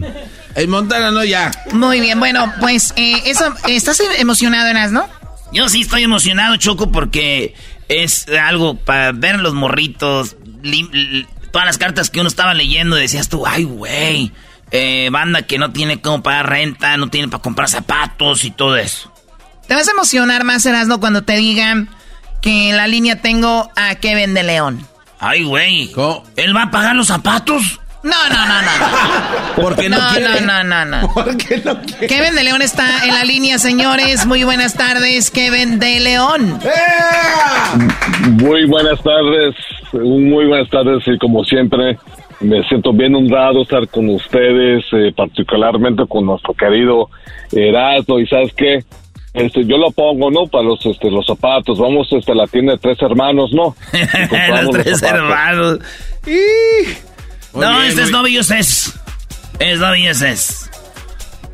En 0.56 0.70
Montana 0.70 1.12
no 1.12 1.24
ya. 1.24 1.52
Muy 1.72 2.02
bien, 2.02 2.20
bueno, 2.20 2.52
pues 2.60 2.94
eh, 2.98 3.14
eso, 3.26 3.46
¿estás 3.70 4.02
emocionado, 4.18 4.68
Eras, 4.68 4.92
no? 4.92 5.08
Yo 5.52 5.68
sí 5.70 5.82
estoy 5.82 6.04
emocionado, 6.04 6.56
Choco, 6.58 6.91
porque 6.91 7.56
es 7.88 8.28
algo 8.30 8.76
para 8.76 9.12
ver 9.12 9.39
los 9.39 9.54
morritos, 9.54 10.36
todas 11.52 11.66
las 11.66 11.78
cartas 11.78 12.10
que 12.10 12.20
uno 12.20 12.30
estaba 12.30 12.54
leyendo, 12.54 12.95
decías 12.95 13.30
tú, 13.30 13.45
ay, 13.47 13.64
güey, 13.64 14.32
eh, 14.72 15.10
banda 15.12 15.41
que 15.43 15.58
no 15.58 15.72
tiene 15.72 16.02
cómo 16.02 16.22
pagar 16.22 16.50
renta, 16.50 16.97
no 16.97 17.10
tiene 17.10 17.28
para 17.28 17.41
comprar 17.41 17.68
zapatos 17.70 18.45
y 18.45 18.52
todo 18.52 18.78
eso. 18.78 19.12
Te 19.68 19.74
vas 19.74 19.88
a 19.88 19.91
emocionar 19.91 20.43
más, 20.43 20.66
Erasno, 20.66 21.00
cuando 21.00 21.24
te 21.24 21.36
digan 21.36 21.89
que 22.41 22.70
en 22.70 22.78
la 22.78 22.88
línea 22.88 23.22
tengo 23.22 23.70
a 23.76 23.95
Kevin 23.95 24.34
de 24.34 24.43
León. 24.43 24.88
Ay, 25.20 25.43
güey, 25.43 25.91
¿él 26.36 26.56
va 26.56 26.64
a 26.64 26.72
pagar 26.72 26.95
los 26.95 27.08
zapatos? 27.08 27.80
No, 28.02 28.30
no, 28.30 28.45
no, 28.47 28.62
no. 28.62 29.56
Porque 29.62 29.89
no 29.89 29.97
no, 29.97 30.10
quiere. 30.14 30.41
no, 30.41 30.64
no, 30.64 30.86
no, 30.86 31.02
no. 31.02 31.82
Kevin 32.08 32.36
de 32.36 32.43
León 32.43 32.62
está 32.62 33.04
en 33.04 33.14
la 33.14 33.24
línea, 33.24 33.60
señores. 33.60 34.26
Muy 34.26 34.43
buenas 34.43 34.74
tardes, 34.76 35.32
Kevin 35.32 35.80
de 35.80 36.00
León. 36.00 36.60
Muy 38.41 38.66
buenas 38.68 39.02
tardes, 39.04 39.56
muy 39.93 40.45
buenas 40.45 40.70
tardes 40.70 41.04
y 41.08 41.18
como 41.18 41.43
siempre 41.43 41.97
me 42.39 42.64
siento 42.70 42.93
bien 42.93 43.16
honrado 43.16 43.64
estar 43.64 43.88
con 43.89 44.10
ustedes, 44.10 44.86
eh, 44.93 45.12
particularmente 45.16 46.04
con 46.08 46.26
nuestro 46.26 46.54
querido 46.54 47.10
Erasmo 47.52 48.20
y 48.20 48.28
sabes 48.28 48.54
qué, 48.54 48.80
este, 49.34 49.66
yo 49.66 49.78
lo 49.78 49.91
pongo, 49.91 50.32
¿no? 50.32 50.47
Para 50.47 50.64
los, 50.64 50.84
este, 50.86 51.12
los 51.12 51.26
zapatos, 51.26 51.78
vamos 51.80 52.08
este, 52.12 52.32
a 52.32 52.36
la 52.36 52.47
tienda 52.47 52.74
de 52.74 52.80
tres 52.80 53.02
hermanos, 53.02 53.52
¿no? 53.54 53.76
Y 53.93 54.64
los 54.64 54.72
tres 54.72 55.04
hermanos. 55.04 55.80
Muy 57.54 57.66
no, 57.66 57.78
bien, 57.78 57.89
este 57.89 58.04
es 58.04 58.12
novio 58.12 58.41
es. 58.41 58.93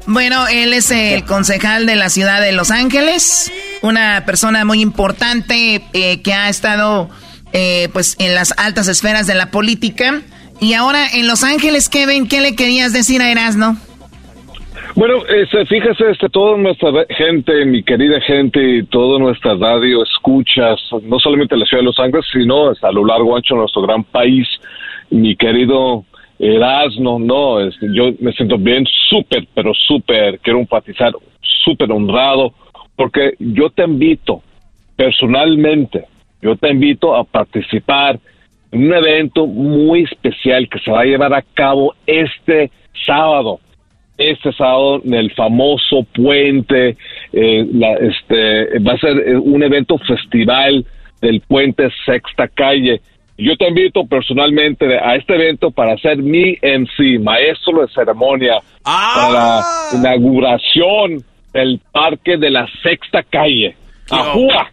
Bueno, 0.07 0.47
él 0.47 0.73
es 0.73 0.91
el 0.91 1.25
concejal 1.25 1.87
de 1.87 1.95
la 1.95 2.09
ciudad 2.09 2.41
de 2.41 2.51
Los 2.51 2.69
Ángeles, 2.69 3.51
una 3.81 4.23
persona 4.25 4.63
muy 4.63 4.81
importante 4.81 5.81
eh, 5.93 6.21
que 6.21 6.33
ha 6.33 6.49
estado 6.49 7.09
eh, 7.53 7.89
pues 7.91 8.15
en 8.19 8.35
las 8.35 8.53
altas 8.57 8.87
esferas 8.87 9.25
de 9.25 9.33
la 9.33 9.49
política. 9.49 10.21
Y 10.61 10.73
ahora 10.73 11.07
en 11.13 11.27
Los 11.27 11.43
Ángeles, 11.43 11.89
Kevin, 11.89 12.27
¿qué 12.27 12.41
le 12.41 12.55
querías 12.55 12.93
decir 12.93 13.21
a 13.21 13.31
Erasno? 13.31 13.77
Bueno, 14.95 15.15
este, 15.27 15.65
fíjese, 15.65 16.11
este, 16.11 16.29
toda 16.29 16.57
nuestra 16.57 16.89
gente, 17.09 17.65
mi 17.65 17.83
querida 17.83 18.21
gente 18.21 18.61
y 18.61 18.85
toda 18.85 19.19
nuestra 19.19 19.55
radio 19.55 20.03
escuchas, 20.03 20.79
no 21.03 21.19
solamente 21.19 21.55
en 21.55 21.59
la 21.59 21.65
ciudad 21.65 21.81
de 21.81 21.87
Los 21.87 21.99
Ángeles, 21.99 22.25
sino 22.31 22.69
hasta 22.69 22.87
a 22.87 22.91
lo 22.93 23.05
largo 23.05 23.35
ancho 23.35 23.55
de 23.55 23.61
nuestro 23.61 23.81
gran 23.81 24.05
país, 24.05 24.47
mi 25.09 25.35
querido 25.35 26.05
Erasmo, 26.39 27.17
no, 27.19 27.61
este, 27.61 27.87
yo 27.93 28.11
me 28.19 28.33
siento 28.33 28.57
bien 28.57 28.85
súper, 29.09 29.47
pero 29.53 29.73
súper, 29.73 30.39
quiero 30.39 30.59
enfatizar, 30.59 31.13
súper 31.63 31.91
honrado, 31.91 32.53
porque 32.95 33.35
yo 33.39 33.69
te 33.69 33.83
invito 33.83 34.41
personalmente, 34.95 36.05
yo 36.41 36.55
te 36.55 36.69
invito 36.71 37.15
a 37.15 37.23
participar 37.23 38.19
en 38.71 38.87
un 38.87 38.93
evento 38.93 39.47
muy 39.47 40.03
especial 40.03 40.67
que 40.67 40.79
se 40.79 40.91
va 40.91 41.01
a 41.01 41.05
llevar 41.05 41.33
a 41.33 41.41
cabo 41.41 41.93
este 42.05 42.71
sábado 43.05 43.59
este 44.17 44.53
sábado 44.53 45.01
en 45.03 45.13
el 45.13 45.31
famoso 45.33 46.03
puente, 46.13 46.95
eh, 47.33 47.67
la- 47.73 47.95
este, 47.95 48.79
va 48.79 48.93
a 48.93 48.97
ser 48.97 49.17
eh, 49.27 49.35
un 49.35 49.61
evento 49.61 49.97
festival 49.97 50.85
del 51.21 51.41
puente 51.41 51.89
Sexta 52.05 52.47
Calle. 52.47 53.01
Yo 53.37 53.57
te 53.57 53.67
invito 53.67 54.05
personalmente 54.05 54.97
a 54.97 55.15
este 55.15 55.35
evento 55.35 55.69
para 55.69 55.97
ser 55.97 56.17
mi 56.17 56.57
MC, 56.61 57.19
maestro 57.21 57.81
de 57.81 57.93
ceremonia, 57.93 58.59
para 58.83 59.29
la 59.31 59.63
inauguración 59.93 61.23
del 61.53 61.81
parque 61.91 62.37
de 62.37 62.49
la 62.49 62.65
Sexta 62.81 63.23
Calle. 63.23 63.75
¡Ajúa! 64.09 64.71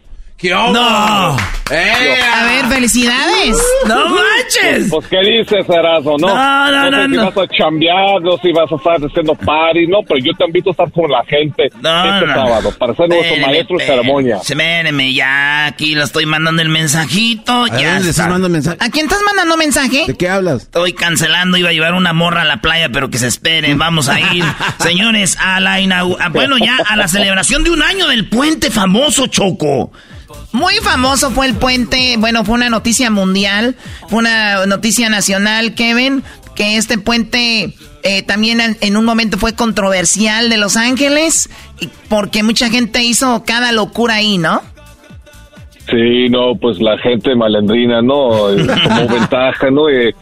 ¡No! 0.51 1.37
A 1.71 2.43
ver, 2.45 2.65
felicidades. 2.69 3.57
¡No 3.87 4.09
manches! 4.09 4.89
Pues, 4.89 5.07
¿qué 5.07 5.17
dices, 5.21 5.65
Erasmo? 5.69 6.17
No, 6.19 6.27
No, 6.27 6.71
no, 6.71 6.91
no, 6.91 6.97
sé 6.97 7.03
si 7.09 7.15
no. 7.15 7.31
vas 7.31 7.37
a 7.37 7.47
chambear, 7.55 8.21
no 8.21 8.31
sé 8.33 8.39
si 8.43 8.51
vas 8.51 8.71
a 8.71 8.75
estar 8.75 8.95
haciendo 9.09 9.33
party, 9.35 9.87
no, 9.87 9.99
pero 10.07 10.19
yo 10.23 10.31
te 10.37 10.45
invito 10.45 10.69
a 10.69 10.71
estar 10.71 10.91
con 10.91 11.09
la 11.09 11.23
gente 11.25 11.69
No, 11.81 12.13
este 12.15 12.27
no, 12.27 12.33
sábado 12.33 12.71
para 12.77 12.93
ser 12.95 13.09
nuestro 13.09 13.37
maestro 13.47 13.77
de 13.77 13.85
ceremonia. 13.85 14.35
Espéreme, 14.37 15.13
ya 15.13 15.65
aquí 15.67 15.95
le 15.95 16.03
estoy 16.03 16.25
mandando 16.25 16.61
el 16.61 16.69
mensajito. 16.69 17.65
ya 17.67 17.71
dónde 17.73 17.85
le 17.85 17.95
estás 17.97 18.07
está. 18.09 18.23
mandando 18.23 18.49
mensaje? 18.49 18.77
¿A 18.79 18.89
quién 18.89 19.05
estás 19.05 19.21
mandando 19.25 19.57
mensaje? 19.57 20.03
¿De 20.07 20.15
qué 20.15 20.29
hablas? 20.29 20.63
Estoy 20.63 20.93
cancelando, 20.93 21.57
iba 21.57 21.69
a 21.69 21.73
llevar 21.73 21.93
una 21.93 22.13
morra 22.13 22.41
a 22.41 22.45
la 22.45 22.57
playa, 22.61 22.89
pero 22.89 23.09
que 23.09 23.17
se 23.17 23.27
esperen, 23.27 23.77
vamos 23.77 24.09
a 24.09 24.19
ir. 24.19 24.43
Señores, 24.79 25.37
a 25.39 25.59
la 25.59 25.79
inaugu- 25.79 26.17
a- 26.19 26.29
bueno, 26.29 26.57
ya 26.57 26.77
a 26.87 26.95
la 26.95 27.07
celebración 27.07 27.63
de 27.63 27.71
un 27.71 27.81
año 27.81 28.07
del 28.07 28.27
puente 28.29 28.69
famoso, 28.69 29.27
Choco. 29.27 29.91
Muy 30.53 30.75
famoso 30.75 31.31
fue 31.31 31.47
el 31.47 31.55
puente, 31.55 32.15
bueno, 32.19 32.45
fue 32.45 32.53
una 32.53 32.69
noticia 32.69 33.09
mundial, 33.09 33.75
fue 34.07 34.19
una 34.19 34.67
noticia 34.67 35.09
nacional, 35.09 35.73
Kevin, 35.73 36.23
que 36.55 36.77
este 36.77 36.99
puente 36.99 37.73
eh, 38.03 38.21
también 38.21 38.59
en, 38.79 38.95
un 38.95 39.03
momento 39.03 39.39
fue 39.39 39.55
controversial 39.55 40.51
de 40.51 40.57
Los 40.57 40.77
Ángeles, 40.77 41.49
porque 42.07 42.43
mucha 42.43 42.69
gente 42.69 43.01
hizo 43.03 43.43
cada 43.47 43.71
locura 43.71 44.15
ahí, 44.15 44.37
¿no? 44.37 44.61
Sí, 45.89 46.29
no, 46.29 46.55
pues 46.55 46.79
la 46.79 46.99
gente 46.99 47.35
malendrina, 47.35 48.03
¿no? 48.03 48.29
Tomó 48.49 49.07
ventaja, 49.11 49.71
¿no? 49.71 49.89
Eh, 49.89 50.13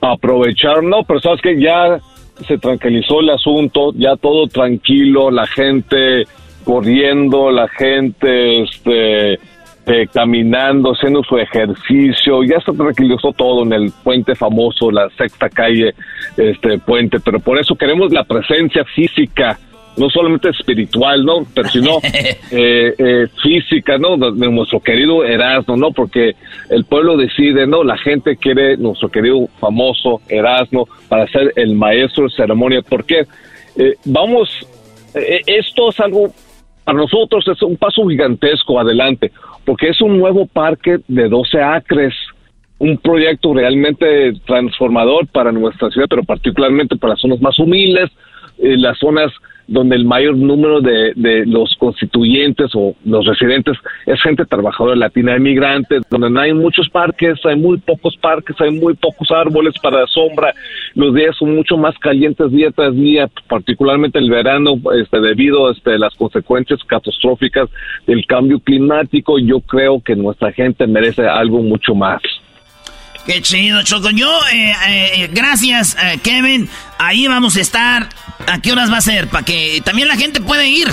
aprovecharon, 0.00 0.90
no, 0.90 1.04
pero 1.04 1.20
sabes 1.20 1.40
que 1.40 1.60
ya 1.60 2.00
se 2.48 2.58
tranquilizó 2.58 3.20
el 3.20 3.30
asunto, 3.30 3.92
ya 3.94 4.16
todo 4.16 4.48
tranquilo, 4.48 5.30
la 5.30 5.46
gente 5.46 6.24
corriendo, 6.64 7.52
la 7.52 7.68
gente, 7.68 8.64
este, 8.64 9.38
eh, 9.86 10.06
caminando, 10.12 10.92
haciendo 10.92 11.22
su 11.22 11.38
ejercicio, 11.38 12.42
ya 12.42 12.60
se 12.60 12.72
tranquilizó 12.72 13.32
todo 13.32 13.62
en 13.62 13.72
el 13.72 13.92
puente 14.02 14.34
famoso, 14.34 14.90
la 14.90 15.08
sexta 15.10 15.48
calle, 15.48 15.94
este 16.36 16.78
puente, 16.78 17.18
pero 17.20 17.40
por 17.40 17.58
eso 17.58 17.74
queremos 17.74 18.12
la 18.12 18.24
presencia 18.24 18.84
física 18.84 19.58
no 19.96 20.10
solamente 20.10 20.50
espiritual, 20.50 21.24
¿no? 21.24 21.46
Pero 21.54 21.68
sino 21.68 21.98
eh, 22.50 22.94
eh, 22.98 23.26
física, 23.42 23.98
¿no? 23.98 24.16
De, 24.16 24.50
nuestro 24.50 24.80
querido 24.80 25.24
Erasmo, 25.24 25.76
¿no? 25.76 25.90
Porque 25.90 26.34
el 26.70 26.84
pueblo 26.84 27.16
decide, 27.16 27.66
¿no? 27.66 27.82
La 27.82 27.96
gente 27.96 28.36
quiere 28.36 28.76
nuestro 28.76 29.08
querido 29.08 29.48
famoso 29.58 30.20
Erasmo 30.28 30.88
para 31.08 31.26
ser 31.28 31.52
el 31.56 31.74
maestro 31.74 32.24
de 32.24 32.30
ceremonia. 32.30 32.82
¿Por 32.82 33.04
qué? 33.04 33.26
Eh, 33.76 33.94
vamos, 34.04 34.48
eh, 35.14 35.40
esto 35.46 35.90
es 35.90 36.00
algo, 36.00 36.28
para 36.84 36.98
nosotros 36.98 37.46
es 37.48 37.60
un 37.62 37.76
paso 37.76 38.06
gigantesco 38.06 38.78
adelante, 38.78 39.32
porque 39.66 39.88
es 39.88 40.00
un 40.00 40.18
nuevo 40.18 40.46
parque 40.46 41.00
de 41.08 41.28
12 41.28 41.60
acres, 41.60 42.14
un 42.78 42.96
proyecto 42.98 43.52
realmente 43.52 44.32
transformador 44.46 45.26
para 45.26 45.50
nuestra 45.50 45.90
ciudad, 45.90 46.06
pero 46.08 46.22
particularmente 46.22 46.96
para 46.96 47.14
las 47.14 47.20
zonas 47.20 47.40
más 47.40 47.58
humildes, 47.58 48.10
eh, 48.58 48.76
las 48.78 48.96
zonas 48.98 49.32
donde 49.68 49.96
el 49.96 50.04
mayor 50.04 50.36
número 50.36 50.80
de, 50.80 51.12
de 51.16 51.44
los 51.46 51.74
constituyentes 51.78 52.70
o 52.74 52.94
los 53.04 53.26
residentes 53.26 53.76
es 54.06 54.20
gente 54.22 54.44
trabajadora 54.44 54.96
latina, 54.96 55.36
inmigrantes, 55.36 56.02
donde 56.10 56.30
no 56.30 56.40
hay 56.40 56.54
muchos 56.54 56.88
parques, 56.88 57.38
hay 57.44 57.56
muy 57.56 57.78
pocos 57.78 58.16
parques, 58.16 58.56
hay 58.60 58.70
muy 58.70 58.94
pocos 58.94 59.30
árboles 59.30 59.74
para 59.82 60.06
sombra, 60.06 60.52
los 60.94 61.14
días 61.14 61.36
son 61.36 61.54
mucho 61.54 61.76
más 61.76 61.96
calientes 61.98 62.50
día 62.50 62.70
tras 62.70 62.94
día, 62.94 63.28
particularmente 63.48 64.18
el 64.18 64.30
verano, 64.30 64.74
este, 65.00 65.20
debido 65.20 65.70
este, 65.70 65.94
a 65.94 65.98
las 65.98 66.14
consecuencias 66.14 66.80
catastróficas 66.84 67.68
del 68.06 68.24
cambio 68.26 68.60
climático, 68.60 69.38
yo 69.38 69.60
creo 69.60 70.00
que 70.00 70.14
nuestra 70.16 70.52
gente 70.52 70.86
merece 70.86 71.26
algo 71.26 71.62
mucho 71.62 71.94
más. 71.94 72.22
Qué 73.26 73.42
chido, 73.42 73.82
Choco. 73.82 74.10
Yo, 74.10 74.28
eh, 74.54 74.72
eh, 74.86 75.28
gracias, 75.32 75.96
eh, 75.96 76.18
Kevin. 76.22 76.68
Ahí 76.96 77.26
vamos 77.26 77.56
a 77.56 77.60
estar. 77.60 78.08
¿A 78.46 78.60
qué 78.60 78.70
horas 78.70 78.90
va 78.90 78.98
a 78.98 79.00
ser? 79.00 79.28
Para 79.28 79.44
que 79.44 79.80
también 79.84 80.06
la 80.06 80.14
gente 80.14 80.40
puede 80.40 80.68
ir. 80.68 80.86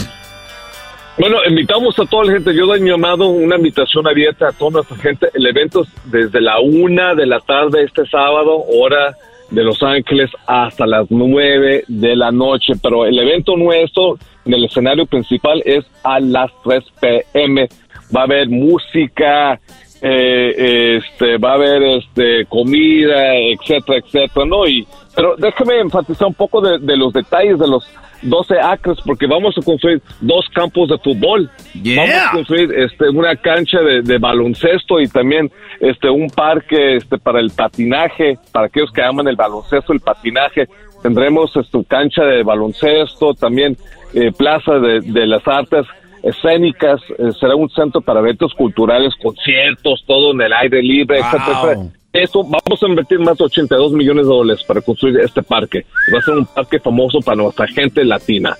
Bueno, 1.19 1.37
invitamos 1.47 1.97
a 1.99 2.05
toda 2.05 2.25
la 2.25 2.33
gente. 2.33 2.55
Yo 2.55 2.65
doy 2.65 2.81
mi 2.81 2.89
llamado, 2.89 3.27
una 3.29 3.55
invitación 3.57 4.07
abierta 4.07 4.47
a 4.47 4.51
toda 4.51 4.71
nuestra 4.71 4.97
gente. 4.97 5.29
El 5.35 5.45
evento 5.45 5.83
es 5.83 5.89
desde 6.05 6.41
la 6.41 6.59
una 6.59 7.13
de 7.13 7.27
la 7.27 7.39
tarde 7.39 7.83
este 7.83 8.03
sábado, 8.07 8.63
hora 8.67 9.15
de 9.51 9.63
Los 9.63 9.83
Ángeles, 9.83 10.31
hasta 10.47 10.87
las 10.87 11.05
nueve 11.11 11.83
de 11.87 12.15
la 12.15 12.31
noche. 12.31 12.73
Pero 12.81 13.05
el 13.05 13.19
evento 13.19 13.55
nuestro 13.55 14.17
en 14.45 14.55
el 14.55 14.65
escenario 14.65 15.05
principal 15.05 15.61
es 15.65 15.85
a 16.03 16.19
las 16.19 16.51
3 16.63 16.83
p.m. 16.99 17.69
Va 18.15 18.21
a 18.21 18.23
haber 18.23 18.49
música, 18.49 19.59
eh, 20.05 20.97
este, 20.97 21.37
va 21.37 21.51
a 21.51 21.55
haber 21.55 21.81
este, 21.81 22.45
comida, 22.47 23.35
etcétera, 23.35 23.99
etcétera, 23.99 24.45
¿no? 24.45 24.67
Y, 24.67 24.85
pero 25.15 25.35
déjeme 25.37 25.79
enfatizar 25.79 26.27
un 26.27 26.33
poco 26.33 26.59
de, 26.59 26.77
de 26.79 26.97
los 26.97 27.13
detalles 27.13 27.57
de 27.57 27.67
los 27.69 27.87
12 28.21 28.59
acres, 28.59 28.97
porque 29.05 29.27
vamos 29.27 29.55
a 29.57 29.61
construir 29.61 30.01
dos 30.19 30.45
campos 30.53 30.89
de 30.89 30.97
fútbol. 30.97 31.49
Vamos 31.95 32.15
a 32.15 32.31
construir 32.33 32.73
este, 32.73 33.09
una 33.09 33.35
cancha 33.37 33.79
de, 33.79 34.01
de 34.01 34.17
baloncesto 34.17 34.99
y 34.99 35.07
también 35.07 35.49
este, 35.79 36.09
un 36.09 36.29
parque 36.29 36.97
este, 36.97 37.17
para 37.17 37.39
el 37.39 37.51
patinaje, 37.51 38.37
para 38.51 38.65
aquellos 38.65 38.91
que 38.91 39.03
aman 39.03 39.29
el 39.29 39.37
baloncesto, 39.37 39.93
el 39.93 40.01
patinaje. 40.01 40.67
Tendremos 41.01 41.55
este, 41.55 41.83
cancha 41.85 42.23
de 42.23 42.43
baloncesto, 42.43 43.33
también 43.35 43.77
eh, 44.13 44.33
plaza 44.37 44.79
de, 44.79 44.99
de 44.99 45.27
las 45.27 45.47
artes 45.47 45.85
escénicas, 46.23 47.01
eh, 47.19 47.31
será 47.39 47.55
un 47.55 47.69
centro 47.69 48.01
para 48.01 48.19
eventos 48.21 48.53
culturales, 48.53 49.13
conciertos, 49.21 50.03
todo 50.07 50.31
en 50.31 50.41
el 50.41 50.53
aire 50.53 50.81
libre, 50.81 51.19
Wow. 51.19 51.27
etcétera, 51.27 51.59
etcétera. 51.61 51.89
Esto, 52.13 52.43
vamos 52.43 52.81
a 52.81 52.87
invertir 52.87 53.19
más 53.19 53.37
de 53.37 53.43
82 53.45 53.91
millones 53.91 54.25
de 54.25 54.29
dólares 54.33 54.63
para 54.63 54.81
construir 54.81 55.19
este 55.19 55.41
parque. 55.41 55.85
Va 56.13 56.19
a 56.19 56.21
ser 56.21 56.35
un 56.35 56.45
parque 56.45 56.79
famoso 56.79 57.19
para 57.21 57.37
nuestra 57.37 57.67
gente 57.67 58.03
latina. 58.05 58.55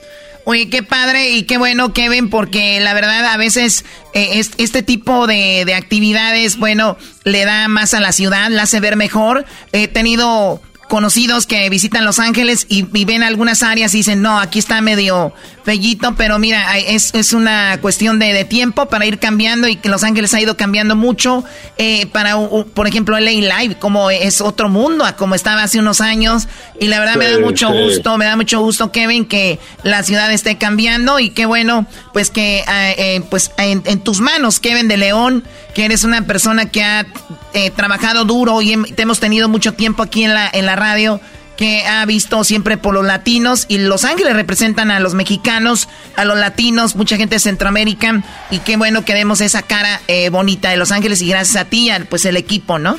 Oye, 0.45 0.69
qué 0.69 0.83
padre 0.83 1.29
y 1.37 1.43
qué 1.43 1.57
bueno, 1.57 1.93
Kevin, 1.93 2.29
porque 2.29 2.79
la 2.81 2.93
verdad 2.93 3.23
a 3.27 3.37
veces 3.37 3.85
eh, 4.13 4.39
es- 4.39 4.51
este 4.57 4.81
tipo 4.83 5.25
de, 5.27 5.63
de 5.65 5.73
actividades, 5.73 6.57
bueno, 6.59 6.97
le 7.23 7.45
da 7.45 7.67
más 7.69 7.93
a 7.93 8.01
la 8.01 8.11
ciudad, 8.11 8.49
la 8.49 8.63
hace 8.63 8.79
ver 8.81 8.97
mejor. 8.97 9.45
He 9.71 9.87
tenido 9.87 10.59
conocidos 10.93 11.47
que 11.47 11.67
visitan 11.71 12.05
Los 12.05 12.19
Ángeles 12.19 12.67
y, 12.69 12.85
y 12.95 13.03
ven 13.05 13.23
algunas 13.23 13.63
áreas 13.63 13.95
y 13.95 13.97
dicen, 13.97 14.21
no, 14.21 14.39
aquí 14.39 14.59
está 14.59 14.79
medio 14.79 15.33
bellito, 15.65 16.13
pero 16.15 16.37
mira, 16.37 16.77
es, 16.77 17.15
es 17.15 17.33
una 17.33 17.79
cuestión 17.81 18.19
de, 18.19 18.31
de 18.31 18.45
tiempo 18.45 18.85
para 18.85 19.03
ir 19.07 19.17
cambiando 19.17 19.67
y 19.67 19.75
que 19.77 19.89
Los 19.89 20.03
Ángeles 20.03 20.35
ha 20.35 20.39
ido 20.41 20.55
cambiando 20.55 20.95
mucho. 20.95 21.43
Eh, 21.79 22.05
para, 22.11 22.37
u- 22.37 22.59
u- 22.59 22.67
por 22.67 22.85
ejemplo, 22.87 23.17
LA 23.19 23.31
Live, 23.31 23.79
como 23.79 24.11
es 24.11 24.39
otro 24.39 24.69
mundo 24.69 25.03
a 25.03 25.15
como 25.15 25.33
estaba 25.33 25.63
hace 25.63 25.79
unos 25.79 25.99
años. 25.99 26.47
Y 26.79 26.85
la 26.89 26.99
verdad 26.99 27.15
me 27.15 27.27
da 27.27 27.39
mucho 27.39 27.71
sí. 27.71 27.83
gusto, 27.85 28.15
me 28.19 28.25
da 28.25 28.35
mucho 28.35 28.59
gusto, 28.59 28.91
Kevin, 28.91 29.25
que 29.25 29.57
la 29.81 30.03
ciudad 30.03 30.31
esté 30.31 30.59
cambiando 30.59 31.17
y 31.19 31.31
qué 31.31 31.47
bueno, 31.47 31.87
pues 32.13 32.29
que 32.29 32.59
eh, 32.59 32.65
eh, 32.97 33.21
pues 33.29 33.51
en, 33.57 33.81
en 33.85 33.99
tus 33.99 34.21
manos, 34.21 34.59
Kevin 34.59 34.87
de 34.87 34.97
León, 34.97 35.43
que 35.73 35.85
eres 35.85 36.03
una 36.03 36.25
persona 36.25 36.69
que 36.69 36.83
ha 36.83 37.05
eh, 37.53 37.71
trabajado 37.71 38.23
duro 38.23 38.61
y 38.61 38.75
te 38.93 39.01
hemos 39.01 39.19
tenido 39.19 39.49
mucho 39.49 39.73
tiempo 39.73 40.03
aquí 40.03 40.23
en 40.23 40.33
la, 40.33 40.49
en 40.53 40.65
la 40.65 40.75
radio 40.75 41.19
que 41.57 41.85
ha 41.85 42.05
visto 42.05 42.43
siempre 42.43 42.77
por 42.77 42.93
los 42.93 43.05
latinos 43.05 43.65
y 43.67 43.77
Los 43.77 44.05
Ángeles 44.05 44.33
representan 44.33 44.91
a 44.91 44.99
los 44.99 45.13
mexicanos, 45.13 45.87
a 46.15 46.25
los 46.25 46.37
latinos, 46.37 46.95
mucha 46.95 47.17
gente 47.17 47.35
de 47.35 47.39
Centroamérica 47.39 48.23
y 48.49 48.59
qué 48.59 48.77
bueno 48.77 49.05
que 49.05 49.13
vemos 49.13 49.41
esa 49.41 49.61
cara 49.61 50.01
eh, 50.07 50.29
bonita 50.29 50.69
de 50.69 50.77
Los 50.77 50.91
Ángeles 50.91 51.21
y 51.21 51.29
gracias 51.29 51.55
a 51.63 51.69
ti, 51.69 51.89
al, 51.89 52.05
pues 52.05 52.25
el 52.25 52.37
equipo, 52.37 52.79
¿no? 52.79 52.97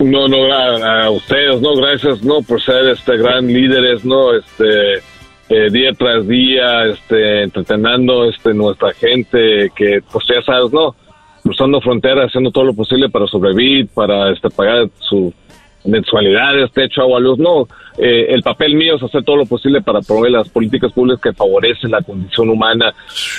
No, 0.00 0.28
no, 0.28 0.52
a, 0.52 1.04
a 1.04 1.10
ustedes, 1.10 1.60
no, 1.60 1.74
gracias, 1.74 2.22
no, 2.22 2.40
por 2.42 2.62
ser 2.62 2.88
este 2.88 3.16
gran 3.16 3.46
líderes, 3.46 4.04
no, 4.04 4.34
este, 4.34 5.02
eh, 5.48 5.68
día 5.70 5.92
tras 5.92 6.26
día, 6.26 6.86
este, 6.86 7.42
entreteniendo, 7.44 8.28
este, 8.28 8.54
nuestra 8.54 8.92
gente, 8.92 9.70
que, 9.74 10.00
pues 10.12 10.26
ya 10.26 10.42
sabes, 10.42 10.72
no, 10.72 10.94
cruzando 11.42 11.80
fronteras, 11.80 12.26
haciendo 12.26 12.50
todo 12.50 12.64
lo 12.64 12.74
posible 12.74 13.08
para 13.08 13.26
sobrevivir, 13.26 13.88
para, 13.94 14.30
este, 14.32 14.50
pagar 14.50 14.88
su 14.98 15.32
mensualidades, 15.84 16.70
techo, 16.72 17.02
agua, 17.02 17.20
luz, 17.20 17.38
no, 17.38 17.66
eh, 17.98 18.26
el 18.30 18.42
papel 18.42 18.74
mío 18.74 18.96
es 18.96 19.02
hacer 19.02 19.24
todo 19.24 19.36
lo 19.36 19.46
posible 19.46 19.80
para 19.80 20.00
promover 20.00 20.32
las 20.32 20.48
políticas 20.48 20.92
públicas 20.92 21.20
que 21.20 21.32
favorecen 21.32 21.90
la 21.90 22.02
condición 22.02 22.50
humana 22.50 22.94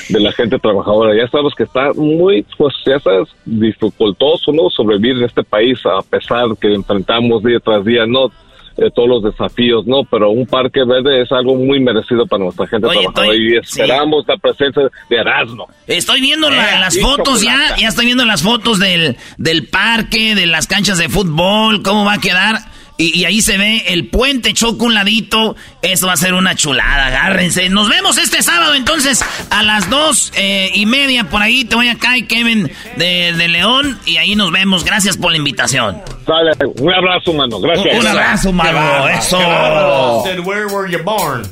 de 0.10 0.20
la 0.20 0.32
gente 0.32 0.60
trabajadora. 0.60 1.16
Ya 1.16 1.28
sabes 1.30 1.54
que 1.56 1.64
está 1.64 1.94
muy, 1.94 2.46
pues 2.58 2.74
ya 2.86 3.00
sabes, 3.00 3.30
dificultoso, 3.46 4.52
¿no? 4.52 4.70
Sobrevivir 4.70 5.18
en 5.18 5.24
este 5.26 5.44
país 5.44 5.80
a 5.86 6.02
pesar 6.02 6.48
que 6.60 6.74
enfrentamos 6.74 7.44
día 7.44 7.60
tras 7.60 7.86
día, 7.86 8.06
¿no? 8.06 8.32
Eh, 8.82 8.90
todos 8.96 9.10
los 9.10 9.24
desafíos, 9.24 9.86
¿no? 9.86 10.04
Pero 10.06 10.30
un 10.30 10.46
parque 10.46 10.86
verde 10.86 11.22
es 11.24 11.32
algo 11.34 11.56
muy 11.56 11.80
merecido 11.82 12.26
para 12.26 12.44
nuestra 12.46 12.66
gente 12.68 12.88
Oye, 12.88 13.00
trabajadora 13.00 13.34
estoy- 13.34 13.54
y 13.54 13.58
esperamos 13.58 14.26
la 14.28 14.38
presencia 14.38 14.84
de 15.10 15.16
Erasmo. 15.18 15.68
Estoy 15.86 16.22
viendo 16.22 16.50
la- 16.50 16.78
Eh, 16.78 16.80
las 16.80 16.98
fotos 17.00 17.42
ya, 17.42 17.76
ya 17.78 17.88
estoy 17.90 18.06
viendo 18.06 18.24
las 18.26 18.42
fotos 18.42 18.80
del, 18.80 19.18
del 19.38 19.68
parque, 19.68 20.34
de 20.36 20.46
las 20.46 20.68
canchas 20.68 20.98
de 20.98 21.10
fútbol, 21.10 21.84
cómo 21.84 22.06
va 22.06 22.14
a 22.14 22.20
quedar. 22.20 22.60
Y, 23.00 23.18
y 23.18 23.24
ahí 23.24 23.42
se 23.42 23.58
ve 23.58 23.86
el 23.88 24.10
puente 24.10 24.54
choco 24.54 24.84
un 24.84 24.94
ladito. 24.94 25.56
Eso 25.82 26.08
va 26.08 26.14
a 26.14 26.18
ser 26.18 26.34
una 26.34 26.54
chulada, 26.56 27.08
agárrense. 27.08 27.70
Nos 27.70 27.88
vemos 27.88 28.18
este 28.18 28.44
sábado 28.44 28.76
entonces 28.76 29.24
a 29.50 29.64
las 29.64 29.90
dos 29.90 30.34
eh, 30.36 30.70
y 30.76 30.86
media 30.86 31.24
por 31.30 31.42
ahí. 31.42 31.64
Te 31.64 31.76
voy 31.76 31.88
acá 31.88 32.18
y 32.18 32.24
Kevin 32.24 32.70
de, 32.98 33.34
de 33.38 33.48
León 33.48 33.98
y 34.06 34.18
ahí 34.18 34.36
nos 34.36 34.52
vemos. 34.52 34.84
Gracias 34.84 35.16
por 35.16 35.32
la 35.32 35.38
invitación. 35.38 36.02
Dale, 36.28 36.52
un 36.78 36.94
abrazo, 36.94 37.32
mano. 37.34 37.62
Gracias. 37.62 37.98
Un 37.98 38.06
abrazo, 38.08 38.52
mano. 38.52 39.08
Eso. 39.08 40.22
Said, 40.26 40.42
where 40.46 40.68
were 40.68 40.92
you 40.92 41.02
born? 41.02 41.48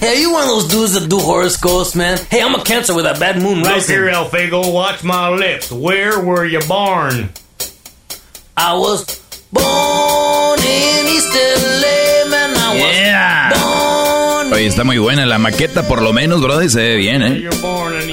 Hey, 0.00 0.20
you 0.20 0.32
one 0.32 0.42
of 0.44 0.48
those 0.50 0.68
dudes 0.68 0.92
that 0.94 1.08
do 1.08 1.18
horoscopes, 1.18 1.96
man? 1.96 2.16
Hey, 2.30 2.40
I'm 2.42 2.54
a 2.54 2.62
cancer 2.62 2.94
with 2.94 3.06
a 3.06 3.14
bad 3.18 3.42
moon 3.42 3.58
Look 3.62 3.72
rising. 3.72 3.94
here, 3.96 4.08
El 4.08 4.26
Fago, 4.28 4.72
watch 4.72 5.02
my 5.02 5.30
lips. 5.30 5.72
Where 5.72 6.20
were 6.20 6.44
you 6.46 6.60
born? 6.68 7.30
I 8.56 8.74
was 8.74 9.20
Yeah. 12.76 13.50
born. 13.54 14.52
Oye, 14.52 14.66
está 14.66 14.84
muy 14.84 14.98
buena 14.98 15.26
la 15.26 15.38
maqueta, 15.38 15.86
por 15.88 16.02
lo 16.02 16.12
menos, 16.12 16.40
brother, 16.40 16.70
se 16.70 16.80
ve 16.80 16.96
bien, 16.96 17.22
¿eh? 17.22 17.48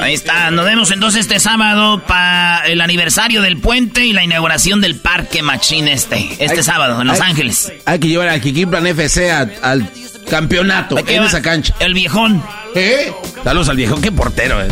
Ahí 0.01 0.13
está, 0.13 0.49
nos 0.51 0.65
vemos 0.65 0.91
entonces 0.91 1.21
este 1.21 1.39
sábado 1.39 2.01
para 2.05 2.65
el 2.67 2.81
aniversario 2.81 3.41
del 3.41 3.57
puente 3.57 4.05
y 4.05 4.13
la 4.13 4.23
inauguración 4.23 4.81
del 4.81 4.95
parque 4.95 5.43
Machín 5.43 5.87
este, 5.87 6.29
este 6.39 6.57
Hay- 6.57 6.63
sábado 6.63 6.99
en 7.01 7.07
Los 7.07 7.19
hay- 7.21 7.29
Ángeles. 7.31 7.71
Hay 7.85 7.99
que 7.99 8.07
llevar 8.07 8.29
al 8.29 8.41
Kikiplan 8.41 8.87
FC 8.87 9.31
a- 9.31 9.47
al 9.61 9.87
campeonato 10.29 10.97
en 10.97 11.23
esa 11.23 11.41
cancha. 11.41 11.73
El 11.79 11.93
viejón. 11.93 12.43
¿Eh? 12.75 13.13
Saludos 13.43 13.69
al 13.69 13.77
viejo, 13.77 13.99
qué 13.99 14.11
portero, 14.11 14.61
¿eh? 14.61 14.67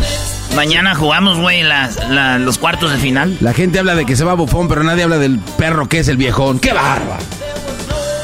Mañana 0.54 0.94
jugamos, 0.94 1.38
güey, 1.38 1.64
los 2.38 2.58
cuartos 2.58 2.90
de 2.92 2.98
final. 2.98 3.36
La 3.40 3.52
gente 3.52 3.78
habla 3.78 3.94
de 3.94 4.04
que 4.04 4.16
se 4.16 4.24
va 4.24 4.34
bufón, 4.34 4.68
pero 4.68 4.82
nadie 4.82 5.04
habla 5.04 5.18
del 5.18 5.38
perro 5.38 5.88
que 5.88 6.00
es 6.00 6.08
el 6.08 6.16
viejón. 6.16 6.58
¡Qué 6.58 6.72
bárbaro! 6.72 7.22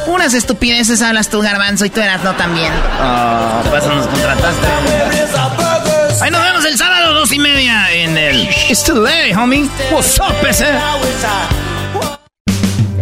Unas 0.06 0.34
estupideces 0.34 1.02
hablas 1.02 1.28
tú, 1.28 1.40
Garbanzo, 1.40 1.84
y 1.84 1.90
tú 1.90 2.00
eras 2.00 2.22
no 2.22 2.34
también. 2.34 2.72
Ah, 3.00 3.60
pues 3.68 3.82
eso 3.82 3.94
nos 3.94 4.06
contrataste. 4.06 4.66
Ahí 6.22 6.30
nos 6.30 6.42
vemos 6.42 6.64
el 6.64 6.78
sábado, 6.78 7.12
dos 7.14 7.32
y 7.32 7.38
media, 7.38 7.92
en 7.92 8.16
el... 8.16 8.48
It's 8.70 8.84
today, 8.84 9.32
homie. 9.34 9.68
What's 9.90 10.18
up, 10.18 10.46
ese? 10.48 10.66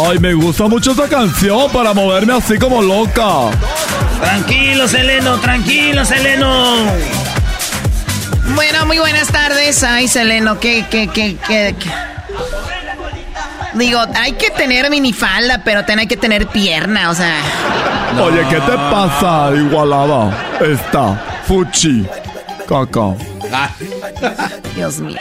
Ay, 0.00 0.18
me 0.18 0.32
gusta 0.32 0.68
mucho 0.68 0.92
esa 0.92 1.08
canción 1.08 1.70
para 1.70 1.92
moverme 1.92 2.32
así 2.32 2.58
como 2.58 2.80
loca. 2.80 3.50
Tranquilo, 4.20 4.88
Seleno, 4.88 5.38
tranquilo, 5.38 6.04
Seleno. 6.04 6.76
Bueno, 8.54 8.86
muy 8.86 8.98
buenas 8.98 9.28
tardes. 9.28 9.82
Ay, 9.82 10.08
Seleno, 10.08 10.58
¿qué, 10.58 10.86
qué, 10.90 11.08
qué, 11.08 11.36
qué, 11.46 11.74
Digo, 13.74 14.00
hay 14.14 14.32
que 14.32 14.50
tener 14.50 14.88
minifalda, 14.90 15.62
pero 15.64 15.80
también 15.80 16.00
hay 16.00 16.06
que 16.06 16.16
tener 16.16 16.46
pierna, 16.46 17.10
o 17.10 17.14
sea. 17.14 17.40
Oye, 18.22 18.46
¿qué 18.48 18.60
te 18.60 18.72
pasa, 18.72 19.50
igualada? 19.54 20.56
Está 20.60 21.22
Fuchi. 21.46 22.06
Caca. 22.66 23.14
Dios 24.74 24.98
mío. 25.00 25.18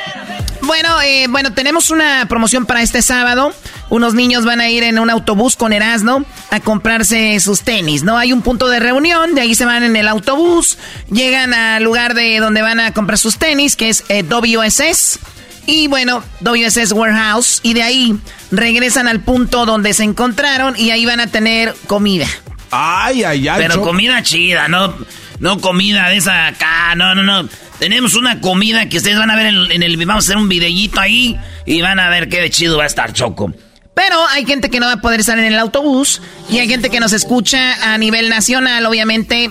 Bueno, 0.63 1.01
eh, 1.01 1.27
bueno, 1.29 1.53
tenemos 1.53 1.89
una 1.89 2.25
promoción 2.27 2.65
para 2.65 2.81
este 2.81 3.01
sábado. 3.01 3.53
Unos 3.89 4.13
niños 4.13 4.45
van 4.45 4.61
a 4.61 4.69
ir 4.69 4.83
en 4.83 4.99
un 4.99 5.09
autobús 5.09 5.55
con 5.55 5.73
Erasmo 5.73 6.23
a 6.49 6.59
comprarse 6.59 7.39
sus 7.39 7.61
tenis, 7.61 8.03
¿no? 8.03 8.17
Hay 8.17 8.31
un 8.31 8.41
punto 8.41 8.69
de 8.69 8.79
reunión, 8.79 9.35
de 9.35 9.41
ahí 9.41 9.55
se 9.55 9.65
van 9.65 9.83
en 9.83 9.95
el 9.95 10.07
autobús, 10.07 10.77
llegan 11.11 11.53
al 11.53 11.83
lugar 11.83 12.13
de 12.13 12.39
donde 12.39 12.61
van 12.61 12.79
a 12.79 12.93
comprar 12.93 13.17
sus 13.17 13.37
tenis, 13.37 13.75
que 13.75 13.89
es 13.89 14.03
eh, 14.09 14.23
WSS. 14.23 15.19
Y 15.65 15.87
bueno, 15.87 16.23
WSS 16.41 16.91
Warehouse. 16.93 17.59
Y 17.63 17.73
de 17.73 17.83
ahí 17.83 18.15
regresan 18.51 19.07
al 19.07 19.19
punto 19.19 19.65
donde 19.65 19.93
se 19.93 20.03
encontraron 20.03 20.75
y 20.77 20.91
ahí 20.91 21.05
van 21.05 21.19
a 21.19 21.27
tener 21.27 21.75
comida. 21.87 22.27
Ay, 22.71 23.23
ay, 23.23 23.47
ay. 23.47 23.61
Pero 23.61 23.81
comida 23.81 24.23
chida, 24.23 24.67
no, 24.67 24.95
no 25.39 25.59
comida 25.59 26.09
de 26.09 26.17
esa 26.17 26.47
acá, 26.47 26.95
no, 26.95 27.13
no, 27.15 27.23
no. 27.23 27.49
Tenemos 27.81 28.13
una 28.13 28.41
comida 28.41 28.87
que 28.89 28.97
ustedes 28.97 29.17
van 29.17 29.31
a 29.31 29.35
ver 29.35 29.47
en, 29.47 29.81
el... 29.81 29.97
Vamos 30.05 30.25
a 30.25 30.27
hacer 30.27 30.37
un 30.37 30.47
videíto 30.47 30.99
ahí 30.99 31.35
y 31.65 31.81
van 31.81 31.99
a 31.99 32.09
ver 32.09 32.29
qué 32.29 32.39
de 32.39 32.51
chido 32.51 32.77
va 32.77 32.83
a 32.83 32.85
estar 32.85 33.11
Choco. 33.11 33.51
Pero 33.95 34.23
hay 34.27 34.45
gente 34.45 34.69
que 34.69 34.79
no 34.79 34.85
va 34.85 34.93
a 34.93 35.01
poder 35.01 35.21
estar 35.21 35.39
en 35.39 35.45
el 35.45 35.57
autobús 35.57 36.21
y 36.47 36.59
hay 36.59 36.69
gente 36.69 36.91
que 36.91 36.99
nos 36.99 37.11
escucha 37.11 37.91
a 37.91 37.97
nivel 37.97 38.29
nacional, 38.29 38.85
obviamente, 38.85 39.49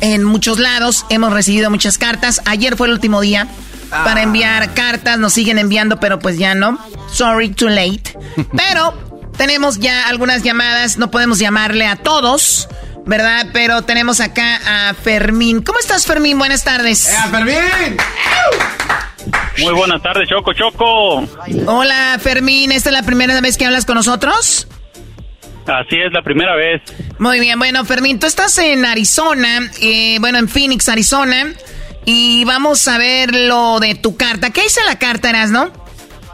en 0.00 0.24
muchos 0.24 0.58
lados. 0.58 1.04
Hemos 1.10 1.34
recibido 1.34 1.68
muchas 1.68 1.98
cartas. 1.98 2.40
Ayer 2.46 2.78
fue 2.78 2.86
el 2.86 2.94
último 2.94 3.20
día 3.20 3.46
para 3.90 4.22
enviar 4.22 4.72
cartas. 4.72 5.18
Nos 5.18 5.34
siguen 5.34 5.58
enviando, 5.58 6.00
pero 6.00 6.20
pues 6.20 6.38
ya 6.38 6.54
no. 6.54 6.78
Sorry, 7.12 7.50
too 7.50 7.68
late. 7.68 8.04
Pero 8.56 9.30
tenemos 9.36 9.80
ya 9.80 10.08
algunas 10.08 10.44
llamadas. 10.44 10.96
No 10.96 11.10
podemos 11.10 11.40
llamarle 11.40 11.86
a 11.86 11.96
todos. 11.96 12.68
¿Verdad? 13.06 13.46
Pero 13.52 13.82
tenemos 13.82 14.20
acá 14.20 14.88
a 14.88 14.94
Fermín. 14.94 15.62
¿Cómo 15.62 15.78
estás, 15.78 16.06
Fermín? 16.06 16.38
Buenas 16.38 16.64
tardes. 16.64 17.08
¡Eh, 17.08 17.16
Fermín! 17.30 17.96
Muy 19.58 19.72
buenas 19.72 20.02
tardes, 20.02 20.28
Choco, 20.28 20.52
Choco. 20.52 21.26
Hola, 21.66 22.18
Fermín. 22.20 22.72
¿Esta 22.72 22.90
es 22.90 22.94
la 22.94 23.02
primera 23.02 23.40
vez 23.40 23.56
que 23.56 23.66
hablas 23.66 23.84
con 23.84 23.96
nosotros? 23.96 24.68
Así 25.66 25.96
es, 25.96 26.12
la 26.12 26.22
primera 26.22 26.54
vez. 26.56 26.82
Muy 27.18 27.40
bien, 27.40 27.58
bueno, 27.58 27.84
Fermín, 27.84 28.18
tú 28.18 28.26
estás 28.26 28.58
en 28.58 28.84
Arizona, 28.84 29.60
eh, 29.80 30.18
bueno, 30.20 30.38
en 30.38 30.46
Phoenix, 30.48 30.90
Arizona, 30.90 31.54
y 32.04 32.44
vamos 32.44 32.86
a 32.86 32.98
ver 32.98 33.34
lo 33.34 33.80
de 33.80 33.94
tu 33.94 34.14
carta. 34.16 34.50
¿Qué 34.50 34.62
dice 34.62 34.80
la 34.84 34.98
carta, 34.98 35.30
Eras, 35.30 35.50
no? 35.50 35.72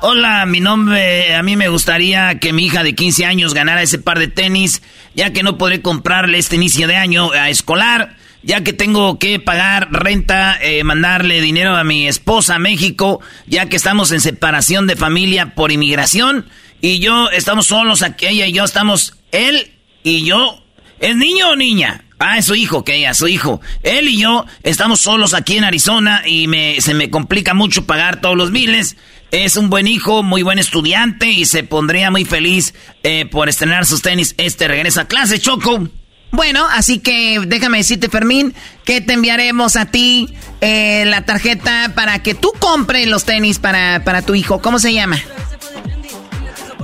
Hola, 0.03 0.47
mi 0.47 0.61
nombre, 0.61 1.35
a 1.37 1.43
mí 1.43 1.57
me 1.57 1.69
gustaría 1.69 2.41
que 2.41 2.53
mi 2.53 2.65
hija 2.65 2.83
de 2.83 2.95
15 2.95 3.25
años 3.27 3.55
ganara 3.55 3.83
ese 3.83 3.99
par 3.99 4.19
de 4.19 4.29
tenis, 4.29 4.83
ya 5.15 5.33
que 5.33 5.43
no 5.43 5.59
podré 5.59 5.81
comprarle 5.83 6.39
este 6.39 6.57
inicio 6.57 6.87
de 6.87 6.97
año 6.97 7.33
a 7.33 7.51
escolar, 7.51 8.17
ya 8.43 8.63
que 8.63 8.73
tengo 8.73 9.19
que 9.19 9.39
pagar 9.39 9.89
renta, 9.91 10.59
eh, 10.63 10.83
mandarle 10.85 11.41
dinero 11.41 11.77
a 11.77 11.85
mi 11.85 12.09
esposa 12.09 12.57
a 12.57 12.59
México, 12.59 13.21
ya 13.47 13.67
que 13.67 13.77
estamos 13.77 14.13
en 14.13 14.21
separación 14.21 14.87
de 14.87 14.97
familia 14.97 15.55
por 15.55 15.73
inmigración, 15.73 16.47
y 16.81 17.01
yo 17.01 17.31
estamos 17.31 17.67
solos 17.67 18.03
aquí, 18.03 18.27
ella 18.27 18.47
y 18.47 18.53
yo 18.53 18.65
estamos, 18.65 19.15
él 19.33 19.73
y 20.03 20.25
yo, 20.25 20.63
¿es 20.99 21.15
niño 21.17 21.51
o 21.51 21.57
niña? 21.57 22.05
Ah, 22.23 22.37
es 22.37 22.45
su 22.45 22.55
hijo, 22.55 22.85
que 22.85 22.97
ella, 22.97 23.15
su 23.15 23.29
hijo. 23.29 23.63
Él 23.83 24.07
y 24.09 24.19
yo 24.19 24.45
estamos 24.63 25.01
solos 25.01 25.33
aquí 25.33 25.57
en 25.57 25.65
Arizona 25.65 26.23
y 26.27 26.49
me, 26.49 26.79
se 26.83 26.93
me 26.93 27.09
complica 27.09 27.55
mucho 27.55 27.87
pagar 27.87 28.21
todos 28.21 28.37
los 28.37 28.51
miles. 28.51 28.99
Es 29.31 29.57
un 29.57 29.71
buen 29.71 29.87
hijo, 29.87 30.23
muy 30.25 30.43
buen 30.43 30.59
estudiante 30.59 31.27
y 31.27 31.45
se 31.45 31.63
pondría 31.63 32.11
muy 32.11 32.25
feliz 32.25 32.75
eh, 33.05 33.27
por 33.27 33.49
estrenar 33.49 33.87
sus 33.87 34.03
tenis. 34.03 34.35
Este 34.39 34.67
regresa 34.67 35.03
a 35.03 35.05
clase, 35.07 35.39
Choco. 35.39 35.89
Bueno, 36.33 36.67
así 36.71 36.99
que 36.99 37.41
déjame 37.47 37.79
decirte, 37.79 38.09
Fermín, 38.09 38.55
que 38.85 39.01
te 39.01 39.13
enviaremos 39.13 39.77
a 39.77 39.87
ti 39.87 40.35
eh, 40.61 41.05
la 41.07 41.25
tarjeta 41.25 41.93
para 41.95 42.21
que 42.21 42.35
tú 42.35 42.53
compres 42.59 43.07
los 43.07 43.25
tenis 43.25 43.59
para, 43.59 44.03
para 44.05 44.23
tu 44.23 44.35
hijo. 44.35 44.61
¿Cómo 44.61 44.79
se 44.79 44.93
llama? 44.93 45.19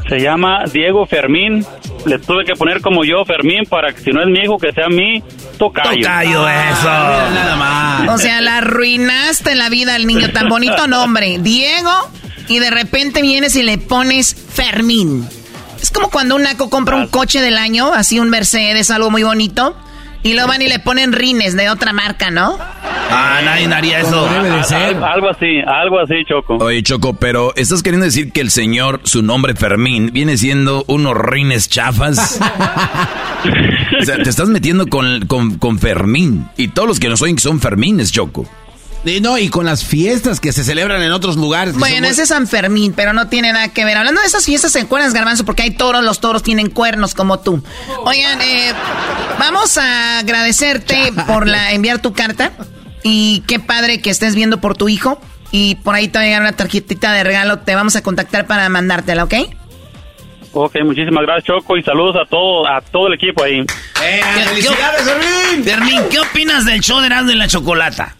Se 0.08 0.20
llama 0.20 0.64
Diego 0.72 1.04
Fermín. 1.06 1.66
Le 2.04 2.20
tuve 2.20 2.44
que 2.44 2.54
poner 2.54 2.80
como 2.80 3.04
yo, 3.04 3.24
Fermín, 3.24 3.64
para 3.68 3.92
que 3.92 4.00
si 4.00 4.10
no 4.10 4.20
es 4.20 4.28
mi 4.28 4.40
hijo, 4.40 4.56
que 4.56 4.72
sea 4.72 4.88
mi 4.88 5.20
tocayo. 5.58 6.02
Tocayo, 6.02 6.48
eso. 6.48 6.84
nada 6.84 7.56
más. 7.56 7.86
O 8.14 8.18
sea, 8.18 8.40
la 8.40 8.58
arruinaste 8.58 9.56
la 9.56 9.68
vida 9.68 9.96
al 9.96 10.06
niño. 10.06 10.30
Tan 10.30 10.48
bonito 10.48 10.86
nombre. 10.86 11.38
Diego 11.40 11.90
y 12.48 12.58
de 12.58 12.70
repente 12.70 13.22
vienes 13.22 13.56
y 13.56 13.62
le 13.62 13.78
pones 13.78 14.34
Fermín. 14.34 15.26
Es 15.80 15.90
como 15.90 16.10
cuando 16.10 16.36
un 16.36 16.42
naco 16.42 16.70
compra 16.70 16.96
un 16.96 17.08
coche 17.08 17.40
del 17.40 17.56
año, 17.56 17.92
así 17.92 18.18
un 18.18 18.30
Mercedes, 18.30 18.90
algo 18.90 19.10
muy 19.10 19.22
bonito, 19.22 19.76
y 20.22 20.34
lo 20.34 20.46
van 20.46 20.62
y 20.62 20.68
le 20.68 20.78
ponen 20.78 21.12
rines 21.12 21.56
de 21.56 21.70
otra 21.70 21.92
marca, 21.92 22.30
¿no? 22.30 22.58
Ah, 23.10 23.40
nadie 23.44 23.66
haría 23.66 24.00
eso. 24.00 24.28
Algo 24.28 25.28
así, 25.28 25.60
algo 25.66 26.00
así, 26.00 26.14
Choco. 26.28 26.56
Oye, 26.56 26.82
Choco, 26.82 27.14
pero 27.14 27.54
¿estás 27.54 27.82
queriendo 27.82 28.04
decir 28.06 28.32
que 28.32 28.40
el 28.40 28.50
señor, 28.50 29.00
su 29.04 29.22
nombre 29.22 29.54
Fermín, 29.54 30.10
viene 30.12 30.36
siendo 30.36 30.84
unos 30.88 31.16
rines 31.16 31.68
chafas? 31.68 32.40
o 34.00 34.04
sea, 34.04 34.16
te 34.22 34.28
estás 34.28 34.48
metiendo 34.48 34.86
con, 34.88 35.26
con, 35.26 35.58
con 35.58 35.78
Fermín. 35.78 36.48
Y 36.56 36.68
todos 36.68 36.88
los 36.88 36.98
que 36.98 37.08
nos 37.08 37.22
oyen 37.22 37.38
son 37.38 37.60
Fermines, 37.60 38.10
Choco. 38.10 38.48
Y 39.06 39.20
no, 39.20 39.38
y 39.38 39.48
con 39.48 39.64
las 39.66 39.84
fiestas 39.84 40.40
que 40.40 40.52
se 40.52 40.64
celebran 40.64 41.00
en 41.00 41.12
otros 41.12 41.36
lugares. 41.36 41.74
Bueno, 41.76 42.08
ese 42.08 42.22
es 42.22 42.28
San 42.28 42.48
Fermín, 42.48 42.92
pero 42.94 43.12
no 43.12 43.28
tiene 43.28 43.52
nada 43.52 43.68
que 43.68 43.84
ver. 43.84 43.96
Hablando 43.96 44.20
de 44.20 44.26
esas 44.26 44.44
fiestas, 44.44 44.72
¿se 44.72 44.80
acuerdan, 44.80 45.12
Garbanzo? 45.12 45.44
Porque 45.44 45.62
hay 45.62 45.70
toros, 45.70 46.02
los 46.02 46.18
toros 46.18 46.42
tienen 46.42 46.70
cuernos 46.70 47.14
como 47.14 47.38
tú. 47.38 47.62
Oigan, 48.04 48.42
eh, 48.42 48.72
vamos 49.38 49.78
a 49.78 50.18
agradecerte 50.18 51.12
por 51.26 51.46
la 51.46 51.72
enviar 51.72 52.02
tu 52.02 52.12
carta. 52.12 52.50
Y 53.04 53.44
qué 53.46 53.60
padre 53.60 54.00
que 54.00 54.10
estés 54.10 54.34
viendo 54.34 54.60
por 54.60 54.76
tu 54.76 54.88
hijo. 54.88 55.20
Y 55.52 55.76
por 55.76 55.94
ahí 55.94 56.08
te 56.08 56.18
va 56.18 56.24
a 56.24 56.26
llegar 56.26 56.42
una 56.42 56.56
tarjetita 56.56 57.12
de 57.12 57.22
regalo. 57.22 57.60
Te 57.60 57.76
vamos 57.76 57.94
a 57.94 58.02
contactar 58.02 58.48
para 58.48 58.68
mandártela, 58.68 59.22
¿ok? 59.22 59.34
Ok, 60.52 60.76
muchísimas 60.84 61.22
gracias, 61.22 61.44
Choco, 61.44 61.76
y 61.76 61.82
saludos 61.82 62.16
a 62.16 62.28
todo, 62.28 62.66
a 62.66 62.80
todo 62.80 63.08
el 63.08 63.14
equipo 63.14 63.44
ahí. 63.44 63.60
Eh, 64.02 64.20
¡Felicidades, 64.48 65.02
Fermín! 65.02 65.64
Fermín, 65.64 66.00
¿qué 66.10 66.18
opinas 66.18 66.64
del 66.64 66.80
show 66.80 66.98
de 67.00 67.06
Erasmo 67.06 67.30
y 67.30 67.34
la 67.34 67.46
Chocolata? 67.46 68.16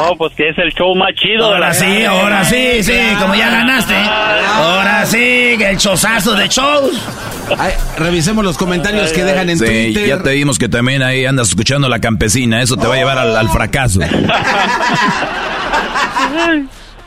Oh, 0.00 0.16
pues 0.16 0.32
que 0.34 0.48
es 0.50 0.58
el 0.58 0.72
show 0.72 0.94
más 0.94 1.12
chido. 1.14 1.44
Ahora 1.46 1.74
sí, 1.74 2.04
ahora 2.04 2.44
sí, 2.44 2.82
sí, 2.82 2.98
como 3.20 3.34
ya 3.34 3.50
ganaste. 3.50 3.94
Ahora 3.94 5.04
sí, 5.06 5.56
el 5.60 5.76
chozazo 5.76 6.34
de 6.34 6.48
shows. 6.48 7.02
revisemos 7.98 8.44
los 8.44 8.56
comentarios 8.56 9.12
que 9.12 9.24
dejan 9.24 9.50
en 9.50 9.58
Twitter. 9.58 10.06
Ya 10.06 10.22
te 10.22 10.30
vimos 10.34 10.58
que 10.58 10.68
también 10.68 11.02
ahí 11.02 11.24
andas 11.24 11.48
escuchando 11.48 11.88
la 11.88 11.98
campesina. 11.98 12.62
Eso 12.62 12.76
te 12.76 12.86
va 12.86 12.94
a 12.94 12.98
llevar 12.98 13.18
al, 13.18 13.48
fracaso. 13.48 14.00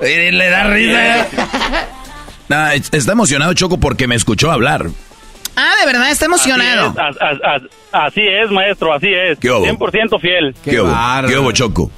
Le 0.02 0.50
da 0.50 0.64
risa. 0.64 1.28
está 2.92 3.12
emocionado 3.12 3.54
Choco 3.54 3.80
porque 3.80 4.08
me 4.08 4.16
escuchó 4.16 4.52
hablar. 4.52 4.88
Ah, 5.56 5.74
de 5.80 5.86
verdad, 5.86 6.10
está 6.10 6.26
emocionado. 6.26 6.96
Así 7.92 8.22
es, 8.22 8.50
maestro, 8.50 8.94
así 8.94 9.14
es. 9.14 9.38
¿Qué 9.40 9.50
100% 9.50 10.22
fiel. 10.22 10.56
¿Qué, 10.64 10.72
¿Qué, 10.72 10.78
¿Qué 11.28 11.38
hubo, 11.38 11.52
Choco? 11.52 11.92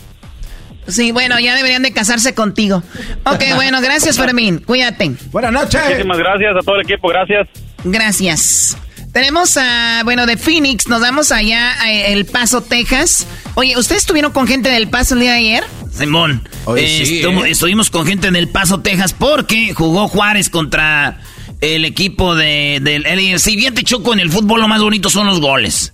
Sí, 0.87 1.11
bueno, 1.11 1.39
ya 1.39 1.55
deberían 1.55 1.83
de 1.83 1.93
casarse 1.93 2.33
contigo. 2.33 2.83
Ok, 3.25 3.43
bueno, 3.55 3.81
gracias 3.81 4.17
Fermín, 4.17 4.59
cuídate. 4.59 5.11
Buenas 5.31 5.51
noches. 5.51 5.81
Muchísimas 5.83 6.17
gracias 6.17 6.55
a 6.55 6.59
todo 6.59 6.75
el 6.75 6.81
equipo, 6.81 7.09
gracias. 7.09 7.47
Gracias. 7.83 8.77
Tenemos 9.13 9.57
a, 9.57 10.01
bueno, 10.05 10.25
de 10.25 10.37
Phoenix, 10.37 10.87
nos 10.87 11.01
vamos 11.01 11.33
allá 11.33 11.81
a 11.81 11.91
El 11.91 12.25
Paso, 12.25 12.61
Texas. 12.61 13.27
Oye, 13.55 13.77
¿ustedes 13.77 14.03
estuvieron 14.03 14.31
con 14.31 14.47
gente 14.47 14.69
del 14.69 14.87
Paso 14.87 15.15
el 15.15 15.21
día 15.21 15.31
de 15.31 15.37
ayer? 15.37 15.63
Simón, 15.91 16.47
eh, 16.77 17.21
¿eh? 17.21 17.49
estuvimos 17.49 17.89
con 17.89 18.05
gente 18.05 18.29
en 18.29 18.37
El 18.37 18.47
Paso, 18.47 18.79
Texas, 18.79 19.13
porque 19.13 19.73
jugó 19.73 20.07
Juárez 20.07 20.49
contra 20.49 21.19
el 21.59 21.83
equipo 21.83 22.35
de, 22.35 22.79
del 22.81 23.03
LAFC. 23.03 23.51
Fíjate, 23.51 23.83
Choco, 23.83 24.13
en 24.13 24.21
el 24.21 24.31
fútbol 24.31 24.61
lo 24.61 24.69
más 24.69 24.81
bonito 24.81 25.09
son 25.09 25.27
los 25.27 25.41
goles. 25.41 25.93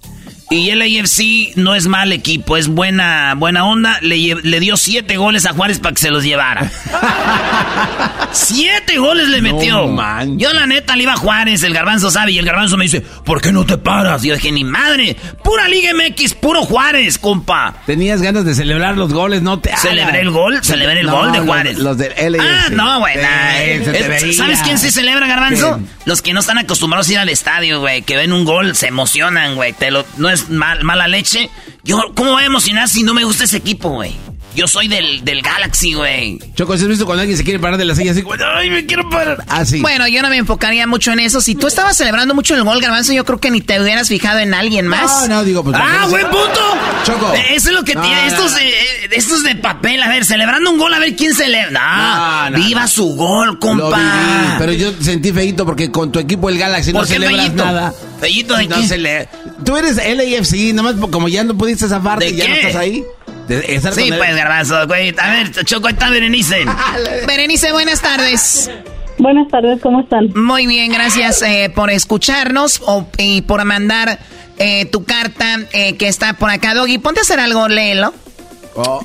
Y 0.50 0.70
el 0.70 0.82
AFC 0.82 1.58
no 1.58 1.76
es 1.76 1.88
mal 1.88 2.14
equipo, 2.14 2.56
es 2.56 2.70
buena, 2.70 3.34
buena 3.36 3.66
onda. 3.66 4.00
Le, 4.02 4.36
le 4.42 4.60
dio 4.62 4.78
siete 4.78 5.18
goles 5.18 5.46
a 5.46 5.52
Juárez 5.52 5.80
para 5.80 5.94
que 5.94 6.02
se 6.02 6.10
los 6.10 6.24
llevara. 6.24 6.72
siete 8.32 8.98
goles 8.98 9.28
le 9.28 9.42
metió. 9.42 9.90
Yo 10.38 10.54
la 10.54 10.66
neta 10.66 10.96
le 10.96 11.04
iba 11.04 11.14
a 11.14 11.18
Juárez, 11.18 11.64
el 11.64 11.74
garbanzo 11.74 12.12
sabe, 12.12 12.32
y 12.32 12.38
el 12.40 12.46
garbanzo 12.46 12.78
me 12.78 12.86
dice, 12.86 13.02
¿por 13.02 13.42
qué 13.42 13.52
no 13.52 13.66
te 13.66 13.78
paras? 13.78 14.24
Y 14.24 14.30
yo 14.30 14.36
dije, 14.36 14.52
ni 14.52 14.64
madre, 14.64 15.18
pura 15.44 15.68
Liga 15.68 15.92
MX, 15.94 16.34
puro 16.36 16.62
Juárez, 16.64 17.18
compa. 17.18 17.74
Tenías 17.86 18.22
ganas 18.22 18.46
de 18.46 18.56
celebrar 18.56 18.98
los 18.98 19.14
goles, 19.14 19.42
no 19.42 19.60
te 19.60 19.70
hagas. 19.72 19.82
Celebré 19.82 20.22
el 20.22 20.32
gol, 20.32 20.60
celebré 20.64 21.02
el 21.02 21.08
No, 21.08 21.14
gol 21.18 21.32
de 21.34 21.38
los- 21.40 21.48
Juárez. 21.48 21.78
Los, 21.78 21.98
del 21.98 22.14
LAFC. 22.32 22.48
Ah, 22.50 22.70
no, 22.72 23.00
güey. 23.00 23.16
Eh, 23.18 24.06
veía. 24.22 24.34
¿Sabes 24.34 24.60
quién 24.62 24.78
se 24.78 24.92
celebra, 24.92 25.28
Garbanzo? 25.28 25.74
¿Quién? 25.76 25.90
Los 26.06 26.22
que 26.22 26.34
no 26.34 26.40
están 26.40 26.58
acostumbrados 26.58 27.10
a 27.10 27.12
ir 27.12 27.20
al 27.20 27.30
estadio, 27.30 27.80
güey. 27.82 28.02
Que 28.04 28.16
ven 28.16 28.32
un 28.32 28.46
gol, 28.46 28.76
se 28.76 28.88
emocionan, 28.88 29.56
güey. 29.56 29.74
Te 29.74 29.92
lo, 29.92 30.06
no 30.18 30.30
es 30.30 30.37
mal- 30.50 30.84
mala 30.84 31.08
leche. 31.08 31.50
Yo, 31.84 32.00
¿cómo 32.16 32.32
voy 32.32 32.44
a 32.44 32.48
emocionar 32.48 32.88
si 32.90 33.04
no 33.04 33.14
me 33.14 33.24
gusta 33.24 33.44
ese 33.46 33.58
equipo, 33.58 33.90
güey? 33.90 34.16
Yo 34.58 34.68
soy 34.68 34.88
del, 34.88 35.24
del 35.24 35.44
Galaxy, 35.44 35.94
güey. 35.94 36.40
Choco, 36.56 36.74
¿has 36.74 36.86
visto 36.88 37.06
cuando 37.06 37.22
alguien 37.22 37.38
se 37.38 37.44
quiere 37.44 37.60
parar 37.60 37.78
de 37.78 37.86
la 37.86 37.94
silla 37.94 38.12
así? 38.12 38.24
¡Ay, 38.56 38.72
me 38.72 38.88
quiero 38.88 39.08
parar! 39.08 39.44
Así. 39.48 39.80
Bueno, 39.82 40.08
yo 40.08 40.24
no 40.24 40.30
me 40.30 40.38
enfocaría 40.38 40.88
mucho 40.88 41.12
en 41.12 41.20
eso. 41.20 41.42
Si 41.42 41.54
tú 41.54 41.68
estabas 41.68 41.96
celebrando 41.96 42.34
mucho 42.34 42.56
el 42.56 42.64
gol, 42.64 42.82
Garbanzo, 42.82 43.14
yo 43.14 43.24
creo 43.24 43.40
que 43.40 43.52
ni 43.52 43.62
te 43.62 43.80
hubieras 43.80 44.08
fijado 44.08 44.40
en 44.40 44.56
alguien 44.56 44.88
más. 44.88 45.28
No, 45.30 45.36
no, 45.36 45.44
digo, 45.44 45.64
pues... 45.64 45.78
¡Ah, 45.80 46.08
buen 46.10 46.24
punto! 46.24 46.60
Choco. 47.06 47.34
Eh, 47.36 47.54
Eso 47.56 47.70
es 47.70 47.76
lo 47.76 47.84
que 47.84 47.94
No, 47.94 48.02
tiene. 48.02 48.20
no, 48.20 48.28
estos, 48.28 48.52
no. 48.54 48.58
eh, 48.58 49.10
estos 49.12 49.44
de 49.44 49.56
papel, 49.58 50.02
a 50.02 50.10
ver, 50.10 50.26
celebrando 50.26 50.72
un 50.72 50.80
gol, 50.80 50.92
a 50.92 50.98
ver 50.98 51.16
quién 51.16 51.36
celebra. 51.36 51.70
No, 51.70 52.50
No, 52.50 52.58
no, 52.58 52.66
viva 52.66 52.88
su 52.88 53.16
gol, 53.16 53.50
Lo 53.50 53.60
compa. 53.60 53.96
viví, 53.96 54.54
pero 54.58 54.74
yo 54.74 54.92
sentí 55.00 55.32
feíto 55.32 55.68
porque 55.68 55.92
con 55.92 56.12
tu 56.12 56.18
equipo 56.18 56.50
el 56.50 56.58
Galaxy 56.58 56.92
no 56.94 57.00
¿Por 57.02 57.08
qué 57.08 57.14
celebras 57.14 57.46
feíto? 57.46 57.64
nada. 57.64 57.94
¿Feíto 58.20 58.56
de 58.58 58.66
no 58.68 58.78
qué? 58.78 58.88
cele- 58.88 59.28
Tú 59.64 59.78
eres 59.78 59.98
LAFC, 59.98 60.74
nomás 60.74 60.96
como 61.12 61.28
ya 61.28 61.44
no 61.44 61.56
pudiste 61.56 61.88
zafarte 61.88 62.26
¿De 62.26 62.32
y 62.32 62.36
ya 62.38 62.46
qué? 62.46 62.50
no 62.50 62.56
estás 62.56 62.76
ahí. 62.78 63.04
Sí, 63.48 64.12
pues, 64.18 64.36
garbanzo, 64.36 64.86
güey. 64.88 65.14
A 65.18 65.30
ver, 65.32 65.52
Choco, 65.66 65.88
ahí 65.88 65.94
está 65.94 66.10
Berenice. 66.10 66.66
Berenice, 67.28 67.72
buenas 67.72 68.02
tardes. 68.02 68.70
Buenas 69.18 69.48
tardes, 69.48 69.80
¿cómo 69.82 70.02
están? 70.02 70.30
Muy 70.36 70.68
bien, 70.68 70.92
gracias 70.92 71.42
eh, 71.42 71.72
por 71.74 71.90
escucharnos 71.90 72.82
o- 72.86 73.08
y 73.18 73.42
por 73.42 73.64
mandar 73.66 74.20
eh, 74.60 74.86
tu 74.86 75.06
carta 75.06 75.60
eh, 75.74 75.96
que 75.98 76.08
está 76.08 76.34
por 76.34 76.50
acá. 76.50 76.74
Doggy, 76.76 76.98
ponte 77.00 77.22
a 77.22 77.24
hacer 77.24 77.40
algo, 77.40 77.68
léelo. 77.68 78.14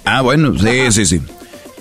Ah, 0.05 0.21
bueno, 0.21 0.53
sí, 0.59 0.93
sí, 0.93 1.07
sí. 1.07 1.21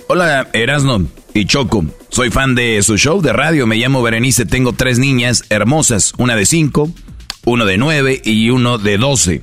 Hola, 0.08 0.48
Erasno 0.54 1.06
y 1.34 1.44
Choco. 1.46 1.84
Soy 2.08 2.30
fan 2.30 2.54
de 2.54 2.82
su 2.82 2.96
show 2.96 3.20
de 3.20 3.32
radio. 3.34 3.66
Me 3.66 3.76
llamo 3.76 4.02
Berenice. 4.02 4.46
Tengo 4.46 4.72
tres 4.72 4.98
niñas 4.98 5.44
hermosas. 5.50 6.14
Una 6.16 6.34
de 6.36 6.46
cinco, 6.46 6.90
uno 7.44 7.66
de 7.66 7.76
nueve 7.76 8.20
y 8.24 8.48
uno 8.50 8.78
de 8.78 8.96
doce. 8.96 9.42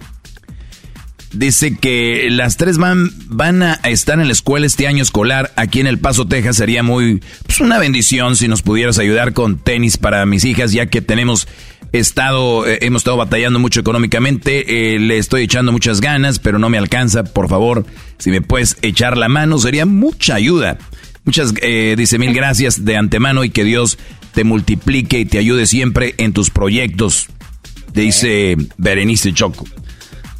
Dice 1.32 1.78
que 1.78 2.28
las 2.32 2.58
tres 2.58 2.80
van, 2.80 3.12
van 3.28 3.62
a 3.62 3.74
estar 3.84 4.20
en 4.20 4.26
la 4.26 4.34
escuela 4.34 4.66
este 4.66 4.88
año 4.88 5.04
escolar 5.04 5.54
aquí 5.56 5.80
en 5.80 5.86
El 5.86 6.00
Paso, 6.00 6.28
Texas. 6.28 6.58
Sería 6.58 6.82
muy, 6.82 7.22
pues 7.46 7.60
una 7.60 7.78
bendición 7.78 8.36
si 8.36 8.48
nos 8.48 8.64
pudieras 8.64 8.98
ayudar 8.98 9.34
con 9.34 9.60
tenis 9.60 9.98
para 9.98 10.26
mis 10.26 10.44
hijas, 10.44 10.72
ya 10.72 10.88
que 10.88 11.02
tenemos 11.02 11.48
estado, 11.92 12.68
eh, 12.68 12.80
hemos 12.82 13.02
estado 13.02 13.18
batallando 13.18 13.60
mucho 13.60 13.80
económicamente. 13.80 14.96
Eh, 14.96 15.00
le 15.00 15.20
estoy 15.20 15.44
echando 15.44 15.72
muchas 15.72 16.02
ganas, 16.02 16.40
pero 16.40 16.58
no 16.58 16.70
me 16.70 16.80
alcanza. 16.80 17.24
Por 17.24 17.48
favor, 17.48 17.86
si 18.18 18.32
me 18.32 18.42
puedes 18.42 18.78
echar 18.82 19.16
la 19.16 19.30
mano, 19.30 19.60
sería 19.60 19.86
mucha 19.86 20.34
ayuda. 20.34 20.80
Muchas, 21.26 21.54
eh, 21.62 21.94
dice 21.96 22.18
mil 22.18 22.34
gracias 22.34 22.86
de 22.86 22.98
antemano 22.98 23.44
y 23.44 23.52
que 23.52 23.64
Dios 23.64 24.00
te 24.34 24.44
multiplique 24.44 25.20
y 25.20 25.26
te 25.26 25.38
ayude 25.38 25.68
siempre 25.68 26.16
en 26.18 26.34
tus 26.34 26.50
proyectos. 26.50 27.28
Dice 27.94 28.58
Berenice 28.78 29.32
Choco. 29.34 29.66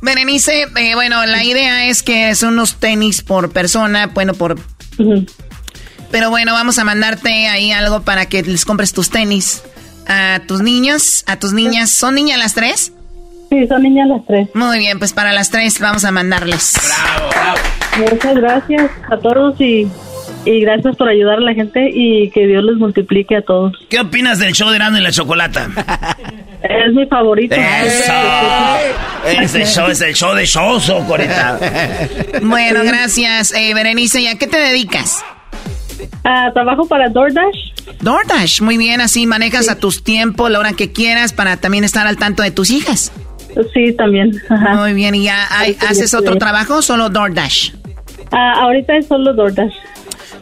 Berenice, 0.02 0.68
eh, 0.76 0.96
bueno, 0.96 1.26
la 1.26 1.44
idea 1.44 1.88
es 1.88 2.04
que 2.04 2.34
son 2.36 2.54
unos 2.54 2.76
tenis 2.76 3.22
por 3.22 3.52
persona, 3.52 4.08
bueno, 4.08 4.34
por... 4.34 4.60
Pero 6.12 6.30
bueno, 6.30 6.54
vamos 6.54 6.80
a 6.80 6.84
mandarte 6.84 7.48
ahí 7.48 7.72
algo 7.72 8.02
para 8.02 8.26
que 8.26 8.42
les 8.42 8.66
compres 8.66 8.94
tus 8.94 9.10
tenis 9.10 9.62
a 10.08 10.42
tus 10.48 10.62
niños, 10.62 11.24
a 11.28 11.38
tus 11.38 11.54
niñas. 11.54 11.92
¿Son 11.92 12.16
niñas 12.16 12.40
las 12.40 12.56
tres? 12.56 12.92
Sí, 13.50 13.68
son 13.68 13.84
niñas 13.84 14.08
las 14.08 14.26
tres. 14.26 14.50
Muy 14.54 14.80
bien, 14.80 15.00
pues 15.00 15.14
para 15.14 15.32
las 15.34 15.52
tres 15.52 15.80
vamos 15.80 16.04
a 16.04 16.12
mandarles. 16.12 16.74
Muchas 17.98 18.36
gracias 18.36 18.92
a 19.10 19.18
todos 19.18 19.60
y, 19.62 19.88
y 20.46 20.62
gracias 20.62 20.96
por 20.96 21.08
ayudar 21.10 21.38
a 21.38 21.42
la 21.42 21.54
gente 21.54 21.90
y 21.94 22.30
que 22.32 22.48
Dios 22.48 22.64
les 22.64 22.76
multiplique 22.78 23.36
a 23.36 23.42
todos. 23.42 23.74
¿Qué 23.90 24.00
opinas 24.00 24.40
del 24.40 24.54
show 24.54 24.70
de 24.70 24.78
Erasmo 24.78 24.98
y 24.98 25.02
la 25.02 25.12
Chocolata? 25.12 25.68
Es 26.62 26.94
mi 26.94 27.06
favorito. 27.08 27.56
Eso. 27.56 28.14
Ese 29.42 29.66
show 29.66 29.88
es 29.90 30.02
el 30.02 30.14
show 30.14 30.34
de 30.36 30.46
shows, 30.46 30.92
Coreta. 31.08 31.58
Bueno, 32.42 32.82
gracias, 32.84 33.54
eh, 33.54 33.74
Berenice. 33.74 34.22
¿Y 34.22 34.28
a 34.28 34.38
qué 34.38 34.48
te 34.48 34.58
dedicas? 34.58 35.24
Ah, 36.24 36.50
trabajo 36.54 36.88
para 36.88 37.10
DoorDash. 37.10 37.74
DoorDash, 38.02 38.62
muy 38.62 38.78
bien, 38.78 39.02
así 39.02 39.26
manejas 39.28 39.70
a 39.70 39.76
tus 39.80 40.04
tiempos, 40.04 40.50
la 40.52 40.60
hora 40.60 40.74
que 40.74 40.92
quieras, 40.92 41.34
para 41.34 41.58
también 41.58 41.84
estar 41.84 42.08
al 42.08 42.18
tanto 42.18 42.44
de 42.44 42.52
tus 42.52 42.70
hijas. 42.72 43.12
Sí, 43.74 43.94
también. 43.94 44.32
Muy 44.76 44.94
bien, 44.94 45.16
¿y 45.16 45.24
ya 45.24 45.48
hay- 45.50 45.76
haces 45.88 46.14
otro 46.14 46.36
trabajo 46.38 46.76
o 46.78 46.82
solo 46.82 47.10
DoorDash? 47.10 47.72
Ah, 48.32 48.62
ahorita 48.62 48.96
es 48.98 49.08
solo 49.08 49.34
DoorDash. 49.34 49.74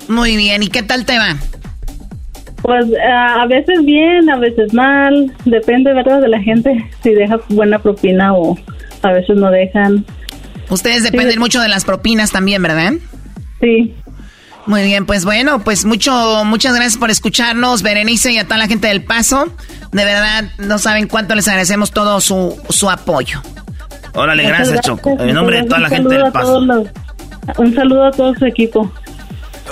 Muy 0.08 0.36
bien, 0.38 0.64
¿y 0.64 0.68
qué 0.68 0.84
tal 0.84 1.06
te 1.06 1.18
va? 1.18 1.36
Pues 2.62 2.86
ah, 3.08 3.42
a 3.44 3.48
veces 3.48 3.84
bien, 3.86 4.30
a 4.30 4.38
veces 4.38 4.74
mal. 4.74 5.32
Depende, 5.46 5.94
¿verdad? 5.94 6.22
De 6.22 6.28
la 6.28 6.42
gente. 6.42 6.90
Si 7.04 7.12
deja 7.12 7.38
buena 7.50 7.80
propina 7.80 8.34
o 8.34 8.58
a 9.04 9.12
veces 9.12 9.38
no 9.38 9.50
dejan. 9.52 10.04
Ustedes 10.70 11.04
dependen 11.04 11.40
mucho 11.40 11.62
de 11.62 11.70
las 11.70 11.86
propinas 11.86 12.32
también, 12.32 12.62
¿verdad? 12.62 12.94
Sí. 13.62 13.94
Muy 14.66 14.84
bien, 14.84 15.06
pues 15.06 15.24
bueno, 15.24 15.64
pues 15.64 15.86
mucho, 15.86 16.44
muchas 16.44 16.74
gracias 16.76 16.98
por 16.98 17.10
escucharnos, 17.10 17.84
Berenice 17.84 18.34
y 18.34 18.38
a 18.38 18.44
toda 18.44 18.58
la 18.58 18.68
gente 18.68 18.88
del 18.90 19.02
Paso. 19.02 19.46
De 19.94 20.04
verdad, 20.04 20.44
no 20.58 20.78
saben 20.78 21.08
cuánto 21.08 21.36
les 21.36 21.48
agradecemos 21.48 21.92
todo 21.92 22.20
su, 22.20 22.60
su 22.70 22.90
apoyo. 22.90 23.42
Órale, 24.14 24.44
Muchas 24.44 24.58
gracias, 24.72 24.82
Choco. 24.86 25.16
En 25.22 25.34
nombre 25.36 25.62
de 25.62 25.68
toda 25.68 25.80
la 25.80 25.90
gente 25.90 26.16
del 26.16 26.32
paso. 26.34 26.60
los- 26.60 26.88
un 27.58 27.74
saludo 27.76 28.06
a 28.08 28.12
todo 28.12 28.36
su 28.36 28.46
equipo. 28.46 28.92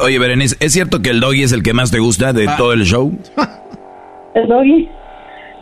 Oye, 0.02 0.20
Berenice, 0.20 0.56
¿es 0.60 0.74
cierto 0.74 1.02
que 1.02 1.10
el 1.10 1.20
doggy 1.20 1.44
es 1.44 1.52
el 1.52 1.64
que 1.64 1.74
más 1.74 1.92
te 1.92 2.00
gusta 2.00 2.34
de 2.34 2.48
todo 2.58 2.74
el 2.74 2.84
show? 2.86 3.12
El 4.36 4.48
doggy. 4.50 4.90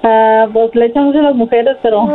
Ah, 0.04 0.46
pues 0.52 0.72
le 0.74 0.88
echan 0.88 1.04
mucho 1.06 1.20
a 1.20 1.22
las 1.22 1.36
mujeres, 1.36 1.78
pero. 1.84 2.06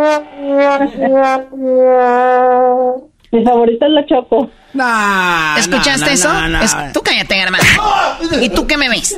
Mi 3.31 3.45
favorita 3.45 3.87
es 3.87 3.93
la 3.93 4.07
Choco. 4.07 4.51
¿Escuchaste 5.59 6.01
no, 6.01 6.07
no, 6.07 6.13
eso? 6.13 6.49
no. 6.49 6.63
Es- 6.63 6.93
tú 6.93 7.01
cállate, 7.03 7.39
hermano. 7.39 7.65
¿Y 8.43 8.49
tú 8.49 8.67
qué 8.67 8.77
me 8.77 8.89
ves? 8.89 9.17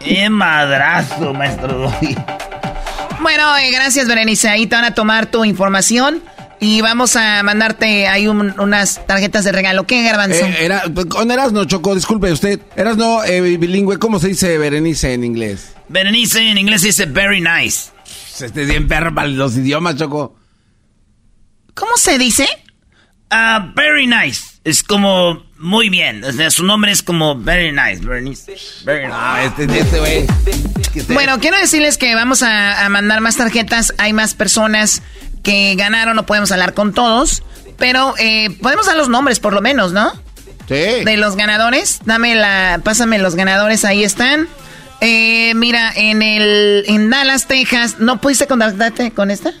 ¡Qué 0.00 0.28
madrazo, 0.28 1.32
maestro 1.32 1.78
Doggy! 1.78 2.16
Bueno, 3.20 3.56
eh, 3.58 3.70
gracias, 3.72 4.08
Berenice. 4.08 4.48
Ahí 4.48 4.66
te 4.66 4.74
van 4.74 4.84
a 4.86 4.94
tomar 4.94 5.26
tu 5.26 5.44
información 5.44 6.22
y 6.60 6.80
vamos 6.82 7.16
a 7.16 7.42
mandarte 7.42 8.06
ahí 8.06 8.26
un- 8.28 8.58
unas 8.60 9.04
tarjetas 9.06 9.44
de 9.44 9.52
regalo. 9.52 9.86
¿Qué, 9.86 10.02
Garbanzo? 10.02 10.44
Eh, 10.44 10.56
era, 10.64 10.82
con 11.08 11.30
Erasno, 11.30 11.64
Choco, 11.64 11.94
disculpe 11.94 12.30
usted. 12.30 12.60
Erasno, 12.76 13.24
eh, 13.24 13.40
bilingüe, 13.56 13.98
¿cómo 13.98 14.18
se 14.20 14.28
dice 14.28 14.58
Berenice 14.58 15.14
en 15.14 15.24
inglés? 15.24 15.72
Berenice 15.88 16.48
en 16.50 16.58
inglés 16.58 16.82
dice 16.82 17.06
very 17.06 17.40
nice. 17.40 17.90
Este 18.40 18.62
es 18.62 18.68
bien 18.68 18.86
perro 18.88 19.14
para 19.14 19.28
los 19.28 19.56
idiomas, 19.56 19.96
Choco. 19.96 20.36
¿Cómo 21.74 21.96
se 21.96 22.18
dice? 22.18 22.46
Ah, 23.30 23.72
very 23.74 24.06
nice. 24.06 24.42
Es 24.64 24.82
como 24.82 25.42
muy 25.58 25.88
bien. 25.88 26.22
O 26.24 26.32
sea, 26.32 26.50
su 26.50 26.64
nombre 26.64 26.90
es 26.92 27.02
como 27.02 27.36
very 27.36 27.70
nice. 27.72 28.04
Berenice. 28.04 28.54
Very 28.84 29.04
nice. 29.06 29.16
Ah, 29.18 29.42
este, 29.44 29.64
este 29.78 29.98
güey. 29.98 30.26
Bueno, 31.14 31.38
quiero 31.38 31.56
decirles 31.58 31.96
que 31.96 32.14
vamos 32.14 32.42
a, 32.42 32.84
a 32.84 32.88
mandar 32.88 33.20
más 33.20 33.36
tarjetas. 33.36 33.94
Hay 33.98 34.12
más 34.12 34.34
personas 34.34 35.02
que 35.42 35.74
ganaron. 35.76 36.16
No 36.16 36.26
podemos 36.26 36.52
hablar 36.52 36.74
con 36.74 36.92
todos. 36.92 37.42
Pero 37.78 38.14
eh, 38.18 38.50
podemos 38.60 38.86
dar 38.86 38.96
los 38.96 39.08
nombres, 39.08 39.40
por 39.40 39.52
lo 39.54 39.62
menos, 39.62 39.92
¿no? 39.92 40.12
Sí. 40.68 41.04
De 41.04 41.16
los 41.16 41.36
ganadores. 41.36 42.00
Dame 42.04 42.34
la. 42.34 42.80
Pásame 42.84 43.18
los 43.18 43.34
ganadores. 43.34 43.84
Ahí 43.84 44.04
están. 44.04 44.48
Eh, 45.00 45.54
mira, 45.54 45.92
en 45.94 46.22
el. 46.22 46.84
En 46.86 47.10
Dallas, 47.10 47.46
Texas. 47.46 47.96
¿No 47.98 48.20
pudiste 48.20 48.46
contactarte 48.46 49.10
con 49.12 49.30
esta? 49.30 49.52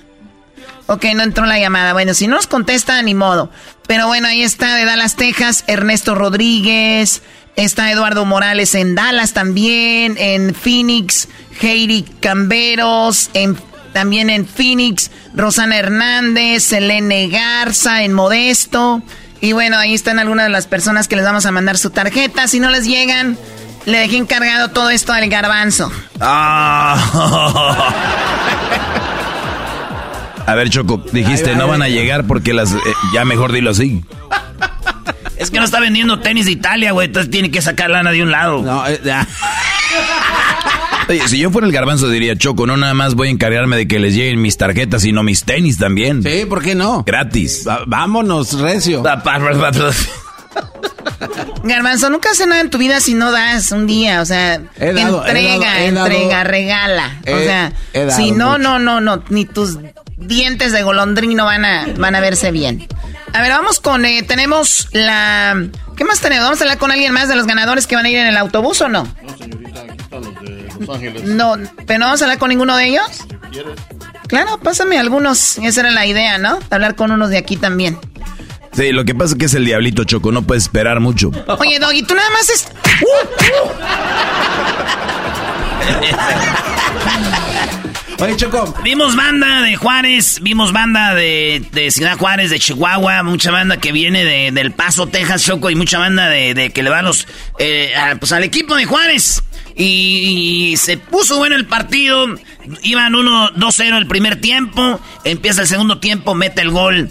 Ok, 0.86 1.04
no 1.14 1.22
entró 1.22 1.46
la 1.46 1.58
llamada. 1.58 1.92
Bueno, 1.92 2.14
si 2.14 2.26
no 2.26 2.36
nos 2.36 2.46
contesta, 2.46 3.00
ni 3.02 3.14
modo. 3.14 3.50
Pero 3.86 4.06
bueno, 4.06 4.28
ahí 4.28 4.42
está 4.42 4.74
de 4.74 4.84
Dallas, 4.84 5.16
Texas, 5.16 5.64
Ernesto 5.66 6.14
Rodríguez. 6.14 7.22
Está 7.56 7.90
Eduardo 7.90 8.24
Morales 8.24 8.74
en 8.74 8.94
Dallas 8.94 9.32
también. 9.32 10.16
En 10.18 10.54
Phoenix, 10.54 11.28
Heidi 11.60 12.02
Camberos. 12.02 13.30
En, 13.34 13.56
también 13.92 14.30
en 14.30 14.46
Phoenix, 14.46 15.10
Rosana 15.34 15.76
Hernández, 15.76 16.62
Selene 16.64 17.28
Garza 17.28 18.02
en 18.02 18.12
Modesto. 18.12 19.02
Y 19.40 19.52
bueno, 19.52 19.78
ahí 19.78 19.94
están 19.94 20.18
algunas 20.18 20.46
de 20.46 20.50
las 20.50 20.66
personas 20.66 21.08
que 21.08 21.16
les 21.16 21.24
vamos 21.24 21.46
a 21.46 21.50
mandar 21.50 21.78
su 21.78 21.90
tarjeta. 21.90 22.46
Si 22.46 22.60
no 22.60 22.70
les 22.70 22.84
llegan, 22.84 23.38
le 23.86 23.98
dejé 23.98 24.18
encargado 24.18 24.68
todo 24.68 24.90
esto 24.90 25.12
al 25.12 25.28
garbanzo. 25.28 25.90
Ah. 26.20 27.94
A 30.46 30.54
ver, 30.54 30.68
Choco, 30.68 31.02
dijiste 31.12 31.54
no 31.54 31.68
van 31.68 31.82
a 31.82 31.88
llegar 31.88 32.24
porque 32.24 32.52
las... 32.52 32.72
eh, 32.72 32.78
ya 33.14 33.24
mejor 33.24 33.52
dilo 33.52 33.70
así. 33.70 34.04
Es 35.36 35.50
que 35.50 35.58
no 35.58 35.64
está 35.64 35.80
vendiendo 35.80 36.20
tenis 36.20 36.44
de 36.46 36.52
Italia, 36.52 36.92
güey. 36.92 37.06
Entonces 37.06 37.30
tiene 37.30 37.50
que 37.50 37.62
sacar 37.62 37.88
lana 37.88 38.10
de 38.10 38.22
un 38.22 38.30
lado. 38.30 38.60
No, 38.62 38.86
eh, 38.86 39.00
ya. 39.02 39.26
Oye, 41.10 41.26
si 41.28 41.38
yo 41.38 41.50
fuera 41.50 41.66
el 41.66 41.72
garbanzo 41.72 42.08
diría, 42.08 42.36
Choco, 42.36 42.66
no 42.66 42.76
nada 42.76 42.94
más 42.94 43.14
voy 43.14 43.28
a 43.28 43.30
encargarme 43.32 43.76
de 43.76 43.88
que 43.88 43.98
les 43.98 44.14
lleguen 44.14 44.40
mis 44.40 44.56
tarjetas, 44.56 45.02
sino 45.02 45.22
mis 45.22 45.44
tenis 45.44 45.76
también. 45.76 46.22
Sí, 46.22 46.44
¿por 46.48 46.62
qué 46.62 46.74
no? 46.74 47.02
Gratis. 47.04 47.64
Va- 47.66 47.82
vámonos, 47.86 48.58
recio. 48.60 49.02
Garbanzo, 51.62 52.10
nunca 52.10 52.30
hace 52.30 52.46
nada 52.46 52.60
en 52.60 52.70
tu 52.70 52.78
vida 52.78 53.00
si 53.00 53.14
no 53.14 53.30
das 53.30 53.72
un 53.72 53.86
día, 53.86 54.20
o 54.20 54.24
sea, 54.24 54.60
He 54.78 54.92
dado, 54.92 55.24
he 55.24 55.28
entrega, 55.28 55.58
dado, 55.58 55.78
he 55.78 55.92
dado. 55.92 56.06
entrega, 56.06 56.44
regala. 56.44 57.20
o 57.22 57.38
sea, 57.38 57.72
si 58.10 58.32
no, 58.32 58.52
mucho. 58.52 58.58
no, 58.58 58.78
no, 58.78 59.00
no, 59.00 59.22
ni 59.28 59.44
tus 59.44 59.78
dientes 60.16 60.72
de 60.72 60.82
golondrino 60.82 61.44
van 61.44 61.64
a, 61.64 61.86
van 61.98 62.14
a 62.14 62.20
verse 62.20 62.50
bien. 62.50 62.86
A 63.32 63.42
ver, 63.42 63.50
vamos 63.50 63.78
con, 63.80 64.04
eh, 64.04 64.22
tenemos 64.22 64.88
la... 64.92 65.66
¿Qué 65.96 66.04
más 66.04 66.20
tenemos? 66.20 66.44
¿Vamos 66.46 66.60
a 66.60 66.64
hablar 66.64 66.78
con 66.78 66.90
alguien 66.90 67.12
más 67.12 67.28
de 67.28 67.36
los 67.36 67.46
ganadores 67.46 67.86
que 67.86 67.94
van 67.94 68.06
a 68.06 68.10
ir 68.10 68.16
en 68.18 68.26
el 68.26 68.36
autobús 68.36 68.80
o 68.80 68.88
no? 68.88 69.06
No, 71.24 71.56
pero 71.86 71.98
no 71.98 72.06
vamos 72.06 72.22
a 72.22 72.24
hablar 72.24 72.38
con 72.38 72.48
ninguno 72.48 72.76
de 72.76 72.86
ellos. 72.88 73.24
Claro, 74.26 74.58
pásame 74.60 74.98
algunos. 74.98 75.58
Esa 75.58 75.80
era 75.80 75.90
la 75.90 76.06
idea, 76.06 76.38
¿no? 76.38 76.58
Hablar 76.70 76.94
con 76.94 77.10
unos 77.10 77.30
de 77.30 77.38
aquí 77.38 77.56
también. 77.56 77.98
Sí, 78.72 78.92
lo 78.92 79.04
que 79.04 79.14
pasa 79.14 79.34
es 79.34 79.38
que 79.38 79.46
es 79.46 79.54
el 79.54 79.64
diablito, 79.64 80.04
Choco, 80.04 80.30
no 80.30 80.42
puedes 80.42 80.64
esperar 80.64 81.00
mucho. 81.00 81.30
Oye, 81.58 81.78
Doggy, 81.78 82.02
tú 82.02 82.14
nada 82.14 82.30
más 82.30 82.48
es... 82.48 82.68
Oye, 88.20 88.36
Choco. 88.36 88.74
Vimos 88.84 89.16
banda 89.16 89.62
de 89.62 89.76
Juárez, 89.76 90.40
vimos 90.42 90.72
banda 90.72 91.14
de, 91.14 91.62
de 91.72 91.90
Ciudad 91.90 92.16
Juárez, 92.18 92.50
de 92.50 92.58
Chihuahua, 92.58 93.22
mucha 93.22 93.50
banda 93.50 93.78
que 93.78 93.92
viene 93.92 94.24
de, 94.24 94.50
del 94.52 94.72
Paso, 94.72 95.06
Texas, 95.06 95.44
Choco, 95.44 95.70
y 95.70 95.74
mucha 95.74 95.98
banda 95.98 96.28
de, 96.28 96.54
de 96.54 96.70
que 96.70 96.82
le 96.82 96.90
va 96.90 96.98
a 96.98 97.02
los, 97.02 97.26
eh, 97.58 97.94
a- 97.96 98.16
pues 98.16 98.32
al 98.32 98.44
equipo 98.44 98.76
de 98.76 98.84
Juárez. 98.84 99.42
Y, 99.76 100.72
y 100.72 100.76
se 100.76 100.96
puso 100.98 101.38
bueno 101.38 101.56
el 101.56 101.66
partido, 101.66 102.26
iban 102.82 103.12
1-2-0 103.14 103.96
el 103.96 104.06
primer 104.06 104.40
tiempo, 104.40 105.00
empieza 105.24 105.62
el 105.62 105.68
segundo 105.68 105.98
tiempo, 105.98 106.34
mete 106.34 106.60
el 106.62 106.70
gol 106.70 107.10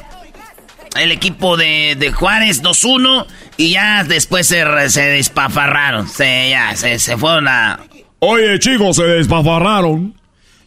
el 0.96 1.12
equipo 1.12 1.56
de, 1.56 1.96
de 1.98 2.12
Juárez 2.12 2.62
2-1 2.64 3.26
y 3.58 3.72
ya 3.72 4.04
después 4.04 4.48
se, 4.48 4.90
se 4.90 5.02
despafarraron, 5.04 6.08
se, 6.10 6.50
ya, 6.50 6.76
se, 6.76 6.98
se 7.00 7.16
fueron 7.16 7.48
a... 7.48 7.80
Oye, 8.20 8.58
chicos, 8.60 8.96
se 8.98 9.04
despafarraron. 9.04 10.19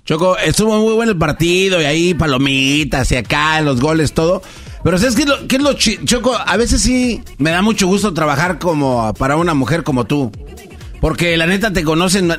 Choco, 0.05 0.37
estuvo 0.37 0.77
muy 0.81 0.95
bueno 0.95 1.13
el 1.13 1.19
partido 1.19 1.81
y 1.81 1.85
ahí 1.85 2.15
palomitas 2.15 3.13
y 3.13 3.17
acá 3.17 3.61
los 3.61 3.81
goles, 3.81 4.13
todo. 4.13 4.43
Pero 4.83 4.99
¿sabes 4.99 5.15
qué 5.15 5.23
es 5.23 5.29
lo, 5.29 5.47
qué 5.47 5.57
es 5.57 5.63
lo 5.63 5.73
chi- 5.75 6.05
Choco? 6.05 6.35
A 6.37 6.57
veces 6.57 6.83
sí 6.83 7.23
me 7.39 7.51
da 7.51 7.63
mucho 7.63 7.87
gusto 7.87 8.13
trabajar 8.13 8.59
como 8.59 9.15
para 9.15 9.37
una 9.37 9.55
mujer 9.55 9.85
como 9.85 10.05
tú. 10.05 10.33
Porque 11.01 11.37
la 11.37 11.47
neta 11.47 11.73
te 11.73 11.85
conocen, 11.85 12.33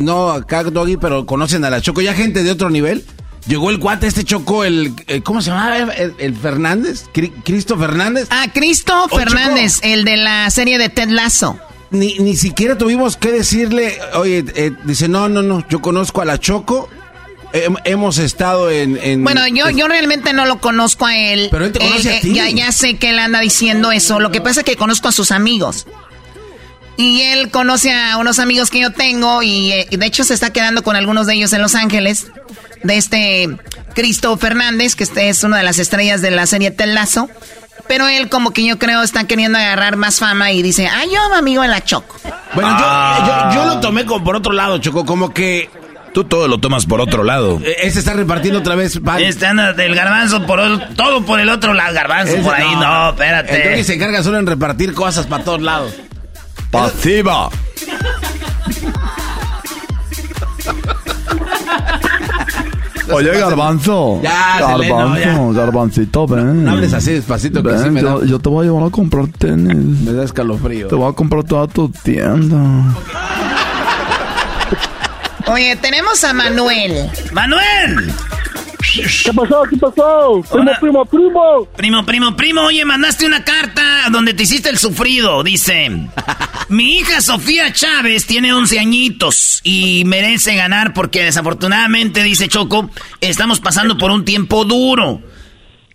no 0.00 0.30
acá 0.30 0.62
Doggy, 0.64 0.96
pero 0.96 1.26
conocen 1.26 1.64
a 1.64 1.70
la 1.70 1.80
Choco. 1.82 2.00
Ya 2.00 2.14
gente 2.14 2.42
de 2.42 2.50
otro 2.50 2.70
nivel. 2.70 3.04
Llegó 3.46 3.70
el 3.70 3.78
cuate 3.78 4.06
este 4.06 4.24
Choco, 4.24 4.64
el, 4.64 4.94
el- 5.06 5.22
¿cómo 5.22 5.42
se 5.42 5.50
llama? 5.50 5.76
El, 5.94 6.14
el 6.18 6.34
Fernández, 6.34 7.04
Cri- 7.12 7.32
Cristo 7.44 7.76
Fernández. 7.78 8.28
Ah, 8.30 8.46
Cristo 8.52 8.94
Oh, 9.10 9.14
Fernández, 9.16 9.76
Choco. 9.76 9.86
el 9.88 10.04
de 10.04 10.16
la 10.16 10.50
serie 10.50 10.78
de 10.78 10.88
Ted 10.88 11.08
Lasso. 11.10 11.58
Ni, 11.90 12.18
ni 12.18 12.36
siquiera 12.36 12.78
tuvimos 12.78 13.16
que 13.16 13.32
decirle, 13.32 13.98
oye, 14.14 14.44
eh, 14.54 14.72
dice, 14.84 15.08
no, 15.08 15.28
no, 15.28 15.42
no, 15.42 15.66
yo 15.68 15.80
conozco 15.82 16.20
a 16.22 16.24
la 16.24 16.38
Choco. 16.38 16.88
Hem- 17.52 17.80
hemos 17.84 18.18
estado 18.18 18.70
en... 18.70 18.96
en- 19.02 19.24
Bueno, 19.24 19.46
yo, 19.48 19.70
yo 19.70 19.88
realmente 19.88 20.32
no 20.32 20.46
lo 20.46 20.60
conozco 20.60 21.06
a 21.06 21.16
él. 21.16 21.48
Pero 21.50 21.64
él 21.64 21.72
te 21.72 21.80
conoce 21.80 22.16
a 22.18 22.20
ti. 22.20 22.32
Ya, 22.34 22.48
ya 22.50 22.70
sé 22.72 22.96
que 22.96 23.10
él 23.10 23.18
anda 23.18 23.40
diciendo 23.40 23.90
eso. 23.92 24.20
Lo 24.20 24.30
que 24.30 24.40
pasa 24.40 24.60
es 24.60 24.64
que 24.66 24.76
conozco 24.76 25.08
a 25.08 25.12
sus 25.12 25.30
amigos. 25.32 25.86
Y 26.96 27.22
él 27.22 27.50
conoce 27.50 27.92
a 27.92 28.16
unos 28.18 28.38
amigos 28.38 28.70
que 28.70 28.80
yo 28.80 28.90
tengo 28.92 29.42
y, 29.42 29.72
eh, 29.72 29.86
y 29.90 29.96
de 29.96 30.06
hecho 30.06 30.22
se 30.22 30.34
está 30.34 30.52
quedando 30.52 30.82
con 30.82 30.96
algunos 30.96 31.26
de 31.26 31.34
ellos 31.34 31.52
en 31.52 31.62
Los 31.62 31.74
Ángeles. 31.74 32.26
De 32.82 32.96
este 32.96 33.48
Cristo 33.94 34.36
Fernández, 34.38 34.94
que 34.94 35.04
este 35.04 35.28
es 35.28 35.42
una 35.44 35.58
de 35.58 35.62
las 35.64 35.78
estrellas 35.78 36.22
de 36.22 36.30
la 36.30 36.46
serie 36.46 36.70
Tel 36.70 36.94
Lazo. 36.94 37.28
Pero 37.88 38.06
él 38.06 38.28
como 38.28 38.52
que 38.52 38.64
yo 38.64 38.78
creo 38.78 39.02
está 39.02 39.24
queriendo 39.26 39.58
agarrar 39.58 39.96
más 39.96 40.18
fama 40.20 40.52
y 40.52 40.62
dice, 40.62 40.86
ah, 40.86 41.02
yo 41.12 41.34
amigo 41.34 41.62
de 41.62 41.68
la 41.68 41.82
Choco. 41.82 42.14
Bueno, 42.54 42.70
yo, 42.78 43.26
yo, 43.26 43.54
yo 43.54 43.64
lo 43.66 43.80
tomé 43.80 44.06
como 44.06 44.24
por 44.24 44.36
otro 44.36 44.52
lado, 44.52 44.78
Choco, 44.78 45.04
como 45.04 45.34
que... 45.34 45.68
Tú 46.12 46.24
todo 46.24 46.48
lo 46.48 46.58
tomas 46.58 46.86
por 46.86 47.00
otro 47.00 47.22
lado. 47.22 47.60
eh, 47.64 47.76
Ese 47.82 48.00
está 48.00 48.12
repartiendo 48.14 48.58
otra 48.60 48.74
vez 48.74 48.98
pan. 48.98 49.20
Este 49.20 49.46
anda 49.46 49.72
del 49.72 49.94
garbanzo 49.94 50.44
por 50.46 50.58
el- 50.60 50.80
todo 50.96 51.22
por 51.24 51.38
el 51.38 51.48
otro 51.48 51.72
lado, 51.72 51.94
garbanzo 51.94 52.34
Ese- 52.34 52.42
por 52.42 52.54
ahí, 52.54 52.74
no, 52.76 53.10
espérate. 53.10 53.62
El 53.62 53.70
Doggy 53.70 53.84
se 53.84 53.94
encarga 53.94 54.22
solo 54.22 54.38
en 54.38 54.46
repartir 54.46 54.92
cosas 54.92 55.26
para 55.26 55.44
todos 55.44 55.62
lados. 55.62 55.94
Pasiva. 56.70 57.48
Oye, 63.12 63.30
garbanzo. 63.32 64.20
Ya, 64.22 64.58
garbanzo, 64.60 65.52
garbancito, 65.52 66.26
ven. 66.28 66.64
No 66.64 66.72
hables 66.72 66.92
así 66.94 67.12
despacito 67.14 67.60
que 67.62 67.70
Ven, 67.70 67.82
sí 67.82 67.90
me 67.90 68.02
da... 68.02 68.10
yo, 68.10 68.24
yo 68.24 68.38
te 68.38 68.48
voy 68.48 68.66
a 68.66 68.70
llevar 68.70 68.86
a 68.86 68.90
comprar 68.90 69.26
tenis. 69.36 69.74
Me 69.76 70.12
da 70.12 70.24
escalofrío. 70.24 70.86
Te 70.86 70.94
voy 70.94 71.10
a 71.10 71.14
comprar 71.14 71.42
toda 71.44 71.66
tu 71.66 71.88
tienda. 71.88 72.56
Oye, 75.50 75.74
tenemos 75.76 76.22
a 76.22 76.32
Manuel. 76.32 77.10
¡Manuel! 77.32 78.12
¿Qué 79.24 79.32
pasó? 79.32 79.62
¿Qué 79.68 79.76
pasó? 79.76 80.42
Primo, 80.50 80.70
primo, 80.80 81.04
primo. 81.04 81.68
Primo, 81.76 82.06
primo, 82.06 82.36
primo, 82.36 82.62
oye, 82.62 82.84
mandaste 82.84 83.26
una 83.26 83.44
carta 83.44 83.82
donde 84.10 84.32
te 84.32 84.44
hiciste 84.44 84.68
el 84.68 84.78
sufrido. 84.78 85.42
Dice, 85.42 85.90
mi 86.68 86.98
hija 86.98 87.20
Sofía 87.20 87.72
Chávez 87.72 88.26
tiene 88.26 88.52
11 88.52 88.78
añitos 88.78 89.60
y 89.64 90.04
merece 90.06 90.54
ganar 90.54 90.92
porque 90.94 91.24
desafortunadamente, 91.24 92.22
dice 92.22 92.48
Choco, 92.48 92.90
estamos 93.20 93.60
pasando 93.60 93.98
por 93.98 94.10
un 94.10 94.24
tiempo 94.24 94.64
duro. 94.64 95.20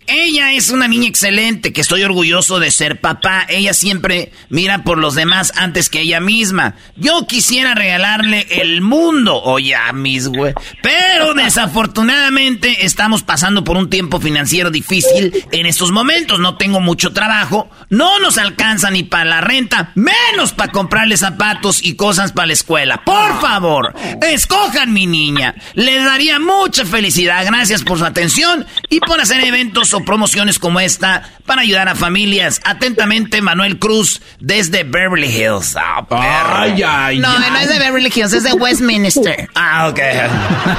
Ella 0.06 0.52
es 0.52 0.70
una 0.70 0.86
niña 0.86 1.08
excelente, 1.08 1.72
que 1.72 1.80
estoy 1.80 2.04
orgulloso 2.04 2.60
de 2.60 2.70
ser 2.70 3.00
papá. 3.00 3.44
Ella 3.48 3.74
siempre 3.74 4.32
mira 4.48 4.84
por 4.84 4.98
los 4.98 5.14
demás 5.14 5.52
antes 5.56 5.90
que 5.90 6.00
ella 6.00 6.20
misma. 6.20 6.76
Yo 6.96 7.26
quisiera 7.26 7.74
regalarle 7.74 8.46
el 8.50 8.82
mundo, 8.82 9.42
oye, 9.42 9.74
a 9.74 9.92
mis 9.92 10.28
güey. 10.28 10.54
Pero 10.82 11.34
desafortunadamente 11.34 12.86
estamos 12.86 13.24
pasando 13.24 13.64
por 13.64 13.76
un 13.76 13.90
tiempo 13.90 14.20
financiero 14.20 14.70
difícil 14.70 15.44
en 15.50 15.66
estos 15.66 15.90
momentos. 15.90 16.38
No 16.38 16.56
tengo 16.56 16.80
mucho 16.80 17.12
trabajo, 17.12 17.68
no 17.90 18.20
nos 18.20 18.38
alcanza 18.38 18.90
ni 18.90 19.02
para 19.02 19.24
la 19.24 19.40
renta, 19.40 19.90
menos 19.96 20.52
para 20.52 20.70
comprarle 20.70 21.16
zapatos 21.16 21.82
y 21.82 21.96
cosas 21.96 22.32
para 22.32 22.46
la 22.46 22.52
escuela. 22.52 23.02
Por 23.04 23.40
favor, 23.40 23.92
escojan 24.22 24.92
mi 24.92 25.06
niña. 25.06 25.56
Le 25.74 25.96
daría 25.96 26.38
mucha 26.38 26.84
felicidad. 26.84 27.44
Gracias 27.44 27.82
por 27.82 27.98
su 27.98 28.04
atención 28.04 28.66
y 28.88 29.00
por 29.00 29.20
hacer 29.20 29.40
eventos 29.44 29.95
o 29.96 30.04
promociones 30.04 30.58
como 30.58 30.80
esta 30.80 31.22
para 31.44 31.62
ayudar 31.62 31.88
a 31.88 31.94
familias. 31.94 32.60
Atentamente, 32.64 33.40
Manuel 33.42 33.78
Cruz 33.78 34.20
desde 34.40 34.84
Beverly 34.84 35.26
Hills. 35.28 35.76
Ah, 35.76 36.06
perro. 36.08 36.56
Ay, 36.56 36.82
ay, 36.86 37.18
No, 37.18 37.28
ay. 37.30 37.50
no 37.50 37.58
es 37.58 37.68
de 37.68 37.78
Beverly 37.78 38.12
Hills, 38.14 38.32
es 38.32 38.42
de 38.44 38.52
Westminster. 38.52 39.48
Ah, 39.54 39.88
ok. 39.88 39.98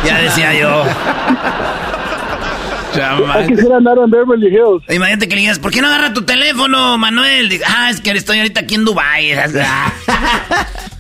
Ya 0.06 0.18
decía 0.22 0.54
yo. 0.54 0.84
Hay 3.34 3.48
que 3.48 3.62
andar 3.74 3.98
en 4.04 4.10
Beverly 4.10 4.48
Hills. 4.48 4.84
Imagínate 4.90 5.28
que 5.28 5.36
le 5.36 5.42
digas, 5.42 5.60
¿por 5.60 5.72
qué 5.72 5.82
no 5.82 5.88
agarra 5.88 6.14
tu 6.14 6.24
teléfono, 6.24 6.98
Manuel? 6.98 7.48
Diga, 7.50 7.68
Ah, 7.70 7.90
es 7.92 8.02
que 8.02 8.12
estoy 8.12 8.38
ahorita 8.40 8.62
aquí 8.62 8.76
en 8.76 8.86
Dubai. 8.86 9.32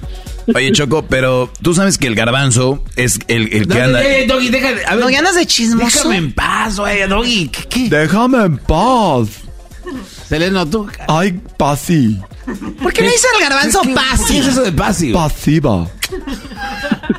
Oye, 0.55 0.71
Choco, 0.71 1.05
pero 1.07 1.51
tú 1.61 1.73
sabes 1.73 1.97
que 1.97 2.07
el 2.07 2.15
garbanzo 2.15 2.83
es 2.95 3.19
el, 3.27 3.43
el 3.53 3.67
que 3.67 3.73
Doggy, 3.73 3.79
anda... 3.81 4.03
eh, 4.03 4.25
Doggy, 4.27 4.49
déjame... 4.49 4.85
A 4.85 4.95
ver, 4.95 5.05
¿No 5.11 5.17
andas 5.17 5.35
de 5.35 5.45
chismoso? 5.45 5.85
déjame 5.97 6.17
en 6.17 6.31
paz, 6.33 6.79
güey, 6.79 7.07
Doggy. 7.07 7.49
¿Qué, 7.49 7.63
qué? 7.67 7.89
Déjame 7.89 8.43
en 8.45 8.57
paz. 8.57 9.27
Seleno, 10.27 10.65
tú... 10.65 10.87
Ay, 11.07 11.39
pasi. 11.57 12.19
¿Por 12.81 12.93
qué 12.93 13.01
le 13.01 13.09
dice 13.11 13.27
al 13.35 13.41
garbanzo 13.49 13.81
¿Qué- 13.81 13.89
pasi? 13.93 14.33
¿Qué 14.33 14.39
es 14.39 14.47
eso 14.47 14.61
de 14.61 14.71
pasi? 14.71 15.11
Pasiva. 15.11 15.87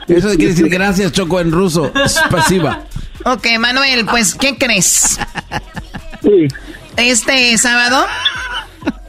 Eso 0.08 0.28
quiere 0.30 0.48
decir 0.48 0.68
gracias, 0.68 1.12
Choco, 1.12 1.40
en 1.40 1.52
ruso. 1.52 1.92
Es 2.04 2.18
pasiva. 2.30 2.84
Ok, 3.24 3.46
Manuel, 3.58 4.06
pues, 4.06 4.34
¿qué 4.34 4.56
crees? 4.56 5.18
Sí. 6.22 6.48
Este 6.96 7.56
sábado 7.58 8.06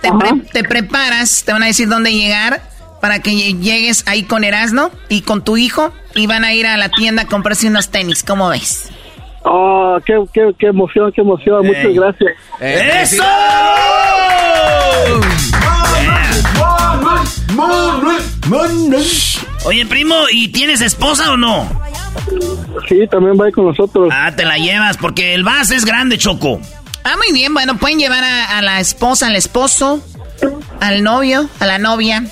te, 0.01 0.11
pre- 0.11 0.41
te 0.51 0.63
preparas, 0.63 1.43
te 1.45 1.53
van 1.53 1.63
a 1.63 1.67
decir 1.67 1.87
dónde 1.87 2.11
llegar 2.11 2.68
para 3.01 3.19
que 3.21 3.31
lle- 3.31 3.59
llegues 3.59 4.03
ahí 4.07 4.23
con 4.23 4.43
Erasno 4.43 4.91
y 5.09 5.21
con 5.21 5.43
tu 5.43 5.57
hijo 5.57 5.91
y 6.15 6.27
van 6.27 6.43
a 6.43 6.53
ir 6.53 6.67
a 6.67 6.77
la 6.77 6.89
tienda 6.89 7.23
a 7.23 7.25
comprarse 7.27 7.67
unos 7.67 7.89
tenis. 7.89 8.23
¿Cómo 8.23 8.49
ves? 8.49 8.89
Oh, 9.43 9.97
qué, 10.05 10.15
qué, 10.33 10.51
qué 10.59 10.67
emoción, 10.67 11.11
qué 11.13 11.21
emoción. 11.21 11.65
Muchas 11.65 11.93
gracias. 11.93 12.31
Eh, 12.59 12.99
¡Eso! 13.03 13.23
Manuel, 18.47 19.03
Oye, 19.65 19.85
primo, 19.85 20.15
¿y 20.31 20.47
tienes 20.49 20.81
esposa 20.81 21.31
o 21.31 21.37
no? 21.37 21.69
Sí, 22.87 23.07
también 23.11 23.39
va 23.39 23.45
ahí 23.45 23.51
con 23.51 23.65
nosotros. 23.65 24.09
Ah, 24.11 24.31
te 24.35 24.45
la 24.45 24.57
llevas, 24.57 24.97
porque 24.97 25.33
el 25.33 25.43
vas 25.43 25.69
es 25.71 25.85
grande, 25.85 26.17
Choco. 26.17 26.59
Ah, 27.03 27.15
muy 27.17 27.33
bien, 27.33 27.53
bueno, 27.53 27.77
pueden 27.77 27.99
llevar 27.99 28.23
a, 28.23 28.57
a 28.57 28.61
la 28.61 28.79
esposa, 28.79 29.27
al 29.27 29.35
esposo, 29.35 30.03
al 30.79 31.03
novio, 31.03 31.47
a 31.59 31.65
la 31.65 31.77
novia. 31.77 32.23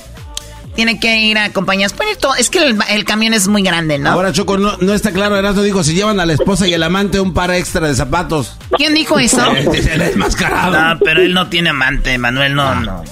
Tiene 0.77 0.99
que 0.99 1.17
ir. 1.17 1.37
Pues, 1.53 2.17
todo- 2.19 2.35
es 2.35 2.49
que 2.49 2.59
el, 2.59 2.77
el 2.89 3.03
camión 3.03 3.33
es 3.33 3.47
muy 3.47 3.63
grande, 3.63 3.97
¿no? 3.97 4.11
Ahora, 4.11 4.31
Choco, 4.31 4.57
no, 4.59 4.77
no 4.77 4.93
está 4.93 5.11
claro, 5.11 5.35
Erasmo 5.35 5.63
dijo, 5.63 5.83
si 5.83 5.93
llevan 5.95 6.19
a 6.19 6.25
la 6.25 6.33
esposa 6.33 6.67
y 6.67 6.73
el 6.73 6.83
amante 6.83 7.19
un 7.19 7.33
par 7.33 7.49
extra 7.51 7.87
de 7.87 7.95
zapatos. 7.95 8.57
¿Quién 8.77 8.93
dijo 8.93 9.17
eso? 9.17 9.41
El 9.55 9.99
desmascarado. 9.99 10.71
No, 10.79 10.99
pero 11.03 11.21
él 11.21 11.33
no 11.33 11.47
tiene 11.49 11.71
amante, 11.71 12.17
Manuel, 12.19 12.53
no, 12.53 12.75
no. 12.75 13.03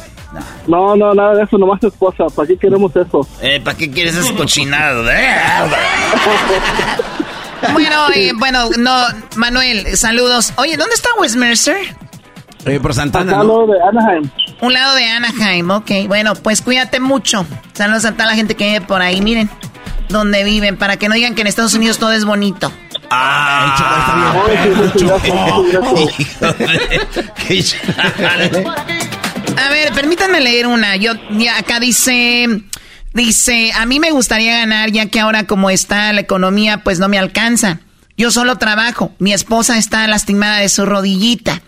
No, 0.68 0.96
no, 0.96 1.14
nada 1.14 1.34
de 1.36 1.44
eso, 1.44 1.58
nomás 1.58 1.80
tu 1.80 1.88
esposa. 1.88 2.26
¿Para 2.36 2.48
qué 2.48 2.58
queremos 2.58 2.92
eso? 2.96 3.28
Eh, 3.42 3.60
¿Para 3.64 3.76
qué 3.76 3.90
quieres 3.90 4.16
ese 4.16 4.34
cochinado? 4.36 5.04
Bueno, 7.74 8.08
eh, 8.14 8.32
bueno, 8.36 8.70
no, 8.78 8.96
Manuel, 9.38 9.98
saludos. 9.98 10.54
Oye, 10.58 10.78
¿dónde 10.78 10.94
está 10.94 11.10
Westminster? 11.20 11.78
Eh, 12.66 12.80
por 12.80 12.94
Santana, 12.94 13.34
Acá 13.34 13.44
¿no? 13.44 13.68
de 13.68 13.80
Anaheim. 13.82 14.30
Un 14.62 14.74
lado 14.74 14.96
de 14.96 15.06
Anaheim, 15.06 15.70
ok. 15.70 15.92
Bueno, 16.08 16.34
pues 16.36 16.62
cuídate 16.62 17.00
mucho. 17.00 17.46
Saludos 17.74 18.06
a 18.06 18.14
toda 18.14 18.26
la 18.28 18.36
gente 18.36 18.56
que 18.56 18.66
vive 18.66 18.82
por 18.82 19.02
ahí, 19.02 19.22
miren, 19.22 19.50
donde 20.10 20.44
viven, 20.44 20.76
para 20.78 20.98
que 20.98 21.08
no 21.08 21.16
digan 21.16 21.36
que 21.36 21.42
en 21.42 21.48
Estados 21.48 21.74
Unidos 21.76 22.00
todo 22.00 22.12
es 22.14 22.26
bonito. 22.26 22.72
Ah, 23.12 23.76
A 29.58 29.70
ver, 29.70 29.92
permítanme 29.94 30.42
leer 30.42 30.68
una. 30.68 30.96
Yo 30.96 31.14
ya 31.32 31.58
acá 31.58 31.80
dice 31.80 32.62
dice, 33.14 33.72
"A 33.78 33.86
mí 33.86 34.00
me 34.00 34.12
gustaría 34.12 34.58
ganar 34.58 34.92
ya 34.92 35.06
que 35.06 35.20
ahora 35.20 35.46
como 35.46 35.70
está 35.70 36.12
la 36.14 36.22
economía 36.22 36.84
pues 36.84 37.00
no 37.00 37.08
me 37.08 37.18
alcanza. 37.18 37.80
Yo 38.18 38.32
solo 38.32 38.58
trabajo. 38.58 39.12
Mi 39.20 39.34
esposa 39.34 39.78
está 39.78 40.08
lastimada 40.08 40.60
de 40.60 40.70
su 40.70 40.86
rodillita. 40.86 41.62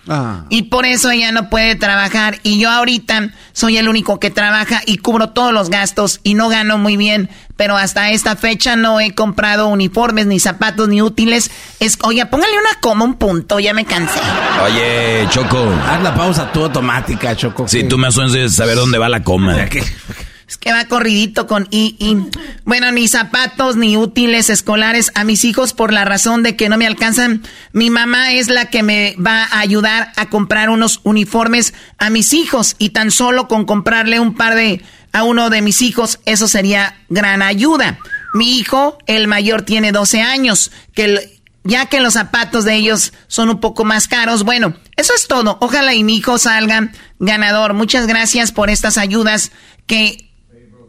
Y 0.50 0.64
por 0.64 0.86
eso 0.86 1.12
ella 1.12 1.34
no 1.34 1.50
puede 1.50 1.76
trabajar. 1.76 2.40
Y 2.44 2.58
yo 2.58 2.70
ahorita 2.70 3.32
soy 3.52 3.78
el 3.78 3.90
único 3.90 4.20
que 4.20 4.30
trabaja 4.30 4.82
y 4.86 4.98
cubro 5.00 5.30
todos 5.30 5.52
los 5.52 5.70
gastos 5.70 6.22
y 6.24 6.36
no 6.36 6.48
gano 6.48 6.78
muy 6.78 6.96
bien. 6.96 7.30
Pero 7.58 7.76
hasta 7.76 8.12
esta 8.12 8.38
fecha 8.38 8.78
no 8.78 9.02
he 9.02 9.14
comprado 9.14 9.68
uniformes, 9.68 10.26
ni 10.28 10.40
zapatos, 10.40 10.88
ni 10.88 11.02
útiles. 11.02 11.52
Es, 11.82 11.98
oye, 12.04 12.26
póngale 12.28 12.54
una 12.54 12.80
coma, 12.80 13.04
un 13.04 13.16
punto, 13.16 13.60
ya 13.60 13.74
me 13.74 13.84
cansé. 13.84 14.20
Oye, 14.64 15.28
Choco. 15.30 15.68
Haz 15.86 16.02
la 16.02 16.16
pausa 16.16 16.50
tú 16.54 16.64
automática, 16.64 17.36
Choco. 17.36 17.68
Sí, 17.68 17.84
tú 17.84 17.98
me 17.98 18.08
haces 18.08 18.56
saber 18.56 18.76
dónde 18.76 18.98
va 18.98 19.10
la 19.10 19.22
coma. 19.22 19.58
Es 20.48 20.58
que 20.58 20.72
va 20.72 20.86
corridito 20.86 21.46
con 21.46 21.68
I, 21.72 21.98
I. 22.00 22.18
Bueno, 22.64 22.92
ni 22.92 23.08
zapatos 23.10 23.76
ni 23.76 23.98
útiles 23.98 24.50
escolares 24.50 25.12
a 25.14 25.26
mis 25.26 25.44
hijos 25.44 25.74
por 25.74 25.92
la 25.92 26.06
razón 26.06 26.42
de 26.42 26.56
que 26.56 26.70
no 26.70 26.78
me 26.78 26.88
alcanzan. 26.88 27.44
Mi 27.74 27.90
mamá 27.90 28.32
es 28.32 28.48
la 28.48 28.66
que 28.66 28.82
me 28.82 29.16
va 29.18 29.44
a 29.44 29.60
ayudar 29.60 30.14
a 30.16 30.30
comprar 30.30 30.70
unos 30.70 31.02
uniformes 31.04 31.74
a 31.98 32.10
mis 32.10 32.32
hijos 32.32 32.76
y 32.80 32.92
tan 32.92 33.12
solo 33.12 33.50
con 33.50 33.66
comprarle 33.66 34.22
un 34.22 34.36
par 34.36 34.56
de 34.56 34.82
a 35.12 35.24
uno 35.24 35.50
de 35.50 35.62
mis 35.62 35.82
hijos, 35.82 36.20
eso 36.26 36.48
sería 36.48 36.96
gran 37.10 37.42
ayuda. 37.42 38.00
Mi 38.34 38.58
hijo, 38.60 38.98
el 39.08 39.28
mayor, 39.28 39.64
tiene 39.64 39.92
12 39.92 40.22
años, 40.22 40.72
que 40.94 41.40
ya 41.64 41.88
que 41.88 42.00
los 42.00 42.14
zapatos 42.14 42.66
de 42.66 42.76
ellos 42.76 43.14
son 43.28 43.50
un 43.50 43.60
poco 43.60 43.84
más 43.84 44.08
caros. 44.08 44.44
Bueno, 44.44 44.76
eso 44.96 45.14
es 45.16 45.28
todo. 45.28 45.58
Ojalá 45.60 45.94
y 45.94 46.04
mi 46.04 46.18
hijo 46.18 46.38
salga 46.38 46.92
ganador. 47.20 47.74
Muchas 47.74 48.08
gracias 48.08 48.52
por 48.52 48.70
estas 48.70 48.98
ayudas 48.98 49.52
que 49.86 50.27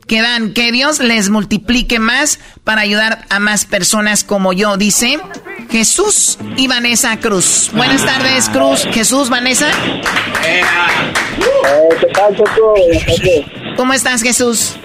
que 0.09 0.23
dan. 0.23 0.53
Que 0.53 0.73
Dios 0.73 0.99
les 0.99 1.31
multiplique 1.31 2.01
más 2.01 2.41
para 2.65 2.81
ayudar 2.81 3.25
a 3.29 3.39
más 3.39 3.65
personas 3.65 4.25
como 4.25 4.53
yo, 4.53 4.77
dice 4.77 5.19
Jesús 5.71 6.39
y 6.57 6.67
Vanessa 6.67 7.19
Cruz. 7.21 7.71
Buenas 7.73 8.05
tardes, 8.05 8.49
Cruz. 8.49 8.89
Jesús, 8.91 9.29
Vanessa. 9.29 9.69
¿Qué 10.43 12.07
tal, 12.15 12.37
Choco? 12.37 12.75
¿Cómo 13.77 13.93
estás, 13.93 14.23
Jesús? 14.23 14.77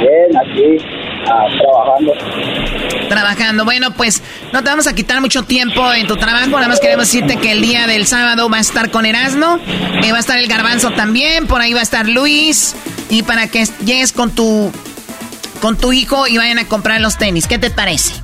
Bien, 0.00 0.36
aquí, 0.36 0.84
ah, 1.26 1.46
trabajando. 1.58 3.08
Trabajando. 3.08 3.64
Bueno, 3.64 3.94
pues 3.94 4.22
no 4.52 4.62
te 4.62 4.68
vamos 4.68 4.86
a 4.86 4.94
quitar 4.94 5.20
mucho 5.20 5.42
tiempo 5.44 5.92
en 5.94 6.06
tu 6.06 6.16
trabajo. 6.16 6.50
Nada 6.50 6.68
más 6.68 6.80
queremos 6.80 7.06
decirte 7.06 7.36
que 7.36 7.52
el 7.52 7.62
día 7.62 7.86
del 7.86 8.06
sábado 8.06 8.48
va 8.50 8.58
a 8.58 8.60
estar 8.60 8.90
con 8.90 9.06
Erasmo. 9.06 9.58
eh, 10.02 10.12
va 10.12 10.18
a 10.18 10.20
estar 10.20 10.38
el 10.38 10.46
Garbanzo 10.46 10.90
también. 10.92 11.46
Por 11.46 11.60
ahí 11.60 11.72
va 11.72 11.80
a 11.80 11.84
estar 11.84 12.06
Luis. 12.08 12.76
Y 13.10 13.22
para 13.22 13.46
que 13.48 13.64
llegues 13.84 14.12
con 14.12 14.30
tu, 14.34 14.70
con 15.62 15.76
tu 15.76 15.92
hijo 15.92 16.26
y 16.26 16.36
vayan 16.38 16.58
a 16.58 16.66
comprar 16.66 17.00
los 17.00 17.16
tenis. 17.18 17.46
¿Qué 17.46 17.58
te 17.58 17.70
parece? 17.70 18.14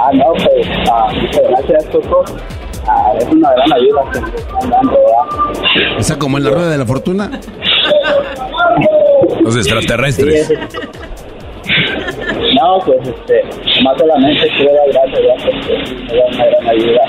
Ah, 0.00 0.10
no, 0.12 0.32
pues, 0.34 0.66
ah, 0.92 1.08
muchas 1.14 1.42
gracias, 1.48 1.90
Choco. 1.92 2.24
Ah, 2.88 3.12
es 3.18 3.24
una 3.26 3.50
gran 3.52 3.72
ayuda 3.72 4.02
que 4.12 4.20
me 4.20 4.28
están 4.36 4.70
dando, 4.70 4.92
¿verdad? 4.92 5.98
Esa 5.98 6.18
como 6.18 6.38
en 6.38 6.44
la 6.44 6.50
rueda 6.50 6.70
de 6.70 6.78
la 6.78 6.86
fortuna. 6.86 7.30
Los 9.42 9.56
extraterrestres. 9.56 10.46
Sí, 10.48 10.54
es- 10.54 10.68
No, 12.60 12.78
pues, 12.84 12.98
este, 13.08 13.42
más 13.82 13.98
solamente 13.98 14.48
quiero 14.56 14.72
dar 14.74 14.88
gracias, 14.92 15.20
ya, 15.26 15.34
porque 15.44 16.14
da 16.14 16.26
una 16.32 16.44
gran 16.46 16.68
ayuda 16.68 17.00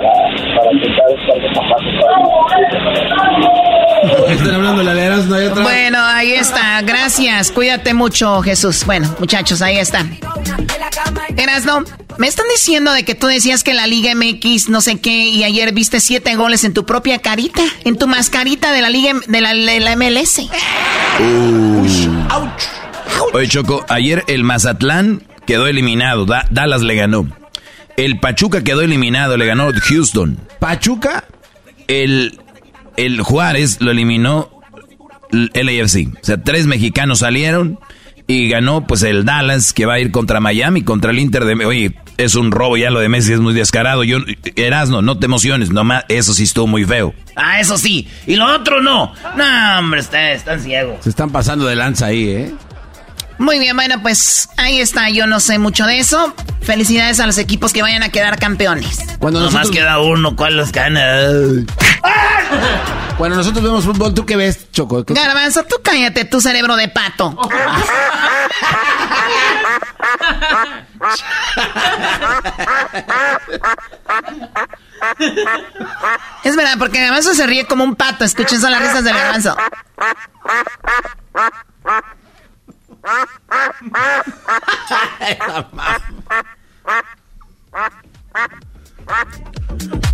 para, 0.00 0.56
para 0.56 0.72
intentar 0.72 1.04
estar 1.10 1.36
de 1.40 1.48
zapatos 1.54 1.94
Están 4.30 4.54
hablando 4.54 4.90
ahí 4.90 5.46
atrás. 5.46 5.62
Bueno, 5.62 5.98
ahí 6.02 6.32
está. 6.32 6.80
Gracias. 6.82 7.50
Cuídate 7.50 7.94
mucho, 7.94 8.40
Jesús. 8.42 8.84
Bueno, 8.86 9.14
muchachos, 9.18 9.60
ahí 9.62 9.76
está. 9.78 10.06
Erasno, 11.36 11.84
me 12.18 12.26
están 12.26 12.46
diciendo 12.54 12.92
de 12.92 13.04
que 13.04 13.14
tú 13.14 13.26
decías 13.26 13.62
que 13.64 13.72
la 13.74 13.86
Liga 13.86 14.12
MX 14.14 14.68
no 14.68 14.80
sé 14.80 15.00
qué 15.00 15.28
y 15.28 15.44
ayer 15.44 15.72
viste 15.72 16.00
siete 16.00 16.34
goles 16.34 16.64
en 16.64 16.74
tu 16.74 16.84
propia 16.84 17.18
carita, 17.18 17.62
en 17.84 17.96
tu 17.96 18.06
mascarita 18.06 18.72
de 18.72 18.82
la 18.82 18.90
Liga 18.90 19.12
de 19.26 19.40
la, 19.40 19.54
de 19.54 19.80
la 19.80 19.96
MLS. 19.96 20.40
Oye, 23.32 23.48
Choco, 23.48 23.84
ayer 23.88 24.24
el 24.26 24.44
Mazatlán 24.44 25.22
quedó 25.46 25.66
eliminado. 25.66 26.26
Da- 26.26 26.46
Dallas 26.50 26.82
le 26.82 26.94
ganó. 26.96 27.26
El 27.96 28.18
Pachuca 28.20 28.62
quedó 28.64 28.80
eliminado, 28.82 29.36
le 29.36 29.46
ganó 29.46 29.70
Houston. 29.72 30.38
¿Pachuca? 30.58 31.24
El, 31.88 32.38
el 32.96 33.20
Juárez 33.20 33.80
lo 33.80 33.90
eliminó 33.90 34.50
el 35.32 35.50
LAFC. 35.54 36.08
O 36.20 36.24
sea, 36.24 36.42
tres 36.42 36.66
mexicanos 36.66 37.20
salieron 37.20 37.78
y 38.26 38.48
ganó 38.48 38.86
pues 38.86 39.02
el 39.02 39.24
Dallas 39.24 39.72
que 39.72 39.86
va 39.86 39.94
a 39.94 39.98
ir 40.00 40.12
contra 40.12 40.40
Miami, 40.40 40.82
contra 40.82 41.10
el 41.10 41.18
Inter 41.18 41.44
de... 41.44 41.64
Oye, 41.66 41.94
es 42.16 42.34
un 42.36 42.52
robo 42.52 42.76
ya 42.76 42.90
lo 42.90 43.00
de 43.00 43.08
Messi, 43.08 43.32
es 43.32 43.40
muy 43.40 43.54
descarado. 43.54 44.04
Yo, 44.04 44.18
Erasno, 44.56 45.02
no 45.02 45.18
te 45.18 45.26
emociones, 45.26 45.70
nomás 45.70 46.04
eso 46.08 46.32
sí 46.32 46.44
estuvo 46.44 46.66
muy 46.66 46.84
feo. 46.84 47.12
Ah, 47.34 47.60
eso 47.60 47.76
sí. 47.76 48.06
Y 48.26 48.36
lo 48.36 48.46
otro 48.54 48.80
no. 48.82 49.12
No, 49.36 49.78
hombre, 49.78 50.00
está- 50.00 50.32
están 50.32 50.60
ciegos. 50.60 50.96
Se 51.02 51.10
están 51.10 51.30
pasando 51.30 51.66
de 51.66 51.76
lanza 51.76 52.06
ahí, 52.06 52.28
¿eh? 52.28 52.52
Muy 53.40 53.58
bien, 53.58 53.74
bueno, 53.74 54.02
pues 54.02 54.50
ahí 54.58 54.80
está. 54.82 55.08
Yo 55.08 55.26
no 55.26 55.40
sé 55.40 55.58
mucho 55.58 55.86
de 55.86 55.98
eso. 55.98 56.34
Felicidades 56.60 57.20
a 57.20 57.26
los 57.26 57.38
equipos 57.38 57.72
que 57.72 57.80
vayan 57.80 58.02
a 58.02 58.10
quedar 58.10 58.38
campeones. 58.38 58.98
Cuando 59.18 59.40
Nomás 59.40 59.54
nosotros, 59.54 59.74
queda 59.76 59.98
uno, 59.98 60.36
¿cuál 60.36 60.58
los 60.58 60.72
gana? 60.72 61.00
cuando 63.16 63.36
nosotros 63.38 63.64
vemos 63.64 63.84
fútbol, 63.84 64.12
¿tú 64.12 64.26
qué 64.26 64.36
ves, 64.36 64.70
Choco? 64.72 65.06
¿Qué- 65.06 65.14
Garbanzo, 65.14 65.62
tú 65.64 65.76
cállate, 65.82 66.26
tu 66.26 66.42
cerebro 66.42 66.76
de 66.76 66.88
pato. 66.88 67.34
Es 76.44 76.56
verdad, 76.56 76.74
porque 76.78 77.00
Garbanzo 77.00 77.34
se 77.34 77.46
ríe 77.46 77.66
como 77.66 77.84
un 77.84 77.96
pato. 77.96 78.24
Escuchen 78.24 78.60
son 78.60 78.72
las 78.72 78.80
risas 78.80 79.04
de 79.04 79.12
Garbanzo. 79.12 79.56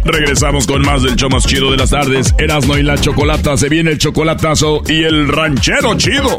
Regresamos 0.04 0.66
con 0.66 0.82
más 0.82 1.02
del 1.02 1.16
show 1.16 1.28
más 1.28 1.46
chido 1.46 1.70
de 1.70 1.76
las 1.76 1.90
tardes. 1.90 2.34
Erasno 2.38 2.78
y 2.78 2.82
la 2.82 2.98
chocolata. 2.98 3.56
Se 3.56 3.68
viene 3.68 3.90
el 3.92 3.98
chocolatazo 3.98 4.82
y 4.86 5.02
el 5.02 5.28
ranchero 5.28 5.96
chido. 5.96 6.38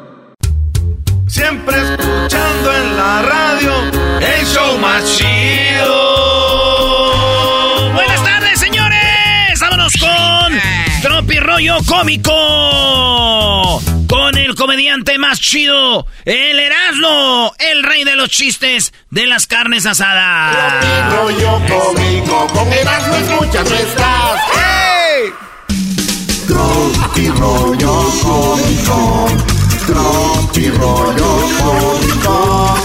Siempre 1.31 1.75
escuchando 1.77 2.75
en 2.75 2.97
la 2.97 3.21
radio 3.21 3.71
el 4.19 4.45
show 4.45 4.77
más 4.79 5.05
chido. 5.17 5.93
Buenas 7.93 8.21
tardes, 8.21 8.59
señores. 8.59 9.57
Vámonos 9.61 9.93
con 9.95 10.59
Tropi 11.01 11.39
Rollo 11.39 11.77
Cómico. 11.87 13.81
Con 14.09 14.37
el 14.37 14.55
comediante 14.55 15.17
más 15.19 15.39
chido, 15.39 16.05
el 16.25 16.59
Erasmo, 16.59 17.53
el 17.59 17.83
rey 17.83 18.03
de 18.03 18.17
los 18.17 18.27
chistes 18.27 18.91
de 19.09 19.25
las 19.25 19.47
carnes 19.47 19.85
asadas. 19.85 20.81
Tropi 20.81 20.87
rollo 21.15 21.61
cómico, 21.65 22.47
con 22.47 22.67
Erasmo 22.73 23.15
escuchas 23.15 23.69
no 23.69 23.75
estás. 23.77 24.41
¡Hey! 24.53 25.31
Tropi 26.45 27.29
rollo 27.29 28.03
cómico, 28.21 29.30
tropi 30.51 30.69
rollo 30.69 31.49
cómico. 31.57 32.77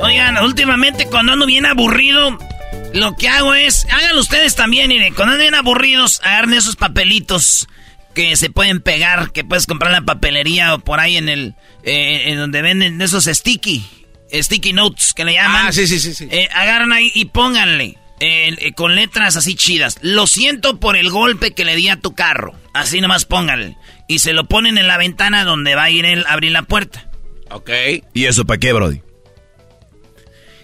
Oigan, 0.00 0.38
últimamente 0.38 1.06
cuando 1.06 1.32
ando 1.32 1.46
bien 1.46 1.66
aburrido, 1.66 2.38
lo 2.94 3.16
que 3.16 3.28
hago 3.28 3.54
es, 3.54 3.86
háganlo 3.90 4.20
ustedes 4.20 4.54
también, 4.54 4.88
miren, 4.88 5.14
cuando 5.14 5.32
ando 5.32 5.42
bien 5.42 5.54
aburridos, 5.54 6.20
agarren 6.24 6.54
esos 6.54 6.76
papelitos 6.76 7.68
que 8.14 8.36
se 8.36 8.50
pueden 8.50 8.80
pegar, 8.80 9.32
que 9.32 9.44
puedes 9.44 9.66
comprar 9.66 9.92
en 9.92 10.00
la 10.00 10.04
papelería 10.04 10.74
o 10.74 10.78
por 10.80 10.98
ahí 10.98 11.16
en 11.16 11.28
el, 11.28 11.54
eh, 11.84 12.30
en 12.30 12.38
donde 12.38 12.62
venden 12.62 13.00
esos 13.00 13.26
sticky, 13.26 13.97
sticky 14.32 14.72
notes 14.72 15.12
que 15.14 15.24
le 15.24 15.34
llaman. 15.34 15.66
Ah, 15.66 15.72
sí, 15.72 15.86
sí, 15.86 15.98
sí, 15.98 16.14
sí. 16.14 16.28
Eh, 16.30 16.48
agarran 16.52 16.92
ahí 16.92 17.10
y 17.14 17.26
pónganle 17.26 17.96
eh, 18.20 18.54
eh, 18.58 18.72
con 18.72 18.94
letras 18.94 19.36
así 19.36 19.54
chidas. 19.54 19.98
Lo 20.02 20.26
siento 20.26 20.80
por 20.80 20.96
el 20.96 21.10
golpe 21.10 21.52
que 21.54 21.64
le 21.64 21.76
di 21.76 21.88
a 21.88 22.00
tu 22.00 22.14
carro. 22.14 22.54
Así 22.74 23.00
nomás 23.00 23.24
pónganle. 23.24 23.76
Y 24.08 24.18
se 24.20 24.32
lo 24.32 24.44
ponen 24.44 24.78
en 24.78 24.86
la 24.88 24.96
ventana 24.96 25.44
donde 25.44 25.74
va 25.74 25.84
a 25.84 25.90
ir 25.90 26.04
él 26.04 26.24
a 26.26 26.32
abrir 26.32 26.52
la 26.52 26.62
puerta. 26.62 27.08
Ok. 27.50 27.70
¿Y 28.14 28.24
eso 28.26 28.44
para 28.44 28.58
qué, 28.58 28.72
Brody? 28.72 29.02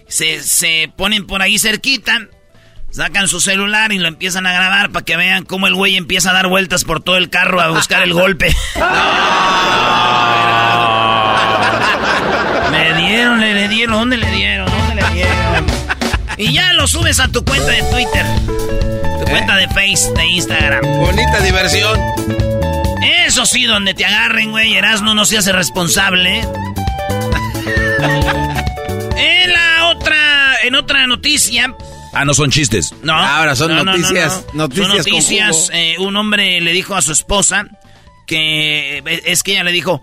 Se, 0.07 0.43
se 0.43 0.91
ponen 0.95 1.25
por 1.25 1.41
ahí 1.41 1.57
cerquita, 1.57 2.27
sacan 2.91 3.27
su 3.27 3.41
celular 3.41 3.91
y 3.91 3.97
lo 3.97 4.07
empiezan 4.07 4.45
a 4.45 4.53
grabar 4.53 4.91
para 4.91 5.03
que 5.03 5.17
vean 5.17 5.45
cómo 5.45 5.67
el 5.67 5.73
güey 5.73 5.95
empieza 5.95 6.29
a 6.29 6.33
dar 6.33 6.47
vueltas 6.47 6.83
por 6.83 7.01
todo 7.01 7.17
el 7.17 7.29
carro 7.29 7.59
a 7.59 7.69
buscar 7.69 8.03
el 8.03 8.13
golpe. 8.21 8.53
me 8.75 8.81
dieron, 13.75 13.95
¿dónde 13.95 14.17
le 14.17 14.29
dieron? 14.31 14.69
¿Dónde 14.69 14.95
le 15.01 15.09
dieron? 15.13 15.65
Y 16.37 16.51
ya 16.51 16.73
lo 16.73 16.85
subes 16.85 17.21
a 17.21 17.29
tu 17.29 17.45
cuenta 17.45 17.71
de 17.71 17.81
Twitter, 17.83 18.25
tu 19.19 19.25
cuenta 19.31 19.55
de 19.55 19.67
Face, 19.69 20.11
de 20.17 20.25
Instagram. 20.27 20.83
Bonita 20.99 21.39
diversión. 21.39 21.97
Eso 23.25 23.45
sí, 23.45 23.63
donde 23.63 23.93
te 23.93 24.03
agarren, 24.03 24.51
güey, 24.51 24.73
Erasmo 24.75 25.13
no 25.15 25.23
se 25.23 25.37
hace 25.37 25.53
responsable. 25.53 26.39
en 29.17 29.53
la 29.53 29.87
otra, 29.95 30.55
en 30.63 30.75
otra 30.75 31.07
noticia, 31.07 31.73
Ah, 32.13 32.23
no 32.25 32.33
son 32.33 32.49
chistes. 32.51 32.93
no. 33.03 33.13
Ahora 33.13 33.55
son 33.55 33.69
no, 33.69 33.83
no, 33.83 33.91
no, 33.91 33.97
noticias, 33.97 34.45
no. 34.53 34.63
noticias 34.67 34.87
Son 34.87 34.97
noticias. 34.97 35.69
eh, 35.73 35.95
un 35.99 36.15
hombre 36.15 36.61
le 36.61 36.71
dijo 36.73 36.95
a 36.95 37.01
su 37.01 37.11
esposa 37.11 37.65
que 38.27 38.97
eh, 38.99 39.21
es 39.25 39.43
que 39.43 39.51
ella 39.53 39.63
le 39.63 39.71
dijo, 39.71 40.01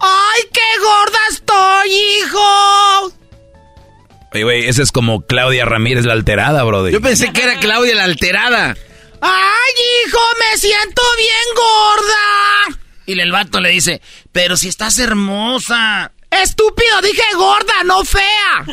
¡ay, 0.00 0.42
qué 0.52 0.78
gorda 0.80 1.18
estoy, 1.30 1.90
hijo! 1.92 3.12
Oye, 4.32 4.44
güey, 4.44 4.68
esa 4.68 4.82
es 4.82 4.92
como 4.92 5.22
Claudia 5.22 5.64
Ramírez 5.64 6.04
la 6.04 6.12
alterada, 6.12 6.62
Brody. 6.64 6.92
Yo 6.92 7.00
pensé 7.00 7.32
que 7.32 7.42
era 7.42 7.58
Claudia 7.60 7.94
la 7.94 8.04
alterada. 8.04 8.76
¡Ay, 9.20 9.72
hijo, 10.06 10.18
me 10.38 10.56
siento 10.58 11.02
bien 11.16 11.54
gorda! 11.56 12.78
Y 13.06 13.18
el 13.18 13.32
vato 13.32 13.60
le 13.60 13.70
dice, 13.70 14.02
pero 14.32 14.56
si 14.56 14.68
estás 14.68 14.98
hermosa. 14.98 16.12
Estúpido, 16.30 17.00
dije 17.02 17.22
gorda, 17.36 17.82
no 17.86 18.04
fea. 18.04 18.64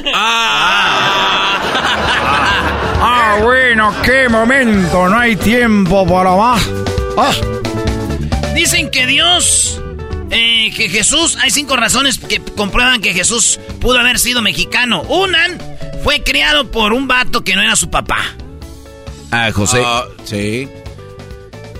Ah, 3.07 3.37
bueno, 3.41 3.95
qué 4.03 4.27
momento, 4.27 5.07
no 5.07 5.17
hay 5.17 5.35
tiempo 5.37 6.05
para 6.05 6.35
más. 6.35 6.61
Ah, 7.17 7.31
Dicen 8.53 8.91
que 8.91 9.05
Dios, 9.05 9.81
eh, 10.31 10.73
que 10.75 10.89
Jesús, 10.89 11.37
hay 11.41 11.51
cinco 11.51 11.75
razones 11.75 12.19
que 12.19 12.39
comprueban 12.39 13.01
que 13.01 13.13
Jesús 13.13 13.59
pudo 13.79 13.99
haber 13.99 14.19
sido 14.19 14.41
mexicano. 14.41 15.01
Una, 15.03 15.47
fue 16.03 16.23
criado 16.23 16.71
por 16.71 16.93
un 16.93 17.07
vato 17.07 17.43
que 17.43 17.55
no 17.55 17.61
era 17.61 17.75
su 17.75 17.89
papá. 17.89 18.19
Ah, 19.31 19.51
José. 19.53 19.83
sí. 20.23 20.67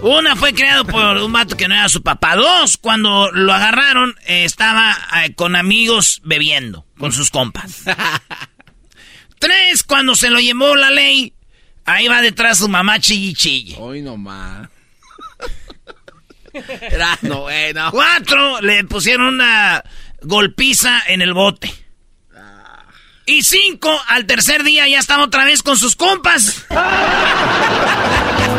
Una 0.02 0.36
fue 0.36 0.54
criado 0.54 0.86
por 0.86 1.18
un 1.18 1.32
vato 1.32 1.58
que 1.58 1.68
no 1.68 1.74
era 1.74 1.90
su 1.90 2.04
papá. 2.04 2.36
Dos, 2.36 2.78
cuando 2.78 3.32
lo 3.32 3.54
agarraron, 3.54 4.16
eh, 4.28 4.44
estaba 4.44 4.96
eh, 5.24 5.34
con 5.34 5.56
amigos 5.56 6.22
bebiendo, 6.24 6.86
con 7.00 7.12
sus 7.12 7.32
compas. 7.32 7.84
Tres, 9.40 9.84
cuando 9.84 10.16
se 10.16 10.30
lo 10.30 10.40
llevó 10.40 10.76
la 10.76 10.92
ley, 10.92 11.34
ahí 11.86 12.08
va 12.08 12.22
detrás 12.22 12.60
su 12.60 12.70
mamá 12.70 13.00
chille 13.00 13.34
chille. 13.34 13.76
Hoy 13.80 14.02
nomás. 14.02 14.70
Era, 16.82 17.18
no, 17.22 17.41
bueno. 17.41 17.91
Cuatro, 17.91 18.61
le 18.61 18.84
pusieron 18.86 19.36
una 19.36 19.84
golpiza 20.22 21.02
en 21.07 21.22
el 21.22 21.34
bote. 21.34 21.73
Y 23.27 23.41
cinco, 23.41 23.90
al 24.07 24.27
tercer 24.27 24.64
día 24.64 24.88
ya 24.88 24.99
estaba 24.99 25.23
otra 25.23 25.45
vez 25.45 25.64
con 25.64 25.77
sus 25.77 25.95
compas. 25.95 26.64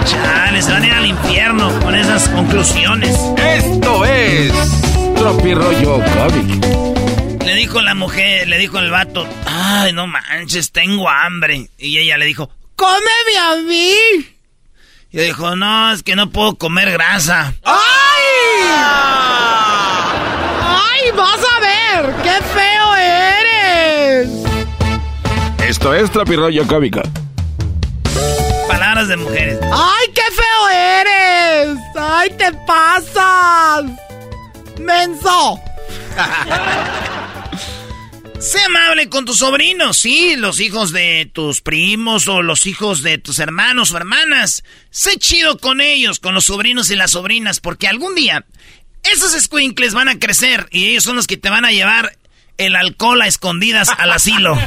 Chale, 0.04 0.60
se 0.60 0.72
van 0.72 0.82
a 0.82 0.86
ir 0.86 0.92
al 0.92 1.06
infierno 1.06 1.80
con 1.80 1.94
esas 1.94 2.28
conclusiones. 2.30 3.16
Esto 3.36 4.04
es 4.04 4.52
Tropi 5.14 5.54
Rollo 5.54 6.00
Comic. 6.04 6.64
Le 7.44 7.54
dijo 7.54 7.80
la 7.80 7.94
mujer, 7.94 8.48
le 8.48 8.58
dijo 8.58 8.80
el 8.80 8.90
vato, 8.90 9.24
ay, 9.46 9.92
no 9.92 10.08
manches, 10.08 10.72
tengo 10.72 11.08
hambre. 11.08 11.70
Y 11.78 11.98
ella 11.98 12.18
le 12.18 12.26
dijo, 12.26 12.50
cómeme 12.74 13.38
a 13.40 13.54
mí. 13.62 14.35
Y 15.10 15.18
dijo, 15.18 15.54
no, 15.56 15.92
es 15.92 16.02
que 16.02 16.16
no 16.16 16.30
puedo 16.30 16.56
comer 16.56 16.90
grasa. 16.90 17.54
¡Ay! 17.62 17.76
¡Ay, 20.62 21.10
vas 21.16 21.40
a 21.40 21.60
ver! 21.60 22.14
¡Qué 22.22 22.42
feo 22.52 22.94
eres! 22.96 24.28
esto 25.68 25.94
es 25.94 26.10
Tropi 26.10 26.36
Rollo 26.36 26.66
Cómico. 26.66 27.00
Palabras 28.68 29.08
de 29.08 29.16
mujeres. 29.16 29.58
¡Ay, 29.62 30.08
qué 30.14 30.22
feo 30.32 30.68
eres! 30.70 31.78
¡Ay, 31.96 32.30
te 32.30 32.52
pasas! 32.66 33.84
¡Menso! 34.78 35.60
Sé 38.38 38.62
amable 38.64 39.08
con 39.08 39.24
tus 39.24 39.38
sobrinos, 39.38 39.96
sí, 39.96 40.36
los 40.36 40.60
hijos 40.60 40.92
de 40.92 41.30
tus 41.32 41.62
primos 41.62 42.28
o 42.28 42.42
los 42.42 42.66
hijos 42.66 43.02
de 43.02 43.16
tus 43.18 43.38
hermanos 43.38 43.92
o 43.92 43.96
hermanas. 43.96 44.62
Sé 44.90 45.18
chido 45.18 45.58
con 45.58 45.80
ellos, 45.80 46.20
con 46.20 46.34
los 46.34 46.44
sobrinos 46.44 46.90
y 46.90 46.96
las 46.96 47.12
sobrinas, 47.12 47.60
porque 47.60 47.88
algún 47.88 48.14
día 48.14 48.44
esos 49.02 49.32
squinkles 49.32 49.94
van 49.94 50.08
a 50.08 50.18
crecer 50.18 50.68
y 50.70 50.86
ellos 50.86 51.04
son 51.04 51.16
los 51.16 51.26
que 51.26 51.36
te 51.38 51.48
van 51.48 51.64
a 51.64 51.72
llevar 51.72 52.16
el 52.58 52.76
alcohol 52.76 53.22
a 53.22 53.26
escondidas 53.26 53.88
al 53.96 54.12
asilo. 54.12 54.58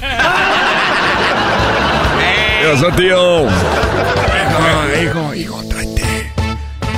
Eso, 2.61 2.91
tío. 2.91 3.45
Hijo, 3.45 5.01
hijo, 5.01 5.35
hijo, 5.35 5.63
tráete. 5.69 6.33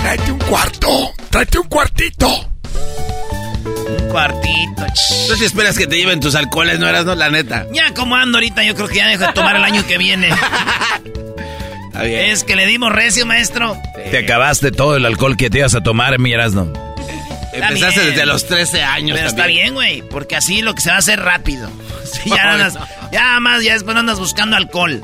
Tráete 0.01 0.31
un 0.31 0.39
cuarto. 0.39 1.13
Tráete 1.29 1.59
un 1.59 1.67
cuartito. 1.67 2.51
Un 3.99 4.09
cuartito. 4.09 4.85
¿Tú 5.27 5.35
sí 5.35 5.45
esperas 5.45 5.77
que 5.77 5.87
te 5.87 5.97
lleven 5.97 6.19
tus 6.19 6.35
alcoholes, 6.35 6.79
no 6.79 6.87
eras, 6.87 7.05
no? 7.05 7.15
La 7.15 7.29
neta. 7.29 7.65
Ya 7.73 7.93
como 7.93 8.15
ando 8.15 8.37
ahorita, 8.37 8.63
yo 8.63 8.75
creo 8.75 8.87
que 8.87 8.95
ya 8.95 9.07
dejo 9.07 9.25
de 9.25 9.33
tomar 9.33 9.55
el 9.55 9.63
año 9.63 9.85
que 9.87 9.97
viene. 9.97 10.29
Está 11.87 12.03
bien. 12.03 12.25
Es 12.31 12.43
que 12.43 12.55
le 12.55 12.65
dimos 12.65 12.91
recio, 12.91 13.25
maestro. 13.25 13.77
Te 14.11 14.17
acabaste 14.19 14.71
todo 14.71 14.95
el 14.95 15.05
alcohol 15.05 15.35
que 15.37 15.49
te 15.49 15.59
ibas 15.59 15.75
a 15.75 15.81
tomar, 15.81 16.17
mi 16.19 16.31
Erasmo. 16.33 16.71
Empezaste 17.53 17.99
bien. 17.99 18.11
desde 18.13 18.25
los 18.25 18.47
13 18.47 18.81
años 18.81 19.17
Pero 19.17 19.27
está 19.27 19.45
bien, 19.45 19.73
güey, 19.73 20.01
porque 20.03 20.37
así 20.37 20.61
lo 20.61 20.73
que 20.73 20.79
se 20.79 20.89
va 20.89 20.95
a 20.95 20.99
hacer 20.99 21.19
rápido. 21.19 21.69
Sí, 22.11 22.29
ya, 22.29 22.53
andas- 22.55 22.73
no. 22.73 22.85
ya 23.13 23.39
más, 23.39 23.63
ya 23.63 23.73
después 23.73 23.95
andas 23.95 24.19
buscando 24.19 24.57
alcohol. 24.57 25.01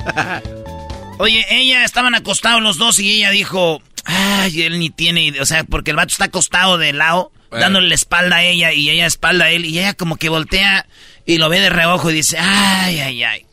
Oye, 1.18 1.46
ella 1.48 1.84
estaban 1.84 2.14
acostados 2.14 2.62
los 2.62 2.76
dos 2.76 2.98
y 2.98 3.10
ella 3.10 3.30
dijo, 3.30 3.80
ay, 4.04 4.62
él 4.62 4.78
ni 4.78 4.90
tiene, 4.90 5.22
idea", 5.22 5.40
o 5.42 5.46
sea, 5.46 5.64
porque 5.64 5.90
el 5.92 5.96
vato 5.96 6.12
está 6.12 6.24
acostado 6.26 6.76
de 6.76 6.92
lado. 6.92 7.32
Dándole 7.50 7.88
la 7.88 7.94
espalda 7.94 8.36
a 8.36 8.42
ella 8.42 8.72
y 8.72 8.90
ella 8.90 9.06
espalda 9.06 9.46
a 9.46 9.50
él 9.50 9.64
y 9.64 9.78
ella 9.78 9.94
como 9.94 10.16
que 10.16 10.28
voltea 10.28 10.86
y 11.24 11.38
lo 11.38 11.48
ve 11.48 11.60
de 11.60 11.70
reojo 11.70 12.10
y 12.10 12.14
dice, 12.14 12.36
ay, 12.38 13.00
ay, 13.00 13.22
ay. 13.22 13.46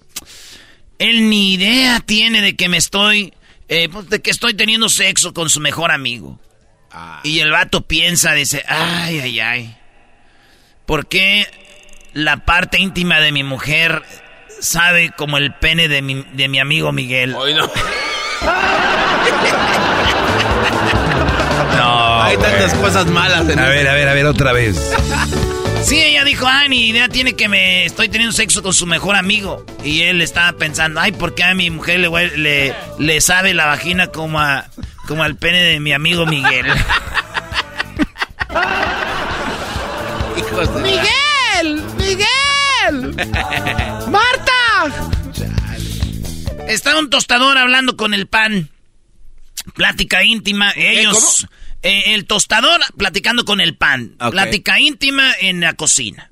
Él 0.97 1.29
ni 1.29 1.53
idea 1.53 1.99
tiene 1.99 2.41
de 2.41 2.55
que 2.55 2.69
me 2.69 2.77
estoy, 2.77 3.33
eh, 3.67 3.89
pues, 3.89 4.09
de 4.09 4.21
que 4.21 4.31
estoy 4.31 4.53
teniendo 4.53 4.89
sexo 4.89 5.33
con 5.33 5.49
su 5.49 5.59
mejor 5.59 5.91
amigo. 5.91 6.39
Y 7.23 7.39
el 7.39 7.51
vato 7.51 7.81
piensa, 7.81 8.31
dice, 8.31 8.63
ay, 8.67 9.19
ay, 9.19 9.39
ay. 9.41 9.77
¿Por 10.85 11.07
qué 11.07 11.45
la 12.13 12.45
parte 12.45 12.79
íntima 12.79 13.19
de 13.19 13.33
mi 13.33 13.43
mujer 13.43 14.03
sabe 14.61 15.11
como 15.17 15.37
el 15.37 15.53
pene 15.55 15.89
de 15.89 16.01
mi, 16.01 16.25
de 16.31 16.47
mi 16.47 16.59
amigo 16.59 16.93
Miguel? 16.93 17.35
Hoy 17.35 17.53
no. 17.53 17.69
Hay 22.25 22.37
tantas 22.37 22.73
cosas 22.75 23.05
malas. 23.07 23.47
En 23.49 23.59
a 23.59 23.69
ver, 23.69 23.87
a 23.87 23.93
ver, 23.93 24.07
a 24.07 24.13
ver, 24.13 24.25
otra 24.25 24.51
vez. 24.53 24.75
Sí, 25.83 26.01
ella 26.01 26.23
dijo, 26.23 26.47
ah, 26.47 26.67
ni 26.67 26.87
idea 26.89 27.09
tiene 27.09 27.33
que 27.35 27.47
me 27.47 27.85
estoy 27.85 28.09
teniendo 28.09 28.35
sexo 28.35 28.63
con 28.63 28.73
su 28.73 28.87
mejor 28.87 29.15
amigo. 29.15 29.63
Y 29.83 30.01
él 30.01 30.19
estaba 30.19 30.57
pensando, 30.57 30.99
ay, 30.99 31.11
¿por 31.11 31.35
qué 31.35 31.43
a 31.43 31.53
mi 31.53 31.69
mujer 31.69 31.99
le, 31.99 32.73
le 32.97 33.21
sabe 33.21 33.53
la 33.53 33.67
vagina 33.67 34.07
como, 34.07 34.39
a, 34.39 34.65
como 35.07 35.21
al 35.21 35.35
pene 35.35 35.61
de 35.61 35.79
mi 35.79 35.93
amigo 35.93 36.25
Miguel? 36.25 36.65
¡Miguel! 40.81 41.83
¡Miguel! 41.99 43.15
¡Marta! 44.09 44.91
Está 46.67 46.97
un 46.97 47.11
tostador 47.11 47.59
hablando 47.59 47.95
con 47.95 48.15
el 48.15 48.25
pan. 48.25 48.69
Plática 49.75 50.23
íntima. 50.23 50.71
Ellos. 50.75 51.47
Eh, 51.85 52.13
el 52.15 52.25
tostador 52.25 52.81
platicando 52.97 53.45
con 53.45 53.61
el 53.61 53.75
pan. 53.75 54.15
Plática 54.31 54.79
íntima 54.79 55.33
en 55.39 55.61
la 55.61 55.73
cocina. 55.73 56.31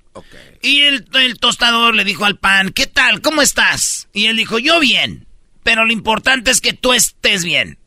Y 0.62 0.82
el, 0.82 1.06
el 1.14 1.40
tostador 1.40 1.96
le 1.96 2.04
dijo 2.04 2.26
al 2.26 2.38
pan, 2.38 2.72
¿qué 2.72 2.88
tal? 2.88 3.22
¿Cómo 3.22 3.42
estás? 3.42 4.08
Y 4.14 4.26
él 4.26 4.38
dijo, 4.38 4.60
yo 4.60 4.80
bien. 4.80 5.28
Pero 5.64 5.86
lo 5.86 5.94
importante 5.94 6.52
es 6.52 6.60
que 6.60 6.74
tú 6.74 6.94
estés 6.94 7.44
bien. 7.44 7.78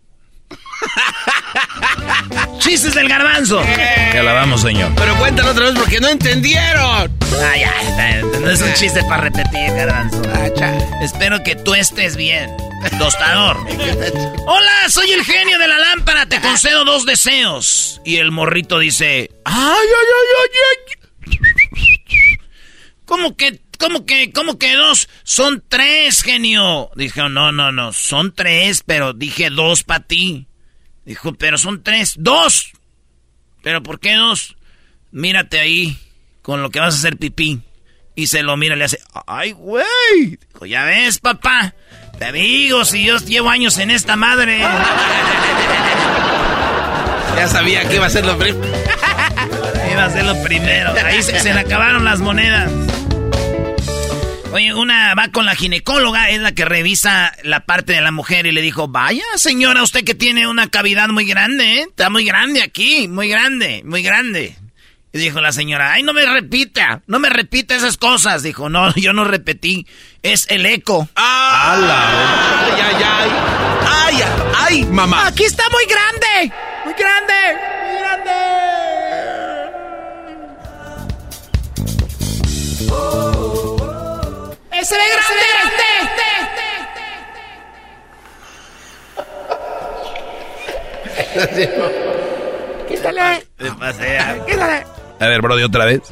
Chistes 2.59 2.95
del 2.95 3.09
garbanzo. 3.09 3.63
Te 3.63 4.19
alabamos, 4.19 4.63
señor. 4.63 4.93
Pero 4.97 5.17
cuéntalo 5.17 5.51
otra 5.51 5.67
vez 5.67 5.75
porque 5.79 6.01
no 6.01 6.09
entendieron. 6.09 7.17
Ay, 7.53 7.63
ay, 7.63 8.23
no 8.41 8.51
es 8.51 8.61
un 8.63 8.73
chiste 8.75 9.03
para 9.05 9.23
repetir, 9.23 9.73
garbanzo. 9.75 10.23
Espero 11.03 11.43
que 11.43 11.57
tú 11.57 11.75
estés 11.75 12.17
bien. 12.17 12.51
Tostador. 12.99 13.57
Hola, 14.47 14.89
soy 14.89 15.11
el 15.13 15.25
genio 15.25 15.59
de 15.59 15.69
la 15.69 15.79
lámpara, 15.79 16.27
te 16.27 16.41
concedo 16.41 16.85
dos 16.85 17.05
deseos. 17.05 18.01
Y 18.05 18.17
el 18.17 18.31
morrito 18.31 18.79
dice, 18.79 19.31
ay, 19.45 19.55
ay, 19.55 19.87
ay, 20.19 20.29
ay, 20.43 21.39
ay. 21.41 22.39
¿Cómo 23.05 23.37
que, 23.37 23.61
cómo 23.79 24.07
que, 24.07 24.33
cómo 24.33 24.59
que 24.59 24.75
dos? 24.75 25.09
Son 25.25 25.63
tres, 25.69 26.23
genio. 26.23 26.91
Dijo, 26.97 27.29
no, 27.29 27.53
no, 27.53 27.71
no, 27.73 27.93
son 27.93 28.35
tres, 28.35 28.83
pero 28.85 29.13
dije 29.13 29.51
dos 29.51 29.83
para 29.83 30.05
ti. 30.05 30.47
Dijo, 31.07 31.33
pero 31.35 31.57
son 31.57 31.83
tres. 31.83 32.17
¡Dos! 32.19 32.73
¿Pero 33.63 33.83
por 33.83 34.01
qué 34.01 34.15
dos? 34.17 34.57
Mírate 35.13 35.61
ahí 35.61 35.97
con 36.43 36.63
lo 36.63 36.71
que 36.71 36.81
vas 36.81 36.95
a 36.95 36.99
hacer 36.99 37.17
pipí. 37.17 37.63
Y 38.17 38.27
se 38.27 38.43
lo 38.43 38.57
mira 38.57 38.75
y 38.75 38.79
le 38.79 38.85
hace, 38.85 38.99
¡ay, 39.27 39.53
güey! 39.53 39.87
Dijo, 40.53 40.67
ya 40.67 40.85
ves, 40.85 41.19
papá. 41.19 41.75
Te 42.19 42.33
digo, 42.33 42.85
si 42.85 43.05
yo 43.05 43.19
llevo 43.19 43.49
años 43.49 43.79
en 43.79 43.91
esta 43.91 44.17
madre. 44.17 44.61
Ya 47.37 47.49
sabía 47.49 47.87
que 47.87 47.97
iba 47.97 48.07
a 48.07 48.09
ser 48.09 48.25
lo 48.25 48.39
primero. 48.39 48.67
Iba 49.93 50.05
a 50.07 50.11
ser 50.11 50.25
lo 50.25 50.43
primero. 50.43 50.95
Ahí 51.05 51.23
se, 51.23 51.39
se 51.39 51.53
le 51.53 51.61
acabaron 51.61 52.03
las 52.03 52.19
monedas. 52.21 52.73
Oye, 54.53 54.73
una 54.73 55.15
va 55.15 55.29
con 55.29 55.45
la 55.45 55.55
ginecóloga, 55.55 56.31
es 56.31 56.41
la 56.41 56.53
que 56.53 56.65
revisa 56.65 57.33
la 57.43 57.67
parte 57.67 57.93
de 57.93 58.01
la 58.01 58.11
mujer 58.11 58.47
y 58.47 58.53
le 58.53 58.63
dijo, 58.63 58.89
vaya 58.89 59.25
señora, 59.35 59.83
usted 59.83 60.05
que 60.05 60.15
tiene 60.15 60.47
una 60.47 60.69
cavidad 60.69 61.09
muy 61.09 61.27
grande, 61.27 61.81
¿eh? 61.81 61.87
Está 61.89 62.11
muy 62.11 62.25
grande 62.25 62.63
aquí, 62.63 63.09
muy 63.09 63.29
grande, 63.29 63.83
muy 63.85 64.03
grande. 64.03 64.57
Y 65.13 65.19
dijo 65.19 65.41
la 65.41 65.53
señora, 65.53 65.93
ay, 65.93 66.03
no 66.03 66.13
me 66.13 66.25
repita, 66.25 67.03
no 67.07 67.19
me 67.19 67.29
repita 67.29 67.75
esas 67.75 67.97
cosas. 67.97 68.43
Dijo, 68.43 68.69
no, 68.69 68.95
yo 68.97 69.13
no 69.13 69.25
repetí, 69.25 69.87
es 70.23 70.47
el 70.49 70.65
eco. 70.65 71.09
¡Ay, 71.17 72.81
ay, 72.81 73.03
ay! 73.05 73.31
¡Ay, 73.89 74.23
ay, 74.57 74.85
mamá! 74.85 75.27
Aquí 75.27 75.45
está. 75.45 75.65
Muy 75.71 75.85
grande. 75.87 76.55
¡Ese 84.87 84.95
ve 84.95 85.03
grande! 85.11 85.27
Quítale. 92.89 93.47
Le 93.59 93.73
pasea. 93.73 94.47
Quítale. 94.47 94.87
A 95.19 95.27
ver, 95.27 95.41
Brody, 95.43 95.63
otra 95.65 95.87
vez. 95.87 96.03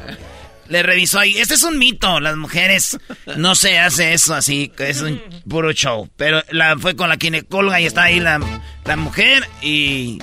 Le 0.67 0.83
revisó 0.83 1.19
ahí. 1.19 1.37
Este 1.37 1.53
es 1.53 1.63
un 1.63 1.77
mito. 1.77 2.19
Las 2.19 2.35
mujeres 2.35 2.97
no 3.37 3.55
se 3.55 3.79
hace 3.79 4.13
eso 4.13 4.33
así. 4.33 4.73
Es 4.77 5.01
un 5.01 5.21
puro 5.47 5.71
show. 5.71 6.09
Pero 6.17 6.43
la 6.49 6.77
fue 6.77 6.97
con 6.97 7.07
la 7.07 7.15
ginecóloga 7.15 7.79
y 7.79 7.85
está 7.85 8.03
ahí 8.03 8.19
la, 8.19 8.41
la 8.83 8.95
mujer 8.97 9.47
y, 9.61 10.21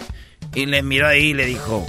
y 0.54 0.66
le 0.66 0.82
miró 0.82 1.08
ahí 1.08 1.28
y 1.30 1.34
le 1.34 1.46
dijo. 1.46 1.86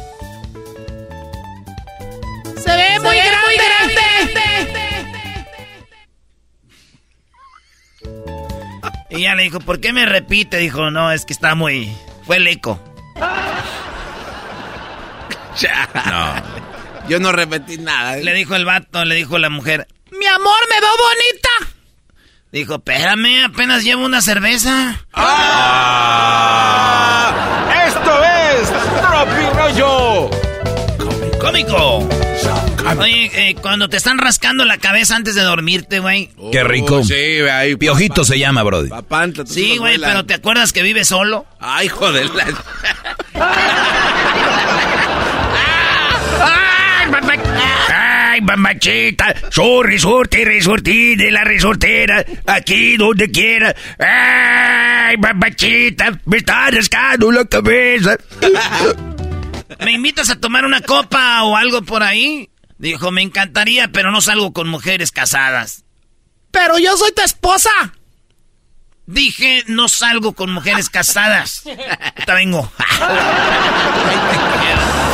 Y 9.14 9.18
ella 9.18 9.36
le 9.36 9.44
dijo, 9.44 9.60
¿por 9.60 9.80
qué 9.80 9.94
me 9.94 10.08
repite? 10.08 10.58
Dijo, 10.58 10.90
no, 10.90 11.12
es 11.12 11.24
que 11.26 11.34
está 11.34 11.54
muy... 11.54 11.96
Fue 12.26 12.38
el 12.38 12.48
eco. 12.48 12.80
No. 15.94 16.34
Yo 17.08 17.20
no 17.20 17.32
repetí 17.32 17.78
nada. 17.78 18.18
Le 18.18 18.34
dijo 18.34 18.56
el 18.56 18.66
vato, 18.66 19.06
le 19.06 19.14
dijo 19.14 19.38
la 19.38 19.50
mujer. 19.50 19.88
Mi 20.12 20.26
amor, 20.26 20.60
me 20.68 20.82
veo 20.82 20.90
bonita. 20.98 21.50
Dijo, 22.52 22.76
espérame, 22.76 23.46
apenas 23.46 23.84
llevo 23.84 24.04
una 24.04 24.22
cerveza. 24.22 25.06
Esto 27.86 28.24
es 28.24 28.70
Tropi 29.00 29.58
Rollo. 29.58 30.30
¡Cómico! 31.40 32.23
Oye, 33.00 33.32
eh, 33.34 33.56
cuando 33.62 33.88
te 33.90 33.98
están 33.98 34.18
rascando 34.18 34.66
la 34.66 34.78
cabeza 34.78 35.16
antes 35.16 35.36
de 35.36 35.42
dormirte, 35.42 36.00
güey. 36.00 36.30
Qué 36.52 36.64
rico. 36.64 36.98
Oh, 36.98 37.04
sí, 37.04 37.14
ahí. 37.52 37.76
Piojito 37.76 38.24
se 38.26 38.38
llama, 38.38 38.64
Brody. 38.64 38.90
Papanta, 38.90 39.44
tus 39.44 39.54
Sí, 39.54 39.78
güey, 39.78 39.98
pero 40.00 40.26
¿te 40.26 40.34
acuerdas 40.36 40.74
que 40.74 40.84
vives 40.84 41.08
solo? 41.08 41.46
Ay, 41.60 41.88
joder. 41.88 42.30
la- 42.32 42.46
¡Ay, 46.42 47.10
mamá! 47.10 47.34
¡Ay, 47.90 48.42
mamachita! 48.42 49.34
Soy 49.50 49.84
resorte, 49.88 50.44
resorte 50.46 51.16
de 51.16 51.32
la 51.32 51.44
resortera, 51.44 52.26
aquí 52.48 52.98
donde 52.98 53.30
quiera. 53.32 53.76
¡Ay, 54.00 55.18
mamachita! 55.18 56.20
Me 56.26 56.38
está 56.38 56.70
rascando 56.72 57.32
la 57.32 57.46
cabeza. 57.46 58.18
¿Me 59.84 59.92
invitas 59.94 60.30
a 60.30 60.40
tomar 60.40 60.66
una 60.66 60.82
copa 60.82 61.44
o 61.44 61.56
algo 61.58 61.82
por 61.82 62.04
ahí? 62.04 62.50
Dijo, 62.84 63.12
me 63.12 63.22
encantaría, 63.22 63.88
pero 63.94 64.12
no 64.12 64.20
salgo 64.20 64.52
con 64.52 64.68
mujeres 64.68 65.14
casadas. 65.14 65.86
Pero 66.52 66.78
yo 66.80 66.98
soy 66.98 67.14
tu 67.14 67.22
esposa. 67.22 67.70
Dije, 69.06 69.64
no 69.68 69.88
salgo 69.88 70.34
con 70.34 70.52
mujeres 70.52 70.90
casadas. 70.90 71.64
Ahorita 71.66 72.34
vengo. 72.34 72.70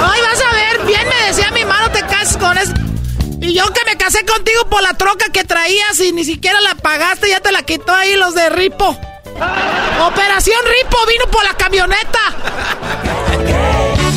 Ay, 0.04 0.20
vas 0.20 0.42
a 0.42 0.52
ver, 0.52 0.88
bien 0.88 1.08
me 1.08 1.28
decía 1.28 1.52
mi 1.52 1.64
mano, 1.64 1.92
te 1.92 2.00
cases 2.08 2.38
con 2.38 2.58
eso. 2.58 2.74
Y 3.40 3.54
yo 3.54 3.72
que 3.72 3.86
me 3.86 3.98
casé 3.98 4.26
contigo 4.26 4.68
por 4.68 4.82
la 4.82 4.96
troca 4.96 5.32
que 5.32 5.44
traías 5.44 6.00
y 6.00 6.12
ni 6.12 6.26
siquiera 6.26 6.60
la 6.62 6.74
pagaste, 6.74 7.30
ya 7.30 7.40
te 7.40 7.52
la 7.52 7.62
quitó 7.62 7.94
ahí 7.94 8.16
los 8.16 8.34
de 8.34 8.50
Ripo. 8.50 8.88
Operación 10.08 10.60
Ripo 10.66 10.98
vino 11.06 11.26
por 11.30 11.44
la 11.44 11.54
camioneta. 11.54 12.20